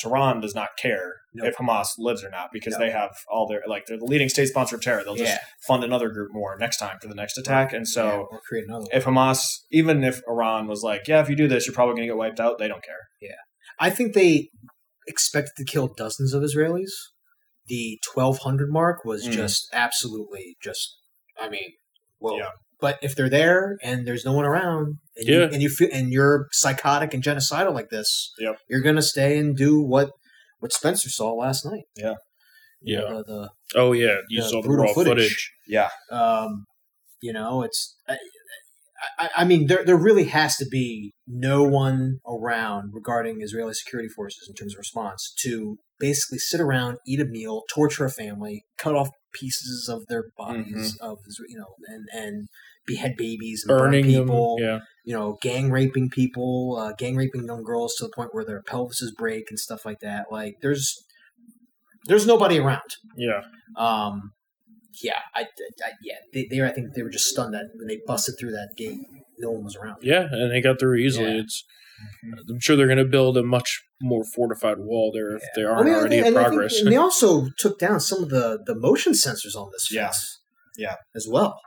Tehran 0.00 0.40
does 0.40 0.54
not 0.54 0.70
care 0.78 1.16
No. 1.34 1.44
if 1.46 1.56
Hamas 1.56 1.88
lives 1.98 2.24
or 2.24 2.30
not 2.30 2.48
because 2.52 2.72
No. 2.74 2.78
they 2.80 2.90
have 2.90 3.10
all 3.28 3.46
their 3.46 3.62
like 3.66 3.86
they're 3.86 3.98
the 3.98 4.04
leading 4.04 4.28
state 4.28 4.46
sponsor 4.46 4.76
of 4.76 4.82
terror. 4.82 5.02
They'll 5.04 5.14
just 5.16 5.32
Yeah. 5.32 5.44
fund 5.66 5.84
another 5.84 6.08
group 6.08 6.30
more 6.32 6.56
next 6.58 6.78
time 6.78 6.98
for 7.00 7.08
the 7.08 7.14
next 7.14 7.36
attack, 7.38 7.72
and 7.72 7.86
so. 7.86 8.04
Yeah, 8.06 8.16
or 8.36 8.40
create 8.48 8.64
another. 8.66 8.84
one. 8.84 8.96
If 8.96 9.04
Hamas, 9.04 9.40
even 9.70 10.02
if 10.04 10.20
Iran 10.28 10.66
was 10.66 10.82
like, 10.82 11.06
yeah, 11.08 11.20
if 11.20 11.28
you 11.28 11.36
do 11.36 11.48
this, 11.48 11.66
you're 11.66 11.74
probably 11.74 11.92
going 11.94 12.02
to 12.08 12.12
get 12.12 12.16
wiped 12.16 12.40
out, 12.40 12.58
they 12.58 12.68
don't 12.68 12.82
care. 12.84 13.08
Yeah, 13.20 13.34
I 13.78 13.90
think 13.90 14.14
they 14.14 14.48
expected 15.06 15.52
to 15.56 15.64
kill 15.64 15.88
dozens 15.88 16.32
of 16.34 16.42
Israelis. 16.42 16.90
The 17.66 17.98
twelve 18.12 18.38
hundred 18.38 18.70
mark 18.70 19.04
was 19.04 19.26
Mm. 19.28 19.32
just 19.32 19.68
absolutely 19.72 20.56
just. 20.62 20.96
I 21.38 21.48
mean, 21.48 21.72
well, 22.18 22.36
Yeah. 22.38 22.50
But 22.80 22.98
if 23.02 23.14
they're 23.16 23.28
there 23.30 23.76
and 23.82 24.06
there's 24.06 24.24
no 24.24 24.32
one 24.32 24.44
around, 24.44 24.98
and 25.16 25.28
Yeah. 25.28 25.34
you, 25.36 25.42
and 25.44 25.62
you 25.62 25.68
feel 25.68 25.88
and 25.92 26.12
you're 26.12 26.46
psychotic 26.52 27.14
and 27.14 27.22
genocidal 27.22 27.74
like 27.74 27.90
this, 27.90 28.32
Yep. 28.38 28.58
you're 28.68 28.80
gonna 28.82 29.02
stay 29.02 29.38
and 29.38 29.56
do 29.56 29.80
what 29.82 30.10
what 30.60 30.72
Spencer 30.72 31.08
saw 31.08 31.32
last 31.32 31.64
night. 31.64 31.84
Yeah. 31.96 32.14
the, 32.82 33.24
the 33.26 33.50
Oh 33.74 33.92
yeah, 33.92 34.18
you 34.28 34.42
the 34.42 34.48
saw 34.48 34.62
the 34.62 34.68
brutal 34.68 34.86
raw 34.86 34.92
footage. 34.94 35.14
footage. 35.14 35.52
Yeah. 35.68 35.88
um, 36.10 36.66
you 37.22 37.32
know, 37.32 37.62
it's. 37.62 37.96
I, 38.08 38.16
I, 39.18 39.28
I 39.38 39.44
mean, 39.44 39.66
there 39.66 39.84
there 39.84 39.96
really 39.96 40.24
has 40.24 40.56
to 40.56 40.66
be 40.70 41.12
no 41.26 41.62
one 41.62 42.18
around 42.26 42.90
regarding 42.92 43.40
Israeli 43.40 43.72
security 43.74 44.08
forces 44.08 44.46
in 44.48 44.54
terms 44.54 44.74
of 44.74 44.78
response 44.78 45.32
to 45.42 45.76
basically 45.98 46.38
sit 46.38 46.60
around, 46.60 46.98
eat 47.06 47.20
a 47.20 47.24
meal, 47.24 47.62
torture 47.74 48.04
a 48.04 48.10
family, 48.10 48.64
cut 48.78 48.94
off 48.94 49.08
pieces 49.32 49.88
of 49.90 50.06
their 50.08 50.24
bodies 50.36 50.98
of 51.00 51.18
you 51.48 51.58
know, 51.58 51.74
and 51.86 52.04
and 52.12 52.48
behead 52.86 53.14
babies, 53.16 53.64
and 53.66 53.76
burn 53.76 53.90
Burning 53.92 54.12
them. 54.12 54.22
people, 54.24 54.56
Yeah. 54.60 54.80
you 55.04 55.14
know, 55.14 55.38
gang 55.42 55.70
raping 55.70 56.08
people, 56.10 56.76
uh, 56.78 56.92
gang 56.98 57.16
raping 57.16 57.44
young 57.44 57.62
girls 57.62 57.94
to 57.96 58.04
the 58.04 58.10
point 58.14 58.30
where 58.32 58.44
their 58.44 58.62
pelvises 58.62 59.14
break 59.16 59.44
and 59.50 59.58
stuff 59.58 59.84
like 59.84 60.00
that. 60.00 60.26
Like, 60.30 60.56
there's 60.62 61.04
there's 62.06 62.26
nobody 62.26 62.58
around. 62.58 62.80
Yeah. 63.16 63.42
Um, 63.76 64.32
yeah, 65.02 65.18
I, 65.34 65.42
I 65.42 65.90
yeah, 66.02 66.14
they, 66.32 66.46
they, 66.50 66.62
I 66.62 66.70
think 66.70 66.94
they 66.94 67.02
were 67.02 67.10
just 67.10 67.26
stunned 67.26 67.54
that 67.54 67.66
when 67.74 67.86
they 67.86 68.00
busted 68.06 68.36
through 68.40 68.52
that 68.52 68.70
gate, 68.76 68.98
no 69.38 69.50
one 69.50 69.64
was 69.64 69.76
around. 69.76 69.98
Yeah, 70.02 70.26
and 70.30 70.50
they 70.50 70.60
got 70.60 70.78
through 70.80 70.96
easily. 70.96 71.32
Yeah. 71.34 71.42
It's 71.42 71.64
I'm 72.50 72.58
sure 72.60 72.76
they're 72.76 72.86
going 72.86 72.96
to 72.98 73.04
build 73.04 73.36
a 73.36 73.42
much 73.42 73.82
more 74.00 74.24
fortified 74.24 74.78
wall 74.78 75.12
there 75.14 75.36
if 75.36 75.42
they 75.54 75.62
aren't 75.62 75.80
I 75.80 75.84
mean, 75.84 75.94
already 75.94 76.16
think- 76.16 76.28
in 76.28 76.36
I 76.36 76.42
think- 76.44 76.46
progress. 76.48 76.80
and 76.80 76.90
they 76.90 76.96
also 77.06 77.48
took 77.58 77.78
down 77.78 78.00
some 78.00 78.22
of 78.22 78.30
the 78.30 78.58
the 78.64 78.74
motion 78.74 79.12
sensors 79.12 79.54
on 79.54 79.70
this 79.72 79.92
Yeah. 79.92 80.10
Yeah. 80.78 80.94
as 81.14 81.26
well. 81.30 81.60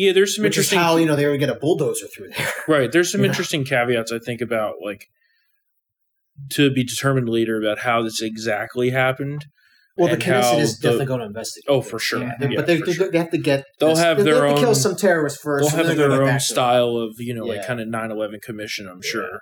Yeah, 0.00 0.12
there's 0.12 0.34
some 0.36 0.44
Which 0.44 0.52
interesting 0.56 0.78
how 0.78 0.96
you 0.96 1.06
know 1.06 1.16
they 1.16 1.28
would 1.28 1.40
get 1.40 1.50
a 1.50 1.54
bulldozer 1.54 2.06
through 2.14 2.30
there. 2.36 2.52
right. 2.68 2.90
There's 2.90 3.12
some 3.12 3.20
Yeah. 3.22 3.28
interesting 3.28 3.64
caveats 3.64 4.10
I 4.12 4.18
think 4.18 4.40
about 4.40 4.76
like 4.82 5.06
to 6.52 6.70
be 6.72 6.84
determined 6.84 7.28
later 7.28 7.60
about 7.60 7.80
how 7.80 8.02
this 8.02 8.22
exactly 8.22 8.90
happened. 8.90 9.44
Well, 9.98 10.08
the 10.08 10.16
Knesset 10.16 10.58
is 10.60 10.78
the- 10.78 10.88
definitely 10.88 11.06
going 11.06 11.20
to 11.20 11.26
investigate. 11.26 11.66
Oh, 11.68 11.82
for 11.82 11.98
sure. 11.98 12.20
Yeah, 12.22 12.32
Yeah, 12.40 12.48
but 12.56 12.66
they, 12.66 12.80
they, 12.80 12.92
sure. 12.92 13.10
they 13.10 13.18
have 13.18 13.30
to 13.30 13.38
get. 13.38 13.64
They'll 13.78 13.96
have 13.96 14.16
they, 14.16 14.22
their 14.22 14.40
they 14.40 14.48
have 14.48 14.56
to 14.56 14.62
kill 14.62 14.74
some 14.74 14.96
terrorists 14.96 15.44
1st 15.44 15.60
They'll 15.60 15.84
have 15.86 15.96
their 15.96 16.22
own 16.22 16.40
style 16.40 16.96
of 16.96 17.16
you 17.18 17.34
know 17.34 17.44
like 17.44 17.66
kind 17.66 17.80
of 17.80 17.88
9/11 17.88 18.40
commission. 18.40 18.88
I'm 18.88 19.02
sure 19.02 19.40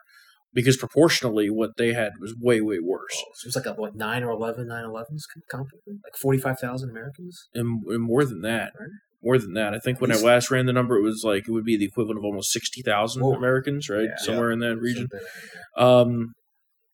because 0.52 0.76
proportionally 0.76 1.48
what 1.50 1.70
they 1.76 1.92
had 1.92 2.12
was 2.20 2.34
way 2.40 2.61
way 2.61 2.78
worse. 2.82 3.14
Oh, 3.16 3.30
it 3.44 3.46
was 3.46 3.54
like 3.54 3.66
a, 3.66 3.74
what 3.80 3.94
nine 3.94 4.24
or 4.24 4.30
11 4.30 4.66
9/11s, 4.66 5.22
like 5.52 6.16
forty 6.20 6.38
five 6.38 6.59
thousand 6.59 6.90
Americans. 6.90 7.48
and, 7.54 7.84
and 7.86 8.02
more 8.02 8.24
than 8.24 8.40
that. 8.40 8.72
Right. 8.80 8.88
More 9.23 9.39
than 9.39 9.55
that, 9.55 9.75
I 9.75 9.79
think 9.81 10.01
when 10.01 10.12
I 10.12 10.16
last 10.16 10.51
ran 10.51 10.66
the 10.66 10.73
number, 10.73 10.97
it 10.97 11.03
was 11.03 11.23
like 11.25 11.49
it 11.49 11.51
would 11.53 11.64
be 11.64 11.77
the 11.77 11.87
equivalent 11.87 12.19
of 12.19 12.25
almost 12.25 12.53
sixty 12.53 12.83
thousand. 12.83 13.23
Americans, 13.25 13.89
right, 13.91 14.05
Yeah. 14.05 14.16
somewhere 14.19 14.51
in 14.53 14.61
that 14.61 14.77
region. 14.77 15.09
Um, 15.77 16.35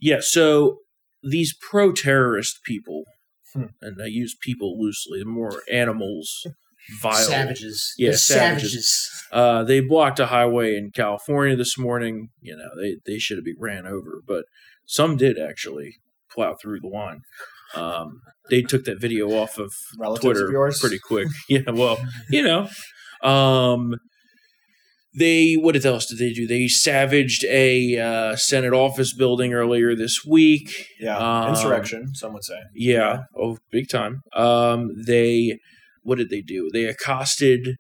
yeah. 0.01 0.20
So 0.20 0.79
these 1.22 1.55
pro-terrorist 1.55 2.61
people, 2.64 3.05
Hmm. 3.53 3.66
and 3.83 4.01
I 4.03 4.07
use 4.07 4.35
people 4.41 4.81
loosely, 4.81 5.22
more 5.25 5.62
animals, 5.70 6.47
vile 7.03 7.14
Savages. 7.14 7.93
Yeah, 7.99 8.11
They're 8.11 8.18
savages. 8.18 8.70
savages. 8.72 9.11
Uh, 9.31 9.64
they 9.64 9.81
blocked 9.81 10.18
a 10.20 10.27
highway 10.27 10.77
in 10.77 10.91
California 10.93 11.57
this 11.57 11.77
morning. 11.79 12.31
You 12.41 12.57
know, 12.57 12.70
they 12.81 12.97
they 13.05 13.18
should 13.18 13.37
have 13.39 13.45
been 13.45 13.57
ran 13.59 13.87
over, 13.87 14.22
but 14.27 14.45
some 14.87 15.16
did 15.16 15.39
actually 15.39 15.97
plow 16.31 16.55
through 16.61 16.81
the 16.81 16.89
line. 16.89 17.20
Um, 17.75 18.20
they 18.51 18.62
took 18.62 18.85
that 18.85 19.01
video 19.01 19.31
off 19.31 19.59
of 19.59 19.72
Relatives 19.99 20.25
Twitter 20.25 20.47
of 20.47 20.53
yours? 20.53 20.81
pretty 20.81 20.99
quick. 20.99 21.29
yeah, 21.49 21.70
well, 21.72 21.99
you 22.31 22.43
know, 22.43 22.68
um, 23.22 23.95
they 25.16 25.55
what 25.55 25.83
else 25.85 26.07
did 26.07 26.18
they 26.18 26.33
do? 26.33 26.47
They 26.47 26.66
savaged 26.66 27.45
a 27.45 27.99
uh, 27.99 28.37
Senate 28.37 28.72
office 28.72 29.14
building 29.14 29.55
earlier 29.55 29.95
this 29.95 30.25
week. 30.27 30.87
Yeah. 30.99 31.16
Um, 31.16 31.51
Insurrection, 31.51 32.14
some 32.14 32.33
would 32.35 32.45
say. 32.45 32.59
Yeah, 32.75 33.25
oh, 33.39 33.59
big 33.70 33.89
time. 33.89 34.22
Um, 34.35 34.91
they 35.07 35.59
what 36.03 36.18
did 36.18 36.31
they 36.31 36.41
do? 36.43 36.68
They 36.72 36.85
accosted 36.85 37.77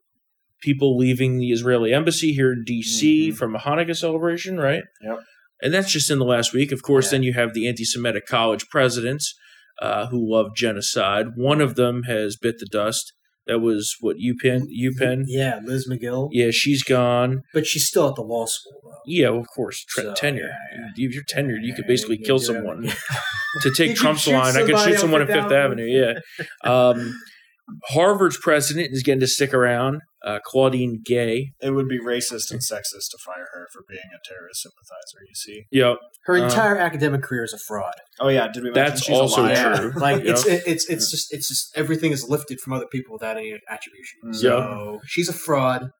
people 0.62 0.96
leaving 0.96 1.38
the 1.38 1.50
Israeli 1.50 1.92
embassy 1.92 2.32
here 2.32 2.52
in 2.52 2.62
D.C. 2.64 3.30
Mhm. 3.30 3.36
from 3.36 3.54
a 3.54 3.58
Hanukkah 3.58 3.94
celebration, 3.96 4.56
right? 4.56 4.82
Yep. 5.02 5.18
And 5.60 5.74
that's 5.74 5.92
just 5.92 6.10
in 6.10 6.18
the 6.18 6.24
last 6.24 6.54
week. 6.54 6.72
Of 6.72 6.82
course, 6.82 7.06
Yeah. 7.06 7.10
then 7.12 7.22
you 7.24 7.32
have 7.34 7.52
the 7.52 7.68
anti-Semitic 7.68 8.26
college 8.26 8.66
presidents 8.70 9.34
uh, 9.84 10.06
who 10.08 10.18
love 10.34 10.48
genocide. 10.56 11.26
One 11.36 11.60
of 11.60 11.74
them 11.74 12.02
has 12.04 12.36
bit 12.40 12.56
the 12.58 12.66
dust. 12.66 13.12
That 13.46 13.58
was 13.58 13.94
what 14.00 14.16
UPenn. 14.16 14.62
UPenn. 14.86 15.24
Yeah, 15.26 15.60
Liz 15.62 15.86
Magill. 15.86 16.28
Yeah, 16.32 16.48
she's 16.50 16.82
gone. 16.82 17.42
But 17.52 17.66
she's 17.66 17.86
still 17.86 18.08
at 18.08 18.14
the 18.14 18.22
law 18.22 18.46
school, 18.46 18.80
though. 18.82 18.90
Yeah, 19.06 19.28
well, 19.30 19.40
of 19.40 19.48
course, 19.54 19.84
tre- 19.86 20.04
So, 20.04 20.14
tenure. 20.14 20.48
yeah, 20.74 20.88
If 20.96 21.12
you're 21.14 21.24
tenured, 21.24 21.58
you 21.62 21.74
could 21.74 21.86
basically 21.86 22.16
you 22.20 22.24
kill 22.24 22.38
someone. 22.38 22.90
to 23.60 23.70
take 23.76 23.96
Trump's 24.00 24.26
line, 24.26 24.56
I 24.56 24.62
could 24.64 24.78
shoot 24.78 24.98
someone 24.98 25.20
on 25.20 25.26
Fifth 25.26 25.42
Fifth 25.42 25.52
Avenue. 25.52 25.84
Yeah. 25.84 26.14
Um, 26.70 27.20
Harvard's 27.88 28.36
president 28.38 28.88
is 28.92 29.02
getting 29.02 29.20
to 29.20 29.26
stick 29.26 29.52
around. 29.54 30.00
Uh, 30.24 30.38
Claudine 30.44 31.02
Gay. 31.04 31.52
It 31.60 31.70
would 31.72 31.86
be 31.88 31.98
racist 31.98 32.50
and 32.50 32.60
sexist 32.60 33.10
to 33.10 33.18
fire 33.24 33.46
her 33.52 33.68
for 33.72 33.82
being 33.88 34.00
a 34.14 34.18
terrorist 34.26 34.62
sympathizer. 34.62 35.18
You 35.28 35.34
see? 35.34 35.64
Yep. 35.70 35.96
Her 36.24 36.36
Uh, 36.38 36.44
entire 36.44 36.78
academic 36.78 37.22
career 37.22 37.44
is 37.44 37.52
a 37.52 37.58
fraud. 37.58 37.92
Oh 38.20 38.28
yeah, 38.28 38.48
did 38.48 38.62
we? 38.62 38.70
Mention 38.70 38.74
That's 38.74 39.02
she's 39.04 39.16
a 39.16 39.20
also 39.20 39.42
liar? 39.42 39.76
true. 39.76 39.92
Like 40.00 40.24
Yeah. 40.24 40.32
it's 40.32 40.46
it's 40.46 40.88
it's 40.88 41.10
just 41.10 41.32
it's 41.32 41.48
just 41.48 41.76
everything 41.76 42.12
is 42.12 42.26
lifted 42.28 42.58
from 42.60 42.72
other 42.72 42.86
people 42.86 43.12
without 43.12 43.36
any 43.36 43.52
attribution. 43.68 44.20
Mm. 44.26 44.34
So 44.34 45.00
she's 45.06 45.28
a 45.28 45.34
fraud. 45.34 45.90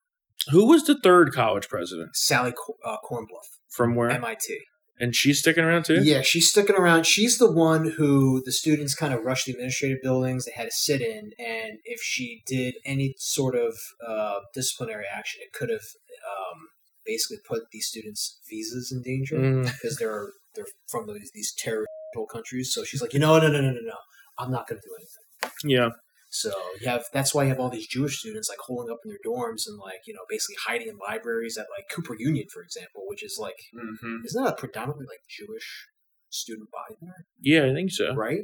Who 0.53 0.67
was 0.69 0.85
the 0.85 0.99
third 1.03 1.33
college 1.35 1.69
president? 1.69 2.17
Sally 2.17 2.53
uh, 2.85 2.97
Kornbluth, 3.11 3.27
From 3.71 3.95
where? 3.95 4.11
MIT. 4.11 4.59
And 4.99 5.15
she's 5.15 5.39
sticking 5.41 5.65
around 5.65 5.85
too. 5.85 6.03
Yeah, 6.03 6.23
she's 6.23 6.49
sticking 6.49 6.77
around. 6.77 7.07
She's 7.07 7.39
the 7.39 7.51
one 7.51 7.91
who 7.91 8.43
the 8.45 8.53
students 8.53 8.95
kind 8.95 9.13
of 9.13 9.25
rushed 9.25 9.47
the 9.47 9.53
administrative 9.53 9.99
buildings. 10.03 10.45
They 10.45 10.53
had 10.53 10.65
to 10.65 10.71
sit 10.73 11.01
in, 11.01 11.33
and 11.39 11.79
if 11.85 12.01
she 12.03 12.43
did 12.47 12.75
any 12.85 13.15
sort 13.19 13.55
of 13.57 13.75
uh, 14.07 14.41
disciplinary 14.53 15.05
action, 15.13 15.41
it 15.43 15.53
could 15.53 15.71
have 15.71 15.81
um, 15.81 16.69
basically 17.05 17.39
put 17.47 17.71
these 17.73 17.87
students' 17.87 18.41
visas 18.49 18.93
in 18.93 19.03
danger 19.03 19.37
Mm. 19.37 19.65
because 19.65 19.97
they're 19.97 20.29
they're 20.55 20.67
from 20.89 21.07
these 21.13 21.31
these 21.33 21.53
terrorist 21.53 21.89
countries. 22.33 22.73
So 22.73 22.85
she's 22.85 23.03
like, 23.03 23.13
you 23.13 23.19
know, 23.19 23.39
no, 23.39 23.49
no, 23.49 23.61
no, 23.61 23.71
no, 23.73 23.81
no, 23.81 23.97
I'm 24.39 24.51
not 24.53 24.69
going 24.69 24.81
to 24.81 24.87
do 24.87 24.95
anything. 24.97 25.69
Yeah. 25.69 25.89
So 26.35 26.51
you 26.81 26.89
have 26.89 27.05
that's 27.13 27.33
why 27.35 27.45
you 27.45 27.49
have 27.51 27.61
all 27.61 27.71
these 27.71 27.87
Jewish 27.87 28.19
students 28.19 28.49
like 28.49 28.59
holding 28.59 28.93
up 28.93 28.99
in 29.05 29.11
their 29.11 29.19
dorms 29.25 29.63
and 29.69 29.79
like 29.79 30.01
you 30.07 30.15
know 30.15 30.21
basically 30.29 30.57
hiding 30.67 30.89
in 30.89 30.99
libraries 30.99 31.57
at 31.57 31.67
like 31.77 31.85
Cooper 31.95 32.17
Union, 32.19 32.47
for 32.53 32.63
example, 32.63 33.03
which 33.07 33.23
is 33.25 33.39
like 33.41 33.55
Mm-hmm. 33.75 34.17
isn't 34.27 34.43
that 34.45 34.53
a 34.55 34.57
predominantly 34.57 35.07
like 35.07 35.21
Jewish 35.29 35.87
student 36.31 36.69
body 36.71 36.97
there? 37.01 37.25
Yeah, 37.41 37.71
I 37.71 37.75
think 37.75 37.91
so. 37.93 38.15
right? 38.15 38.43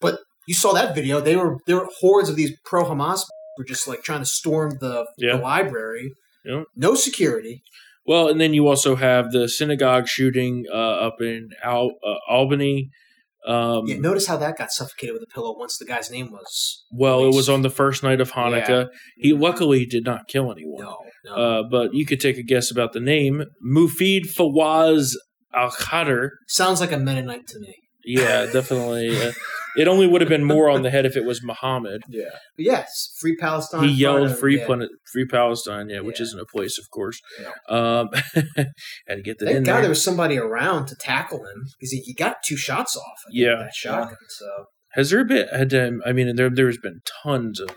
But 0.00 0.20
you 0.48 0.54
saw 0.54 0.72
that 0.72 0.94
video. 0.94 1.20
They 1.20 1.36
were 1.36 1.58
there 1.66 1.76
were 1.76 1.88
hordes 2.00 2.28
of 2.28 2.36
these 2.36 2.52
pro 2.64 2.84
Hamas 2.84 3.22
were 3.56 3.64
just 3.64 3.86
like 3.86 4.02
trying 4.02 4.20
to 4.20 4.26
storm 4.26 4.78
the, 4.80 5.06
Yeah. 5.16 5.36
the 5.36 5.42
library. 5.42 6.12
Yeah. 6.44 6.64
No 6.76 6.94
security. 6.96 7.62
Well, 8.06 8.28
and 8.28 8.38
then 8.40 8.52
you 8.52 8.66
also 8.68 8.96
have 8.96 9.30
the 9.32 9.48
synagogue 9.48 10.08
shooting 10.08 10.64
uh, 10.70 10.76
up 11.06 11.22
in 11.22 11.50
Al- 11.62 11.96
uh, 12.06 12.16
Albany. 12.28 12.90
Um, 13.46 13.86
Yeah, 13.86 13.96
notice 13.98 14.26
how 14.26 14.36
that 14.38 14.56
got 14.56 14.70
suffocated 14.72 15.12
with 15.14 15.22
a 15.22 15.26
pillow 15.26 15.54
once 15.58 15.76
the 15.76 15.84
guy's 15.84 16.10
name 16.10 16.30
was. 16.32 16.84
well, 16.90 17.24
it 17.24 17.34
was 17.34 17.48
on 17.48 17.62
the 17.62 17.70
first 17.70 18.02
night 18.02 18.20
of 18.20 18.32
Hanukkah. 18.32 18.88
He 19.18 19.32
luckily 19.32 19.84
did 19.84 20.04
not 20.04 20.28
kill 20.28 20.50
anyone. 20.50 20.82
No, 20.82 20.96
no. 21.24 21.34
Uh, 21.34 21.62
but 21.70 21.92
you 21.94 22.06
could 22.06 22.20
take 22.20 22.38
a 22.38 22.42
guess 22.42 22.70
about 22.70 22.92
the 22.92 23.00
name 23.00 23.42
Mufid 23.66 24.22
Fawaz 24.34 25.14
Al 25.54 25.70
Khader. 25.70 26.30
Sounds 26.48 26.80
like 26.80 26.92
a 26.92 26.98
Mennonite 26.98 27.46
to 27.48 27.60
me. 27.60 27.74
Yeah, 28.04 28.46
definitely. 28.52 29.10
Uh, 29.28 29.32
it 29.76 29.88
only 29.88 30.06
would 30.06 30.20
have 30.20 30.28
been 30.28 30.44
more 30.44 30.68
on 30.70 30.82
the 30.82 30.90
head 30.90 31.04
if 31.06 31.16
it 31.16 31.24
was 31.24 31.42
Muhammad. 31.42 32.02
Yeah. 32.08 32.30
Yes, 32.56 33.14
free 33.18 33.36
Palestine. 33.36 33.84
He 33.88 33.94
yelled 33.94 34.36
"Free 34.38 34.58
yeah. 34.58 34.66
Planet, 34.66 34.90
Free 35.12 35.26
Palestine," 35.26 35.88
yeah, 35.88 36.00
which 36.00 36.20
Yeah. 36.20 36.24
isn't 36.24 36.40
a 36.40 36.44
place, 36.46 36.78
of 36.78 36.90
course. 36.90 37.20
Yeah. 37.40 37.50
Um, 37.68 38.08
had 39.08 39.16
to 39.16 39.22
get 39.22 39.38
that 39.40 39.48
in 39.48 39.54
Thank 39.54 39.66
God 39.66 39.72
there. 39.74 39.80
there 39.82 39.88
was 39.90 40.04
somebody 40.04 40.38
around 40.38 40.86
to 40.86 40.96
tackle 40.96 41.38
him 41.38 41.64
because 41.78 41.90
he, 41.90 42.00
he 42.00 42.14
got 42.14 42.36
two 42.44 42.56
shots 42.56 42.96
off. 42.96 43.18
Yeah. 43.30 43.56
that 43.56 43.74
shotgun. 43.74 44.16
So 44.28 44.66
Has 44.92 45.10
there 45.10 45.24
been? 45.24 45.48
Had, 45.48 45.74
um, 45.74 46.02
I 46.06 46.12
mean, 46.12 46.36
there 46.36 46.50
there's 46.50 46.78
been 46.78 47.00
tons 47.22 47.58
of 47.60 47.74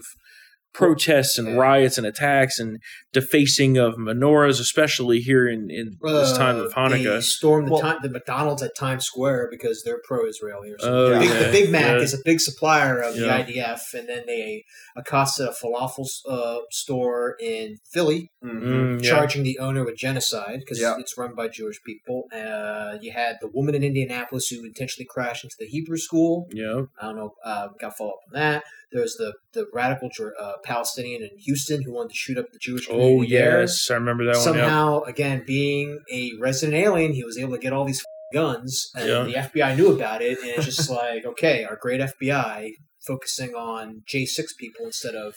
protests 0.77 1.39
and 1.39 1.47
Yeah. 1.47 1.55
riots 1.55 1.97
and 1.97 2.05
attacks 2.05 2.59
and 2.59 2.77
defacing 3.11 3.77
of 3.77 3.95
menorahs, 3.95 4.59
especially 4.59 5.19
here 5.19 5.47
in, 5.49 5.69
in 5.71 5.97
this 6.03 6.37
time 6.37 6.57
of 6.57 6.71
Uh, 6.75 6.89
They 6.89 7.03
Hanukkah. 7.03 7.23
stormed 7.23 7.67
the, 7.67 7.71
Well- 7.73 7.81
time, 7.81 7.97
the 8.03 8.09
McDonald's 8.09 8.61
at 8.61 8.75
Times 8.77 9.03
Square 9.05 9.47
because 9.49 9.81
they're 9.83 9.99
pro-Israeli 10.07 10.69
or 10.71 10.77
something. 10.79 10.93
Oh, 10.95 11.09
the, 11.13 11.19
big, 11.19 11.29
yeah, 11.29 11.43
the 11.45 11.51
Big 11.51 11.69
Mac 11.71 11.97
yeah. 11.97 12.03
is 12.03 12.13
a 12.13 12.19
big 12.23 12.39
supplier 12.39 12.99
of 13.01 13.15
Yeah. 13.15 13.21
the 13.23 13.29
IDF, 13.43 13.93
and 13.95 14.07
then 14.07 14.23
they 14.27 14.63
accosted 14.95 15.47
a 15.47 15.51
falafel 15.51 16.05
uh, 16.29 16.59
store 16.69 17.35
in 17.39 17.77
Philly, 17.91 18.29
Mm-hmm. 18.43 18.67
Mm, 18.67 19.03
yeah. 19.03 19.09
charging 19.09 19.43
the 19.43 19.57
owner 19.59 19.83
with 19.83 19.97
genocide 19.97 20.59
because 20.59 20.79
Yeah. 20.79 20.95
it's 20.99 21.17
run 21.17 21.33
by 21.35 21.47
Jewish 21.47 21.81
people. 21.83 22.27
Uh, 22.31 22.97
you 23.01 23.11
had 23.11 23.37
the 23.41 23.47
woman 23.47 23.73
in 23.75 23.83
Indianapolis 23.83 24.47
who 24.47 24.63
intentionally 24.63 25.07
crashed 25.09 25.43
into 25.43 25.55
the 25.59 25.65
Hebrew 25.65 25.97
school. 25.97 26.47
Yeah. 26.53 26.83
I 27.01 27.05
don't 27.07 27.15
know. 27.17 27.33
Uh, 27.43 27.69
got 27.81 27.97
follow 27.97 28.11
up 28.11 28.19
on 28.27 28.33
that. 28.39 28.63
There's 28.91 29.15
the 29.15 29.33
the 29.53 29.65
radical 29.73 30.09
uh, 30.39 30.53
Palestinian 30.67 31.21
in 31.23 31.29
Houston 31.47 31.79
who 31.83 31.91
wanted 31.93 32.09
to 32.09 32.15
shoot 32.23 32.37
up 32.37 32.47
the 32.51 32.59
Jewish 32.59 32.87
community. 32.87 33.15
Oh 33.15 33.29
there 33.29 33.61
yes, 33.61 33.89
I 33.89 33.95
remember 33.95 34.23
that 34.25 34.35
one. 34.37 34.39
Yeah. 34.39 34.43
somehow 34.43 35.01
again 35.13 35.43
being 35.47 35.99
a 36.11 36.31
resident 36.47 36.77
alien 36.85 37.13
he 37.13 37.23
was 37.23 37.37
able 37.37 37.53
to 37.53 37.63
get 37.65 37.73
all 37.73 37.85
these 37.85 38.03
guns 38.33 38.89
and 38.95 39.07
Yeah. 39.07 39.23
the 39.23 39.33
fbi 39.59 39.77
knew 39.77 39.91
about 39.95 40.21
it 40.21 40.37
and 40.41 40.49
it's 40.49 40.65
just 40.65 40.89
like 41.01 41.25
okay 41.25 41.63
our 41.63 41.77
great 41.85 42.01
fbi 42.01 42.71
focusing 43.05 43.51
on 43.55 44.03
j6 44.11 44.37
people 44.59 44.85
instead 44.85 45.15
of 45.15 45.33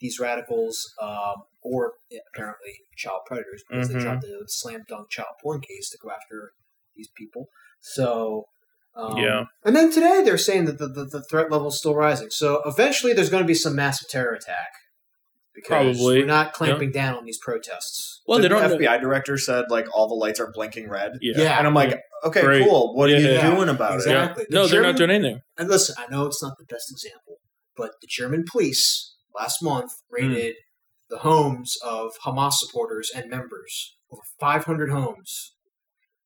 these 0.00 0.18
radicals 0.18 0.76
um, 1.00 1.36
or 1.62 1.92
apparently 2.34 2.72
child 2.96 3.20
predators 3.26 3.62
because 3.70 3.88
Mhm. 3.88 3.92
they 3.92 4.00
dropped 4.00 4.22
the 4.22 4.42
slam 4.48 4.82
dunk 4.88 5.08
child 5.10 5.34
porn 5.40 5.60
case 5.60 5.88
to 5.90 5.98
go 6.02 6.10
after 6.10 6.52
these 6.96 7.10
people 7.16 7.46
so 7.80 8.46
um, 8.96 9.16
Yeah. 9.16 9.44
and 9.64 9.74
then 9.76 9.90
today 9.92 10.22
they're 10.24 10.38
saying 10.38 10.64
that 10.66 10.78
the, 10.78 10.88
the, 10.88 11.04
the 11.04 11.24
threat 11.30 11.50
level 11.50 11.68
is 11.68 11.78
still 11.78 11.94
rising 11.94 12.28
so 12.30 12.62
eventually 12.66 13.12
there's 13.12 13.30
going 13.30 13.42
to 13.42 13.46
be 13.46 13.54
some 13.54 13.74
massive 13.74 14.08
terror 14.08 14.34
attack 14.34 14.70
because 15.54 15.96
Probably. 15.98 16.20
we're 16.20 16.26
not 16.26 16.52
clamping 16.54 16.90
down 16.92 17.14
on 17.16 17.24
these 17.26 17.38
protests 17.38 18.22
Well, 18.26 18.38
they 18.38 18.44
the 18.44 18.48
don't. 18.48 18.80
FBI 18.80 19.00
director 19.00 19.36
said 19.36 19.66
like 19.68 19.86
all 19.94 20.08
the 20.08 20.14
lights 20.14 20.40
are 20.40 20.50
blinking 20.50 20.88
red. 20.88 21.12
Yeah. 21.20 21.58
And 21.58 21.66
I'm 21.66 21.74
like, 21.74 22.00
okay, 22.24 22.40
Great. 22.40 22.64
cool. 22.66 22.94
What 22.94 23.10
are 23.10 23.18
you 23.18 23.28
Yeah. 23.28 23.54
doing 23.54 23.68
about 23.68 23.94
Exactly. 23.96 24.12
Yeah. 24.14 24.22
Exactly. 24.22 24.44
The 24.48 24.54
No, 24.54 24.66
they're 24.66 24.82
not 24.82 24.96
doing 24.96 25.10
anything. 25.10 25.40
And 25.58 25.68
listen, 25.68 25.94
I 25.98 26.10
know 26.10 26.24
it's 26.26 26.42
not 26.42 26.54
the 26.58 26.64
best 26.64 26.90
example, 26.90 27.36
but 27.76 27.90
the 28.00 28.06
German 28.08 28.44
police 28.50 29.14
last 29.38 29.62
month 29.62 29.92
raided 30.10 30.54
the 31.10 31.18
homes 31.18 31.76
of 31.84 32.12
Hamas 32.24 32.54
supporters 32.54 33.10
and 33.14 33.28
members. 33.28 33.94
Over 34.10 34.22
500 34.40 34.88
homes 34.90 35.52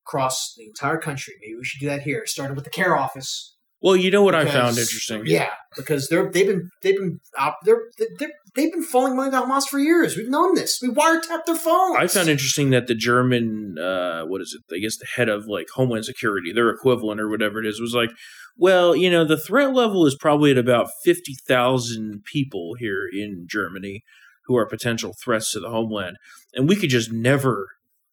across 0.07 0.55
the 0.57 0.65
entire 0.65 0.99
country. 0.99 1.35
Maybe 1.41 1.57
we 1.57 1.65
should 1.65 1.81
do 1.81 1.87
that 1.87 2.03
here. 2.03 2.25
Starting 2.27 2.55
with 2.55 2.65
the 2.65 2.71
care 2.71 2.97
office. 2.97 3.57
Well, 3.83 3.97
you 3.97 4.11
know 4.11 4.23
what 4.23 4.35
I 4.35 4.47
found 4.47 4.79
interesting. 4.79 5.23
Yeah, 5.27 5.51
because 5.77 6.09
they're 6.09 6.31
they've 6.31 6.47
been 6.47 6.71
they've 6.83 6.97
been 6.97 7.21
they're, 7.65 7.83
they're 8.19 8.31
they've 8.55 8.73
been 8.73 8.83
falling 8.83 9.15
money 9.15 9.31
to 9.31 9.37
Hamas 9.37 9.69
for 9.69 9.79
years. 9.79 10.17
We've 10.17 10.31
known 10.31 10.55
this. 10.55 10.81
We 10.81 10.89
wiretapped 10.89 11.45
their 11.45 11.57
phones. 11.57 11.99
I 11.99 12.07
found 12.07 12.29
interesting 12.29 12.71
that 12.71 12.87
the 12.87 12.95
German, 12.95 13.77
uh, 13.79 14.23
what 14.23 14.41
is 14.41 14.59
it? 14.59 14.75
I 14.75 14.79
guess 14.79 14.97
the 14.97 15.07
head 15.07 15.29
of 15.29 15.47
like 15.47 15.67
Homeland 15.75 16.07
Security, 16.07 16.53
their 16.53 16.71
equivalent 16.71 17.21
or 17.21 17.29
whatever 17.29 17.61
it 17.61 17.67
is, 17.67 17.81
was 17.81 17.95
like, 17.95 18.11
well, 18.57 18.97
you 18.97 19.11
know, 19.11 19.25
the 19.25 19.37
threat 19.37 19.75
level 19.75 20.07
is 20.07 20.17
probably 20.19 20.51
at 20.51 20.59
about 20.59 20.89
50,000 21.05 22.25
people 22.25 22.75
here 22.79 23.07
in 23.13 23.47
Germany 23.49 24.03
who 24.47 24.57
are 24.57 24.67
potential 24.67 25.15
threats 25.23 25.53
to 25.53 25.61
the 25.61 25.71
homeland. 25.71 26.17
And 26.55 26.69
we 26.69 26.77
could 26.77 26.91
just 26.91 27.13
never 27.13 27.67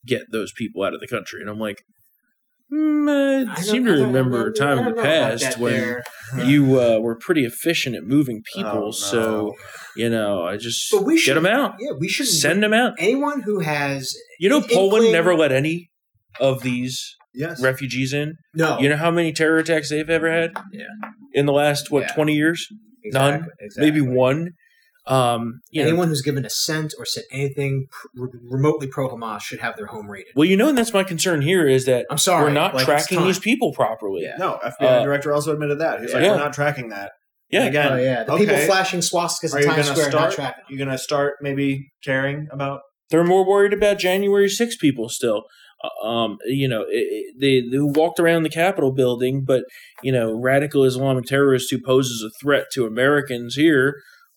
get 0.05 0.23
those 0.31 0.51
people 0.51 0.83
out 0.83 0.93
of 0.93 0.99
the 0.99 1.07
country. 1.07 1.41
And 1.41 1.49
I'm 1.49 1.59
like, 1.59 1.83
hmm, 2.69 3.07
I 3.09 3.45
I 3.49 3.61
seem 3.61 3.85
to 3.85 3.91
remember 3.91 4.47
a 4.47 4.53
time 4.53 4.79
in 4.79 4.85
the 4.95 5.01
past 5.01 5.57
when 5.57 5.73
there. 5.73 6.03
you 6.45 6.79
uh, 6.81 6.99
were 6.99 7.15
pretty 7.15 7.45
efficient 7.45 7.95
at 7.95 8.03
moving 8.03 8.41
people. 8.53 8.71
Oh, 8.71 8.85
no. 8.85 8.91
So, 8.91 9.53
you 9.95 10.09
know, 10.09 10.43
I 10.43 10.57
just 10.57 10.91
But 10.91 11.03
we 11.05 11.23
get 11.23 11.35
them 11.35 11.45
out. 11.45 11.75
Yeah, 11.79 11.91
we 11.99 12.07
should 12.07 12.27
Send 12.27 12.63
them 12.63 12.73
out. 12.73 12.93
Anyone 12.97 13.41
who 13.41 13.59
has 13.59 14.15
You 14.39 14.49
know, 14.49 14.61
Poland 14.61 15.05
inkling- 15.05 15.11
never 15.11 15.35
let 15.35 15.51
any 15.51 15.89
of 16.39 16.63
these 16.63 17.15
Yes. 17.35 17.61
refugees 17.63 18.13
in. 18.13 18.35
no, 18.53 18.77
You 18.79 18.89
know 18.89 18.97
how 18.97 19.09
many 19.09 19.31
terror 19.33 19.57
attacks 19.57 19.89
they've 19.89 20.09
ever 20.09 20.31
had? 20.31 20.51
Yeah. 20.71 20.83
In 21.33 21.45
the 21.47 21.53
last 21.53 21.89
what 21.91 22.01
Yeah. 22.01 22.13
twenty 22.13 22.33
years? 22.33 22.67
exactly, 23.03 23.39
None. 23.41 23.49
exactly. 23.59 23.91
Maybe 23.91 24.01
one. 24.01 24.51
Um, 25.05 25.59
you 25.69 25.81
know, 25.81 25.89
Anyone 25.89 26.07
who's 26.07 26.21
given 26.21 26.45
a 26.45 26.49
cent 26.49 26.93
or 26.97 27.05
said 27.05 27.23
anything 27.31 27.87
pr- 27.91 28.27
remotely 28.49 28.87
pro 28.87 29.09
Hamas 29.09 29.41
should 29.41 29.59
have 29.59 29.75
their 29.75 29.87
home 29.87 30.09
raided. 30.09 30.31
well, 30.35 30.47
you 30.47 30.55
know, 30.55 30.69
and 30.69 30.77
that's 30.77 30.93
my 30.93 31.03
concern 31.03 31.41
here 31.41 31.67
is 31.67 31.85
that 31.87 32.05
I'm 32.09 32.17
sorry, 32.17 32.45
we're 32.45 32.51
not 32.51 32.73
like, 32.73 32.85
tracking 32.85 33.23
these 33.25 33.39
people 33.39 33.73
properly. 33.73 34.21
Yeah. 34.23 34.37
No, 34.37 34.59
FBI 34.63 35.01
Uh, 35.01 35.03
director 35.03 35.33
also 35.33 35.51
admitted 35.51 35.79
that. 35.79 35.99
He's 35.99 36.13
like, 36.13 36.23
we're 36.23 36.37
not 36.37 36.53
tracking 36.53 36.89
that. 36.89 37.11
Yeah. 37.49 37.59
And 37.61 37.69
again, 37.69 37.91
Oh 37.91 37.95
yeah, 37.97 38.23
the 38.23 38.31
okay, 38.31 38.45
people 38.45 38.57
flashing 38.65 39.01
swastikas 39.01 39.53
Are 39.53 39.57
in 39.57 39.63
you 39.65 39.69
Times 39.71 39.87
gonna 39.89 39.99
Square 39.99 40.05
not 40.05 40.11
start? 40.11 40.33
tracking. 40.33 40.63
You're 40.69 40.85
gonna 40.85 40.97
start 40.97 41.33
maybe 41.41 41.91
caring 42.03 42.47
about 42.51 42.79
They're 43.09 43.23
more 43.25 43.45
worried 43.47 43.73
about 43.73 43.99
January 43.99 44.47
6 44.49 44.77
people 44.77 45.09
still. 45.09 45.43
Uh, 45.83 46.07
Um, 46.07 46.37
you 46.45 46.67
know, 46.69 46.83
it, 46.83 46.87
it- 46.93 47.35
they, 47.41 47.59
they 47.69 47.77
walked 47.83 48.19
around 48.19 48.43
the 48.43 48.49
Capitol 48.49 48.93
building, 48.93 49.43
but 49.45 49.65
you 50.01 50.11
know, 50.13 50.33
radical 50.33 50.85
Islamic 50.85 51.25
terrorists 51.25 51.69
who 51.71 51.79
poses 51.85 52.23
a 52.23 52.31
threat 52.41 52.67
to 52.73 52.85
Americans 52.85 53.55
here 53.55 53.95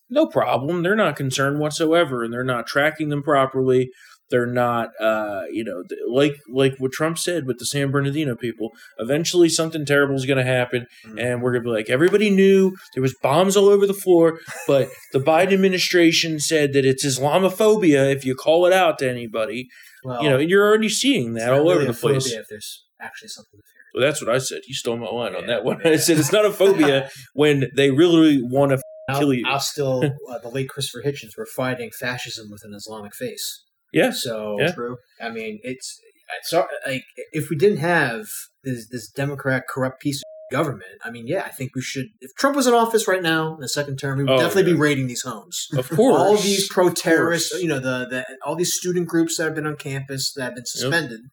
no 0.08 0.26
problem. 0.26 0.82
They're 0.82 0.96
not 0.96 1.16
concerned 1.16 1.58
whatsoever, 1.58 2.22
and 2.22 2.32
they're 2.32 2.44
not 2.44 2.66
tracking 2.66 3.08
them 3.08 3.22
properly. 3.22 3.90
They're 4.28 4.46
not, 4.46 4.88
uh, 5.00 5.42
you 5.52 5.62
know, 5.62 5.84
like 6.08 6.34
like 6.52 6.74
what 6.78 6.90
Trump 6.90 7.16
said 7.16 7.46
with 7.46 7.58
the 7.58 7.66
San 7.66 7.92
Bernardino 7.92 8.34
people. 8.34 8.70
Eventually, 8.98 9.48
something 9.48 9.86
terrible 9.86 10.16
is 10.16 10.26
going 10.26 10.44
to 10.44 10.44
happen, 10.44 10.86
mm-hmm. 11.06 11.18
and 11.18 11.42
we're 11.42 11.52
going 11.52 11.62
to 11.62 11.68
be 11.68 11.74
like, 11.74 11.88
everybody 11.88 12.30
knew 12.30 12.72
there 12.94 13.02
was 13.02 13.14
bombs 13.22 13.56
all 13.56 13.68
over 13.68 13.86
the 13.86 13.94
floor, 13.94 14.40
but 14.66 14.88
the 15.12 15.20
Biden 15.20 15.52
administration 15.52 16.40
said 16.40 16.72
that 16.72 16.84
it's 16.84 17.06
Islamophobia 17.06 18.12
if 18.12 18.24
you 18.24 18.34
call 18.34 18.66
it 18.66 18.72
out 18.72 18.98
to 18.98 19.08
anybody. 19.08 19.68
Well, 20.04 20.22
you 20.22 20.28
know, 20.28 20.38
and 20.38 20.50
you're 20.50 20.66
already 20.66 20.88
seeing 20.88 21.34
that 21.34 21.52
all 21.52 21.60
really 21.60 21.84
over 21.84 21.92
the 21.92 21.98
place. 21.98 22.26
If 22.26 22.46
there's 22.48 22.84
actually 23.00 23.28
something 23.28 23.60
well, 23.96 24.04
that's 24.04 24.20
what 24.20 24.34
I 24.34 24.38
said. 24.38 24.60
You 24.68 24.74
stole 24.74 24.98
my 24.98 25.06
line 25.06 25.32
yeah, 25.32 25.38
on 25.38 25.46
that 25.46 25.64
one. 25.64 25.80
I 25.86 25.96
said 25.96 26.18
it's 26.18 26.32
not 26.32 26.44
a 26.44 26.52
phobia 26.52 27.08
when 27.32 27.70
they 27.74 27.90
really 27.90 28.42
want 28.42 28.72
to 28.72 28.82
kill 29.14 29.32
you. 29.32 29.44
I'll 29.46 29.60
still, 29.60 30.02
uh, 30.30 30.38
the 30.38 30.48
late 30.48 30.68
Christopher 30.68 31.02
Hitchens 31.06 31.36
were 31.36 31.46
fighting 31.46 31.90
fascism 31.90 32.50
with 32.50 32.62
an 32.64 32.74
Islamic 32.74 33.14
face. 33.14 33.64
Yeah. 33.92 34.10
So 34.10 34.56
yeah. 34.58 34.72
true. 34.72 34.98
I 35.20 35.30
mean, 35.30 35.60
it's 35.62 36.00
so 36.42 36.66
like 36.86 37.04
if 37.32 37.50
we 37.50 37.56
didn't 37.56 37.78
have 37.78 38.26
this 38.64 38.88
this 38.88 39.08
Democrat 39.08 39.64
corrupt 39.68 40.00
piece 40.00 40.18
of 40.18 40.24
government, 40.56 41.00
I 41.04 41.10
mean, 41.10 41.26
yeah, 41.26 41.42
I 41.44 41.50
think 41.50 41.74
we 41.74 41.82
should. 41.82 42.06
If 42.20 42.34
Trump 42.36 42.56
was 42.56 42.66
in 42.66 42.74
office 42.74 43.08
right 43.08 43.22
now 43.22 43.54
in 43.54 43.60
the 43.60 43.68
second 43.68 43.96
term, 43.96 44.18
he 44.18 44.24
would 44.24 44.32
oh, 44.32 44.38
definitely 44.38 44.70
yeah. 44.70 44.76
be 44.76 44.80
raiding 44.80 45.06
these 45.06 45.22
homes. 45.22 45.68
Of 45.76 45.88
course, 45.88 46.20
all 46.20 46.36
these 46.36 46.68
pro 46.68 46.90
terrorists, 46.90 47.60
you 47.60 47.68
know, 47.68 47.80
the, 47.80 48.06
the 48.08 48.24
all 48.44 48.56
these 48.56 48.74
student 48.74 49.08
groups 49.08 49.36
that 49.36 49.44
have 49.44 49.54
been 49.54 49.66
on 49.66 49.76
campus 49.76 50.32
that 50.34 50.44
have 50.44 50.54
been 50.54 50.66
suspended. 50.66 51.20
Yep. 51.22 51.30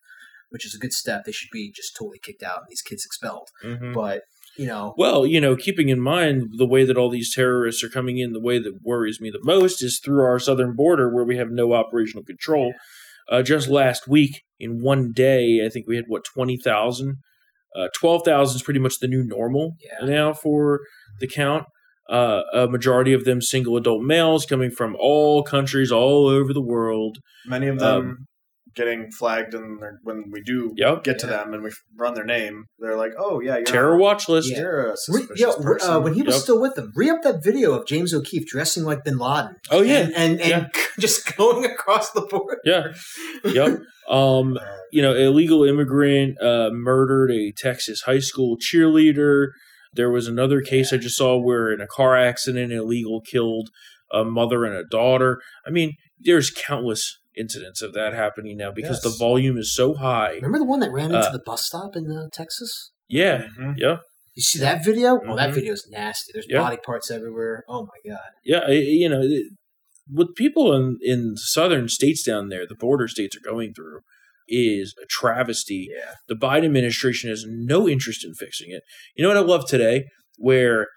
Which 0.49 0.67
is 0.67 0.75
a 0.75 0.77
good 0.77 0.93
step. 0.93 1.23
They 1.25 1.31
should 1.31 1.49
be 1.51 1.71
just 1.71 1.95
totally 1.97 2.19
kicked 2.19 2.43
out 2.43 2.59
and 2.59 2.67
these 2.69 2.83
kids 2.83 3.03
expelled. 3.03 3.49
Mm-hmm. 3.63 3.93
But 3.93 4.21
you 4.57 4.67
know. 4.67 4.93
Well, 4.97 5.25
you 5.25 5.39
know, 5.41 5.55
keeping 5.55 5.89
in 5.89 5.99
mind 5.99 6.53
the 6.57 6.67
way 6.67 6.85
that 6.85 6.97
all 6.97 7.09
these 7.09 7.33
terrorists 7.33 7.83
are 7.83 7.89
coming 7.89 8.17
in, 8.17 8.33
the 8.33 8.41
way 8.41 8.59
that 8.59 8.79
worries 8.83 9.19
me 9.19 9.29
the 9.29 9.39
most 9.43 9.83
is 9.83 9.99
through 10.03 10.23
our 10.23 10.39
southern 10.39 10.75
border 10.75 11.13
where 11.13 11.25
we 11.25 11.37
have 11.37 11.49
no 11.49 11.73
operational 11.73 12.23
control. 12.23 12.73
Uh, 13.29 13.41
just 13.41 13.69
last 13.69 14.07
week, 14.07 14.41
in 14.59 14.81
one 14.81 15.11
day, 15.13 15.61
I 15.65 15.69
think 15.69 15.87
we 15.87 15.95
had 15.95 16.05
what 16.07 16.25
twenty 16.25 16.57
thousand. 16.57 17.17
Uh, 17.75 17.87
Twelve 17.99 18.23
thousand 18.23 18.57
is 18.57 18.63
pretty 18.63 18.79
much 18.79 18.99
the 18.99 19.07
new 19.07 19.23
normal 19.23 19.75
yeah. 19.79 20.05
now 20.05 20.33
for 20.33 20.81
the 21.19 21.27
count. 21.27 21.65
Uh, 22.09 22.41
a 22.53 22.67
majority 22.67 23.13
of 23.13 23.23
them 23.23 23.41
single 23.41 23.77
adult 23.77 24.03
males 24.03 24.45
coming 24.45 24.69
from 24.69 24.95
all 24.99 25.41
countries 25.41 25.91
all 25.91 26.27
over 26.27 26.53
the 26.53 26.61
world. 26.61 27.17
Many 27.47 27.67
of 27.67 27.79
them 27.79 27.97
um, 27.97 28.17
getting 28.75 29.11
flagged 29.11 29.53
and 29.53 29.81
when 30.03 30.25
we 30.31 30.41
do 30.41 30.73
yep. 30.75 31.03
get 31.03 31.19
to 31.19 31.27
yeah. 31.27 31.37
them 31.37 31.53
and 31.53 31.63
we 31.63 31.71
run 31.97 32.13
their 32.13 32.25
name, 32.25 32.65
they're 32.79 32.97
like, 32.97 33.13
"Oh 33.17 33.39
yeah, 33.39 33.57
you're 33.57 33.65
terror 33.65 33.97
watch 33.97 34.27
list. 34.29 34.51
Yeah. 34.51 34.59
You're 34.59 34.91
a 34.91 34.97
suspicious 34.97 35.29
Re- 35.41 35.45
yeah, 35.47 35.63
person." 35.63 35.91
Uh, 35.91 35.99
when 35.99 36.13
he 36.13 36.21
was 36.21 36.35
yep. 36.35 36.43
still 36.43 36.61
with 36.61 36.75
them, 36.75 36.91
re 36.95 37.09
up 37.09 37.21
that 37.23 37.43
video 37.43 37.73
of 37.73 37.87
James 37.87 38.13
O'Keefe 38.13 38.45
dressing 38.47 38.83
like 38.83 39.03
Bin 39.03 39.17
Laden. 39.17 39.55
Oh 39.71 39.81
yeah, 39.81 39.99
and 39.99 40.13
and, 40.13 40.41
and 40.41 40.49
yeah. 40.49 40.67
just 40.99 41.35
going 41.35 41.65
across 41.65 42.11
the 42.11 42.21
border. 42.21 42.59
Yeah, 42.63 42.93
yep. 43.45 43.79
Um, 44.09 44.59
you 44.91 45.01
know, 45.01 45.15
illegal 45.15 45.63
immigrant 45.63 46.41
uh, 46.41 46.69
murdered 46.71 47.31
a 47.31 47.51
Texas 47.51 48.01
high 48.01 48.19
school 48.19 48.57
cheerleader. 48.57 49.49
There 49.95 50.09
was 50.09 50.27
another 50.27 50.61
case 50.61 50.91
I 50.91 50.97
just 50.97 51.17
saw 51.17 51.37
where 51.37 51.71
in 51.71 51.79
a 51.79 51.87
car 51.87 52.17
accident, 52.17 52.73
illegal 52.73 53.21
killed 53.21 53.69
a 54.11 54.23
mother 54.23 54.65
and 54.65 54.75
a 54.75 54.83
daughter. 54.83 55.41
I 55.65 55.71
mean, 55.71 55.93
there's 56.19 56.51
countless 56.51 57.19
incidents 57.37 57.81
of 57.81 57.93
that 57.93 58.13
happening 58.13 58.57
now 58.57 58.71
because 58.71 59.01
yes. 59.03 59.13
the 59.13 59.17
volume 59.17 59.57
is 59.57 59.73
so 59.73 59.93
high. 59.93 60.33
Remember 60.35 60.59
the 60.59 60.65
one 60.65 60.79
that 60.79 60.91
ran 60.91 61.05
into 61.05 61.19
uh, 61.19 61.31
the 61.31 61.41
bus 61.45 61.65
stop 61.65 61.95
in 61.95 62.11
uh, 62.11 62.27
Texas? 62.31 62.91
Yeah, 63.07 63.43
mm-hmm. 63.59 63.73
yeah. 63.77 63.97
You 64.35 64.41
see 64.41 64.59
that 64.59 64.83
video? 64.83 65.17
Mm-hmm. 65.17 65.29
Oh, 65.29 65.35
that 65.35 65.53
video 65.53 65.73
is 65.73 65.87
nasty. 65.91 66.31
There's 66.33 66.47
yeah. 66.49 66.59
body 66.59 66.77
parts 66.83 67.11
everywhere. 67.11 67.63
Oh 67.67 67.83
my 67.83 68.11
god. 68.11 68.29
Yeah, 68.43 68.69
you 68.69 69.09
know, 69.09 69.23
what 70.07 70.35
people 70.35 70.73
in 70.73 70.97
in 71.01 71.35
southern 71.37 71.87
states 71.87 72.23
down 72.23 72.49
there, 72.49 72.65
the 72.67 72.75
border 72.75 73.07
states 73.07 73.35
are 73.35 73.51
going 73.51 73.73
through 73.73 73.99
is 74.47 74.95
a 75.01 75.05
travesty. 75.05 75.89
Yeah. 75.95 76.15
The 76.27 76.35
Biden 76.35 76.65
administration 76.65 77.29
has 77.29 77.45
no 77.47 77.87
interest 77.87 78.25
in 78.25 78.33
fixing 78.33 78.71
it. 78.71 78.83
You 79.15 79.23
know 79.23 79.29
what 79.29 79.37
I 79.37 79.41
love 79.41 79.65
today? 79.67 80.05
Where 80.37 80.87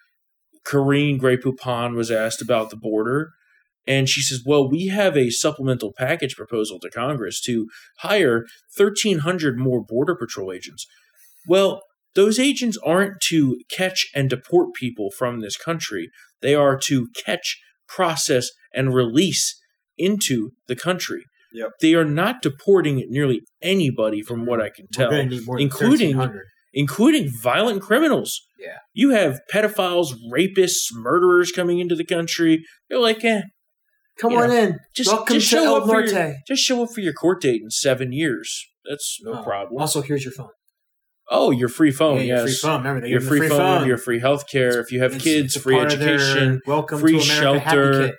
Karine 0.67 1.19
Grey 1.19 1.37
Poupon 1.37 1.95
was 1.95 2.11
asked 2.11 2.43
about 2.43 2.71
the 2.71 2.77
border 2.77 3.31
and 3.87 4.09
she 4.09 4.23
says, 4.23 4.43
Well, 4.45 4.69
we 4.69 4.89
have 4.89 5.17
a 5.17 5.31
supplemental 5.31 5.93
package 5.97 6.37
proposal 6.37 6.79
to 6.81 6.91
Congress 6.91 7.41
to 7.43 7.69
hire 7.99 8.47
1,300 8.77 9.59
more 9.59 9.83
Border 9.83 10.17
Patrol 10.17 10.53
agents. 10.53 10.87
Well, 11.47 11.83
those 12.15 12.39
agents 12.39 12.79
aren't 12.85 13.21
to 13.29 13.61
catch 13.71 14.09
and 14.15 14.29
deport 14.29 14.75
people 14.75 15.11
from 15.11 15.41
this 15.41 15.57
country, 15.57 16.11
they 16.41 16.55
are 16.55 16.79
to 16.85 17.09
catch, 17.25 17.61
process, 17.87 18.51
and 18.75 18.95
release 18.95 19.61
into 19.99 20.51
the 20.67 20.77
country. 20.77 21.25
Yep. 21.53 21.71
They 21.81 21.95
are 21.95 22.05
not 22.05 22.43
deporting 22.43 23.05
nearly 23.09 23.43
anybody, 23.63 24.23
from 24.23 24.45
what 24.45 24.61
I 24.61 24.71
can 24.71 24.89
tell, 24.93 25.13
including 25.13 26.21
including 26.73 27.31
violent 27.43 27.81
criminals. 27.81 28.43
Yeah, 28.59 28.79
you 28.93 29.11
have 29.11 29.41
pedophiles, 29.53 30.15
rapists, 30.31 30.89
murderers 30.93 31.53
coming 31.53 31.79
into 31.79 31.95
the 31.95 32.05
country. 32.05 32.65
They're 32.89 32.99
like, 32.99 33.25
eh, 33.25 33.43
Come 34.21 34.33
on 34.35 34.49
know, 34.49 34.55
in. 34.55 34.79
Just, 34.95 35.13
Welcome 35.13 35.35
just 35.35 35.49
show 35.49 35.77
up 35.77 35.87
Norte. 35.87 36.11
Your, 36.11 36.35
just 36.47 36.63
show 36.63 36.83
up 36.83 36.91
for 36.91 37.01
your 37.01 37.13
court 37.13 37.43
date 37.43 37.61
in 37.63 37.71
seven 37.71 38.13
years. 38.13 38.67
That's 38.89 39.19
no 39.23 39.41
oh, 39.41 39.43
problem. 39.43 39.81
Also, 39.81 40.01
here's 40.01 40.25
your 40.25 40.33
phone. 40.33 40.49
Oh, 41.29 41.51
your 41.51 41.69
free 41.69 41.91
phone. 41.91 42.19
Yeah, 42.19 42.25
yes, 42.25 42.43
free 42.43 42.55
phone. 42.55 42.83
Remember, 42.85 43.07
your 43.07 43.21
free, 43.21 43.41
free 43.41 43.49
phone, 43.49 43.59
phone, 43.81 43.89
your 43.89 43.99
free 43.99 44.21
health 44.21 44.49
care. 44.49 44.81
If 44.81 44.93
you 44.93 45.03
have 45.03 45.15
it's, 45.15 45.25
kids, 45.25 45.57
it's 45.57 45.63
free 45.63 45.79
education, 45.79 46.61
welcome 46.67 47.01
free 47.01 47.21
shelter. 47.21 48.17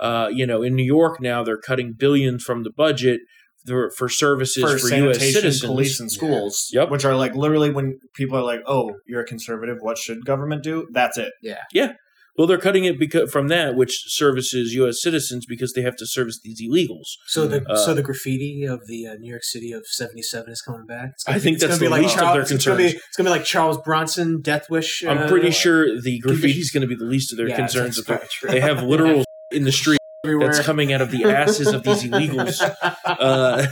Uh, 0.00 0.28
you 0.32 0.46
know, 0.46 0.62
in 0.62 0.74
New 0.74 0.84
York 0.84 1.20
now, 1.20 1.42
they're 1.42 1.58
cutting 1.58 1.94
billions 1.96 2.42
from 2.42 2.64
the 2.64 2.70
budget 2.70 3.20
for, 3.66 3.90
for 3.90 4.08
services 4.08 4.62
for, 4.62 4.78
for 4.78 4.94
U.S. 4.94 5.18
citizens, 5.18 5.60
police, 5.60 6.00
and 6.00 6.10
schools. 6.10 6.68
Yeah. 6.70 6.82
Yep. 6.82 6.90
Which 6.90 7.04
are 7.04 7.14
like 7.14 7.34
literally 7.34 7.70
when 7.70 7.98
people 8.14 8.38
are 8.38 8.42
like, 8.42 8.60
"Oh, 8.66 8.94
you're 9.06 9.20
a 9.20 9.26
conservative. 9.26 9.78
What 9.80 9.98
should 9.98 10.24
government 10.24 10.62
do?" 10.62 10.86
That's 10.92 11.18
it. 11.18 11.32
Yeah. 11.42 11.62
Yeah. 11.72 11.92
Well, 12.36 12.46
they're 12.46 12.58
cutting 12.58 12.84
it 12.84 12.98
because 12.98 13.30
from 13.30 13.48
that, 13.48 13.76
which 13.76 14.04
services 14.08 14.74
U.S. 14.74 15.00
citizens 15.00 15.46
because 15.46 15.72
they 15.72 15.82
have 15.82 15.96
to 15.96 16.06
service 16.06 16.40
these 16.42 16.60
illegals. 16.62 17.16
So 17.26 17.46
the 17.46 17.64
uh, 17.68 17.76
so 17.76 17.94
the 17.94 18.02
graffiti 18.02 18.64
of 18.64 18.86
the 18.86 19.06
uh, 19.06 19.14
New 19.14 19.30
York 19.30 19.44
City 19.44 19.72
of 19.72 19.86
'77 19.86 20.50
is 20.50 20.60
coming 20.60 20.86
back. 20.86 21.14
I 21.26 21.38
think 21.38 21.58
that's 21.58 21.78
the 21.78 21.88
like 21.88 22.02
least 22.02 22.16
Charles, 22.16 22.28
of 22.28 22.34
their 22.34 22.44
concerns. 22.46 22.80
It's 22.80 23.16
going, 23.16 23.24
to 23.26 23.32
be 23.32 23.38
like 23.38 23.44
Charles 23.44 23.78
Bronson 23.78 24.40
Death 24.42 24.68
Wish. 24.68 25.04
Uh, 25.04 25.10
I'm 25.10 25.28
pretty 25.28 25.50
sure 25.50 26.00
the 26.00 26.18
graffiti 26.18 26.60
is 26.60 26.70
going 26.70 26.82
to 26.82 26.86
be 26.86 26.96
the 26.96 27.04
least 27.04 27.32
of 27.32 27.38
their 27.38 27.48
yeah, 27.48 27.56
concerns. 27.56 28.00
They 28.42 28.60
have 28.60 28.82
literal 28.82 29.24
in 29.50 29.64
the 29.64 29.72
street 29.72 29.98
Everywhere. 30.24 30.52
that's 30.52 30.66
coming 30.66 30.92
out 30.92 31.00
of 31.00 31.10
the 31.10 31.24
asses 31.24 31.68
of 31.68 31.82
these 31.82 32.04
illegals. 32.04 32.60
Uh, 33.06 33.66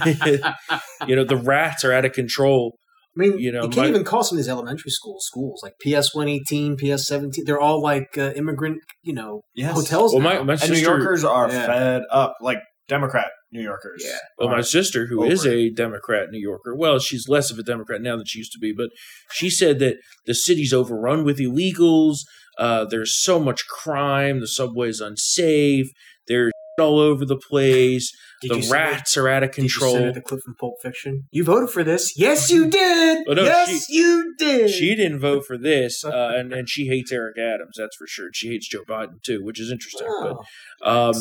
you 1.07 1.15
know, 1.15 1.25
the 1.25 1.37
rats 1.37 1.85
are 1.85 1.93
out 1.93 2.05
of 2.05 2.13
control. 2.13 2.79
I 3.17 3.21
mean, 3.21 3.39
you 3.39 3.53
know, 3.53 3.63
you 3.63 3.69
can't 3.69 3.87
my, 3.87 3.89
even 3.89 4.05
call 4.05 4.25
some 4.25 4.37
of 4.37 4.43
these 4.43 4.49
elementary 4.49 4.91
school 4.91 5.17
schools 5.21 5.63
like 5.63 5.75
PS 5.81 6.15
one 6.15 6.29
eighteen, 6.29 6.77
PS 6.77 7.07
seventeen. 7.07 7.45
They're 7.45 7.61
all 7.61 7.81
like 7.81 8.19
uh, 8.19 8.33
immigrant, 8.35 8.79
you 9.03 9.13
know, 9.13 9.43
yes. 9.55 9.75
hotels. 9.75 10.13
Well, 10.13 10.23
my, 10.23 10.43
my 10.43 10.57
sister, 10.57 10.73
and 10.73 10.83
New 10.83 10.89
Yorkers 10.89 11.25
are 11.25 11.49
yeah. 11.49 11.67
fed 11.67 12.03
up, 12.11 12.37
like 12.41 12.59
Democrat 12.89 13.29
New 13.53 13.63
Yorkers. 13.63 14.03
Yeah. 14.05 14.19
Well, 14.39 14.49
my 14.49 14.63
sister, 14.63 15.07
who 15.07 15.23
is 15.23 15.47
a 15.47 15.71
Democrat 15.71 16.31
New 16.31 16.41
Yorker, 16.41 16.75
well, 16.77 16.99
she's 16.99 17.29
less 17.29 17.51
of 17.51 17.59
a 17.59 17.63
Democrat 17.63 18.03
now 18.03 18.17
than 18.17 18.27
she 18.27 18.39
used 18.39 18.53
to 18.53 18.59
be, 18.59 18.73
but 18.73 18.91
she 19.31 19.49
said 19.49 19.79
that 19.79 19.97
the 20.27 20.35
city's 20.35 20.73
overrun 20.73 21.25
with 21.25 21.39
illegals. 21.39 22.19
Uh, 22.59 22.85
there's 22.85 23.17
so 23.17 23.39
much 23.39 23.67
crime. 23.69 24.41
The 24.41 24.49
subway's 24.49 25.01
unsafe. 25.01 25.87
There's 26.27 26.53
all 26.81 26.99
over 26.99 27.25
the 27.25 27.37
place. 27.37 28.13
Did 28.41 28.51
the 28.51 28.69
rats 28.71 29.17
are 29.17 29.29
out 29.29 29.43
of 29.43 29.53
control. 29.53 29.95
Did 29.95 30.05
you 30.07 30.13
the 30.13 30.21
clip 30.21 30.41
from 30.45 30.55
Pulp 30.57 30.75
Fiction. 30.83 31.25
You 31.31 31.45
voted 31.45 31.71
for 31.71 31.83
this. 31.83 32.13
Yes, 32.17 32.51
you 32.51 32.69
did. 32.69 33.27
no, 33.27 33.43
yes, 33.43 33.87
she, 33.87 33.95
you 33.95 34.35
did. 34.39 34.71
She 34.71 34.95
didn't 34.95 35.21
vote 35.21 35.47
for 35.47 35.57
this, 35.57 36.05
uh, 36.05 36.33
and 36.35 36.53
and 36.53 36.69
she 36.69 36.87
hates 36.87 37.13
Eric 37.13 37.39
Adams. 37.39 37.77
That's 37.79 37.97
for 37.97 38.07
sure. 38.07 38.29
She 38.33 38.49
hates 38.49 38.69
Joe 38.69 38.83
Biden 38.89 39.23
too, 39.23 39.43
which 39.43 39.61
is 39.61 39.71
interesting. 39.71 40.07
Oh, 40.11 40.43
but 40.81 40.89
um, 40.89 41.15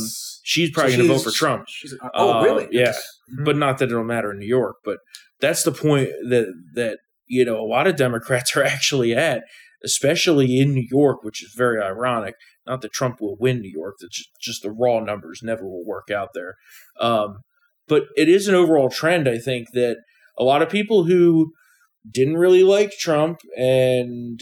she's 0.43 0.72
probably 0.72 0.93
so 0.93 0.97
going 0.97 1.10
to 1.10 1.16
vote 1.16 1.24
for 1.24 1.32
Trump. 1.32 1.66
Uh, 2.01 2.10
oh, 2.14 2.43
really? 2.43 2.66
Uh, 2.66 2.70
yeah, 2.72 2.91
mm-hmm. 2.91 3.43
but 3.43 3.56
not 3.56 3.78
that 3.78 3.89
it'll 3.89 4.04
matter 4.04 4.32
in 4.32 4.39
New 4.39 4.47
York. 4.47 4.78
But 4.84 4.97
that's 5.39 5.64
the 5.64 5.72
point 5.72 6.10
that 6.30 6.54
that 6.74 6.99
you 7.28 7.45
know 7.45 7.60
a 7.60 7.68
lot 7.68 7.88
of 7.88 7.95
Democrats 7.95 8.56
are 8.58 8.64
actually 8.64 9.14
at, 9.14 9.43
especially 9.84 10.60
in 10.60 10.74
New 10.74 10.88
York, 10.89 11.24
which 11.24 11.43
is 11.43 11.54
very 11.56 11.82
ironic 11.82 12.36
not 12.66 12.82
that 12.82 12.93
Trump 12.93 13.20
will 13.20 13.38
win 13.39 13.61
New 13.61 13.72
York, 13.72 13.95
that 13.99 14.11
just, 14.11 14.30
just 14.39 14.64
the 14.64 14.72
raw 14.72 14.99
numbers 14.99 15.41
never 15.43 15.64
will 15.64 15.86
work 15.86 16.09
out 16.09 16.30
there. 16.34 16.55
Um, 16.99 17.39
but 17.88 18.03
it 18.16 18.30
is 18.30 18.47
an 18.47 18.55
overall 18.55 18.89
trend, 18.89 19.28
I 19.28 19.38
think, 19.38 19.72
that 19.74 19.97
a 20.38 20.43
lot 20.43 20.61
of 20.61 20.70
people 20.70 21.03
who 21.03 21.51
didn't 22.09 22.38
really 22.38 22.64
like 22.64 22.91
Trump 22.91 23.39
and 23.57 24.39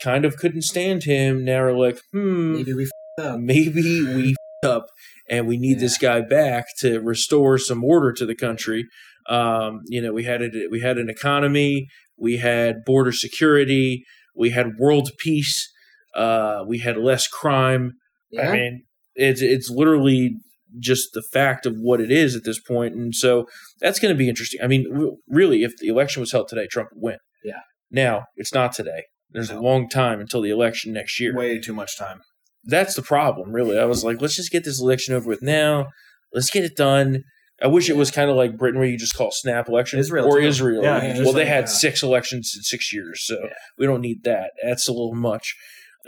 kind 0.00 0.24
of 0.24 0.36
couldn't 0.36 0.62
stand 0.62 1.04
him 1.04 1.44
now 1.44 1.62
are 1.62 1.76
like, 1.76 2.00
hmm, 2.12 2.54
maybe 2.54 2.74
we 2.74 2.88
up. 3.20 3.38
Maybe 3.38 4.04
we 4.04 4.34
up 4.64 4.86
and 5.28 5.46
we 5.46 5.56
need 5.56 5.76
yeah. 5.76 5.80
this 5.80 5.98
guy 5.98 6.20
back 6.20 6.66
to 6.78 7.00
restore 7.00 7.58
some 7.58 7.84
order 7.84 8.12
to 8.12 8.26
the 8.26 8.34
country. 8.34 8.86
Um, 9.28 9.82
you 9.86 10.02
know, 10.02 10.12
we 10.12 10.24
had 10.24 10.42
a, 10.42 10.50
we 10.70 10.80
had 10.80 10.98
an 10.98 11.08
economy, 11.08 11.88
we 12.16 12.38
had 12.38 12.84
border 12.84 13.12
security, 13.12 14.04
we 14.34 14.50
had 14.50 14.76
world 14.78 15.10
peace 15.18 15.70
uh, 16.16 16.64
we 16.66 16.78
had 16.78 16.96
less 16.96 17.26
crime. 17.26 17.92
Yeah. 18.30 18.48
I 18.48 18.52
mean, 18.52 18.84
It's 19.14 19.40
it's 19.42 19.70
literally 19.70 20.36
just 20.80 21.10
the 21.14 21.22
fact 21.32 21.66
of 21.66 21.74
what 21.76 22.00
it 22.00 22.10
is 22.10 22.34
at 22.34 22.42
this 22.44 22.60
point, 22.60 22.94
and 22.94 23.14
so 23.14 23.46
that's 23.80 24.00
going 24.00 24.12
to 24.12 24.18
be 24.18 24.28
interesting. 24.28 24.60
I 24.62 24.66
mean, 24.66 24.86
really, 25.28 25.62
if 25.62 25.76
the 25.76 25.86
election 25.88 26.20
was 26.20 26.32
held 26.32 26.48
today, 26.48 26.66
Trump 26.66 26.88
would 26.92 27.02
win. 27.02 27.18
Yeah. 27.44 27.60
Now 27.90 28.24
it's 28.36 28.52
not 28.52 28.72
today. 28.72 29.04
There's 29.30 29.50
No. 29.50 29.60
a 29.60 29.62
long 29.62 29.88
time 29.88 30.20
until 30.20 30.40
the 30.42 30.50
election 30.50 30.92
next 30.92 31.20
year. 31.20 31.36
Way 31.36 31.60
too 31.60 31.72
much 31.74 31.96
time. 31.98 32.20
That's 32.64 32.94
the 32.94 33.02
problem, 33.02 33.52
really. 33.52 33.78
I 33.78 33.84
was 33.84 34.02
like, 34.04 34.20
let's 34.22 34.36
just 34.36 34.50
get 34.50 34.64
this 34.64 34.80
election 34.80 35.14
over 35.14 35.28
with 35.28 35.42
now. 35.42 35.88
Let's 36.32 36.50
get 36.50 36.64
it 36.64 36.76
done. 36.76 37.22
I 37.62 37.68
wish 37.68 37.88
it 37.88 37.96
was 37.96 38.10
kind 38.10 38.30
of 38.30 38.36
like 38.36 38.56
Britain, 38.58 38.80
where 38.80 38.88
you 38.88 38.98
just 38.98 39.14
call 39.14 39.30
snap 39.30 39.68
election 39.68 40.00
Israel, 40.00 40.26
or 40.26 40.40
too. 40.40 40.46
Israel. 40.46 40.82
Yeah, 40.82 41.04
Yeah, 41.04 41.22
well, 41.22 41.32
they 41.32 41.40
like 41.40 41.48
had 41.48 41.64
that. 41.64 41.68
six 41.70 42.02
elections 42.02 42.52
in 42.56 42.62
six 42.62 42.92
years, 42.92 43.24
so 43.24 43.36
Yeah. 43.44 43.50
we 43.78 43.86
don't 43.86 44.00
need 44.00 44.24
that. 44.24 44.50
That's 44.62 44.88
a 44.88 44.92
little 44.92 45.14
much. 45.14 45.54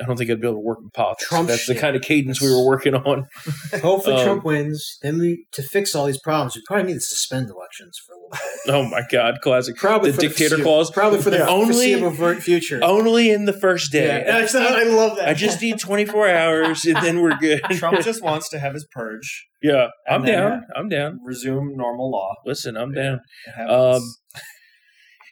I 0.03 0.07
don't 0.07 0.17
think 0.17 0.31
I'd 0.31 0.41
be 0.41 0.47
able 0.47 0.59
to 0.59 0.65
work 0.67 0.79
in 0.83 0.91
politics. 0.91 1.29
Trump 1.29 1.49
That's 1.49 1.67
the 1.67 1.75
kind 1.75 1.97
of 1.97 2.03
cadence 2.03 2.41
we 2.41 2.51
were 2.51 2.65
working 2.65 2.95
on. 2.95 3.25
Hopefully 3.83 4.17
Um, 4.17 4.25
Trump 4.25 4.45
wins. 4.45 4.99
Then 5.03 5.19
we 5.19 5.47
to 5.53 5.63
fix 5.63 5.95
all 5.95 6.07
these 6.07 6.21
problems, 6.21 6.55
we 6.55 6.63
probably 6.67 6.89
need 6.93 6.95
to 6.95 7.01
suspend 7.01 7.49
elections 7.51 7.99
for 8.07 8.13
a 8.13 8.17
little 8.17 8.31
bit. 8.33 8.41
Oh 8.69 8.83
my 8.89 9.03
God, 9.13 9.37
classic. 9.43 9.77
Probably 9.77 10.11
the 10.11 10.17
for 10.17 10.21
dictator 10.23 10.49
foreseeable- 10.57 10.65
clause. 10.65 10.91
Probably 10.91 11.21
for 11.21 11.31
the 11.31 11.39
Yeah. 11.39 11.49
Only- 11.49 11.67
foreseeable 11.95 12.41
future. 12.41 12.81
Only 12.83 13.31
in 13.31 13.45
the 13.45 13.53
first 13.53 13.93
day. 13.93 14.07
yeah, 14.07 14.25
that's 14.41 14.55
not- 14.55 14.73
I 14.73 14.83
love 14.85 15.17
that. 15.19 15.29
I 15.29 15.35
just 15.35 15.63
need 15.63 15.79
24 15.79 16.29
hours 16.29 16.85
and 16.85 16.97
then 16.97 17.21
we're 17.23 17.37
good. 17.39 17.63
Trump 17.73 18.01
just 18.03 18.23
wants 18.23 18.49
to 18.51 18.59
have 18.59 18.75
his 18.75 18.87
purge, 18.93 19.47
yeah, 19.63 19.87
I'm 20.09 20.25
down. 20.25 20.63
I'm 20.77 20.89
down. 20.89 21.21
resume 21.25 21.75
normal 21.77 22.11
law. 22.11 22.35
Listen, 22.45 22.77
I'm 22.77 22.93
down. 22.93 23.21
Um, 23.69 24.03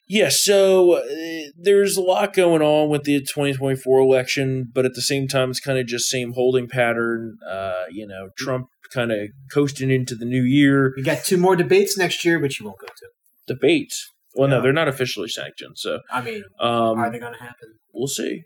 Yeah, 0.07 0.29
so 0.31 0.99
uh, 0.99 1.03
there's 1.57 1.97
a 1.97 2.03
lot 2.03 2.35
going 2.35 2.61
on 2.63 2.91
with 2.91 3.05
the 3.05 3.21
2024 3.21 4.01
election, 4.01 4.71
but 4.73 4.85
at 4.85 4.93
the 4.95 5.01
same 5.03 5.27
time, 5.29 5.51
it's 5.51 5.61
kind 5.61 5.79
of 5.79 5.87
just 5.87 6.11
same 6.11 6.33
holding 6.35 6.69
pattern. 6.69 7.39
Uh, 7.51 7.85
you 7.91 8.07
know, 8.07 8.29
Trump 8.37 8.67
kind 8.93 9.11
of 9.11 9.29
coasting 9.53 9.91
into 9.91 10.15
the 10.15 10.27
new 10.27 10.43
year. 10.43 10.93
you 10.97 11.03
got 11.05 11.25
two 11.25 11.39
more 11.39 11.57
debates 11.57 11.97
next 11.97 12.25
year, 12.25 12.39
but 12.39 12.59
you 12.59 12.67
won't 12.67 12.79
go 12.79 12.87
to. 12.87 13.07
Debates. 13.55 14.11
Well, 14.35 14.49
no, 14.49 14.57
Yeah. 14.57 14.63
they're 14.63 14.73
not 14.73 14.89
officially 14.89 15.29
sanctioned, 15.29 15.79
so 15.79 16.01
I 16.11 16.21
mean, 16.21 16.43
um, 16.61 16.99
are 16.99 17.11
they 17.11 17.19
going 17.19 17.33
to 17.35 17.39
happen? 17.41 17.75
we'll 17.93 18.07
see. 18.09 18.43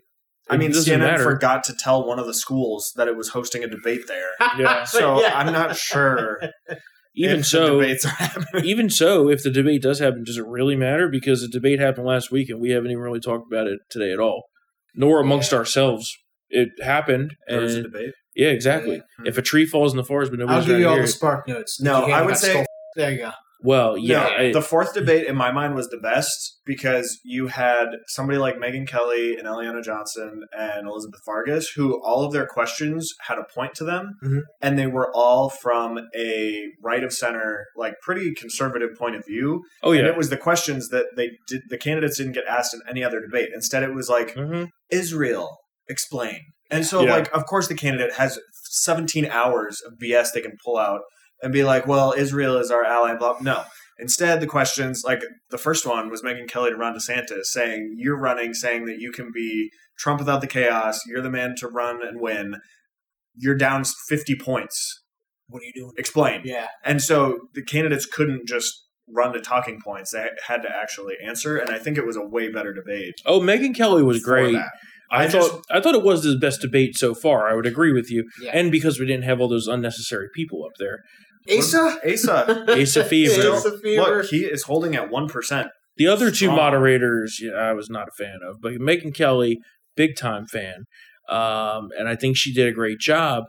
I 0.51 0.57
mean, 0.57 0.71
it 0.71 0.73
doesn't 0.75 0.95
CNN 0.95 0.99
matter. 1.03 1.23
forgot 1.23 1.63
to 1.65 1.73
tell 1.77 2.07
one 2.07 2.17
of 2.19 2.25
the 2.25 2.33
schools 2.33 2.93
that 2.95 3.07
it 3.07 3.15
was 3.17 3.29
hosting 3.29 3.63
a 3.63 3.67
debate 3.67 4.07
there. 4.07 4.29
Yeah. 4.57 4.83
So 4.85 5.21
Yeah. 5.21 5.37
I'm 5.37 5.51
not 5.51 5.75
sure. 5.75 6.39
Even 7.15 7.39
if 7.39 7.45
so, 7.47 7.79
debates 7.79 8.05
are 8.05 8.09
happening. 8.17 8.65
even 8.65 8.89
so, 8.89 9.29
if 9.29 9.43
the 9.43 9.49
debate 9.51 9.81
does 9.81 9.99
happen, 9.99 10.23
does 10.23 10.37
it 10.37 10.45
really 10.45 10.75
matter? 10.75 11.09
Because 11.09 11.41
the 11.41 11.47
debate 11.47 11.79
happened 11.79 12.05
last 12.07 12.31
week, 12.31 12.49
and 12.49 12.61
we 12.61 12.69
haven't 12.71 12.91
even 12.91 13.01
really 13.03 13.19
talked 13.19 13.51
about 13.51 13.67
it 13.67 13.79
today 13.89 14.11
at 14.13 14.19
all, 14.19 14.43
nor 14.95 15.19
amongst 15.19 15.51
ourselves. 15.53 16.15
It 16.49 16.69
happened, 16.81 17.35
There 17.47 17.61
was 17.61 17.73
a 17.75 17.79
and 17.79 17.91
debate. 17.91 18.13
yeah, 18.35 18.49
exactly. 18.49 18.95
Yeah. 18.97 19.01
Hmm. 19.19 19.27
If 19.27 19.37
a 19.37 19.41
tree 19.41 19.65
falls 19.65 19.91
in 19.93 19.97
the 19.97 20.03
forest, 20.03 20.31
but 20.31 20.39
nobody's 20.39 20.63
I'll 20.63 20.67
give 20.67 20.79
you 20.79 20.87
all 20.87 20.93
hear 20.95 21.01
the 21.03 21.07
spark 21.07 21.47
notes. 21.47 21.79
No, 21.81 22.05
I 22.05 22.21
would 22.23 22.37
say- 22.37 22.53
skull- 22.53 22.65
there 22.95 23.11
you 23.11 23.17
go. 23.17 23.31
Well, 23.61 23.97
yeah, 23.97 24.23
no, 24.23 24.29
I- 24.29 24.51
the 24.53 24.61
fourth 24.61 24.93
debate 24.93 25.27
in 25.27 25.35
my 25.35 25.51
mind 25.51 25.75
was 25.75 25.89
the 25.89 25.97
best 25.97 26.59
because 26.65 27.19
you 27.25 27.47
had 27.47 27.87
somebody 28.07 28.37
like 28.39 28.55
Megyn 28.55 28.87
Kelly 28.87 29.35
and 29.35 29.45
Eliana 29.47 29.83
Johnson 29.83 30.43
and 30.57 30.87
Elizabeth 30.87 31.19
Vargas, 31.25 31.69
who 31.75 32.01
all 32.03 32.23
of 32.23 32.31
their 32.31 32.45
questions 32.47 33.11
had 33.27 33.37
a 33.37 33.43
point 33.53 33.73
to 33.75 33.83
them, 33.83 34.13
Mhm. 34.23 34.41
and 34.61 34.79
they 34.79 34.87
were 34.87 35.11
all 35.13 35.49
from 35.49 35.99
a 36.15 36.63
right 36.81 37.03
of 37.03 37.11
center, 37.11 37.65
like 37.75 37.95
pretty 38.01 38.33
conservative 38.33 38.91
point 38.97 39.15
of 39.15 39.25
view. 39.25 39.63
oh 39.83 39.91
yeah. 39.91 39.99
And 39.99 40.07
it 40.07 40.15
was 40.17 40.29
the 40.29 40.37
questions 40.37 40.87
that 40.89 41.07
they 41.17 41.31
did. 41.47 41.61
The 41.69 41.77
candidates 41.77 42.17
didn't 42.17 42.33
get 42.33 42.45
asked 42.47 42.73
in 42.73 42.81
any 42.89 43.03
other 43.03 43.19
debate. 43.19 43.49
Instead, 43.53 43.83
it 43.83 43.93
was 43.93 44.07
like 44.09 44.35
hmm 44.35 44.65
Israel 44.89 45.57
explain. 45.87 46.39
And 46.71 46.85
so, 46.85 47.01
Yeah. 47.03 47.15
like, 47.15 47.33
of 47.35 47.45
course, 47.45 47.67
the 47.67 47.75
candidate 47.75 48.13
has 48.13 48.39
17 48.71 49.25
hours 49.25 49.81
of 49.85 49.93
BS 49.99 50.31
they 50.31 50.41
can 50.41 50.53
pull 50.63 50.77
out 50.77 51.01
and 51.41 51.53
be 51.53 51.63
like, 51.63 51.87
well, 51.87 52.13
Israel 52.17 52.57
is 52.57 52.71
our 52.71 52.83
ally. 52.83 53.15
Blah. 53.15 53.37
No. 53.41 53.63
Instead, 54.01 54.39
the 54.39 54.47
questions, 54.47 55.03
like 55.05 55.21
the 55.49 55.57
first 55.57 55.85
one 55.85 56.09
was 56.09 56.21
Megyn 56.21 56.47
Kelly 56.47 56.69
to 56.69 56.75
Ron 56.77 56.95
DeSantis 56.95 57.45
saying, 57.45 57.95
You're 57.97 58.17
running, 58.19 58.53
saying 58.53 58.85
that 58.85 58.99
you 58.99 59.11
can 59.11 59.29
be 59.33 59.69
Trump 59.97 60.19
without 60.19 60.39
the 60.41 60.47
chaos. 60.47 61.01
You're 61.05 61.21
the 61.21 61.29
man 61.29 61.55
to 61.57 61.67
run 61.67 61.99
and 62.05 62.21
win. 62.21 62.55
You're 63.35 63.55
down 63.57 63.83
50 64.07 64.35
points. 64.37 65.01
What 65.47 65.61
are 65.61 65.65
you 65.65 65.73
doing? 65.75 65.91
Explain. 65.97 66.41
Yeah. 66.45 66.67
And 66.85 67.01
so 67.01 67.37
the 67.55 67.63
candidates 67.63 68.05
couldn't 68.05 68.47
just 68.47 68.71
run 69.13 69.33
to 69.33 69.41
talking 69.41 69.79
points. 69.83 70.11
They 70.11 70.27
had 70.47 70.61
to 70.61 70.69
actually 70.69 71.15
answer. 71.25 71.57
And 71.57 71.69
I 71.71 71.79
think 71.79 71.97
it 71.97 72.05
was 72.05 72.15
a 72.15 72.25
way 72.25 72.49
better 72.51 72.73
debate. 72.73 73.15
Oh, 73.25 73.39
Megyn 73.41 73.75
Kelly 73.75 74.03
was 74.03 74.21
great. 74.23 74.53
that. 74.53 74.69
I, 75.11 75.23
I 75.23 75.27
thought 75.27 75.61
I 75.71 75.81
thought 75.81 75.95
it 75.95 76.03
was 76.03 76.21
the 76.23 76.37
best 76.37 76.61
debate 76.61 76.95
so 76.95 77.15
far. 77.15 77.49
I 77.49 77.55
would 77.55 77.65
agree 77.65 77.91
with 77.91 78.11
you, 78.11 78.29
Yeah. 78.39 78.51
and 78.53 78.71
because 78.71 78.99
we 78.99 79.07
didn't 79.07 79.23
have 79.23 79.41
all 79.41 79.49
those 79.49 79.67
unnecessary 79.67 80.27
people 80.35 80.63
up 80.63 80.73
there. 80.77 80.99
Asa? 81.51 81.99
Asa. 82.05 82.65
Asa 82.69 83.03
Fever. 83.09 83.33
Still, 83.33 83.55
Asa 83.55 83.77
Fever. 83.79 84.01
look, 84.01 84.25
he 84.25 84.45
is 84.45 84.63
holding 84.63 84.95
at 84.95 85.09
1%. 85.09 85.69
The 85.97 86.07
other 86.07 86.29
two 86.29 86.35
Strong. 86.45 86.55
moderators, 86.55 87.39
yeah, 87.41 87.51
I 87.53 87.73
was 87.73 87.89
not 87.89 88.07
a 88.07 88.11
fan 88.11 88.39
of, 88.47 88.61
but 88.61 88.73
Megyn 88.75 89.13
Kelly, 89.13 89.59
big 89.97 90.15
time 90.15 90.45
fan, 90.45 90.85
um, 91.27 91.89
and 91.97 92.07
I 92.07 92.15
think 92.15 92.37
she 92.37 92.53
did 92.53 92.67
a 92.67 92.71
great 92.71 92.99
job. 92.99 93.43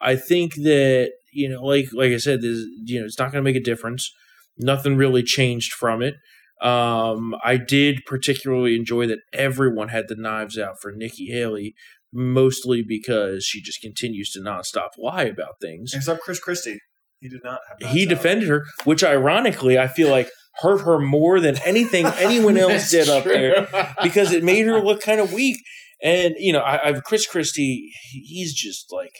I 0.00 0.14
think 0.14 0.54
that 0.54 1.10
you 1.32 1.48
know, 1.48 1.64
like 1.64 1.88
like 1.92 2.12
I 2.12 2.18
said, 2.18 2.42
this, 2.42 2.64
you 2.84 3.00
know, 3.00 3.06
it's 3.06 3.18
not 3.18 3.32
going 3.32 3.42
to 3.44 3.50
make 3.50 3.60
a 3.60 3.64
difference. 3.64 4.12
Nothing 4.56 4.96
really 4.96 5.24
changed 5.24 5.72
from 5.72 6.00
it. 6.00 6.14
Um, 6.62 7.34
I 7.44 7.56
did 7.56 8.04
particularly 8.06 8.76
enjoy 8.76 9.06
that 9.08 9.18
everyone 9.32 9.88
had 9.88 10.06
the 10.08 10.16
knives 10.16 10.56
out 10.56 10.80
for 10.80 10.92
Nikki 10.92 11.26
Haley, 11.26 11.74
mostly 12.12 12.82
because 12.86 13.44
she 13.44 13.60
just 13.60 13.80
continues 13.82 14.30
to 14.32 14.40
nonstop 14.40 14.90
lie 14.96 15.24
about 15.24 15.60
things. 15.60 15.92
Except 15.92 16.22
Chris 16.22 16.38
Christie. 16.38 16.78
He 17.20 17.28
did 17.28 17.40
not 17.44 17.60
have 17.68 17.90
He 17.92 18.02
out. 18.04 18.08
defended 18.08 18.48
her, 18.48 18.64
which 18.84 19.02
ironically 19.04 19.78
I 19.78 19.88
feel 19.88 20.10
like 20.10 20.28
hurt 20.60 20.82
her 20.82 20.98
more 20.98 21.40
than 21.40 21.56
anything 21.64 22.06
anyone 22.18 22.56
else 22.56 22.90
did 22.90 23.08
up 23.08 23.24
there 23.24 23.68
because 24.02 24.32
it 24.32 24.42
made 24.44 24.66
her 24.66 24.80
look 24.80 25.00
kind 25.02 25.20
of 25.20 25.32
weak. 25.32 25.56
And 26.02 26.34
you 26.38 26.52
know, 26.52 26.60
I, 26.60 26.88
I've 26.88 27.04
Chris 27.04 27.26
Christie. 27.26 27.90
He's 28.10 28.52
just 28.54 28.92
like 28.92 29.12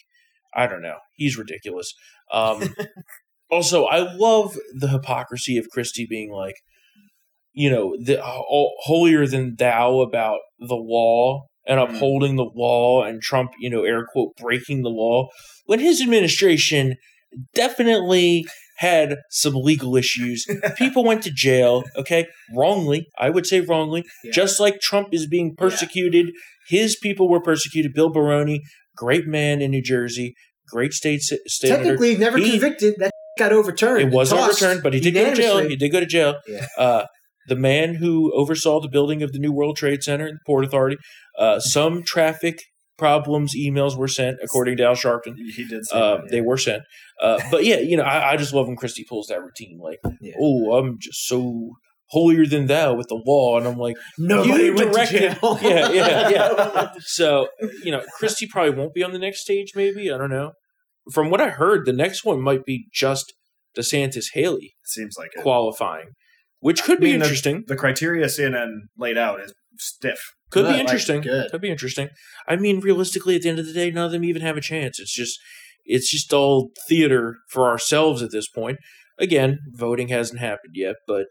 I 0.54 0.66
don't 0.66 0.82
know. 0.82 0.96
He's 1.14 1.36
ridiculous. 1.38 1.92
Um, 2.32 2.74
also, 3.50 3.84
I 3.84 3.98
love 4.14 4.56
the 4.74 4.88
hypocrisy 4.88 5.56
of 5.58 5.68
Christie 5.70 6.06
being 6.08 6.30
like, 6.30 6.56
you 7.52 7.70
know, 7.70 7.96
the 8.02 8.22
all, 8.22 8.74
holier 8.80 9.26
than 9.26 9.56
thou 9.56 10.00
about 10.00 10.40
the 10.58 10.74
law 10.74 11.46
and 11.66 11.78
Mhm. 11.80 11.94
upholding 11.94 12.36
the 12.36 12.50
law, 12.54 13.02
and 13.04 13.20
Trump, 13.22 13.52
you 13.58 13.68
know, 13.70 13.82
air 13.84 14.04
quote 14.12 14.36
breaking 14.36 14.82
the 14.82 14.88
law 14.90 15.28
when 15.64 15.80
his 15.80 16.00
administration 16.00 16.96
definitely 17.54 18.46
had 18.78 19.16
some 19.30 19.54
legal 19.54 19.96
issues. 19.96 20.46
People 20.76 21.04
went 21.04 21.22
to 21.22 21.30
jail, 21.30 21.84
okay, 21.96 22.26
wrongly. 22.54 23.06
I 23.18 23.30
would 23.30 23.46
say 23.46 23.60
wrongly. 23.60 24.04
Yeah. 24.24 24.32
Just 24.32 24.60
like 24.60 24.80
Trump 24.80 25.08
is 25.12 25.26
being 25.26 25.54
persecuted, 25.56 26.32
his 26.68 26.96
people 27.00 27.28
were 27.28 27.40
persecuted. 27.40 27.94
Bill 27.94 28.10
Baroni, 28.10 28.62
great 28.96 29.26
man 29.26 29.62
in 29.62 29.70
New 29.70 29.82
Jersey, 29.82 30.34
great 30.68 30.92
state 30.92 31.22
senator. 31.22 31.82
Technically, 31.84 32.16
never 32.16 32.38
He- 32.38 32.50
convicted. 32.52 32.94
That 32.98 33.10
got 33.38 33.52
overturned. 33.52 34.00
It 34.12 34.14
was 34.14 34.30
Tossed 34.30 34.62
overturned, 34.62 34.82
but 34.82 34.92
he 34.94 35.00
did 35.00 35.14
go 35.14 35.30
to 35.30 35.36
jail. 35.36 35.58
He 35.58 35.76
did 35.76 35.90
go 35.90 36.00
to 36.00 36.06
jail. 36.06 36.34
Yeah. 36.46 36.66
Uh, 36.76 37.06
the 37.48 37.56
man 37.56 37.94
who 37.94 38.32
oversaw 38.34 38.80
the 38.80 38.88
building 38.88 39.22
of 39.22 39.32
the 39.32 39.38
new 39.38 39.52
World 39.52 39.76
Trade 39.76 40.02
Center 40.02 40.26
and 40.26 40.38
Port 40.44 40.64
Authority, 40.64 40.96
uh, 41.38 41.60
some 41.60 42.02
traffic 42.02 42.58
problems, 42.98 43.54
emails 43.56 43.96
were 43.96 44.08
sent, 44.08 44.38
according 44.42 44.76
to 44.78 44.84
Al 44.84 44.94
Sharpton. 44.94 45.34
He 45.36 45.64
did 45.64 45.86
say 45.86 45.96
Uh, 45.98 46.16
that, 46.16 46.30
They 46.30 46.40
were 46.40 46.56
sent. 46.56 46.82
Uh, 47.20 47.38
but 47.50 47.64
yeah, 47.64 47.78
you 47.78 47.96
know, 47.96 48.02
I, 48.04 48.32
I 48.32 48.36
just 48.36 48.52
love 48.54 48.66
when 48.68 48.76
Christie 48.76 49.04
pulls 49.08 49.26
that 49.28 49.42
routine. 49.42 49.78
Like, 49.82 49.98
Yeah. 50.20 50.34
oh, 50.40 50.76
I'm 50.78 50.96
just 50.98 51.26
so 51.26 51.72
holier 52.10 52.46
than 52.46 52.66
thou 52.66 52.94
with 52.94 53.08
the 53.08 53.20
law. 53.26 53.58
And 53.58 53.66
I'm 53.66 53.76
like, 53.78 53.96
Nobody 54.18 54.64
You 54.64 54.76
directed- 54.76 55.36
yeah, 55.62 55.90
yeah, 55.90 56.28
yeah. 56.30 56.88
so, 57.00 57.48
you 57.84 57.90
know, 57.90 58.02
Christie 58.18 58.46
probably 58.46 58.74
won't 58.78 58.94
be 58.94 59.02
on 59.02 59.12
the 59.12 59.18
next 59.18 59.40
stage, 59.40 59.72
maybe. 59.74 60.10
I 60.10 60.16
don't 60.18 60.30
know. 60.30 60.52
From 61.12 61.30
what 61.30 61.40
I 61.40 61.50
heard, 61.50 61.84
the 61.86 61.92
next 61.92 62.24
one 62.24 62.40
might 62.40 62.64
be 62.64 62.86
just 62.92 63.32
DeSantis 63.76 64.26
Haley 64.34 64.74
Seems 64.84 65.16
like 65.18 65.30
it. 65.36 65.42
qualifying, 65.42 66.06
which 66.60 66.82
could 66.82 66.98
I 66.98 67.00
be 67.00 67.06
mean, 67.10 67.18
the- 67.18 67.24
interesting. 67.26 67.64
The 67.66 67.76
criteria 67.76 68.26
CNN 68.26 68.72
laid 68.96 69.18
out 69.18 69.40
is 69.40 69.52
stiff. 69.78 70.20
Could 70.50 70.66
Good, 70.66 70.74
be 70.74 70.80
interesting. 70.80 71.20
good. 71.22 71.50
Could 71.50 71.60
be 71.60 71.70
interesting. 71.70 72.08
I 72.46 72.56
mean, 72.56 72.80
realistically, 72.80 73.34
at 73.34 73.42
the 73.42 73.48
end 73.48 73.58
of 73.58 73.66
the 73.66 73.72
day, 73.72 73.90
none 73.90 74.06
of 74.06 74.12
them 74.12 74.24
even 74.24 74.42
have 74.42 74.56
a 74.56 74.60
chance. 74.60 75.00
It's 75.00 75.14
just, 75.14 75.38
it's 75.84 76.10
just 76.10 76.32
all 76.32 76.70
theater 76.88 77.38
for 77.48 77.68
ourselves 77.68 78.22
at 78.22 78.30
this 78.30 78.48
point. 78.48 78.78
Again, 79.18 79.58
voting 79.72 80.08
hasn't 80.08 80.40
happened 80.40 80.74
yet, 80.74 80.96
but 81.06 81.26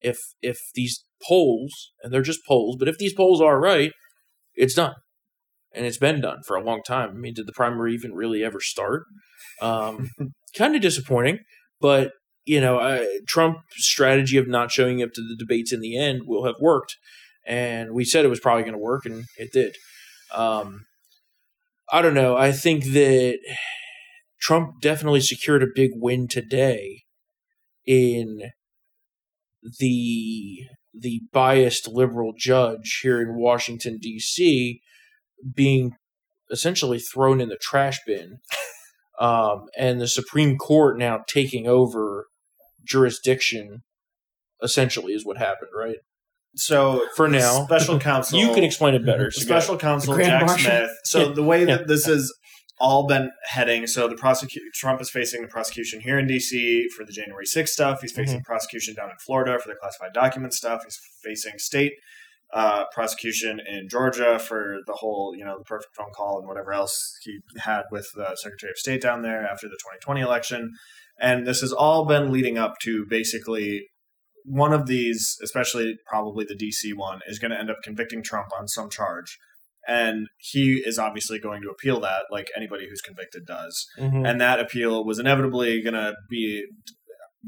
if 0.00 0.18
if 0.42 0.58
these 0.74 1.04
polls, 1.26 1.92
and 2.02 2.12
they're 2.12 2.22
just 2.22 2.46
polls, 2.46 2.76
but 2.78 2.88
if 2.88 2.98
these 2.98 3.14
polls 3.14 3.40
are 3.40 3.60
right, 3.60 3.92
it's 4.54 4.74
done, 4.74 4.94
and 5.72 5.86
it's 5.86 5.98
been 5.98 6.20
done 6.20 6.38
for 6.46 6.56
a 6.56 6.64
long 6.64 6.82
time. 6.82 7.10
I 7.10 7.14
mean, 7.14 7.34
did 7.34 7.46
the 7.46 7.52
primary 7.52 7.94
even 7.94 8.14
really 8.14 8.42
ever 8.42 8.60
start? 8.60 9.04
Um, 9.60 10.10
kind 10.56 10.74
of 10.74 10.82
disappointing, 10.82 11.40
but 11.80 12.12
you 12.44 12.60
know, 12.60 12.78
I, 12.78 13.18
Trump's 13.28 13.60
strategy 13.76 14.36
of 14.36 14.48
not 14.48 14.70
showing 14.70 15.02
up 15.02 15.10
to 15.14 15.20
the 15.20 15.36
debates 15.36 15.72
in 15.72 15.80
the 15.80 15.98
end 15.98 16.22
will 16.26 16.44
have 16.44 16.54
worked 16.60 16.96
and 17.46 17.92
we 17.92 18.04
said 18.04 18.24
it 18.24 18.28
was 18.28 18.40
probably 18.40 18.62
going 18.62 18.74
to 18.74 18.78
work, 18.78 19.06
and 19.06 19.24
it 19.38 19.52
did. 19.52 19.76
Um, 20.34 20.86
I 21.90 22.02
don't 22.02 22.14
know. 22.14 22.36
I 22.36 22.52
think 22.52 22.84
that 22.86 23.38
Trump 24.40 24.80
definitely 24.80 25.20
secured 25.20 25.62
a 25.62 25.68
big 25.72 25.92
win 25.94 26.26
today 26.28 27.04
in 27.86 28.50
the 29.78 30.64
the 30.98 31.20
biased 31.32 31.88
liberal 31.88 32.32
judge 32.36 33.00
here 33.02 33.20
in 33.20 33.36
Washington 33.36 33.98
D.C. 34.00 34.80
being 35.54 35.92
essentially 36.50 36.98
thrown 36.98 37.40
in 37.40 37.48
the 37.48 37.58
trash 37.60 38.00
bin, 38.06 38.38
um, 39.20 39.66
and 39.78 40.00
the 40.00 40.08
Supreme 40.08 40.56
Court 40.56 40.98
now 40.98 41.20
taking 41.28 41.66
over 41.66 42.26
jurisdiction. 42.84 43.82
Essentially, 44.62 45.12
is 45.12 45.26
what 45.26 45.36
happened, 45.36 45.70
right? 45.76 45.98
So 46.56 47.06
For 47.14 47.28
now. 47.28 47.64
special 47.64 47.98
counsel. 48.10 48.38
You 48.38 48.52
can 48.54 48.64
explain 48.64 48.94
it 48.94 49.04
better. 49.04 49.30
so 49.30 49.44
go 49.46 49.52
ahead. 49.52 49.62
special 49.62 49.78
counsel 49.78 50.16
Jack 50.16 50.46
Marshal? 50.46 50.58
Smith. 50.70 50.90
So 51.04 51.28
Yeah. 51.28 51.34
the 51.34 51.42
way 51.42 51.64
that 51.64 51.80
Yeah. 51.80 51.86
this 51.86 52.06
has 52.06 52.32
all 52.78 53.06
been 53.06 53.30
heading, 53.44 53.86
so 53.86 54.06
the 54.08 54.16
prosecute 54.16 54.62
Trump 54.74 55.00
is 55.00 55.08
facing 55.10 55.40
the 55.42 55.48
prosecution 55.48 56.00
here 56.00 56.18
in 56.18 56.26
D.C. 56.26 56.88
for 56.96 57.04
the 57.04 57.12
January 57.12 57.46
6th 57.46 57.68
stuff. 57.72 58.00
He's 58.02 58.12
facing 58.12 58.36
Mm-hmm. 58.38 58.44
prosecution 58.44 58.94
down 58.94 59.10
in 59.10 59.16
Florida 59.24 59.58
for 59.58 59.68
the 59.68 59.74
classified 59.80 60.12
document 60.12 60.52
stuff. 60.52 60.82
He's 60.84 60.98
facing 61.22 61.58
state 61.58 61.92
uh, 62.52 62.84
prosecution 62.94 63.60
in 63.66 63.88
Georgia 63.88 64.38
for 64.38 64.76
the 64.86 64.92
whole, 64.92 65.34
you 65.36 65.44
know, 65.44 65.58
the 65.58 65.64
perfect 65.64 65.96
phone 65.96 66.10
call 66.14 66.38
and 66.38 66.46
whatever 66.46 66.72
else 66.72 67.16
he 67.22 67.38
had 67.58 67.82
with 67.90 68.06
the 68.14 68.36
Secretary 68.36 68.70
of 68.70 68.76
State 68.78 69.02
down 69.02 69.22
there 69.22 69.42
after 69.44 69.66
the 69.66 69.74
2020 69.82 70.20
election. 70.20 70.70
And 71.18 71.46
this 71.46 71.60
has 71.60 71.72
all 71.72 72.04
been 72.04 72.30
leading 72.30 72.56
up 72.56 72.74
to 72.82 73.04
basically 73.10 73.88
one 74.46 74.72
of 74.72 74.86
these, 74.86 75.36
especially 75.42 75.98
probably 76.06 76.44
the 76.44 76.54
DC 76.54 76.94
one, 76.94 77.20
is 77.26 77.38
going 77.38 77.50
to 77.50 77.58
end 77.58 77.70
up 77.70 77.78
convicting 77.82 78.22
Trump 78.22 78.48
on 78.58 78.68
some 78.68 78.88
charge. 78.88 79.38
And 79.88 80.28
he 80.38 80.82
is 80.84 80.98
obviously 80.98 81.38
going 81.38 81.62
to 81.62 81.68
appeal 81.68 82.00
that, 82.00 82.24
like 82.30 82.48
anybody 82.56 82.88
who's 82.88 83.00
convicted 83.00 83.44
does. 83.46 83.86
Mhm. 83.98 84.28
And 84.28 84.40
that 84.40 84.60
appeal 84.60 85.04
was 85.04 85.18
inevitably 85.18 85.82
going 85.82 85.94
to 85.94 86.14
be. 86.28 86.64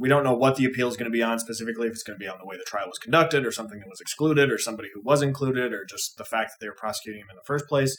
We 0.00 0.08
don't 0.08 0.22
know 0.22 0.34
what 0.34 0.54
the 0.54 0.64
appeal 0.64 0.86
is 0.86 0.96
going 0.96 1.10
to 1.10 1.16
be 1.16 1.24
on 1.24 1.40
specifically, 1.40 1.88
if 1.88 1.92
it's 1.92 2.04
going 2.04 2.16
to 2.16 2.22
be 2.22 2.28
on 2.28 2.38
the 2.38 2.46
way 2.46 2.56
the 2.56 2.64
trial 2.64 2.86
was 2.86 2.98
conducted, 2.98 3.44
or 3.44 3.50
something 3.50 3.80
that 3.80 3.88
was 3.88 4.00
excluded, 4.00 4.52
or 4.52 4.58
somebody 4.58 4.88
who 4.94 5.02
was 5.02 5.22
included, 5.22 5.72
or 5.72 5.84
just 5.84 6.16
the 6.16 6.24
fact 6.24 6.50
that 6.50 6.64
they 6.64 6.68
were 6.68 6.76
prosecuting 6.76 7.22
him 7.22 7.30
in 7.30 7.36
the 7.36 7.42
first 7.44 7.66
place. 7.66 7.96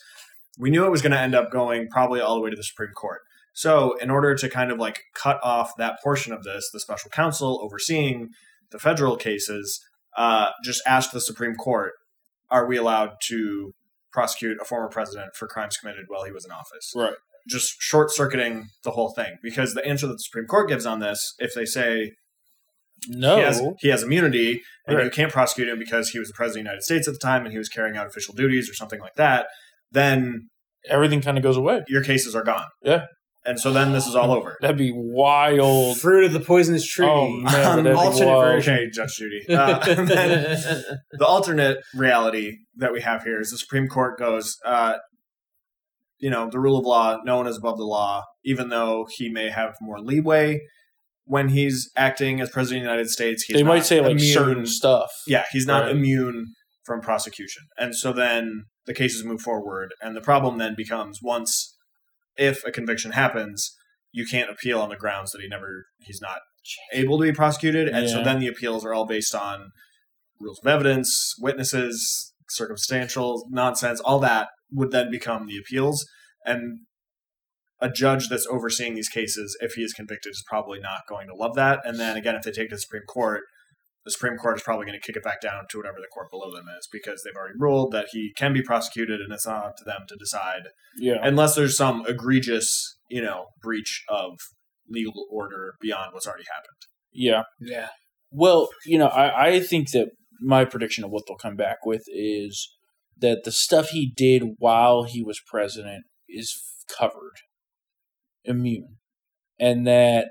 We 0.58 0.70
knew 0.70 0.86
it 0.86 0.92
was 0.92 1.02
going 1.02 1.12
to 1.12 1.20
end 1.20 1.36
up 1.36 1.52
going 1.52 1.90
probably 1.90 2.22
all 2.22 2.36
the 2.36 2.42
way 2.42 2.50
to 2.50 2.56
the 2.56 2.64
Supreme 2.64 2.94
Court. 2.94 3.20
So, 3.54 3.98
in 3.98 4.10
order 4.10 4.36
to 4.36 4.50
kind 4.50 4.72
of 4.72 4.78
like 4.78 5.02
cut 5.14 5.40
off 5.44 5.74
that 5.78 6.00
portion 6.02 6.32
of 6.32 6.44
this, 6.44 6.70
the 6.72 6.80
special 6.80 7.10
counsel 7.10 7.60
overseeing 7.62 8.30
the 8.72 8.80
federal 8.80 9.16
cases 9.18 9.80
uh, 10.18 10.50
just 10.64 10.82
asked 10.88 11.12
the 11.12 11.22
Supreme 11.22 11.56
Court, 11.56 11.94
are 12.52 12.66
we 12.66 12.78
allowed 12.78 13.14
to 13.28 13.74
prosecute 14.12 14.58
a 14.62 14.66
former 14.66 14.88
president 14.90 15.36
for 15.36 15.48
crimes 15.48 15.78
committed 15.78 16.06
while 16.08 16.24
he 16.26 16.32
was 16.32 16.46
in 16.46 16.52
office? 16.52 16.92
Right. 16.96 17.14
Just 17.48 17.76
short 17.80 18.12
circuiting 18.12 18.70
the 18.84 18.92
whole 18.92 19.12
thing. 19.12 19.38
Because 19.42 19.74
the 19.74 19.86
answer 19.86 20.08
that 20.08 20.14
the 20.14 20.20
Supreme 20.20 20.46
Court 20.46 20.68
gives 20.70 20.86
on 20.86 21.00
this, 21.00 21.34
if 21.40 21.54
they 21.54 21.66
say 21.66 22.14
No. 23.08 23.38
he, 23.38 23.42
has, 23.44 23.62
he 23.80 23.88
has 23.90 24.04
immunity 24.04 24.62
and 24.88 25.00
you 25.04 25.10
can't 25.10 25.32
prosecute 25.32 25.68
him 25.70 25.80
because 25.80 26.10
he 26.10 26.20
was 26.20 26.28
the 26.28 26.34
president 26.34 26.62
of 26.62 26.64
the 26.66 26.70
United 26.72 26.84
States 26.84 27.08
at 27.08 27.14
the 27.14 27.20
time 27.20 27.44
and 27.44 27.52
he 27.52 27.58
was 27.58 27.70
carrying 27.70 27.96
out 27.98 28.08
official 28.08 28.34
duties 28.34 28.70
or 28.70 28.74
something 28.74 29.00
like 29.00 29.16
that, 29.16 29.48
then 29.92 30.50
Everything 30.90 31.22
kind 31.22 31.38
of 31.38 31.44
goes 31.44 31.58
away. 31.58 31.84
your 31.88 32.04
cases 32.04 32.36
are 32.36 32.44
gone. 32.44 32.68
Yeah. 32.82 33.06
And 33.46 33.60
so 33.60 33.72
then 33.72 33.94
this 33.94 34.06
is 34.06 34.16
all 34.16 34.32
over. 34.32 34.58
That'd 34.62 34.78
be 34.78 34.92
wild. 34.94 35.98
Fruit 36.00 36.26
of 36.26 36.34
the 36.34 36.40
poisonous 36.42 36.86
tree. 36.86 37.06
Oh, 37.08 37.30
man, 37.42 37.84
that'd 37.84 37.86
be 37.86 37.92
alternate 37.92 38.40
version. 38.42 38.74
Okay, 38.74 38.90
Judge 38.94 39.16
Judy. 39.16 39.46
Uh, 39.50 39.80
the 41.12 41.26
alternate 41.26 41.78
reality 41.96 42.58
that 42.76 42.92
we 42.92 43.02
have 43.02 43.24
here 43.24 43.40
is 43.40 43.50
the 43.52 43.58
Supreme 43.58 43.88
Court 43.88 44.20
goes, 44.20 44.58
uh, 44.66 44.96
you 46.20 46.30
know, 46.30 46.50
the 46.50 46.60
rule 46.60 46.78
of 46.78 46.86
law, 46.86 47.18
no 47.24 47.38
one 47.38 47.48
is 47.48 47.58
above 47.58 47.78
the 47.78 47.86
law, 47.86 48.24
even 48.44 48.70
though 48.70 49.08
he 49.10 49.30
may 49.30 49.50
have 49.50 49.76
more 49.82 50.00
leeway 50.02 50.60
when 51.24 51.50
he's 51.50 51.90
acting 51.96 52.42
as 52.42 52.50
president 52.50 52.80
of 52.82 52.84
the 52.88 52.92
United 52.92 53.10
States. 53.10 53.44
He's 53.44 53.56
they 53.56 53.64
might 53.64 53.78
not 53.78 53.86
say 53.86 54.02
like 54.02 54.20
certain 54.20 54.66
stuff. 54.66 55.10
Yeah, 55.28 55.46
he's 55.52 55.66
not 55.66 55.84
Right. 55.84 55.92
immune 55.96 56.48
from 56.86 57.02
prosecution. 57.02 57.64
And 57.78 57.96
so 57.96 58.12
then 58.12 58.66
the 58.86 58.94
cases 58.94 59.24
move 59.24 59.42
forward. 59.42 59.94
And 60.02 60.16
the 60.16 60.22
problem 60.22 60.58
then 60.58 60.74
becomes 60.76 61.20
once, 61.22 61.78
if 62.40 62.64
a 62.66 62.72
conviction 62.72 63.12
happens, 63.12 63.76
you 64.12 64.26
can't 64.26 64.50
appeal 64.50 64.80
on 64.80 64.90
the 64.90 64.96
grounds 64.96 65.32
that 65.32 65.42
he 65.42 65.48
never, 65.48 65.86
he's 66.00 66.22
not 66.22 66.40
able 66.94 67.20
to 67.20 67.24
be 67.24 67.32
prosecuted. 67.32 67.88
And 67.88 68.10
so 68.10 68.24
then 68.24 68.40
the 68.40 68.48
appeals 68.48 68.86
are 68.86 68.94
all 68.94 69.06
based 69.06 69.36
on 69.36 69.72
rules 70.40 70.60
of 70.64 70.68
evidence, 70.68 71.36
witnesses, 71.40 72.34
circumstantial 72.50 73.46
nonsense, 73.50 74.00
all 74.00 74.20
that 74.20 74.48
would 74.72 74.92
then 74.92 75.12
become 75.12 75.48
the 75.48 75.58
appeals. 75.58 76.06
And 76.46 76.80
a 77.82 77.90
judge 77.90 78.30
that's 78.30 78.48
overseeing 78.48 78.96
these 78.96 79.10
cases, 79.10 79.58
if 79.62 79.74
he 79.74 79.84
is 79.84 79.94
convicted, 79.94 80.32
is 80.32 80.44
probably 80.48 80.80
not 80.80 81.02
going 81.08 81.28
to 81.28 81.36
love 81.36 81.56
that. 81.56 81.80
And 81.86 82.00
then 82.00 82.18
again, 82.18 82.36
if 82.36 82.44
they 82.44 82.52
take 82.52 82.66
it 82.66 82.70
to 82.70 82.76
the 82.76 82.82
Supreme 82.82 83.04
Court, 83.08 83.44
the 84.10 84.14
Supreme 84.14 84.38
Court 84.38 84.58
is 84.58 84.64
probably 84.64 84.86
going 84.88 85.00
to 85.00 85.06
kick 85.06 85.16
it 85.16 85.24
back 85.24 85.40
down 85.40 85.66
to 85.70 85.78
whatever 85.78 85.98
the 86.00 86.08
court 86.12 86.32
below 86.32 86.52
them 86.52 86.66
is 86.80 86.88
because 86.92 87.22
they've 87.24 87.36
already 87.38 87.54
ruled 87.60 87.92
that 87.92 88.08
he 88.12 88.34
can 88.36 88.54
be 88.54 88.64
prosecuted 88.64 89.22
and 89.22 89.32
it's 89.32 89.46
not 89.46 89.66
up 89.66 89.78
to 89.78 89.84
them 89.84 90.02
to 90.08 90.16
decide 90.16 90.64
Yeah. 90.98 91.18
unless 91.22 91.54
there's 91.56 91.78
some 91.78 92.04
egregious, 92.08 92.98
you 93.10 93.22
know, 93.22 93.48
breach 93.62 94.04
of 94.10 94.32
legal 94.90 95.28
order 95.32 95.76
beyond 95.80 96.14
what's 96.14 96.26
already 96.26 96.46
happened. 96.46 96.82
Yeah. 97.12 97.44
Yeah. 97.60 97.90
Well, 98.32 98.70
you 98.86 98.98
know, 98.98 99.08
I, 99.08 99.48
I 99.50 99.60
think 99.60 99.92
that 99.92 100.10
my 100.42 100.66
prediction 100.66 101.04
of 101.04 101.12
what 101.12 101.24
they'll 101.28 101.38
come 101.38 101.56
back 101.56 101.86
with 101.86 102.04
is 102.08 102.74
that 103.18 103.44
the 103.44 103.52
stuff 103.52 103.90
he 103.90 104.12
did 104.16 104.44
while 104.58 105.04
he 105.04 105.22
was 105.22 105.40
president 105.46 106.06
is 106.28 106.56
covered, 106.98 107.36
immune, 108.44 108.98
and 109.60 109.86
that 109.86 110.30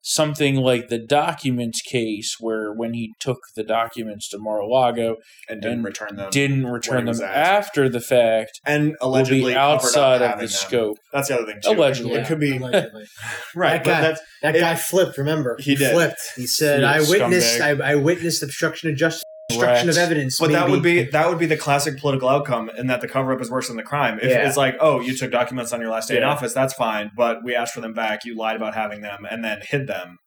something 0.00 0.56
like 0.56 0.88
the 0.88 0.98
documents 0.98 1.82
case, 1.82 2.36
where 2.40 2.72
when 2.72 2.94
he 2.94 3.12
took 3.20 3.38
the 3.56 3.64
documents 3.64 4.28
to 4.30 4.38
Mar-a-Lago, 4.38 5.16
And 5.48 5.60
didn't 5.60 5.78
And 5.78 5.84
return 5.84 6.16
them. 6.16 6.30
didn't 6.30 6.66
return 6.66 7.04
them 7.06 7.14
asked. 7.16 7.22
after 7.22 7.88
the 7.88 8.00
fact, 8.00 8.60
and 8.64 8.96
will 9.00 9.08
allegedly 9.10 9.52
be 9.52 9.56
outside 9.56 10.22
of 10.22 10.32
the 10.38 10.46
them. 10.46 10.48
scope. 10.48 10.98
That's 11.12 11.28
the 11.28 11.34
other 11.36 11.46
thing 11.46 11.60
too. 11.62 11.70
Allegedly. 11.70 12.14
it 12.14 12.26
could 12.26 12.40
be 12.40 12.56
Allegedly. 12.56 13.04
right, 13.54 13.72
That 13.72 13.84
but 13.84 13.90
guy- 13.90 14.00
that's 14.00 14.20
That 14.42 14.56
It- 14.56 14.60
guy 14.60 14.74
flipped. 14.76 15.18
Remember, 15.18 15.56
He 15.60 15.74
did. 15.74 15.92
flipped. 15.92 16.20
He 16.36 16.46
said, 16.46 16.82
Yeah, 16.82 16.92
"I 16.92 17.00
witnessed. 17.00 17.60
I. 17.60 17.70
I 17.70 17.94
witnessed 17.96 18.42
obstruction 18.42 18.88
of 18.90 18.96
justice, 18.96 19.24
obstruction 19.50 19.88
of 19.88 19.96
evidence." 19.96 20.38
But 20.38 20.52
that 20.52 20.68
would 20.68 20.82
be 20.82 21.04
that 21.04 21.28
would 21.28 21.38
be 21.38 21.46
the 21.46 21.56
classic 21.56 21.98
political 21.98 22.28
outcome, 22.28 22.70
in 22.76 22.86
that 22.88 23.00
the 23.00 23.08
cover 23.08 23.32
up 23.32 23.40
is 23.40 23.50
worse 23.50 23.68
than 23.68 23.76
the 23.76 23.82
crime. 23.82 24.18
If 24.20 24.30
Yeah. 24.30 24.46
it's 24.46 24.56
like, 24.56 24.76
oh, 24.80 25.00
you 25.00 25.16
took 25.16 25.30
documents 25.30 25.72
on 25.72 25.80
your 25.80 25.90
last 25.90 26.08
day 26.08 26.16
in 26.18 26.22
office, 26.24 26.52
that's 26.52 26.74
fine, 26.74 27.10
but 27.16 27.44
we 27.44 27.54
asked 27.54 27.74
for 27.74 27.80
them 27.80 27.94
back. 27.94 28.24
You 28.24 28.36
lied 28.36 28.56
about 28.56 28.74
having 28.74 29.00
them 29.00 29.26
and 29.30 29.44
then 29.44 29.60
hid 29.62 29.86
them. 29.86 30.18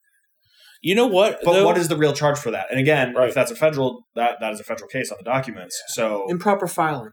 You 0.84 0.95
know 0.95 1.05
what? 1.05 1.39
But 1.43 1.53
though? 1.53 1.65
what 1.65 1.78
is 1.78 1.89
the 1.89 1.95
real 1.97 2.13
charge 2.13 2.39
for 2.39 2.49
that? 2.51 2.65
And 2.72 2.80
again, 2.80 3.13
Right. 3.13 3.30
if 3.30 3.36
that's 3.36 3.51
a 3.51 3.55
federal, 3.55 4.07
that 4.15 4.39
that 4.39 4.51
is 4.53 4.59
a 4.59 4.63
federal 4.63 4.88
case 4.88 5.11
on 5.11 5.17
the 5.19 5.24
documents. 5.24 5.80
So 5.89 6.26
improper 6.28 6.65
filing. 6.67 7.11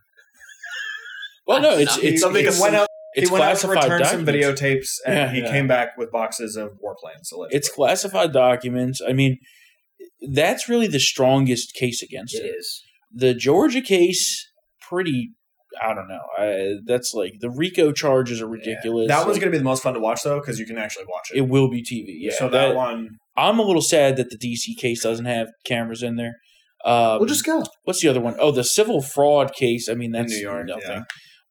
Well, 1.47 1.61
no, 1.61 1.77
it's 1.79 1.97
it's, 1.99 2.21
something 2.23 2.45
it's, 2.45 2.61
went 2.61 2.75
out. 2.77 2.89
it's 3.15 3.29
he 3.29 3.33
went 3.33 3.45
out 3.45 3.57
to 3.59 3.67
classified 3.67 3.91
return 3.93 4.05
some 4.07 4.27
videotapes, 4.27 4.97
and 5.07 5.15
Yeah, 5.15 5.31
he 5.33 5.41
yeah. 5.41 5.51
came 5.51 5.67
back 5.67 5.97
with 5.97 6.11
boxes 6.11 6.57
of 6.57 6.73
warplanes. 6.85 7.33
Allegedly. 7.33 7.57
It's 7.57 7.69
classified 7.71 8.33
documents. 8.33 9.01
I 9.07 9.13
mean, 9.13 9.39
that's 10.33 10.69
really 10.69 10.87
the 10.89 11.01
strongest 11.01 11.75
case 11.75 12.03
against 12.03 12.35
it. 12.35 12.45
It 12.45 12.55
is. 12.59 12.83
The 13.13 13.35
Georgia 13.35 13.81
case, 13.81 14.51
pretty. 14.89 15.31
I 15.83 15.95
don't 15.95 16.09
know. 16.09 16.21
I, 16.39 16.75
that's 16.87 17.15
like 17.15 17.35
the 17.41 17.51
RICO 17.51 17.93
charges 17.93 18.41
are 18.43 18.49
ridiculous. 18.49 19.09
that 19.09 19.19
one's 19.27 19.35
Like, 19.37 19.41
going 19.43 19.53
to 19.53 19.57
be 19.57 19.59
the 19.59 19.65
most 19.65 19.83
fun 19.83 19.95
to 19.95 20.01
watch 20.01 20.23
though, 20.25 20.41
because 20.41 20.59
you 20.59 20.67
can 20.67 20.79
actually 20.79 21.05
watch 21.07 21.31
it. 21.33 21.39
It 21.39 21.49
will 21.49 21.69
be 21.71 21.83
TV. 21.83 22.17
Yeah. 22.19 22.33
so 22.37 22.49
that, 22.49 22.75
one, 22.75 23.11
I'm 23.37 23.59
a 23.59 23.63
little 23.63 23.83
sad 23.83 24.17
that 24.17 24.31
the 24.31 24.39
DC 24.39 24.77
case 24.79 25.03
doesn't 25.03 25.27
have 25.27 25.49
cameras 25.65 26.03
in 26.03 26.17
there. 26.17 26.35
Um, 26.85 27.19
We'll 27.19 27.27
just 27.29 27.45
go. 27.45 27.63
what's 27.85 28.01
the 28.01 28.09
other 28.09 28.21
one? 28.21 28.37
Oh, 28.41 28.51
the 28.51 28.65
civil 28.65 29.03
fraud 29.03 29.53
case. 29.55 29.89
I 29.89 29.95
mean, 29.95 30.13
that's 30.13 30.33
New 30.33 30.41
York, 30.41 30.67
nothing. 30.69 30.83
yeah. 30.89 31.03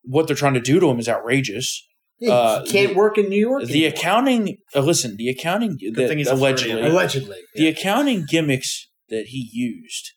What 0.04 0.28
they're 0.28 0.36
trying 0.36 0.54
to 0.56 0.62
do 0.62 0.80
to 0.80 0.90
him 0.90 1.00
is 1.00 1.08
outrageous. 1.10 1.86
Yeah, 2.20 2.32
Uh, 2.34 2.64
you 2.66 2.72
can't 2.72 2.90
the- 2.90 2.96
work 2.96 3.18
in 3.18 3.30
New 3.30 3.40
York. 3.40 3.64
The 3.66 3.86
anymore. 3.86 3.90
accounting. 4.00 4.58
Uh, 4.76 4.80
listen, 4.82 5.16
the 5.18 5.30
accounting. 5.30 5.78
that 5.94 6.08
thing 6.08 6.18
he's 6.18 6.28
a 6.28 6.34
allegedly. 6.34 6.72
Floridian. 6.72 6.92
allegedly. 6.92 7.38
the 7.56 7.68
accounting 7.68 8.26
gimmicks 8.30 8.88
that 9.10 9.26
he 9.28 9.50
used 9.54 10.14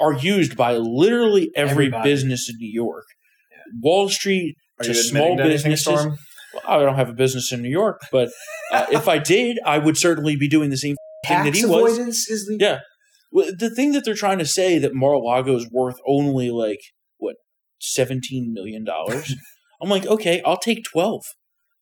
are 0.00 0.12
used 0.12 0.56
by 0.56 0.76
literally 0.76 1.50
every 1.54 1.86
Everybody. 1.86 2.10
business 2.10 2.48
in 2.48 2.56
New 2.58 2.70
York. 2.72 3.04
Wall 3.80 4.08
Street 4.08 4.56
are 4.80 4.84
to 4.84 4.88
you 4.90 4.94
small 4.94 5.32
admitting 5.32 5.50
anything, 5.52 5.70
businesses. 5.72 6.06
Well, 6.52 6.62
I 6.66 6.78
don't 6.78 6.94
have 6.96 7.08
a 7.08 7.14
business 7.14 7.50
in 7.52 7.62
New 7.62 7.68
York, 7.70 8.00
but 8.12 8.30
uh, 8.72 8.86
if 8.92 9.08
I 9.08 9.18
did, 9.18 9.58
I 9.64 9.78
would 9.78 9.96
certainly 9.96 10.36
be 10.36 10.48
doing 10.48 10.70
the 10.70 10.76
same 10.76 10.96
thing 11.26 11.38
that 11.38 11.44
Tax 11.46 11.58
he 11.58 11.64
was. 11.66 11.92
avoidance 11.96 12.28
is 12.30 12.46
the 12.46 12.56
Yeah. 12.60 12.80
Well, 13.32 13.50
the 13.58 13.70
thing 13.74 13.92
that 13.92 14.04
they're 14.04 14.14
trying 14.14 14.38
to 14.38 14.46
say 14.46 14.78
that 14.78 14.94
Mar-a-Lago 14.94 15.56
is 15.56 15.68
worth 15.72 15.96
only 16.06 16.50
like 16.50 16.78
what 17.16 17.34
seventeen 17.80 18.52
million 18.52 18.84
dollars. 18.84 19.34
I'm 19.82 19.88
like, 19.90 20.06
okay, 20.06 20.42
I'll 20.44 20.56
take 20.58 20.84
twelve. 20.84 21.24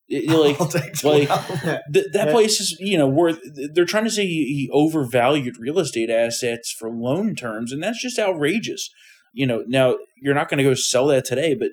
It- 0.09 0.25
it, 0.25 0.31
like 0.31 0.61
I'll 0.61 0.69
take 0.69 1.03
like 1.05 1.29
th- 1.93 2.07
that 2.13 2.29
place 2.33 2.61
is 2.61 2.77
you 2.81 2.99
know 2.99 3.07
worth. 3.09 3.39
They're 3.73 3.85
trying 3.87 4.05
to 4.05 4.11
say 4.11 4.27
he, 4.27 4.45
he 4.47 4.71
overvalued 4.73 5.57
real 5.59 5.79
estate 5.79 6.11
assets 6.11 6.71
for 6.77 6.91
loan 6.91 7.35
terms, 7.35 7.73
and 7.73 7.83
that's 7.83 8.03
just 8.03 8.19
outrageous. 8.19 8.91
you 9.33 9.47
know, 9.47 9.65
now 9.67 9.97
you're 10.21 10.35
not 10.35 10.49
going 10.51 10.59
to 10.59 10.65
go 10.65 10.75
sell 10.75 11.07
that 11.07 11.25
today, 11.25 11.55
but 11.55 11.71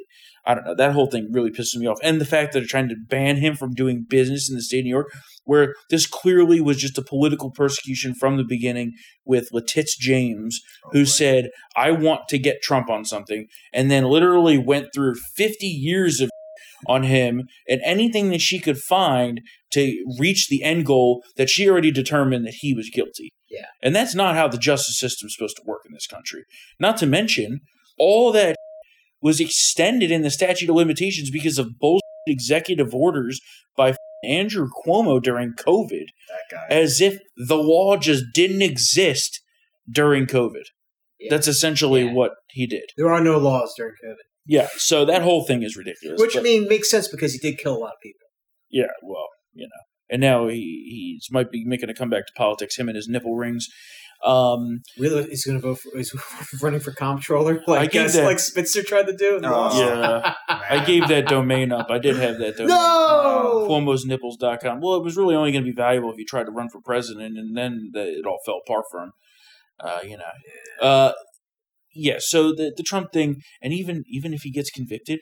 I 0.50 0.56
don't 0.56 0.66
know. 0.66 0.74
That 0.74 0.94
whole 0.94 1.06
thing 1.06 1.28
really 1.32 1.52
pisses 1.52 1.76
me 1.76 1.86
off. 1.86 2.00
And 2.02 2.20
the 2.20 2.26
fact 2.26 2.54
that 2.54 2.60
they're 2.60 2.68
trying 2.68 2.90
to 2.90 2.96
ban 2.96 3.38
him 3.38 3.56
from 3.56 3.76
doing 3.76 4.04
business 4.10 4.50
in 4.50 4.56
the 4.56 4.64
state 4.64 4.80
of 4.80 4.86
New 4.86 4.90
York, 4.90 5.14
where 5.44 5.76
this 5.92 6.08
clearly 6.08 6.60
was 6.60 6.78
just 6.78 6.98
a 6.98 7.04
political 7.04 7.52
persecution 7.52 8.16
from 8.16 8.38
the 8.38 8.44
beginning 8.44 8.94
with 9.26 9.50
Letitia 9.54 9.98
James, 10.00 10.60
oh, 10.86 10.90
who 10.92 11.06
said, 11.06 11.52
I 11.76 11.92
want 11.92 12.22
to 12.30 12.40
get 12.40 12.64
Trump 12.64 12.90
on 12.90 13.06
something, 13.06 13.46
and 13.72 13.92
then 13.92 14.06
literally 14.06 14.58
went 14.58 14.88
through 14.92 15.18
50 15.36 15.68
years 15.68 16.20
of 16.20 16.32
on 16.88 17.04
him 17.04 17.44
and 17.68 17.82
anything 17.84 18.30
that 18.30 18.42
she 18.42 18.58
could 18.60 18.78
find 18.78 19.42
to 19.72 20.04
reach 20.18 20.48
the 20.48 20.64
end 20.64 20.86
goal 20.86 21.24
that 21.36 21.50
she 21.50 21.70
already 21.70 21.92
determined 21.92 22.46
that 22.46 22.56
he 22.62 22.74
was 22.74 22.90
guilty. 22.90 23.30
Yeah. 23.52 23.66
And 23.84 23.96
that's 23.96 24.16
not 24.16 24.36
how 24.36 24.48
the 24.48 24.58
justice 24.58 25.00
system 25.00 25.28
is 25.28 25.36
supposed 25.36 25.58
to 25.58 25.64
work 25.66 25.82
in 25.86 25.94
this 25.94 26.08
country. 26.08 26.44
Not 26.80 26.98
to 26.98 27.06
mention, 27.06 27.60
all 27.98 28.32
that 28.32 28.56
was 29.22 29.40
extended 29.40 30.12
in 30.12 30.22
the 30.22 30.30
statute 30.32 30.70
of 30.70 30.76
limitations 30.76 31.30
because 31.30 31.58
of 31.58 31.78
bullshit 31.80 32.02
executive 32.28 32.94
orders 32.94 33.40
by 33.76 33.96
Andrew 34.24 34.68
Cuomo 34.86 35.22
during 35.22 35.54
COVID, 35.54 36.06
That 36.28 36.42
guy. 36.52 36.68
as 36.76 37.00
if 37.02 37.20
the 37.38 37.56
law 37.58 37.98
just 37.98 38.26
didn't 38.34 38.62
exist 38.62 39.42
during 39.90 40.26
COVID. 40.26 40.64
Yeah. 41.20 41.30
That's 41.32 41.48
essentially 41.48 42.04
Yeah. 42.04 42.14
what 42.14 42.34
he 42.50 42.68
did. 42.68 42.84
There 42.98 43.10
are 43.10 43.24
no 43.24 43.38
laws 43.38 43.74
during 43.78 43.94
COVID, 44.06 44.16
Yeah, 44.46 44.68
so 44.78 45.06
that 45.06 45.22
whole 45.22 45.44
thing 45.46 45.64
is 45.64 45.76
ridiculous. 45.78 46.20
which 46.20 46.38
I 46.38 46.42
mean 46.42 46.68
makes 46.68 46.90
sense 46.90 47.08
because 47.08 47.34
he 47.34 47.40
did 47.40 47.58
kill 47.58 47.76
a 47.76 47.80
lot 47.80 47.94
of 47.94 48.02
people. 48.04 48.28
yeah, 48.70 48.88
well, 49.04 49.28
you 49.54 49.66
know, 49.66 49.82
and 50.10 50.22
now 50.22 50.48
he 50.48 50.86
he's 50.90 51.28
might 51.32 51.52
be 51.52 51.64
making 51.66 51.90
a 51.90 51.94
comeback 51.94 52.28
to 52.28 52.34
politics. 52.36 52.78
Him 52.78 52.88
and 52.90 52.96
his 52.96 53.08
nipple 53.08 53.36
rings. 53.36 53.68
Um, 54.24 54.82
Really, 54.98 55.24
he's 55.30 55.46
going 55.46 55.60
to 55.62 55.66
vote 55.66 55.80
for. 55.80 55.98
He's 55.98 56.14
running 56.62 56.80
for 56.82 56.92
comptroller, 56.92 57.62
like 57.68 57.92
gave 57.92 58.06
as, 58.06 58.14
that- 58.16 58.26
like 58.26 58.40
Spitzer 58.40 58.84
tried 58.84 59.08
to 59.08 59.16
do. 59.16 59.40
Oh. 59.44 59.80
yeah, 59.80 60.34
I 60.48 60.84
gave 60.86 61.08
that 61.08 61.28
domain 61.28 61.72
up. 61.72 61.90
I 61.90 62.00
did 62.00 62.18
have 62.18 62.38
that 62.40 62.58
domain. 62.58 62.70
no. 62.70 63.68
Cuomo'sNipples.com. 63.70 64.82
Well, 64.82 64.96
it 64.96 65.04
was 65.04 65.16
really 65.16 65.36
only 65.36 65.52
going 65.52 65.64
to 65.64 65.70
be 65.72 65.76
valuable 65.76 66.12
if 66.12 66.18
he 66.18 66.26
tried 66.26 66.46
to 66.46 66.52
run 66.52 66.70
for 66.70 66.82
president, 66.82 67.38
and 67.38 67.56
then 67.56 67.92
the, 67.94 68.02
it 68.20 68.26
all 68.26 68.40
fell 68.46 68.60
apart 68.66 68.86
for 68.92 69.04
him. 69.04 69.12
Uh, 69.80 70.00
you 70.04 70.18
know, 70.18 70.86
uh, 70.86 71.14
yeah. 71.94 72.18
So 72.20 72.50
the 72.54 72.74
the 72.76 72.84
Trump 72.84 73.14
thing, 73.14 73.42
and 73.62 73.72
even 73.74 74.04
even 74.10 74.34
if 74.34 74.42
he 74.42 74.52
gets 74.52 74.70
convicted, 74.70 75.20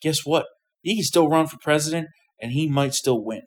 guess 0.00 0.24
what? 0.24 0.46
He 0.80 0.96
can 0.96 1.04
still 1.04 1.28
run 1.28 1.46
for 1.46 1.58
president, 1.58 2.08
and 2.40 2.50
he 2.50 2.68
might 2.68 2.94
still 2.94 3.22
win. 3.24 3.42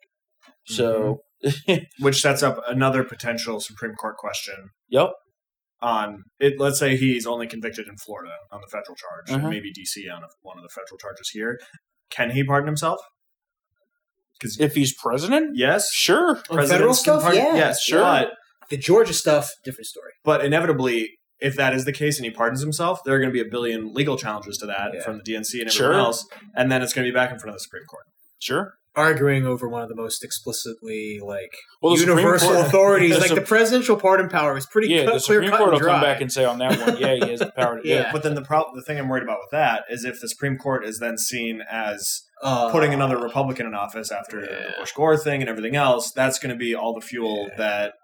So, 0.68 1.20
Which 2.00 2.20
sets 2.20 2.42
up 2.42 2.62
another 2.68 3.04
potential 3.04 3.60
Supreme 3.60 3.94
Court 3.94 4.16
question 4.16 4.70
yep. 4.88 5.10
on 5.82 6.22
it. 6.38 6.54
Let's 6.58 6.78
say 6.78 6.96
he's 6.96 7.26
only 7.26 7.46
convicted 7.46 7.86
in 7.88 7.96
Florida 7.96 8.32
on 8.50 8.60
the 8.60 8.68
federal 8.70 8.96
charge, 8.96 9.30
Uh-huh. 9.30 9.40
and 9.46 9.50
maybe 9.50 9.70
DC 9.72 10.10
on 10.12 10.22
a, 10.22 10.26
one 10.42 10.56
of 10.56 10.62
the 10.62 10.70
federal 10.70 10.98
charges 10.98 11.30
here. 11.30 11.58
Can 12.10 12.30
he 12.30 12.42
pardon 12.44 12.66
himself? 12.66 13.00
Because 14.38 14.58
If 14.60 14.74
he's 14.74 14.94
president, 14.94 15.56
yes, 15.56 15.90
sure. 15.92 16.30
On 16.30 16.36
federal 16.36 16.56
presidents 16.66 16.96
can 16.98 17.02
stuff, 17.04 17.22
pardon- 17.22 17.44
yeah, 17.44 17.54
yes, 17.54 17.82
sure. 17.82 18.00
But, 18.00 18.32
The 18.70 18.76
Georgia 18.76 19.12
stuff, 19.12 19.50
different 19.64 19.86
story. 19.86 20.10
but 20.24 20.44
inevitably, 20.44 21.10
if 21.38 21.54
that 21.56 21.74
is 21.74 21.84
the 21.84 21.92
case 21.92 22.16
and 22.18 22.24
he 22.24 22.30
pardons 22.30 22.60
himself, 22.60 23.00
there 23.04 23.14
are 23.14 23.18
going 23.18 23.30
to 23.30 23.32
be 23.42 23.46
a 23.46 23.50
billion 23.50 23.92
legal 23.94 24.16
challenges 24.18 24.56
to 24.58 24.66
that 24.66 24.90
Yeah. 24.94 25.02
from 25.02 25.18
the 25.18 25.22
DNC 25.22 25.60
and 25.62 25.70
Sure. 25.72 25.86
everyone 25.86 26.06
else, 26.06 26.26
and 26.54 26.70
then 26.72 26.82
it's 26.82 26.92
going 26.92 27.06
to 27.06 27.10
be 27.10 27.14
back 27.14 27.30
in 27.30 27.38
front 27.38 27.50
of 27.50 27.54
the 27.56 27.60
Supreme 27.60 27.84
Court. 27.84 28.04
Sure. 28.38 28.74
Arguing 28.96 29.46
over 29.46 29.68
one 29.68 29.82
of 29.82 29.88
the 29.90 29.94
most 29.94 30.24
explicitly 30.24 31.20
like 31.22 31.52
Well, 31.82 31.98
universal 31.98 32.48
Court- 32.54 32.66
authorities, 32.66 33.14
the 33.14 33.18
like 33.20 33.28
Sup- 33.28 33.36
the 33.38 33.44
presidential 33.44 33.96
pardon 33.96 34.28
power 34.30 34.56
is 34.56 34.64
pretty 34.66 34.88
Yeah, 34.88 35.04
cut, 35.04 35.14
the 35.14 35.20
clear 35.20 35.20
Supreme 35.42 35.50
cut 35.50 35.58
Court 35.58 35.72
will 35.72 35.78
dry. 35.78 35.92
come 35.92 36.00
back 36.00 36.20
and 36.22 36.32
say 36.32 36.44
on 36.46 36.58
that 36.60 36.80
one, 36.80 36.96
yeah, 36.96 37.14
he 37.14 37.30
has 37.30 37.40
the 37.40 37.52
power 37.52 37.76
to 37.76 37.82
do 37.82 37.88
Yeah. 37.88 38.08
it. 38.08 38.12
But 38.12 38.22
then 38.22 38.34
the 38.34 38.42
pro- 38.42 38.74
the 38.74 38.80
thing 38.82 38.98
I'm 38.98 39.08
worried 39.08 39.22
about 39.22 39.38
with 39.40 39.50
that 39.52 39.84
is 39.90 40.04
if 40.04 40.20
the 40.20 40.28
Supreme 40.28 40.56
Court 40.56 40.84
is 40.86 40.98
then 40.98 41.18
seen 41.18 41.62
as 41.70 42.22
Uh, 42.42 42.70
putting 42.70 42.92
another 42.92 43.16
Republican 43.18 43.66
in 43.66 43.74
office 43.74 44.10
after 44.12 44.40
the 44.42 44.74
Bush 44.78 44.92
Gore 44.92 45.16
thing 45.16 45.40
and 45.40 45.48
everything 45.48 45.74
else, 45.76 46.10
that's 46.12 46.38
going 46.38 46.50
to 46.54 46.58
be 46.58 46.74
all 46.74 46.92
the 46.94 47.00
fuel 47.00 47.48
Yeah. 47.50 47.56
that. 47.56 47.94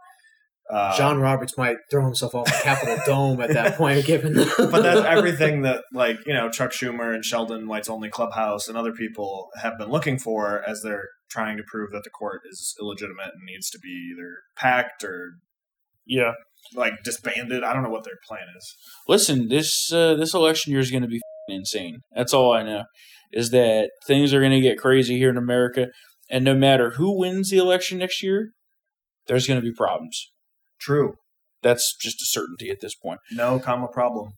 Uh, 0.70 0.96
John 0.96 1.18
Roberts 1.20 1.58
might 1.58 1.76
throw 1.90 2.04
himself 2.04 2.34
off 2.34 2.46
the 2.46 2.60
Capitol 2.62 2.98
Dome 3.04 3.40
at 3.42 3.50
that 3.52 3.76
point, 3.76 4.04
given. 4.06 4.34
but 4.34 4.82
that's 4.82 5.00
everything 5.06 5.62
that, 5.62 5.82
like, 5.92 6.16
you 6.26 6.32
know, 6.32 6.48
Chuck 6.50 6.70
Schumer 6.70 7.14
and 7.14 7.24
Sheldon 7.24 7.66
White's 7.68 7.90
Only 7.90 8.08
Clubhouse 8.08 8.68
and 8.68 8.76
other 8.78 8.92
people 8.92 9.48
have 9.60 9.76
been 9.78 9.90
looking 9.90 10.18
for 10.18 10.62
as 10.66 10.80
they're 10.82 11.08
trying 11.30 11.56
to 11.58 11.62
prove 11.66 11.90
that 11.90 12.04
the 12.04 12.10
court 12.10 12.40
is 12.50 12.74
illegitimate 12.80 13.26
and 13.34 13.42
needs 13.46 13.68
to 13.70 13.78
be 13.82 14.12
either 14.14 14.36
packed 14.56 15.04
or, 15.04 15.32
Yeah. 16.06 16.32
like, 16.74 16.94
disbanded. 17.04 17.64
I 17.64 17.72
don't 17.74 17.82
know 17.82 17.90
what 17.90 18.04
their 18.04 18.18
plan 18.26 18.46
is. 18.56 18.74
Listen, 19.08 19.48
this 19.48 19.92
uh, 19.92 20.14
this 20.14 20.32
election 20.32 20.70
year 20.72 20.80
is 20.80 20.90
going 20.90 21.02
to 21.02 21.08
be 21.08 21.16
f***ing 21.16 21.56
insane. 21.56 21.98
That's 22.16 22.32
all 22.32 22.52
I 22.52 22.62
know. 22.62 22.84
Is 23.32 23.50
that 23.50 23.90
things 24.06 24.32
are 24.32 24.40
going 24.40 24.52
to 24.52 24.60
get 24.60 24.78
crazy 24.78 25.18
here 25.18 25.30
in 25.30 25.36
America, 25.36 25.88
and 26.30 26.44
no 26.44 26.54
matter 26.54 26.90
who 26.90 27.18
wins 27.18 27.50
the 27.50 27.56
election 27.58 27.98
next 27.98 28.22
year, 28.22 28.52
there's 29.26 29.46
going 29.46 29.60
to 29.60 29.64
be 29.66 29.72
problems. 29.74 30.30
True. 30.82 31.14
That's 31.62 31.94
just 32.00 32.20
a 32.20 32.26
certainty 32.26 32.70
at 32.70 32.80
this 32.80 32.94
point. 32.94 33.20
No 33.30 33.58
comma 33.60 33.86
problem. 33.88 34.32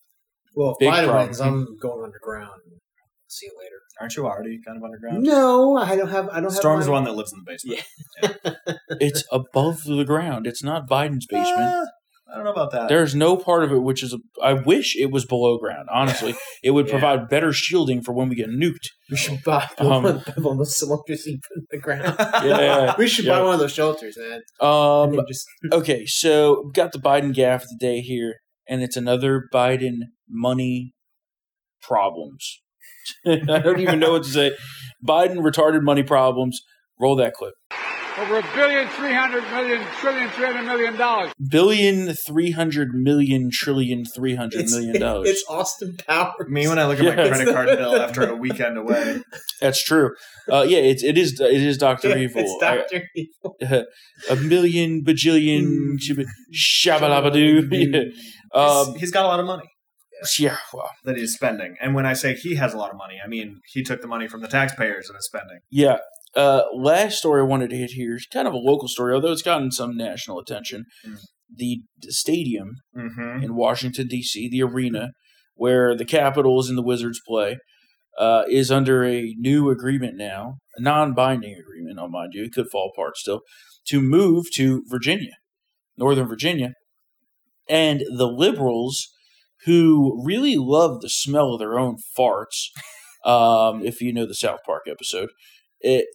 well, 0.55 0.73
if 0.73 0.79
Big 0.79 0.91
Biden 0.93 1.05
problem. 1.07 1.27
wins, 1.27 1.41
I'm 1.41 1.77
going 1.81 2.05
underground. 2.05 2.61
See 3.29 3.47
you 3.47 3.53
later. 3.59 3.77
Aren't 4.01 4.17
you 4.17 4.27
already 4.27 4.61
kind 4.65 4.77
of 4.77 4.85
underground? 4.85 5.23
No, 5.23 5.77
I 5.77 5.97
don't 5.97 6.09
have. 6.09 6.29
I 6.29 6.41
don't 6.41 6.51
Storm's 6.51 6.81
have. 6.85 6.87
the 6.87 6.91
my- 6.93 6.97
one 6.99 7.05
that 7.05 7.15
lives 7.15 7.33
in 7.33 7.39
the 7.45 7.51
basement. 7.51 7.83
Yeah. 8.23 8.75
It's 9.01 9.25
above 9.33 9.85
the 9.85 10.05
ground. 10.05 10.47
It's 10.47 10.63
not 10.63 10.89
Biden's 10.89 11.27
basement. 11.27 11.59
Uh, 11.61 11.85
I 12.35 12.39
don't 12.39 12.45
know 12.47 12.53
about 12.53 12.73
that. 12.73 12.89
There's 12.89 13.15
no 13.15 13.37
part 13.37 13.63
of 13.63 13.71
it 13.71 13.79
which 13.79 14.03
is. 14.03 14.17
I 14.43 14.55
wish 14.55 14.97
it 14.97 15.13
was 15.13 15.25
below 15.25 15.57
ground. 15.57 15.89
Honestly, 15.93 16.35
it 16.65 16.73
would 16.73 16.87
Yeah. 16.89 16.93
provide 16.93 17.29
better 17.29 17.53
shielding 17.53 18.03
for 18.03 18.13
when 18.13 18.29
we 18.29 18.35
get 18.35 18.49
nuked. 18.49 18.89
We 19.11 19.17
should 19.17 19.43
buy 19.45 19.69
Um, 19.79 19.89
one 20.03 20.07
of 20.07 20.25
those 20.59 20.77
cylinders 20.77 21.25
you 21.27 21.39
put 21.39 21.57
in 21.57 21.67
the 21.71 21.79
ground. 21.79 22.17
Yeah. 22.45 22.95
we 22.99 23.07
should 23.07 23.25
Yeah. 23.25 23.39
buy 23.39 23.43
one 23.45 23.55
of 23.55 23.61
those 23.61 23.73
shelters, 23.73 24.19
man. 24.19 24.41
Um, 24.61 25.25
just 25.29 25.47
okay, 25.73 26.05
so 26.07 26.63
we've 26.65 26.75
got 26.75 26.91
the 26.93 26.99
Biden 26.99 27.33
gaffe 27.35 27.63
of 27.63 27.69
the 27.69 27.79
day 27.79 28.01
here, 28.01 28.37
and 28.69 28.83
it's 28.83 28.97
another 28.97 29.45
Biden 29.55 29.99
money 30.29 30.93
problems. 31.81 32.61
I 33.27 33.37
don't 33.59 33.81
even 33.81 33.99
know 34.01 34.13
what 34.13 34.25
to 34.25 34.31
say. 34.31 34.57
Biden 35.07 35.37
retarded 35.39 35.83
money 35.83 36.03
problems. 36.03 36.61
Roll 36.99 37.17
that 37.17 37.35
clip. 37.35 37.55
Over 38.17 38.39
a 38.39 38.43
billion, 38.55 38.87
three 38.91 39.13
hundred 39.13 39.43
million, 39.51 39.85
trillion, 40.01 40.29
three 40.31 40.47
hundred 40.47 40.63
million 40.67 40.97
dollars. 40.97 41.33
Billion, 41.51 42.15
three 42.15 42.53
hundred 42.53 42.95
million, 42.95 43.51
trillion, 43.53 44.05
three 44.05 44.37
hundred 44.37 44.61
it's, 44.61 44.73
million 44.73 45.01
dollars. 45.01 45.29
it's 45.31 45.45
Austin 45.49 45.97
Powers. 46.07 46.49
Me 46.49 46.69
when 46.69 46.79
I 46.79 46.87
look 46.87 47.01
at 47.01 47.05
my 47.05 47.29
credit 47.29 47.53
card 47.53 47.67
bill 47.77 47.97
after 48.01 48.29
a 48.31 48.37
weekend 48.37 48.79
away. 48.79 49.21
That's 49.61 49.83
true. 49.83 50.11
Uh, 50.51 50.63
yeah, 50.63 50.79
it's 50.79 51.03
it 51.03 51.19
is 51.19 51.41
it 51.41 51.61
is 51.61 51.77
Doctor 51.77 52.11
Yeah, 52.11 52.19
Evil. 52.19 52.43
It's 52.43 52.57
Doctor 52.61 53.03
Evil. 53.17 53.57
I- 53.61 53.85
a 54.33 54.37
million 54.37 55.03
bajillion 55.05 55.97
shib- 55.99 56.27
shabalabadoo. 56.55 57.69
Yeah. 57.93 58.01
Um, 58.55 58.87
He's- 58.91 59.01
he's 59.01 59.11
got 59.11 59.25
a 59.25 59.27
lot 59.27 59.41
of 59.41 59.47
money 59.47 59.65
yeah, 60.39 60.57
well, 60.73 60.89
that 61.05 61.17
he's 61.17 61.35
spending. 61.35 61.75
And 61.81 61.95
when 61.95 62.07
I 62.07 62.13
say 62.13 62.35
he 62.35 62.55
has 62.55 62.73
a 62.73 62.77
lot 62.77 62.91
of 62.91 62.97
money, 62.97 63.17
I 63.25 63.27
mean 63.29 63.61
he 63.73 63.83
took 63.83 64.01
the 64.01 64.07
money 64.07 64.29
from 64.29 64.43
the 64.43 64.49
taxpayers 64.49 65.09
and 65.09 65.19
is 65.19 65.27
spending. 65.27 65.59
Yeah. 65.71 65.99
Uh, 66.37 66.63
last 66.75 67.19
story 67.19 67.41
I 67.41 67.45
wanted 67.45 67.71
to 67.71 67.77
hit 67.77 67.91
here 67.91 68.17
is 68.17 68.27
kind 68.27 68.49
of 68.49 68.55
a 68.55 68.59
local 68.59 68.89
story, 68.89 69.15
although 69.15 69.33
it's 69.33 69.43
gotten 69.43 69.71
some 69.71 69.97
national 69.97 70.39
attention. 70.39 70.87
Mm. 71.07 71.19
The, 71.57 71.83
the 72.01 72.13
stadium 72.13 72.77
Mm-hmm. 72.97 73.45
in 73.45 73.55
Washington, 73.55 74.09
D.C., 74.09 74.49
the 74.49 74.63
arena 74.63 75.11
where 75.55 75.95
the 75.97 76.05
Capitals 76.05 76.69
and 76.69 76.77
the 76.77 76.83
Wizards 76.83 77.21
play, 77.27 77.59
uh, 78.19 78.43
is 78.49 78.71
under 78.71 79.05
a 79.05 79.35
new 79.39 79.71
agreement 79.71 80.17
now, 80.17 80.59
a 80.77 80.83
non 80.83 81.15
binding 81.15 81.55
agreement, 81.55 81.99
I'll 81.99 82.09
mind 82.09 82.33
you, 82.35 82.45
it 82.45 82.53
could 82.53 82.69
fall 82.71 82.93
apart 82.93 83.17
still, 83.17 83.43
to 83.89 84.01
move 84.01 84.47
to 84.55 84.83
Virginia, 84.89 85.33
Northern 85.97 86.27
Virginia. 86.27 86.73
And 87.69 88.01
the 88.17 88.27
liberals, 88.27 89.09
who 89.65 90.23
really 90.25 90.57
love 90.57 91.01
the 91.01 91.09
smell 91.09 91.55
of 91.55 91.59
their 91.59 91.79
own 91.79 91.97
farts, 92.19 92.69
um, 93.25 93.85
if 93.85 94.01
you 94.01 94.13
know 94.13 94.27
the 94.27 94.35
South 94.35 94.61
Park 94.67 94.83
episode, 94.89 95.31
it, 95.81 96.07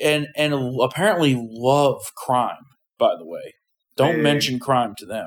and 0.00 0.28
and 0.36 0.54
apparently 0.82 1.36
love 1.38 2.00
crime. 2.16 2.64
By 2.98 3.14
the 3.18 3.26
way, 3.26 3.54
don't 3.96 4.16
Hey. 4.16 4.20
mention 4.22 4.58
crime 4.58 4.94
to 4.98 5.06
them. 5.06 5.26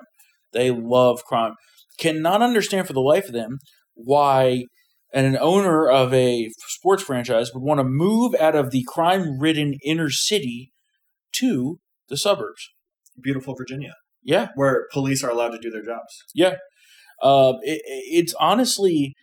They 0.53 0.71
love 0.71 1.23
crime. 1.25 1.55
Cannot 1.99 2.41
understand 2.41 2.87
for 2.87 2.93
the 2.93 3.01
life 3.01 3.27
of 3.27 3.33
them 3.33 3.59
why 3.93 4.63
an 5.13 5.37
owner 5.37 5.89
of 5.89 6.13
a 6.13 6.49
sports 6.67 7.03
franchise 7.03 7.51
would 7.53 7.63
want 7.63 7.79
to 7.79 7.83
move 7.83 8.35
out 8.35 8.55
of 8.55 8.71
the 8.71 8.83
crime-ridden 8.87 9.75
inner 9.83 10.09
city 10.09 10.71
to 11.33 11.79
the 12.09 12.17
suburbs. 12.17 12.69
Beautiful 13.19 13.55
Virginia, 13.55 13.93
Yeah, 14.23 14.49
where 14.55 14.87
police 14.93 15.23
are 15.23 15.29
allowed 15.31 15.49
to 15.51 15.59
do 15.59 15.69
their 15.71 15.83
jobs. 15.83 16.23
yeah. 16.33 16.55
Uh, 17.21 17.53
it, 17.63 17.81
it's 17.85 18.35
honestly 18.39 19.15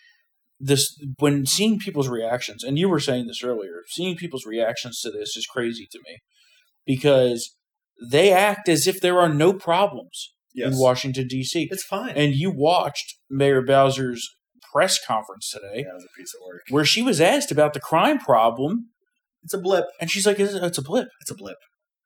this 0.60 0.96
when 1.18 1.46
seeing 1.46 1.78
people's 1.78 2.08
reactions, 2.08 2.62
and 2.64 2.78
you 2.78 2.88
were 2.88 3.00
saying 3.00 3.26
this 3.26 3.42
earlier. 3.42 3.82
Seeing 3.88 4.16
people's 4.16 4.46
reactions 4.46 5.00
to 5.00 5.10
this 5.10 5.36
is 5.36 5.46
crazy 5.46 5.86
to 5.90 5.98
me 6.06 6.18
because 6.86 7.54
they 8.10 8.32
act 8.32 8.68
as 8.68 8.86
if 8.86 9.00
there 9.00 9.18
are 9.20 9.28
no 9.32 9.52
problems. 9.52 10.32
Yes. 10.56 10.72
in 10.72 10.78
Washington 10.78 11.26
D.C. 11.26 11.66
It's 11.72 11.82
fine. 11.82 12.10
And 12.16 12.32
you 12.32 12.48
watched 12.54 13.16
Mayor 13.28 13.60
Bowser's 13.60 14.24
press 14.72 15.04
conference 15.04 15.50
today, 15.50 15.78
yeah, 15.84 15.92
was 15.94 16.04
a 16.04 16.16
piece 16.16 16.32
of 16.32 16.46
work. 16.46 16.62
where 16.70 16.84
she 16.84 17.02
was 17.02 17.20
asked 17.20 17.50
about 17.50 17.74
the 17.74 17.80
crime 17.80 18.20
problem, 18.20 18.90
It's 19.42 19.52
a 19.52 19.58
blip. 19.58 19.86
and 20.00 20.08
she's 20.08 20.24
like, 20.28 20.38
"It's, 20.38 20.54
it's 20.54 20.78
a 20.78 20.82
blip, 20.82 21.08
It's 21.22 21.32
a 21.32 21.34
blip. 21.34 21.56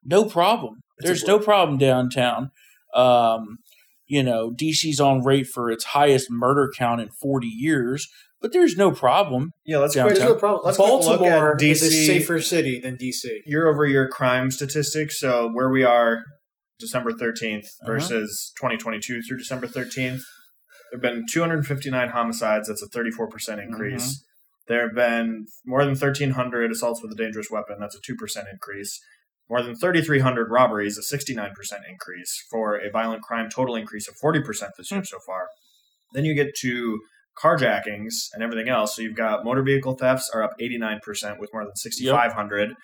no 0.02 0.24
problem. 0.24 0.80
It's 0.96 1.06
There's 1.06 1.24
no 1.24 1.38
problem 1.38 1.76
downtown." 1.76 2.50
Um, 2.94 3.58
you 4.06 4.22
know, 4.22 4.50
DC's 4.50 4.98
on 4.98 5.22
rate 5.22 5.46
for 5.46 5.70
its 5.70 5.84
highest 5.84 6.28
murder 6.30 6.72
count 6.74 7.02
in 7.02 7.10
40 7.20 7.46
years, 7.48 8.08
but 8.40 8.52
there's 8.52 8.76
no 8.76 8.90
problem. 8.92 9.52
Yeah, 9.64 9.78
let's 9.78 9.94
Downtown. 9.94 10.14
There's 10.14 10.28
no 10.28 10.34
problem. 10.36 10.62
Let's 10.64 10.76
quick 10.76 10.88
look 10.88 11.02
at 11.02 11.18
Baltimore 11.20 11.56
is 11.60 11.82
a 11.82 11.90
safer 11.90 12.40
city 12.40 12.80
than 12.80 12.96
DC. 12.96 13.24
year 13.46 13.68
over 13.68 13.84
year 13.86 14.08
crime 14.08 14.50
statistics. 14.50 15.18
So 15.18 15.48
where 15.52 15.70
we 15.70 15.84
are 15.84 16.22
December 16.78 17.12
13th 17.12 17.64
Uh-huh. 17.82 17.92
versus 17.92 18.52
2022 18.60 19.22
through 19.22 19.38
December 19.38 19.66
13th, 19.66 20.22
there 20.90 20.94
have 20.94 21.02
been 21.02 21.24
259 21.30 22.08
homicides. 22.10 22.68
That's 22.68 22.82
a 22.82 22.88
34% 22.88 23.62
increase. 23.62 24.04
Mm-hmm. 24.04 24.24
There 24.68 24.82
have 24.86 24.94
been 24.94 25.46
more 25.64 25.80
than 25.84 25.94
1,300 25.96 26.70
assaults 26.70 27.02
with 27.02 27.10
a 27.12 27.14
dangerous 27.14 27.50
weapon. 27.50 27.76
That's 27.80 27.96
a 27.96 28.00
2% 28.00 28.44
increase. 28.52 29.00
More 29.50 29.62
than 29.62 29.74
3,300 29.76 30.50
robberies, 30.50 30.98
a 30.98 31.00
69% 31.16 31.52
increase 31.88 32.44
for 32.50 32.76
a 32.76 32.90
violent 32.90 33.22
crime 33.22 33.48
total 33.48 33.76
increase 33.76 34.06
of 34.06 34.14
40% 34.22 34.44
this 34.76 34.90
year 34.90 35.02
so 35.04 35.18
far. 35.26 35.48
Then 36.12 36.26
you 36.26 36.34
get 36.34 36.54
to 36.56 37.00
carjackings 37.42 38.28
and 38.34 38.42
everything 38.42 38.68
else. 38.68 38.96
So 38.96 39.02
you've 39.02 39.16
got 39.16 39.44
motor 39.44 39.62
vehicle 39.62 39.94
thefts 39.94 40.30
are 40.34 40.42
up 40.42 40.52
89% 40.60 41.38
with 41.38 41.50
more 41.52 41.64
than 41.64 41.76
6,500. 41.76 42.74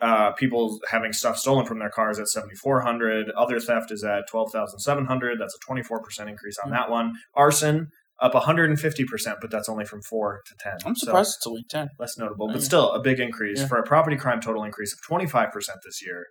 Uh, 0.00 0.32
people 0.32 0.78
having 0.90 1.12
stuff 1.12 1.36
stolen 1.36 1.66
from 1.66 1.78
their 1.78 1.90
cars 1.90 2.18
at 2.18 2.26
7,400. 2.28 3.30
Other 3.36 3.60
theft 3.60 3.90
is 3.90 4.02
at 4.02 4.26
12,700. 4.30 5.38
That's 5.38 5.54
a 5.54 5.58
24% 5.70 6.28
increase 6.28 6.56
on 6.64 6.70
Hmm. 6.70 6.74
that 6.74 6.90
one. 6.90 7.12
Arson 7.34 7.88
up 8.18 8.34
150%, 8.34 9.36
but 9.40 9.50
that's 9.50 9.68
only 9.68 9.84
from 9.84 10.00
4 10.02 10.40
to 10.46 10.54
10. 10.58 10.72
I'm 10.86 10.94
So 10.94 11.06
surprised 11.06 11.36
it's 11.38 11.46
only 11.46 11.64
10. 11.68 11.88
less 11.98 12.16
notable, 12.18 12.48
but 12.48 12.62
still 12.62 12.92
a 12.92 13.00
big 13.00 13.18
increase 13.20 13.60
Yeah. 13.60 13.66
for 13.68 13.78
a 13.78 13.82
property 13.82 14.16
crime 14.16 14.40
total 14.40 14.62
increase 14.64 14.92
of 14.92 15.00
25% 15.02 15.78
this 15.84 16.02
year. 16.04 16.26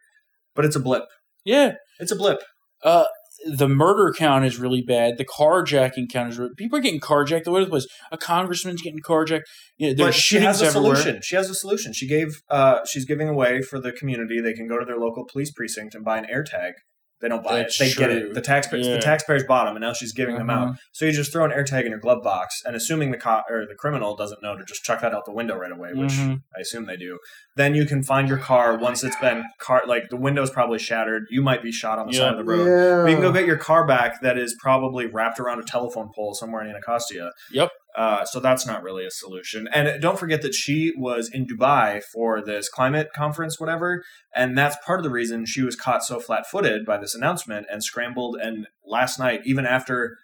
But 0.55 0.65
it's 0.65 0.76
a 0.76 0.80
blip. 0.80 1.05
Yeah. 1.45 1.73
It's 1.99 2.11
a 2.11 2.15
blip. 2.15 2.41
Uh, 2.84 3.05
the 3.45 3.69
murder 3.69 4.13
count 4.17 4.45
is 4.45 4.57
really 4.57 4.81
bad. 4.81 5.17
The 5.17 5.25
carjacking 5.25 6.09
count 6.11 6.29
is 6.29 6.39
really, 6.39 6.53
people 6.55 6.77
are 6.77 6.81
getting 6.81 6.99
carjacked 6.99 7.47
all 7.47 7.55
over 7.55 7.65
the 7.65 7.69
place. 7.69 7.87
A 8.11 8.17
congressman's 8.17 8.81
getting 8.81 8.99
carjacked. 8.99 9.43
You 9.77 9.89
know, 9.89 9.93
there's 9.93 10.15
she 10.15 10.39
has 10.39 10.61
a 10.61 10.65
everywhere. 10.65 10.95
solution. 10.95 11.21
She 11.23 11.35
has 11.35 11.49
a 11.49 11.55
solution. 11.55 11.93
She 11.93 12.07
gave 12.07 12.41
uh 12.49 12.79
she's 12.85 13.05
giving 13.05 13.29
away 13.29 13.61
for 13.61 13.79
the 13.79 13.91
community. 13.91 14.41
They 14.41 14.53
can 14.53 14.67
go 14.67 14.77
to 14.77 14.85
their 14.85 14.97
local 14.97 15.25
police 15.25 15.51
precinct 15.51 15.95
and 15.95 16.03
buy 16.03 16.17
an 16.17 16.25
AirTag. 16.25 16.73
They 17.21 17.27
don't 17.27 17.43
buy 17.43 17.57
That's 17.57 17.79
it. 17.81 17.83
They 17.85 17.93
get 17.93 18.11
it. 18.11 18.33
The 18.33 18.41
taxpayers 18.41 18.87
Yeah. 18.87 18.95
the 18.95 19.01
taxpayers 19.01 19.43
bought 19.43 19.65
them 19.65 19.75
and 19.75 19.83
now 19.83 19.93
she's 19.93 20.13
giving 20.13 20.37
them 20.37 20.49
Uh-huh. 20.49 20.65
out. 20.69 20.75
So 20.93 21.05
you 21.05 21.11
just 21.11 21.31
throw 21.33 21.43
an 21.43 21.51
AirTag 21.51 21.83
in 21.83 21.89
your 21.91 21.99
glove 21.99 22.23
box 22.23 22.61
and 22.65 22.75
assuming 22.75 23.11
the 23.11 23.17
co- 23.17 23.41
or 23.49 23.65
the 23.67 23.75
criminal 23.75 24.15
doesn't 24.15 24.41
know 24.41 24.57
to 24.57 24.63
just 24.63 24.83
chuck 24.83 25.01
that 25.01 25.13
out 25.13 25.25
the 25.25 25.33
window 25.33 25.55
right 25.57 25.71
away, 25.71 25.89
which 25.93 26.11
Mhm. 26.13 26.41
I 26.55 26.61
assume 26.61 26.85
they 26.85 26.95
do. 26.97 27.19
Then 27.55 27.75
you 27.75 27.85
can 27.85 28.03
find 28.03 28.29
your 28.29 28.37
car 28.37 28.77
once 28.77 29.03
it's 29.03 29.17
been 29.17 29.43
car 29.59 29.83
like 29.85 30.09
the 30.09 30.15
window's 30.17 30.49
probably 30.49 30.79
shattered. 30.79 31.23
You 31.29 31.41
might 31.41 31.61
be 31.61 31.71
shot 31.71 31.99
on 31.99 32.07
the 32.07 32.13
Yeah. 32.13 32.19
side 32.19 32.31
of 32.33 32.37
the 32.37 32.43
road. 32.45 33.03
But 33.03 33.09
you 33.09 33.15
can 33.17 33.21
go 33.21 33.31
get 33.33 33.45
your 33.45 33.57
car 33.57 33.85
back 33.85 34.21
that 34.21 34.37
is 34.37 34.55
probably 34.61 35.05
wrapped 35.05 35.39
around 35.39 35.59
a 35.59 35.63
telephone 35.63 36.11
pole 36.15 36.33
somewhere 36.33 36.61
in 36.63 36.69
Anacostia. 36.69 37.31
Yep. 37.51 37.69
Uh, 37.99 38.23
so 38.23 38.39
that's 38.39 38.65
not 38.65 38.81
really 38.81 39.05
a 39.05 39.11
solution. 39.11 39.67
And 39.73 40.01
don't 40.01 40.17
forget 40.17 40.41
that 40.43 40.55
she 40.55 40.93
was 40.95 41.30
in 41.34 41.45
Dubai 41.45 42.01
for 42.01 42.41
this 42.41 42.69
climate 42.69 43.09
conference, 43.13 43.59
whatever. 43.59 44.05
And 44.34 44.57
that's 44.57 44.77
part 44.85 45.01
of 45.01 45.03
the 45.03 45.09
reason 45.09 45.45
she 45.45 45.63
was 45.63 45.76
caught 45.76 46.05
so 46.05 46.21
flat 46.21 46.47
footed 46.49 46.85
by 46.85 46.97
this 46.97 47.13
announcement 47.13 47.67
and 47.69 47.84
scrambled. 47.84 48.38
And 48.41 48.67
last 48.85 49.19
night, 49.19 49.41
even 49.43 49.65
after 49.65 50.15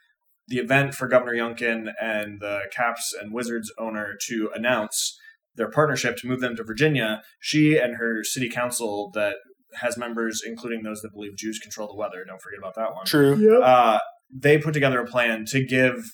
the 0.47 0.59
event 0.59 0.95
for 0.95 1.09
Governor 1.09 1.33
Youngkin 1.33 1.91
and 2.01 2.39
the 2.39 2.61
Caps 2.73 3.13
and 3.19 3.33
Wizards 3.33 3.69
owner 3.77 4.13
to 4.27 4.49
announce 4.55 5.19
their 5.55 5.69
partnership 5.69 6.15
to 6.19 6.27
move 6.27 6.39
them 6.39 6.55
to 6.55 6.63
Virginia, 6.63 7.23
she 7.41 7.77
and 7.77 7.97
her 7.97 8.23
city 8.23 8.49
council 8.49 9.11
that 9.15 9.35
has 9.81 9.97
members, 9.97 10.41
including 10.45 10.83
those 10.83 11.01
that 11.01 11.11
believe 11.11 11.35
Jews 11.35 11.59
control 11.59 11.89
the 11.89 11.95
weather, 11.95 12.23
don't 12.25 12.41
forget 12.41 12.59
about 12.59 12.75
that 12.75 12.93
one 12.93 13.05
True. 13.05 13.61
uh, 13.61 13.99
they 14.33 14.57
put 14.57 14.73
together 14.73 15.01
a 15.01 15.05
plan 15.05 15.43
to 15.47 15.61
give 15.61 16.05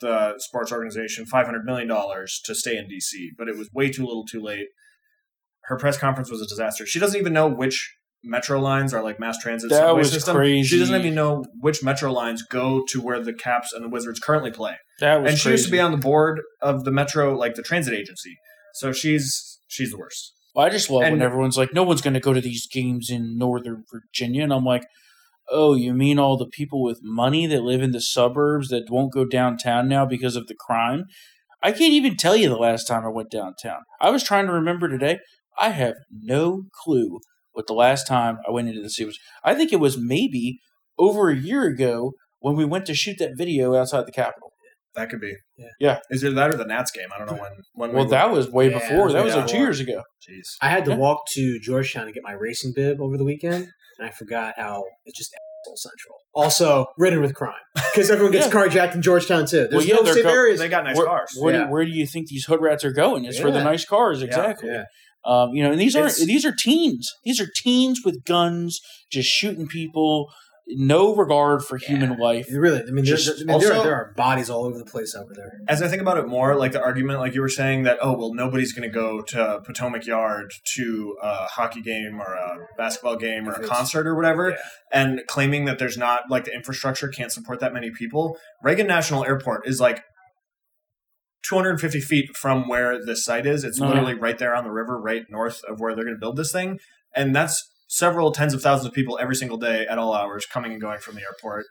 the 0.00 0.34
sports 0.38 0.72
organization 0.72 1.24
$500 1.24 1.64
million 1.64 1.88
to 1.88 2.54
stay 2.54 2.76
in 2.76 2.84
DC, 2.84 3.28
but 3.38 3.48
it 3.48 3.56
was 3.56 3.68
way 3.72 3.90
too 3.90 4.04
little 4.04 4.24
too 4.24 4.42
late. 4.42 4.66
Her 5.64 5.76
press 5.76 5.98
conference 5.98 6.30
was 6.30 6.40
a 6.40 6.46
disaster. 6.46 6.86
She 6.86 6.98
doesn't 6.98 7.18
even 7.18 7.32
know 7.32 7.48
which 7.48 7.94
metro 8.22 8.60
lines 8.60 8.92
are 8.94 9.02
like 9.02 9.18
mass 9.20 9.38
transit 9.38 9.70
That 9.70 9.76
subway 9.78 9.98
was 10.00 10.12
system. 10.12 10.36
crazy. 10.36 10.68
She 10.68 10.78
doesn't 10.78 10.94
even 11.00 11.14
know 11.14 11.44
which 11.60 11.82
metro 11.82 12.12
lines 12.12 12.42
go 12.42 12.84
to 12.90 13.00
where 13.00 13.20
the 13.20 13.32
Caps 13.32 13.72
and 13.72 13.84
the 13.84 13.88
Wizards 13.88 14.18
currently 14.20 14.50
play. 14.50 14.74
That 15.00 15.22
was 15.22 15.30
And 15.30 15.38
she 15.38 15.44
crazy. 15.48 15.52
used 15.54 15.64
to 15.66 15.72
be 15.72 15.80
on 15.80 15.90
the 15.92 15.96
board 15.98 16.40
of 16.62 16.84
the 16.84 16.90
metro, 16.92 17.36
like 17.36 17.54
the 17.54 17.62
transit 17.62 17.94
agency. 17.94 18.36
So 18.74 18.92
she's 18.92 19.60
she's 19.66 19.90
the 19.90 19.98
worst. 19.98 20.32
Well, 20.54 20.64
I 20.66 20.70
just 20.70 20.88
love 20.90 21.02
when 21.02 21.20
everyone's 21.20 21.58
like, 21.58 21.74
no 21.74 21.82
one's 21.82 22.00
going 22.00 22.14
to 22.14 22.20
go 22.20 22.32
to 22.32 22.40
these 22.40 22.66
games 22.66 23.10
in 23.10 23.36
Northern 23.36 23.84
Virginia. 23.92 24.42
And 24.42 24.52
I'm 24.54 24.64
like, 24.64 24.84
oh, 25.50 25.74
you 25.74 25.94
mean 25.94 26.18
all 26.18 26.36
the 26.36 26.46
people 26.48 26.82
with 26.82 27.00
money 27.02 27.46
that 27.46 27.62
live 27.62 27.82
in 27.82 27.92
the 27.92 28.00
suburbs 28.00 28.68
that 28.68 28.90
won't 28.90 29.12
go 29.12 29.24
downtown 29.24 29.88
now 29.88 30.04
because 30.06 30.36
of 30.36 30.46
the 30.46 30.54
crime? 30.58 31.04
I 31.62 31.72
can't 31.72 31.92
even 31.92 32.16
tell 32.16 32.36
you 32.36 32.48
the 32.48 32.56
last 32.56 32.84
time 32.86 33.04
I 33.04 33.08
went 33.08 33.30
downtown. 33.30 33.80
I 34.00 34.10
was 34.10 34.22
trying 34.22 34.46
to 34.46 34.52
remember 34.52 34.88
today. 34.88 35.18
I 35.58 35.70
have 35.70 35.94
no 36.10 36.64
clue 36.84 37.20
what 37.52 37.66
the 37.66 37.72
last 37.74 38.06
time 38.06 38.38
I 38.46 38.50
went 38.50 38.68
into 38.68 38.82
the 38.82 38.90
city 38.90 39.06
was. 39.06 39.18
I 39.42 39.54
think 39.54 39.72
it 39.72 39.80
was 39.80 39.96
maybe 39.98 40.58
over 40.98 41.30
a 41.30 41.36
year 41.36 41.64
ago 41.64 42.12
when 42.40 42.56
we 42.56 42.64
went 42.64 42.86
to 42.86 42.94
shoot 42.94 43.16
that 43.18 43.32
video 43.36 43.74
outside 43.74 44.06
the 44.06 44.12
Capitol. 44.12 44.52
That 44.94 45.10
could 45.10 45.20
be. 45.20 45.34
Yeah. 45.58 45.66
Yeah. 45.78 45.98
Is 46.10 46.22
it 46.24 46.34
that 46.36 46.50
or 46.50 46.56
the 46.56 46.64
Nats 46.64 46.90
game? 46.90 47.08
I 47.14 47.18
don't 47.18 47.30
know 47.30 47.42
when. 47.42 47.52
when 47.74 47.92
Well, 47.92 48.04
were- 48.04 48.10
that 48.10 48.30
was 48.30 48.50
way 48.50 48.70
Yeah, 48.70 48.78
before. 48.78 49.12
That 49.12 49.24
was 49.24 49.34
like 49.34 49.46
two 49.46 49.58
years 49.58 49.78
ago. 49.78 50.02
Jeez. 50.26 50.42
I 50.62 50.68
had 50.70 50.86
to 50.86 50.92
Yeah. 50.92 50.96
walk 50.96 51.20
to 51.34 51.58
Georgetown 51.60 52.06
to 52.06 52.12
get 52.12 52.22
my 52.22 52.32
racing 52.32 52.72
bib 52.74 53.00
over 53.02 53.18
the 53.18 53.24
weekend, 53.24 53.68
and 53.98 54.08
I 54.08 54.10
forgot 54.12 54.54
how 54.56 54.84
it's 55.04 55.16
just 55.18 55.34
asshole 55.34 55.76
central. 55.76 56.16
Also, 56.34 56.86
ridden 56.98 57.20
with 57.20 57.34
crime 57.34 57.54
because 57.74 58.10
everyone 58.10 58.32
gets 58.32 58.46
Yeah. 58.52 58.52
carjacked 58.52 58.94
in 58.94 59.02
Georgetown 59.02 59.46
too. 59.46 59.68
There's 59.68 59.72
Well, 59.72 59.84
yeah, 59.84 59.94
no 59.96 60.02
they're 60.02 60.14
safe 60.14 60.24
go- 60.24 60.30
areas. 60.30 60.58
They 60.60 60.68
got 60.68 60.84
nice 60.84 60.96
where, 60.96 61.06
cars. 61.06 61.36
Where, 61.38 61.54
Yeah. 61.54 61.64
do, 61.64 61.70
where 61.70 61.84
do 61.84 61.90
you 61.90 62.06
think 62.06 62.28
these 62.28 62.44
hood 62.44 62.60
rats 62.60 62.84
are 62.84 62.92
going? 62.92 63.24
It's 63.24 63.38
for 63.38 63.50
the 63.50 63.62
nice 63.64 63.84
cars, 63.84 64.22
exactly. 64.22 64.68
yeah. 64.70 64.84
Um, 65.24 65.54
you 65.54 65.64
know, 65.64 65.72
and 65.72 65.80
these 65.80 65.96
aren't 65.96 66.12
It's- 66.12 66.26
these 66.26 66.44
are 66.44 66.52
teens. 66.54 67.12
These 67.24 67.40
are 67.40 67.48
teens 67.52 68.02
with 68.04 68.24
guns, 68.24 68.80
just 69.10 69.28
shooting 69.28 69.66
people, 69.66 70.30
no 70.68 71.14
regard 71.14 71.62
for 71.64 71.76
human 71.78 72.18
life. 72.18 72.46
really, 72.50 72.80
I 72.80 72.86
mean, 72.86 73.04
there, 73.04 73.16
Just 73.16 73.26
there- 73.26 73.34
I 73.34 73.38
mean, 73.38 73.60
there, 73.60 73.72
also- 73.72 73.84
there 73.84 73.94
are 73.94 74.12
bodies 74.16 74.50
all 74.50 74.64
over 74.64 74.76
the 74.76 74.84
place 74.84 75.14
over 75.14 75.32
there. 75.32 75.52
as 75.68 75.80
I 75.80 75.86
think 75.88 76.02
about 76.02 76.18
it 76.18 76.26
more, 76.26 76.56
like 76.56 76.72
the 76.72 76.82
argument, 76.82 77.20
like 77.20 77.34
you 77.34 77.40
were 77.40 77.48
saying 77.48 77.84
that, 77.84 77.98
oh, 78.02 78.16
well, 78.18 78.34
nobody's 78.34 78.72
going 78.72 78.88
to 78.88 78.92
go 78.92 79.22
to 79.22 79.60
Potomac 79.64 80.06
Yard 80.06 80.50
to 80.74 81.16
a 81.22 81.46
hockey 81.46 81.80
game 81.82 82.20
or 82.20 82.34
a 82.34 82.66
basketball 82.76 83.16
game 83.16 83.48
or 83.48 83.52
a 83.52 83.66
concert 83.66 84.06
or 84.08 84.16
whatever, 84.16 84.50
Yeah. 84.50 84.56
and 84.92 85.20
claiming 85.28 85.66
that 85.66 85.78
there's 85.78 85.96
not, 85.96 86.22
like, 86.30 86.44
the 86.46 86.52
infrastructure 86.54 87.08
can't 87.08 87.30
support 87.30 87.60
that 87.60 87.72
many 87.72 87.90
people. 87.92 88.36
Reagan 88.62 88.88
National 88.88 89.24
Airport 89.24 89.68
is 89.68 89.80
like 89.80 90.02
250 91.48 92.00
feet 92.00 92.36
from 92.36 92.66
where 92.68 93.04
this 93.04 93.24
site 93.24 93.46
is. 93.46 93.62
It's 93.62 93.80
Oh, 93.80 93.84
yeah. 93.84 93.90
literally 93.90 94.14
right 94.14 94.36
there 94.38 94.54
on 94.54 94.64
the 94.64 94.70
river, 94.72 95.00
right 95.00 95.22
north 95.30 95.60
of 95.68 95.78
where 95.78 95.94
they're 95.94 96.04
going 96.04 96.16
to 96.16 96.20
build 96.20 96.36
this 96.36 96.50
thing. 96.50 96.80
And 97.14 97.34
that's 97.36 97.70
several 97.86 98.32
tens 98.32 98.54
of 98.54 98.62
thousands 98.62 98.86
of 98.88 98.92
people 98.94 99.18
every 99.20 99.36
single 99.36 99.56
day 99.58 99.86
at 99.86 99.98
all 99.98 100.12
hours 100.14 100.46
coming 100.46 100.72
and 100.72 100.80
going 100.80 100.98
from 100.98 101.14
the 101.14 101.22
airport. 101.22 101.66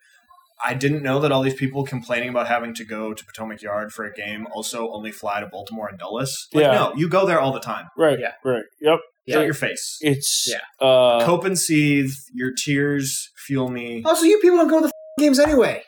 I 0.65 0.73
didn't 0.73 1.03
know 1.03 1.19
that 1.19 1.31
all 1.33 1.41
these 1.43 1.53
people 1.53 1.83
complaining 1.85 2.29
about 2.29 2.47
having 2.47 2.73
to 2.75 2.85
go 2.85 3.13
to 3.13 3.25
Potomac 3.25 3.61
Yard 3.61 3.91
for 3.91 4.05
a 4.05 4.13
game 4.13 4.47
also 4.53 4.89
only 4.91 5.11
fly 5.11 5.41
to 5.41 5.47
Baltimore 5.47 5.89
and 5.89 5.99
Dulles. 5.99 6.47
Like, 6.53 6.63
Yeah. 6.63 6.71
no, 6.71 6.93
you 6.95 7.09
go 7.09 7.25
there 7.25 7.41
all 7.41 7.51
the 7.51 7.59
time. 7.59 7.87
Right. 7.97 8.17
Yeah. 8.19 8.31
Right. 8.43 8.63
Yep. 8.79 8.99
Shut 9.27 9.39
Yeah. 9.39 9.43
your 9.43 9.53
face. 9.53 9.97
It's 10.01 10.47
Yeah. 10.49 10.85
uh, 10.87 11.25
Cope 11.25 11.43
and 11.43 11.59
seethe. 11.59 12.11
Your 12.33 12.51
tears 12.53 13.29
fuel 13.45 13.69
me. 13.69 14.01
Also, 14.05 14.23
you 14.25 14.39
people 14.39 14.57
don't 14.57 14.69
go 14.69 14.77
to 14.79 14.83
the 14.83 14.87
f- 14.87 15.19
games 15.19 15.39
anyway. 15.39 15.83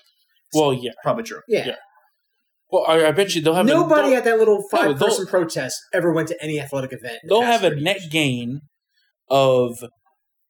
well, 0.54 0.74
yeah. 0.74 0.92
Probably 1.04 1.24
true. 1.24 1.42
Yeah. 1.48 1.68
Yeah. 1.68 1.76
Well, 2.70 2.84
I, 2.88 3.06
I 3.08 3.12
bet 3.12 3.34
you 3.36 3.42
they'll 3.42 3.54
have 3.54 3.66
a- 3.66 3.70
Nobody 3.70 4.10
they'll, 4.10 4.18
at 4.18 4.24
that 4.26 4.38
little 4.38 4.58
they'll- 4.70 4.82
five-person 4.96 5.28
protest 5.28 5.80
ever 5.94 6.12
went 6.12 6.28
to 6.28 6.44
any 6.44 6.60
athletic 6.60 6.92
event. 6.92 7.20
they'll 7.30 7.42
have 7.42 7.64
a 7.64 7.70
30 7.70 7.82
net 7.84 8.02
gain 8.12 8.62
of 9.30 9.84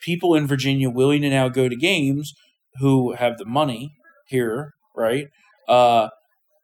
people 0.02 0.36
in 0.36 0.48
Virginia 0.48 0.90
willing 0.90 1.22
to 1.22 1.30
now 1.30 1.49
go 1.49 1.68
to 1.69 1.76
games 1.76 2.34
who 2.80 3.14
have 3.14 3.38
the 3.38 3.45
money 3.45 3.91
here, 4.28 4.74
right? 4.95 5.28
Uh, 5.68 6.10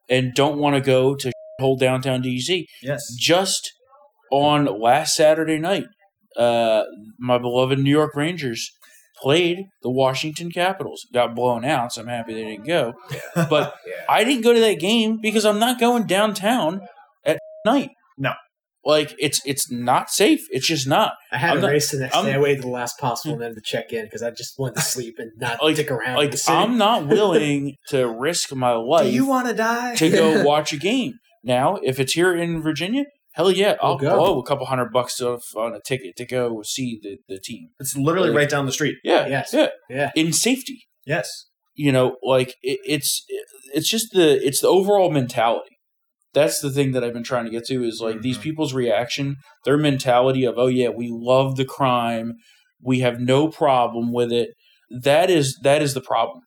and 0.09 0.33
don't 0.33 0.57
want 0.57 0.75
to 0.75 0.81
go 0.81 1.15
to 1.15 1.31
whole 1.59 1.75
downtown 1.77 2.21
DC. 2.23 2.65
Yes. 2.81 3.01
just 3.17 3.71
on 4.31 4.65
last 4.65 5.15
Saturday 5.15 5.59
night, 5.59 5.85
uh, 6.37 6.83
my 7.19 7.37
beloved 7.37 7.79
New 7.79 7.91
York 7.91 8.15
Rangers 8.15 8.71
played 9.21 9.65
the 9.83 9.89
Washington 9.91 10.51
Capitals. 10.51 11.05
Got 11.13 11.35
blown 11.35 11.63
out, 11.63 11.93
so 11.93 12.01
I'm 12.01 12.07
happy 12.07 12.33
they 12.33 12.43
didn't 12.43 12.65
go. 12.67 12.93
But 13.35 13.75
Yeah. 13.85 13.93
I 14.09 14.23
didn't 14.23 14.43
go 14.43 14.53
to 14.53 14.59
that 14.59 14.79
game 14.79 15.19
because 15.21 15.45
I'm 15.45 15.59
not 15.59 15.79
going 15.79 16.05
downtown 16.07 16.81
at 17.23 17.39
night. 17.65 17.91
No. 18.17 18.33
Like 18.85 19.15
it's 19.19 19.41
it's 19.45 19.71
not 19.71 20.09
safe. 20.09 20.41
It's 20.51 20.67
just 20.67 20.87
not. 20.87 21.13
I 21.31 21.37
had 21.37 21.51
I'm 21.51 21.57
a 21.59 21.61
not- 21.61 21.67
race 21.71 21.91
the 21.91 21.99
next 21.99 22.15
I'm- 22.15 22.25
day. 22.25 22.33
I 22.33 22.37
waited 22.39 22.63
the 22.63 22.67
last 22.69 22.97
possible 22.99 23.37
minute 23.37 23.55
to 23.55 23.61
check 23.61 23.93
in 23.93 24.05
because 24.05 24.21
I 24.23 24.31
just 24.31 24.57
wanted 24.59 24.75
to 24.75 24.81
sleep 24.81 25.15
and 25.19 25.31
not 25.37 25.63
Like- 25.63 25.75
stick 25.75 25.91
around. 25.91 26.15
Like 26.17 26.31
the 26.31 26.37
city. 26.37 26.57
I'm 26.57 26.77
not 26.77 27.07
willing 27.15 27.75
to 27.89 28.07
risk 28.07 28.53
my 28.53 28.71
life 28.73 29.05
Do 29.05 29.11
you 29.11 29.25
want 29.25 29.47
to 29.47 29.53
die? 29.53 29.95
to 29.95 30.09
go 30.09 30.43
watch 30.45 30.73
a 30.73 30.77
game. 30.77 31.13
Now, 31.43 31.77
if 31.83 31.99
it's 31.99 32.13
here 32.13 32.35
in 32.35 32.61
Virginia, 32.61 33.03
hell 33.33 33.51
yeah, 33.51 33.75
I'll 33.81 33.97
We'll 33.97 34.09
go. 34.11 34.15
blow 34.17 34.39
a 34.39 34.43
couple 34.45 34.65
hundred 34.65 34.91
bucks 34.93 35.19
off 35.21 35.43
on 35.55 35.73
a 35.73 35.79
ticket 35.81 36.15
to 36.17 36.25
go 36.25 36.61
see 36.63 36.99
the, 37.01 37.17
the 37.27 37.39
team. 37.39 37.69
It's 37.79 37.95
literally 37.97 38.29
Like- 38.29 38.37
right 38.37 38.49
down 38.49 38.65
the 38.65 38.71
street. 38.71 38.95
Yeah, 39.03 39.27
Yes. 39.27 39.53
yeah, 39.53 39.67
Yeah. 39.89 40.11
in 40.15 40.31
safety. 40.33 40.85
Yes. 41.05 41.47
You 41.75 41.91
know, 41.91 42.17
like 42.21 42.49
it, 42.61 42.79
it's 42.85 43.25
it's 43.73 43.89
just 43.89 44.11
the 44.13 44.45
it's 44.45 44.61
the 44.61 44.67
overall 44.67 45.09
mentality. 45.09 45.72
That's 46.33 46.59
the 46.59 46.71
thing 46.71 46.91
that 46.93 47.03
I've 47.03 47.13
been 47.13 47.23
trying 47.23 47.45
to 47.45 47.51
get 47.51 47.65
to 47.65 47.83
is 47.83 47.99
like 48.01 48.21
these 48.21 48.37
Mhm. 48.37 48.41
people's 48.41 48.73
reaction, 48.73 49.35
their 49.65 49.77
mentality 49.77 50.43
of 50.45 50.55
oh 50.57 50.67
yeah, 50.67 50.89
we 50.89 51.09
love 51.11 51.55
the 51.57 51.65
crime, 51.65 52.33
we 52.81 52.99
have 52.99 53.19
no 53.19 53.47
problem 53.49 54.11
with 54.11 54.31
it. 54.31 54.49
That 54.89 55.29
is 55.29 55.57
that 55.63 55.81
is 55.81 55.93
the 55.93 56.01
problem. 56.01 56.41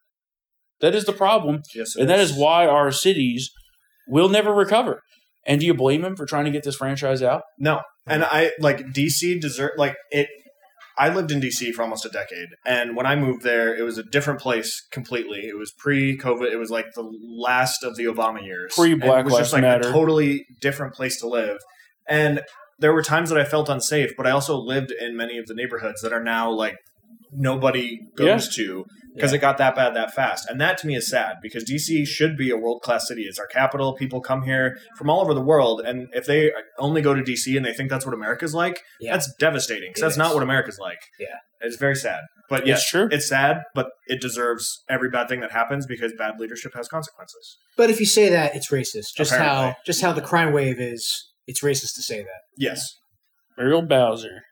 That 0.80 0.94
is 0.94 1.04
the 1.04 1.12
problem, 1.12 1.62
Yes. 1.74 1.96
and 1.96 2.08
that 2.10 2.20
is 2.20 2.34
why 2.34 2.66
our 2.66 2.90
cities 2.92 3.50
will 4.08 4.28
never 4.28 4.52
recover. 4.52 5.02
And 5.46 5.60
do 5.60 5.66
you 5.66 5.74
blame 5.74 6.04
him 6.04 6.16
for 6.16 6.26
trying 6.26 6.44
to 6.44 6.50
get 6.50 6.64
this 6.64 6.76
franchise 6.76 7.22
out? 7.22 7.42
No, 7.58 7.80
and 8.06 8.24
I 8.24 8.50
like 8.60 8.92
DC 8.92 9.38
deserve 9.40 9.70
like 9.78 9.94
it. 10.10 10.28
I 10.98 11.10
lived 11.10 11.30
in 11.30 11.40
DC 11.40 11.72
for 11.72 11.82
almost 11.82 12.06
a 12.06 12.08
decade, 12.08 12.48
and 12.64 12.96
when 12.96 13.04
I 13.06 13.16
moved 13.16 13.42
there, 13.42 13.74
it 13.74 13.82
was 13.82 13.98
a 13.98 14.02
different 14.02 14.40
place 14.40 14.86
completely. 14.90 15.40
It 15.40 15.58
was 15.58 15.72
pre-COVID. 15.72 16.50
It 16.50 16.56
was 16.56 16.70
like 16.70 16.86
the 16.94 17.10
last 17.22 17.84
of 17.84 17.96
the 17.96 18.04
Obama 18.04 18.42
years. 18.42 18.72
Pre-Black 18.74 19.10
And 19.10 19.20
it 19.20 19.24
was 19.24 19.32
just 19.32 19.52
Lives 19.52 19.52
like 19.52 19.62
Matter. 19.62 19.88
a 19.88 19.92
totally 19.92 20.46
different 20.60 20.94
place 20.94 21.20
to 21.20 21.28
live. 21.28 21.58
And 22.08 22.40
there 22.78 22.92
were 22.92 23.02
times 23.02 23.30
that 23.30 23.38
I 23.38 23.44
felt 23.44 23.68
unsafe, 23.68 24.12
but 24.16 24.26
I 24.26 24.30
also 24.30 24.56
lived 24.56 24.90
in 24.90 25.16
many 25.16 25.38
of 25.38 25.46
the 25.46 25.54
neighborhoods 25.54 26.00
that 26.02 26.12
are 26.12 26.22
now 26.22 26.50
like 26.50 26.76
nobody 27.32 27.98
goes 28.16 28.54
to 28.56 28.84
because 29.16 29.32
it 29.32 29.38
got 29.38 29.58
that 29.58 29.74
bad 29.74 29.94
that 29.96 30.14
fast. 30.14 30.48
And 30.48 30.60
that 30.60 30.78
to 30.78 30.86
me 30.86 30.94
is 30.94 31.08
sad 31.10 31.36
because 31.42 31.64
DC 31.64 32.06
should 32.06 32.36
be 32.36 32.50
a 32.50 32.56
world 32.56 32.82
class 32.82 33.08
city. 33.08 33.22
It's 33.22 33.38
our 33.38 33.46
capital. 33.46 33.94
People 33.94 34.20
come 34.20 34.42
here 34.42 34.78
from 34.96 35.10
all 35.10 35.20
over 35.20 35.34
the 35.34 35.40
world. 35.40 35.80
And 35.80 36.08
if 36.12 36.26
they 36.26 36.52
only 36.78 37.02
go 37.02 37.14
to 37.14 37.22
DC 37.22 37.56
and 37.56 37.64
they 37.64 37.72
think 37.72 37.90
that's 37.90 38.04
what 38.04 38.14
America's 38.14 38.54
like, 38.54 38.82
Yeah. 39.00 39.12
that's 39.12 39.32
devastating 39.38 39.90
because 39.90 40.02
that's 40.02 40.14
is. 40.14 40.18
not 40.18 40.34
what 40.34 40.42
America's 40.42 40.78
like. 40.78 40.98
Yeah. 41.18 41.36
It's 41.60 41.76
very 41.76 41.96
sad. 41.96 42.20
But 42.48 42.66
yes, 42.66 42.78
It's 42.82 42.90
true. 42.90 43.08
It's 43.10 43.28
sad, 43.28 43.62
but 43.74 43.88
it 44.06 44.20
deserves 44.20 44.84
every 44.88 45.10
bad 45.10 45.28
thing 45.28 45.40
that 45.40 45.50
happens 45.50 45.84
because 45.86 46.12
bad 46.16 46.34
leadership 46.38 46.74
has 46.74 46.86
consequences. 46.86 47.56
But 47.76 47.90
if 47.90 47.98
you 47.98 48.06
say 48.06 48.28
that, 48.28 48.54
it's 48.54 48.70
racist. 48.70 49.14
Just 49.16 49.32
how 49.34 49.74
just 49.84 50.00
how 50.00 50.12
the 50.12 50.20
crime 50.22 50.52
wave 50.52 50.78
is. 50.78 51.32
It's 51.48 51.62
racist 51.62 51.94
to 51.96 52.02
say 52.02 52.18
that. 52.18 52.42
Yes. 52.56 52.86
Muriel 53.56 53.82
Bowser. 53.82 54.42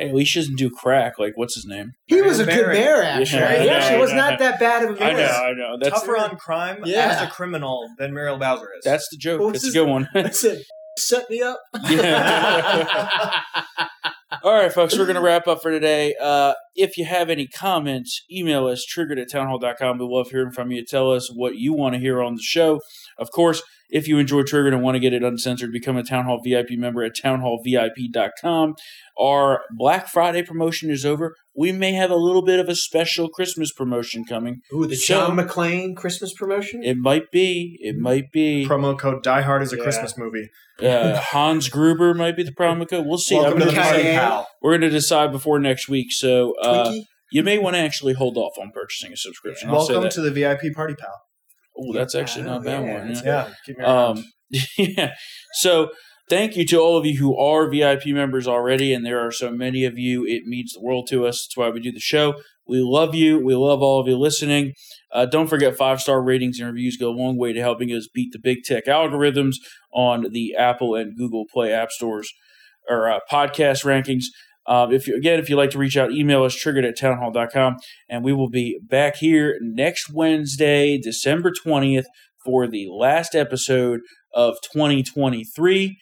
Hey, 0.00 0.08
at 0.08 0.14
least 0.14 0.32
she 0.32 0.40
doesn't 0.40 0.56
do 0.56 0.70
crack 0.70 1.18
like 1.18 1.32
what's 1.36 1.54
his 1.54 1.66
name? 1.66 1.92
He 2.06 2.20
was 2.22 2.40
a 2.40 2.46
Barry. 2.46 2.62
good 2.76 2.80
mayor, 2.84 3.02
actually. 3.02 3.40
Yeah, 3.40 3.62
he 3.62 3.68
I 3.70 3.74
actually 3.74 3.94
know, 3.96 4.00
was 4.00 4.12
not 4.14 4.38
that 4.38 4.58
bad 4.58 4.82
of 4.84 4.96
a 5.00 5.04
I 5.04 5.14
mayor. 5.14 5.26
know, 5.26 5.32
I 5.32 5.52
know. 5.52 5.78
That's 5.80 6.00
Tougher 6.00 6.16
on 6.16 6.36
crime 6.36 6.82
Yeah. 6.84 7.16
as 7.20 7.28
a 7.28 7.30
criminal 7.30 7.88
than 7.98 8.12
Muriel 8.14 8.38
Bowser 8.38 8.68
is. 8.78 8.84
that's 8.84 9.06
the 9.10 9.16
joke. 9.18 9.40
What's 9.42 9.64
It's 9.64 9.74
a 9.74 9.78
good 9.78 9.88
one. 9.88 10.08
I 10.14 10.30
said, 10.30 10.62
set 10.98 11.28
me 11.30 11.42
up. 11.42 11.60
Yeah. 11.90 13.30
All 14.44 14.54
right, 14.54 14.72
folks, 14.72 14.96
we're 14.96 15.06
going 15.06 15.16
to 15.16 15.20
wrap 15.22 15.48
up 15.48 15.60
for 15.60 15.70
today. 15.72 16.14
Uh, 16.20 16.54
if 16.76 16.96
you 16.96 17.04
have 17.04 17.28
any 17.30 17.46
comments, 17.48 18.22
email 18.30 18.66
us, 18.68 18.84
triggered 18.84 19.18
at 19.18 19.30
townhall.com. 19.30 19.98
We 19.98 20.06
love 20.08 20.28
hearing 20.30 20.52
from 20.52 20.70
you. 20.70 20.84
Tell 20.84 21.10
us 21.12 21.28
what 21.34 21.56
you 21.56 21.72
want 21.74 21.94
to 21.94 22.00
hear 22.00 22.22
on 22.22 22.36
the 22.36 22.42
show. 22.42 22.80
Of 23.18 23.30
course, 23.32 23.60
if 23.90 24.06
you 24.08 24.18
enjoy 24.18 24.42
Triggered 24.42 24.72
and 24.72 24.82
want 24.82 24.94
to 24.96 25.00
get 25.00 25.12
it 25.12 25.22
uncensored, 25.22 25.72
become 25.72 25.96
a 25.96 26.02
Townhall 26.02 26.40
VIP 26.44 26.70
member 26.72 27.02
at 27.02 27.12
townhallvip.com. 27.22 28.74
Our 29.18 29.62
Black 29.76 30.08
Friday 30.08 30.42
promotion 30.42 30.90
is 30.90 31.04
over. 31.04 31.34
We 31.54 31.72
may 31.72 31.92
have 31.92 32.10
a 32.10 32.16
little 32.16 32.42
bit 32.42 32.58
of 32.60 32.68
a 32.68 32.74
special 32.74 33.28
Christmas 33.28 33.72
promotion 33.72 34.24
coming. 34.24 34.60
Ooh, 34.72 34.86
the 34.86 34.96
So- 34.96 35.14
John 35.26 35.36
McClane 35.36 35.94
Christmas 35.96 36.32
promotion. 36.32 36.82
It 36.82 36.96
might 36.96 37.30
be. 37.30 37.76
It 37.80 37.96
might 37.98 38.32
be. 38.32 38.66
Promo 38.66 38.98
code 38.98 39.22
Die 39.22 39.40
Hard 39.42 39.62
is 39.62 39.72
a 39.72 39.76
Yeah. 39.76 39.82
Christmas 39.82 40.16
movie. 40.16 40.48
Uh, 40.80 41.20
Hans 41.20 41.68
Gruber 41.68 42.14
might 42.14 42.36
be 42.36 42.42
the 42.42 42.52
promo 42.52 42.88
code. 42.88 43.04
We'll 43.06 43.18
see. 43.18 43.34
Welcome 43.34 43.54
I'm 43.54 43.68
to 43.68 43.74
the 43.74 43.80
party, 43.80 44.02
pal. 44.02 44.48
we're 44.62 44.70
going 44.70 44.80
to 44.82 44.88
decide 44.90 45.30
before 45.32 45.58
next 45.58 45.88
week. 45.88 46.06
So 46.10 46.54
uh, 46.62 46.94
you 47.30 47.42
may 47.42 47.58
want 47.58 47.76
to 47.76 47.80
actually 47.80 48.14
hold 48.14 48.38
off 48.38 48.52
on 48.58 48.70
purchasing 48.72 49.12
a 49.12 49.16
subscription. 49.16 49.68
I'll 49.68 49.76
Welcome 49.86 50.08
to 50.08 50.20
the 50.22 50.30
VIP 50.30 50.72
party, 50.74 50.94
pal. 50.94 51.20
Oh, 51.80 51.92
that's 51.92 52.14
actually 52.14 52.44
not 52.44 52.58
a 52.58 52.64
bad 52.64 52.84
Yeah, 52.84 52.98
one. 52.98 53.10
Yeah. 53.10 53.22
Yeah, 53.24 53.48
keep 53.64 53.78
me 53.78 53.84
around. 53.84 54.18
Um, 54.18 54.24
yeah. 54.78 55.14
So 55.54 55.90
thank 56.28 56.56
you 56.56 56.66
to 56.66 56.78
all 56.78 56.96
of 56.96 57.06
you 57.06 57.18
who 57.18 57.36
are 57.36 57.70
VIP 57.70 58.06
members 58.08 58.46
already, 58.46 58.92
and 58.92 59.04
there 59.04 59.24
are 59.24 59.32
so 59.32 59.50
many 59.50 59.84
of 59.84 59.98
you. 59.98 60.24
It 60.26 60.44
means 60.44 60.72
the 60.72 60.80
world 60.80 61.08
to 61.10 61.26
us. 61.26 61.46
That's 61.46 61.56
why 61.56 61.70
we 61.70 61.80
do 61.80 61.92
the 61.92 62.00
show. 62.00 62.34
We 62.66 62.80
love 62.80 63.14
you. 63.16 63.38
We 63.44 63.54
love 63.56 63.82
all 63.82 64.00
of 64.00 64.06
you 64.06 64.16
listening. 64.16 64.74
Uh, 65.12 65.26
don't 65.26 65.48
forget 65.48 65.76
five 65.76 66.00
star 66.00 66.22
ratings 66.22 66.60
and 66.60 66.68
reviews 66.68 66.96
go 66.96 67.10
a 67.10 67.16
long 67.16 67.36
way 67.36 67.52
to 67.52 67.60
helping 67.60 67.88
us 67.90 68.08
beat 68.12 68.30
the 68.32 68.38
big 68.38 68.58
tech 68.64 68.86
algorithms 68.86 69.56
on 69.92 70.26
the 70.30 70.54
Apple 70.56 70.94
and 70.94 71.16
Google 71.16 71.46
Play 71.52 71.72
app 71.72 71.90
stores 71.90 72.32
or 72.88 73.10
uh, 73.10 73.18
podcast 73.30 73.84
rankings. 73.84 74.24
Uh, 74.66 74.88
if 74.90 75.06
you, 75.06 75.16
again, 75.16 75.38
if 75.38 75.48
you'd 75.48 75.56
like 75.56 75.70
to 75.70 75.78
reach 75.78 75.96
out, 75.96 76.12
email 76.12 76.44
us 76.44 76.54
triggered 76.54 76.84
at 76.84 76.98
townhall.com, 76.98 77.76
and 78.08 78.24
we 78.24 78.32
will 78.32 78.50
be 78.50 78.78
back 78.82 79.16
here 79.16 79.58
next 79.60 80.10
Wednesday, 80.12 80.98
December 80.98 81.50
20th, 81.50 82.06
for 82.44 82.66
the 82.66 82.88
last 82.90 83.34
episode 83.34 84.00
of 84.34 84.56
2023. 84.72 85.98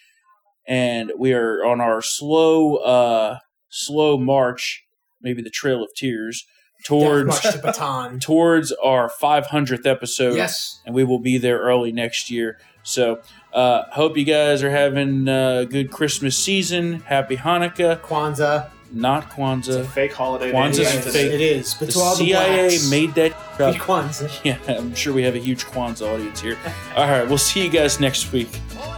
And 0.66 1.12
we 1.18 1.32
are 1.32 1.64
on 1.64 1.80
our 1.80 2.02
slow, 2.02 2.76
uh, 2.76 3.39
slow 3.70 4.18
march, 4.18 4.85
maybe 5.22 5.40
the 5.40 5.51
Trail 5.51 5.82
of 5.82 5.89
Tears, 5.97 6.44
towards 6.85 7.40
towards 8.20 8.72
our 8.72 9.10
500th 9.20 9.86
episode 9.86 10.36
yes. 10.36 10.80
and 10.86 10.94
we 10.94 11.05
will 11.05 11.18
be 11.18 11.39
there 11.39 11.59
early 11.59 11.93
next 11.93 12.30
year. 12.30 12.59
So, 12.89 13.20
uh, 13.52 13.82
hope 13.93 14.16
you 14.16 14.24
guys 14.24 14.62
are 14.62 14.70
having 14.70 15.28
a 15.28 15.66
good 15.69 15.90
Christmas 15.90 16.36
season. 16.39 17.01
Happy 17.01 17.36
Hanukkah, 17.36 18.01
Kwanzaa. 18.01 18.70
not 18.93 19.28
Kwanzaa. 19.31 19.59
it's 19.59 19.69
a 19.69 19.73
Kwanzaa. 19.82 19.86
fake 19.93 20.12
holiday. 20.15 20.52
Kwanzaa's 20.52 20.77
they 20.78 20.82
Yes, 20.85 21.12
fake. 21.12 21.32
It 21.32 21.40
is. 21.43 21.74
But 21.74 21.86
The 21.89 21.93
to 21.93 21.98
all 22.01 22.16
the 22.16 22.24
CIA 22.24 22.69
blacks, 22.69 22.90
made 22.90 23.15
that 23.16 23.32
Free 23.59 23.66
up. 23.73 23.74
Kwanzaa. 23.77 24.31
Yeah, 24.43 24.56
I'm 24.69 24.94
sure 24.94 25.12
we 25.12 25.23
have 25.24 25.35
a 25.35 25.39
huge 25.39 25.66
Kwanzaa 25.66 26.15
audience 26.15 26.40
here. 26.40 26.56
All 26.97 27.06
right, 27.06 27.28
we'll 27.28 27.36
see 27.36 27.62
you 27.62 27.69
guys 27.69 28.01
next 28.01 28.32
week. 28.32 28.51
Boy, 28.74 28.97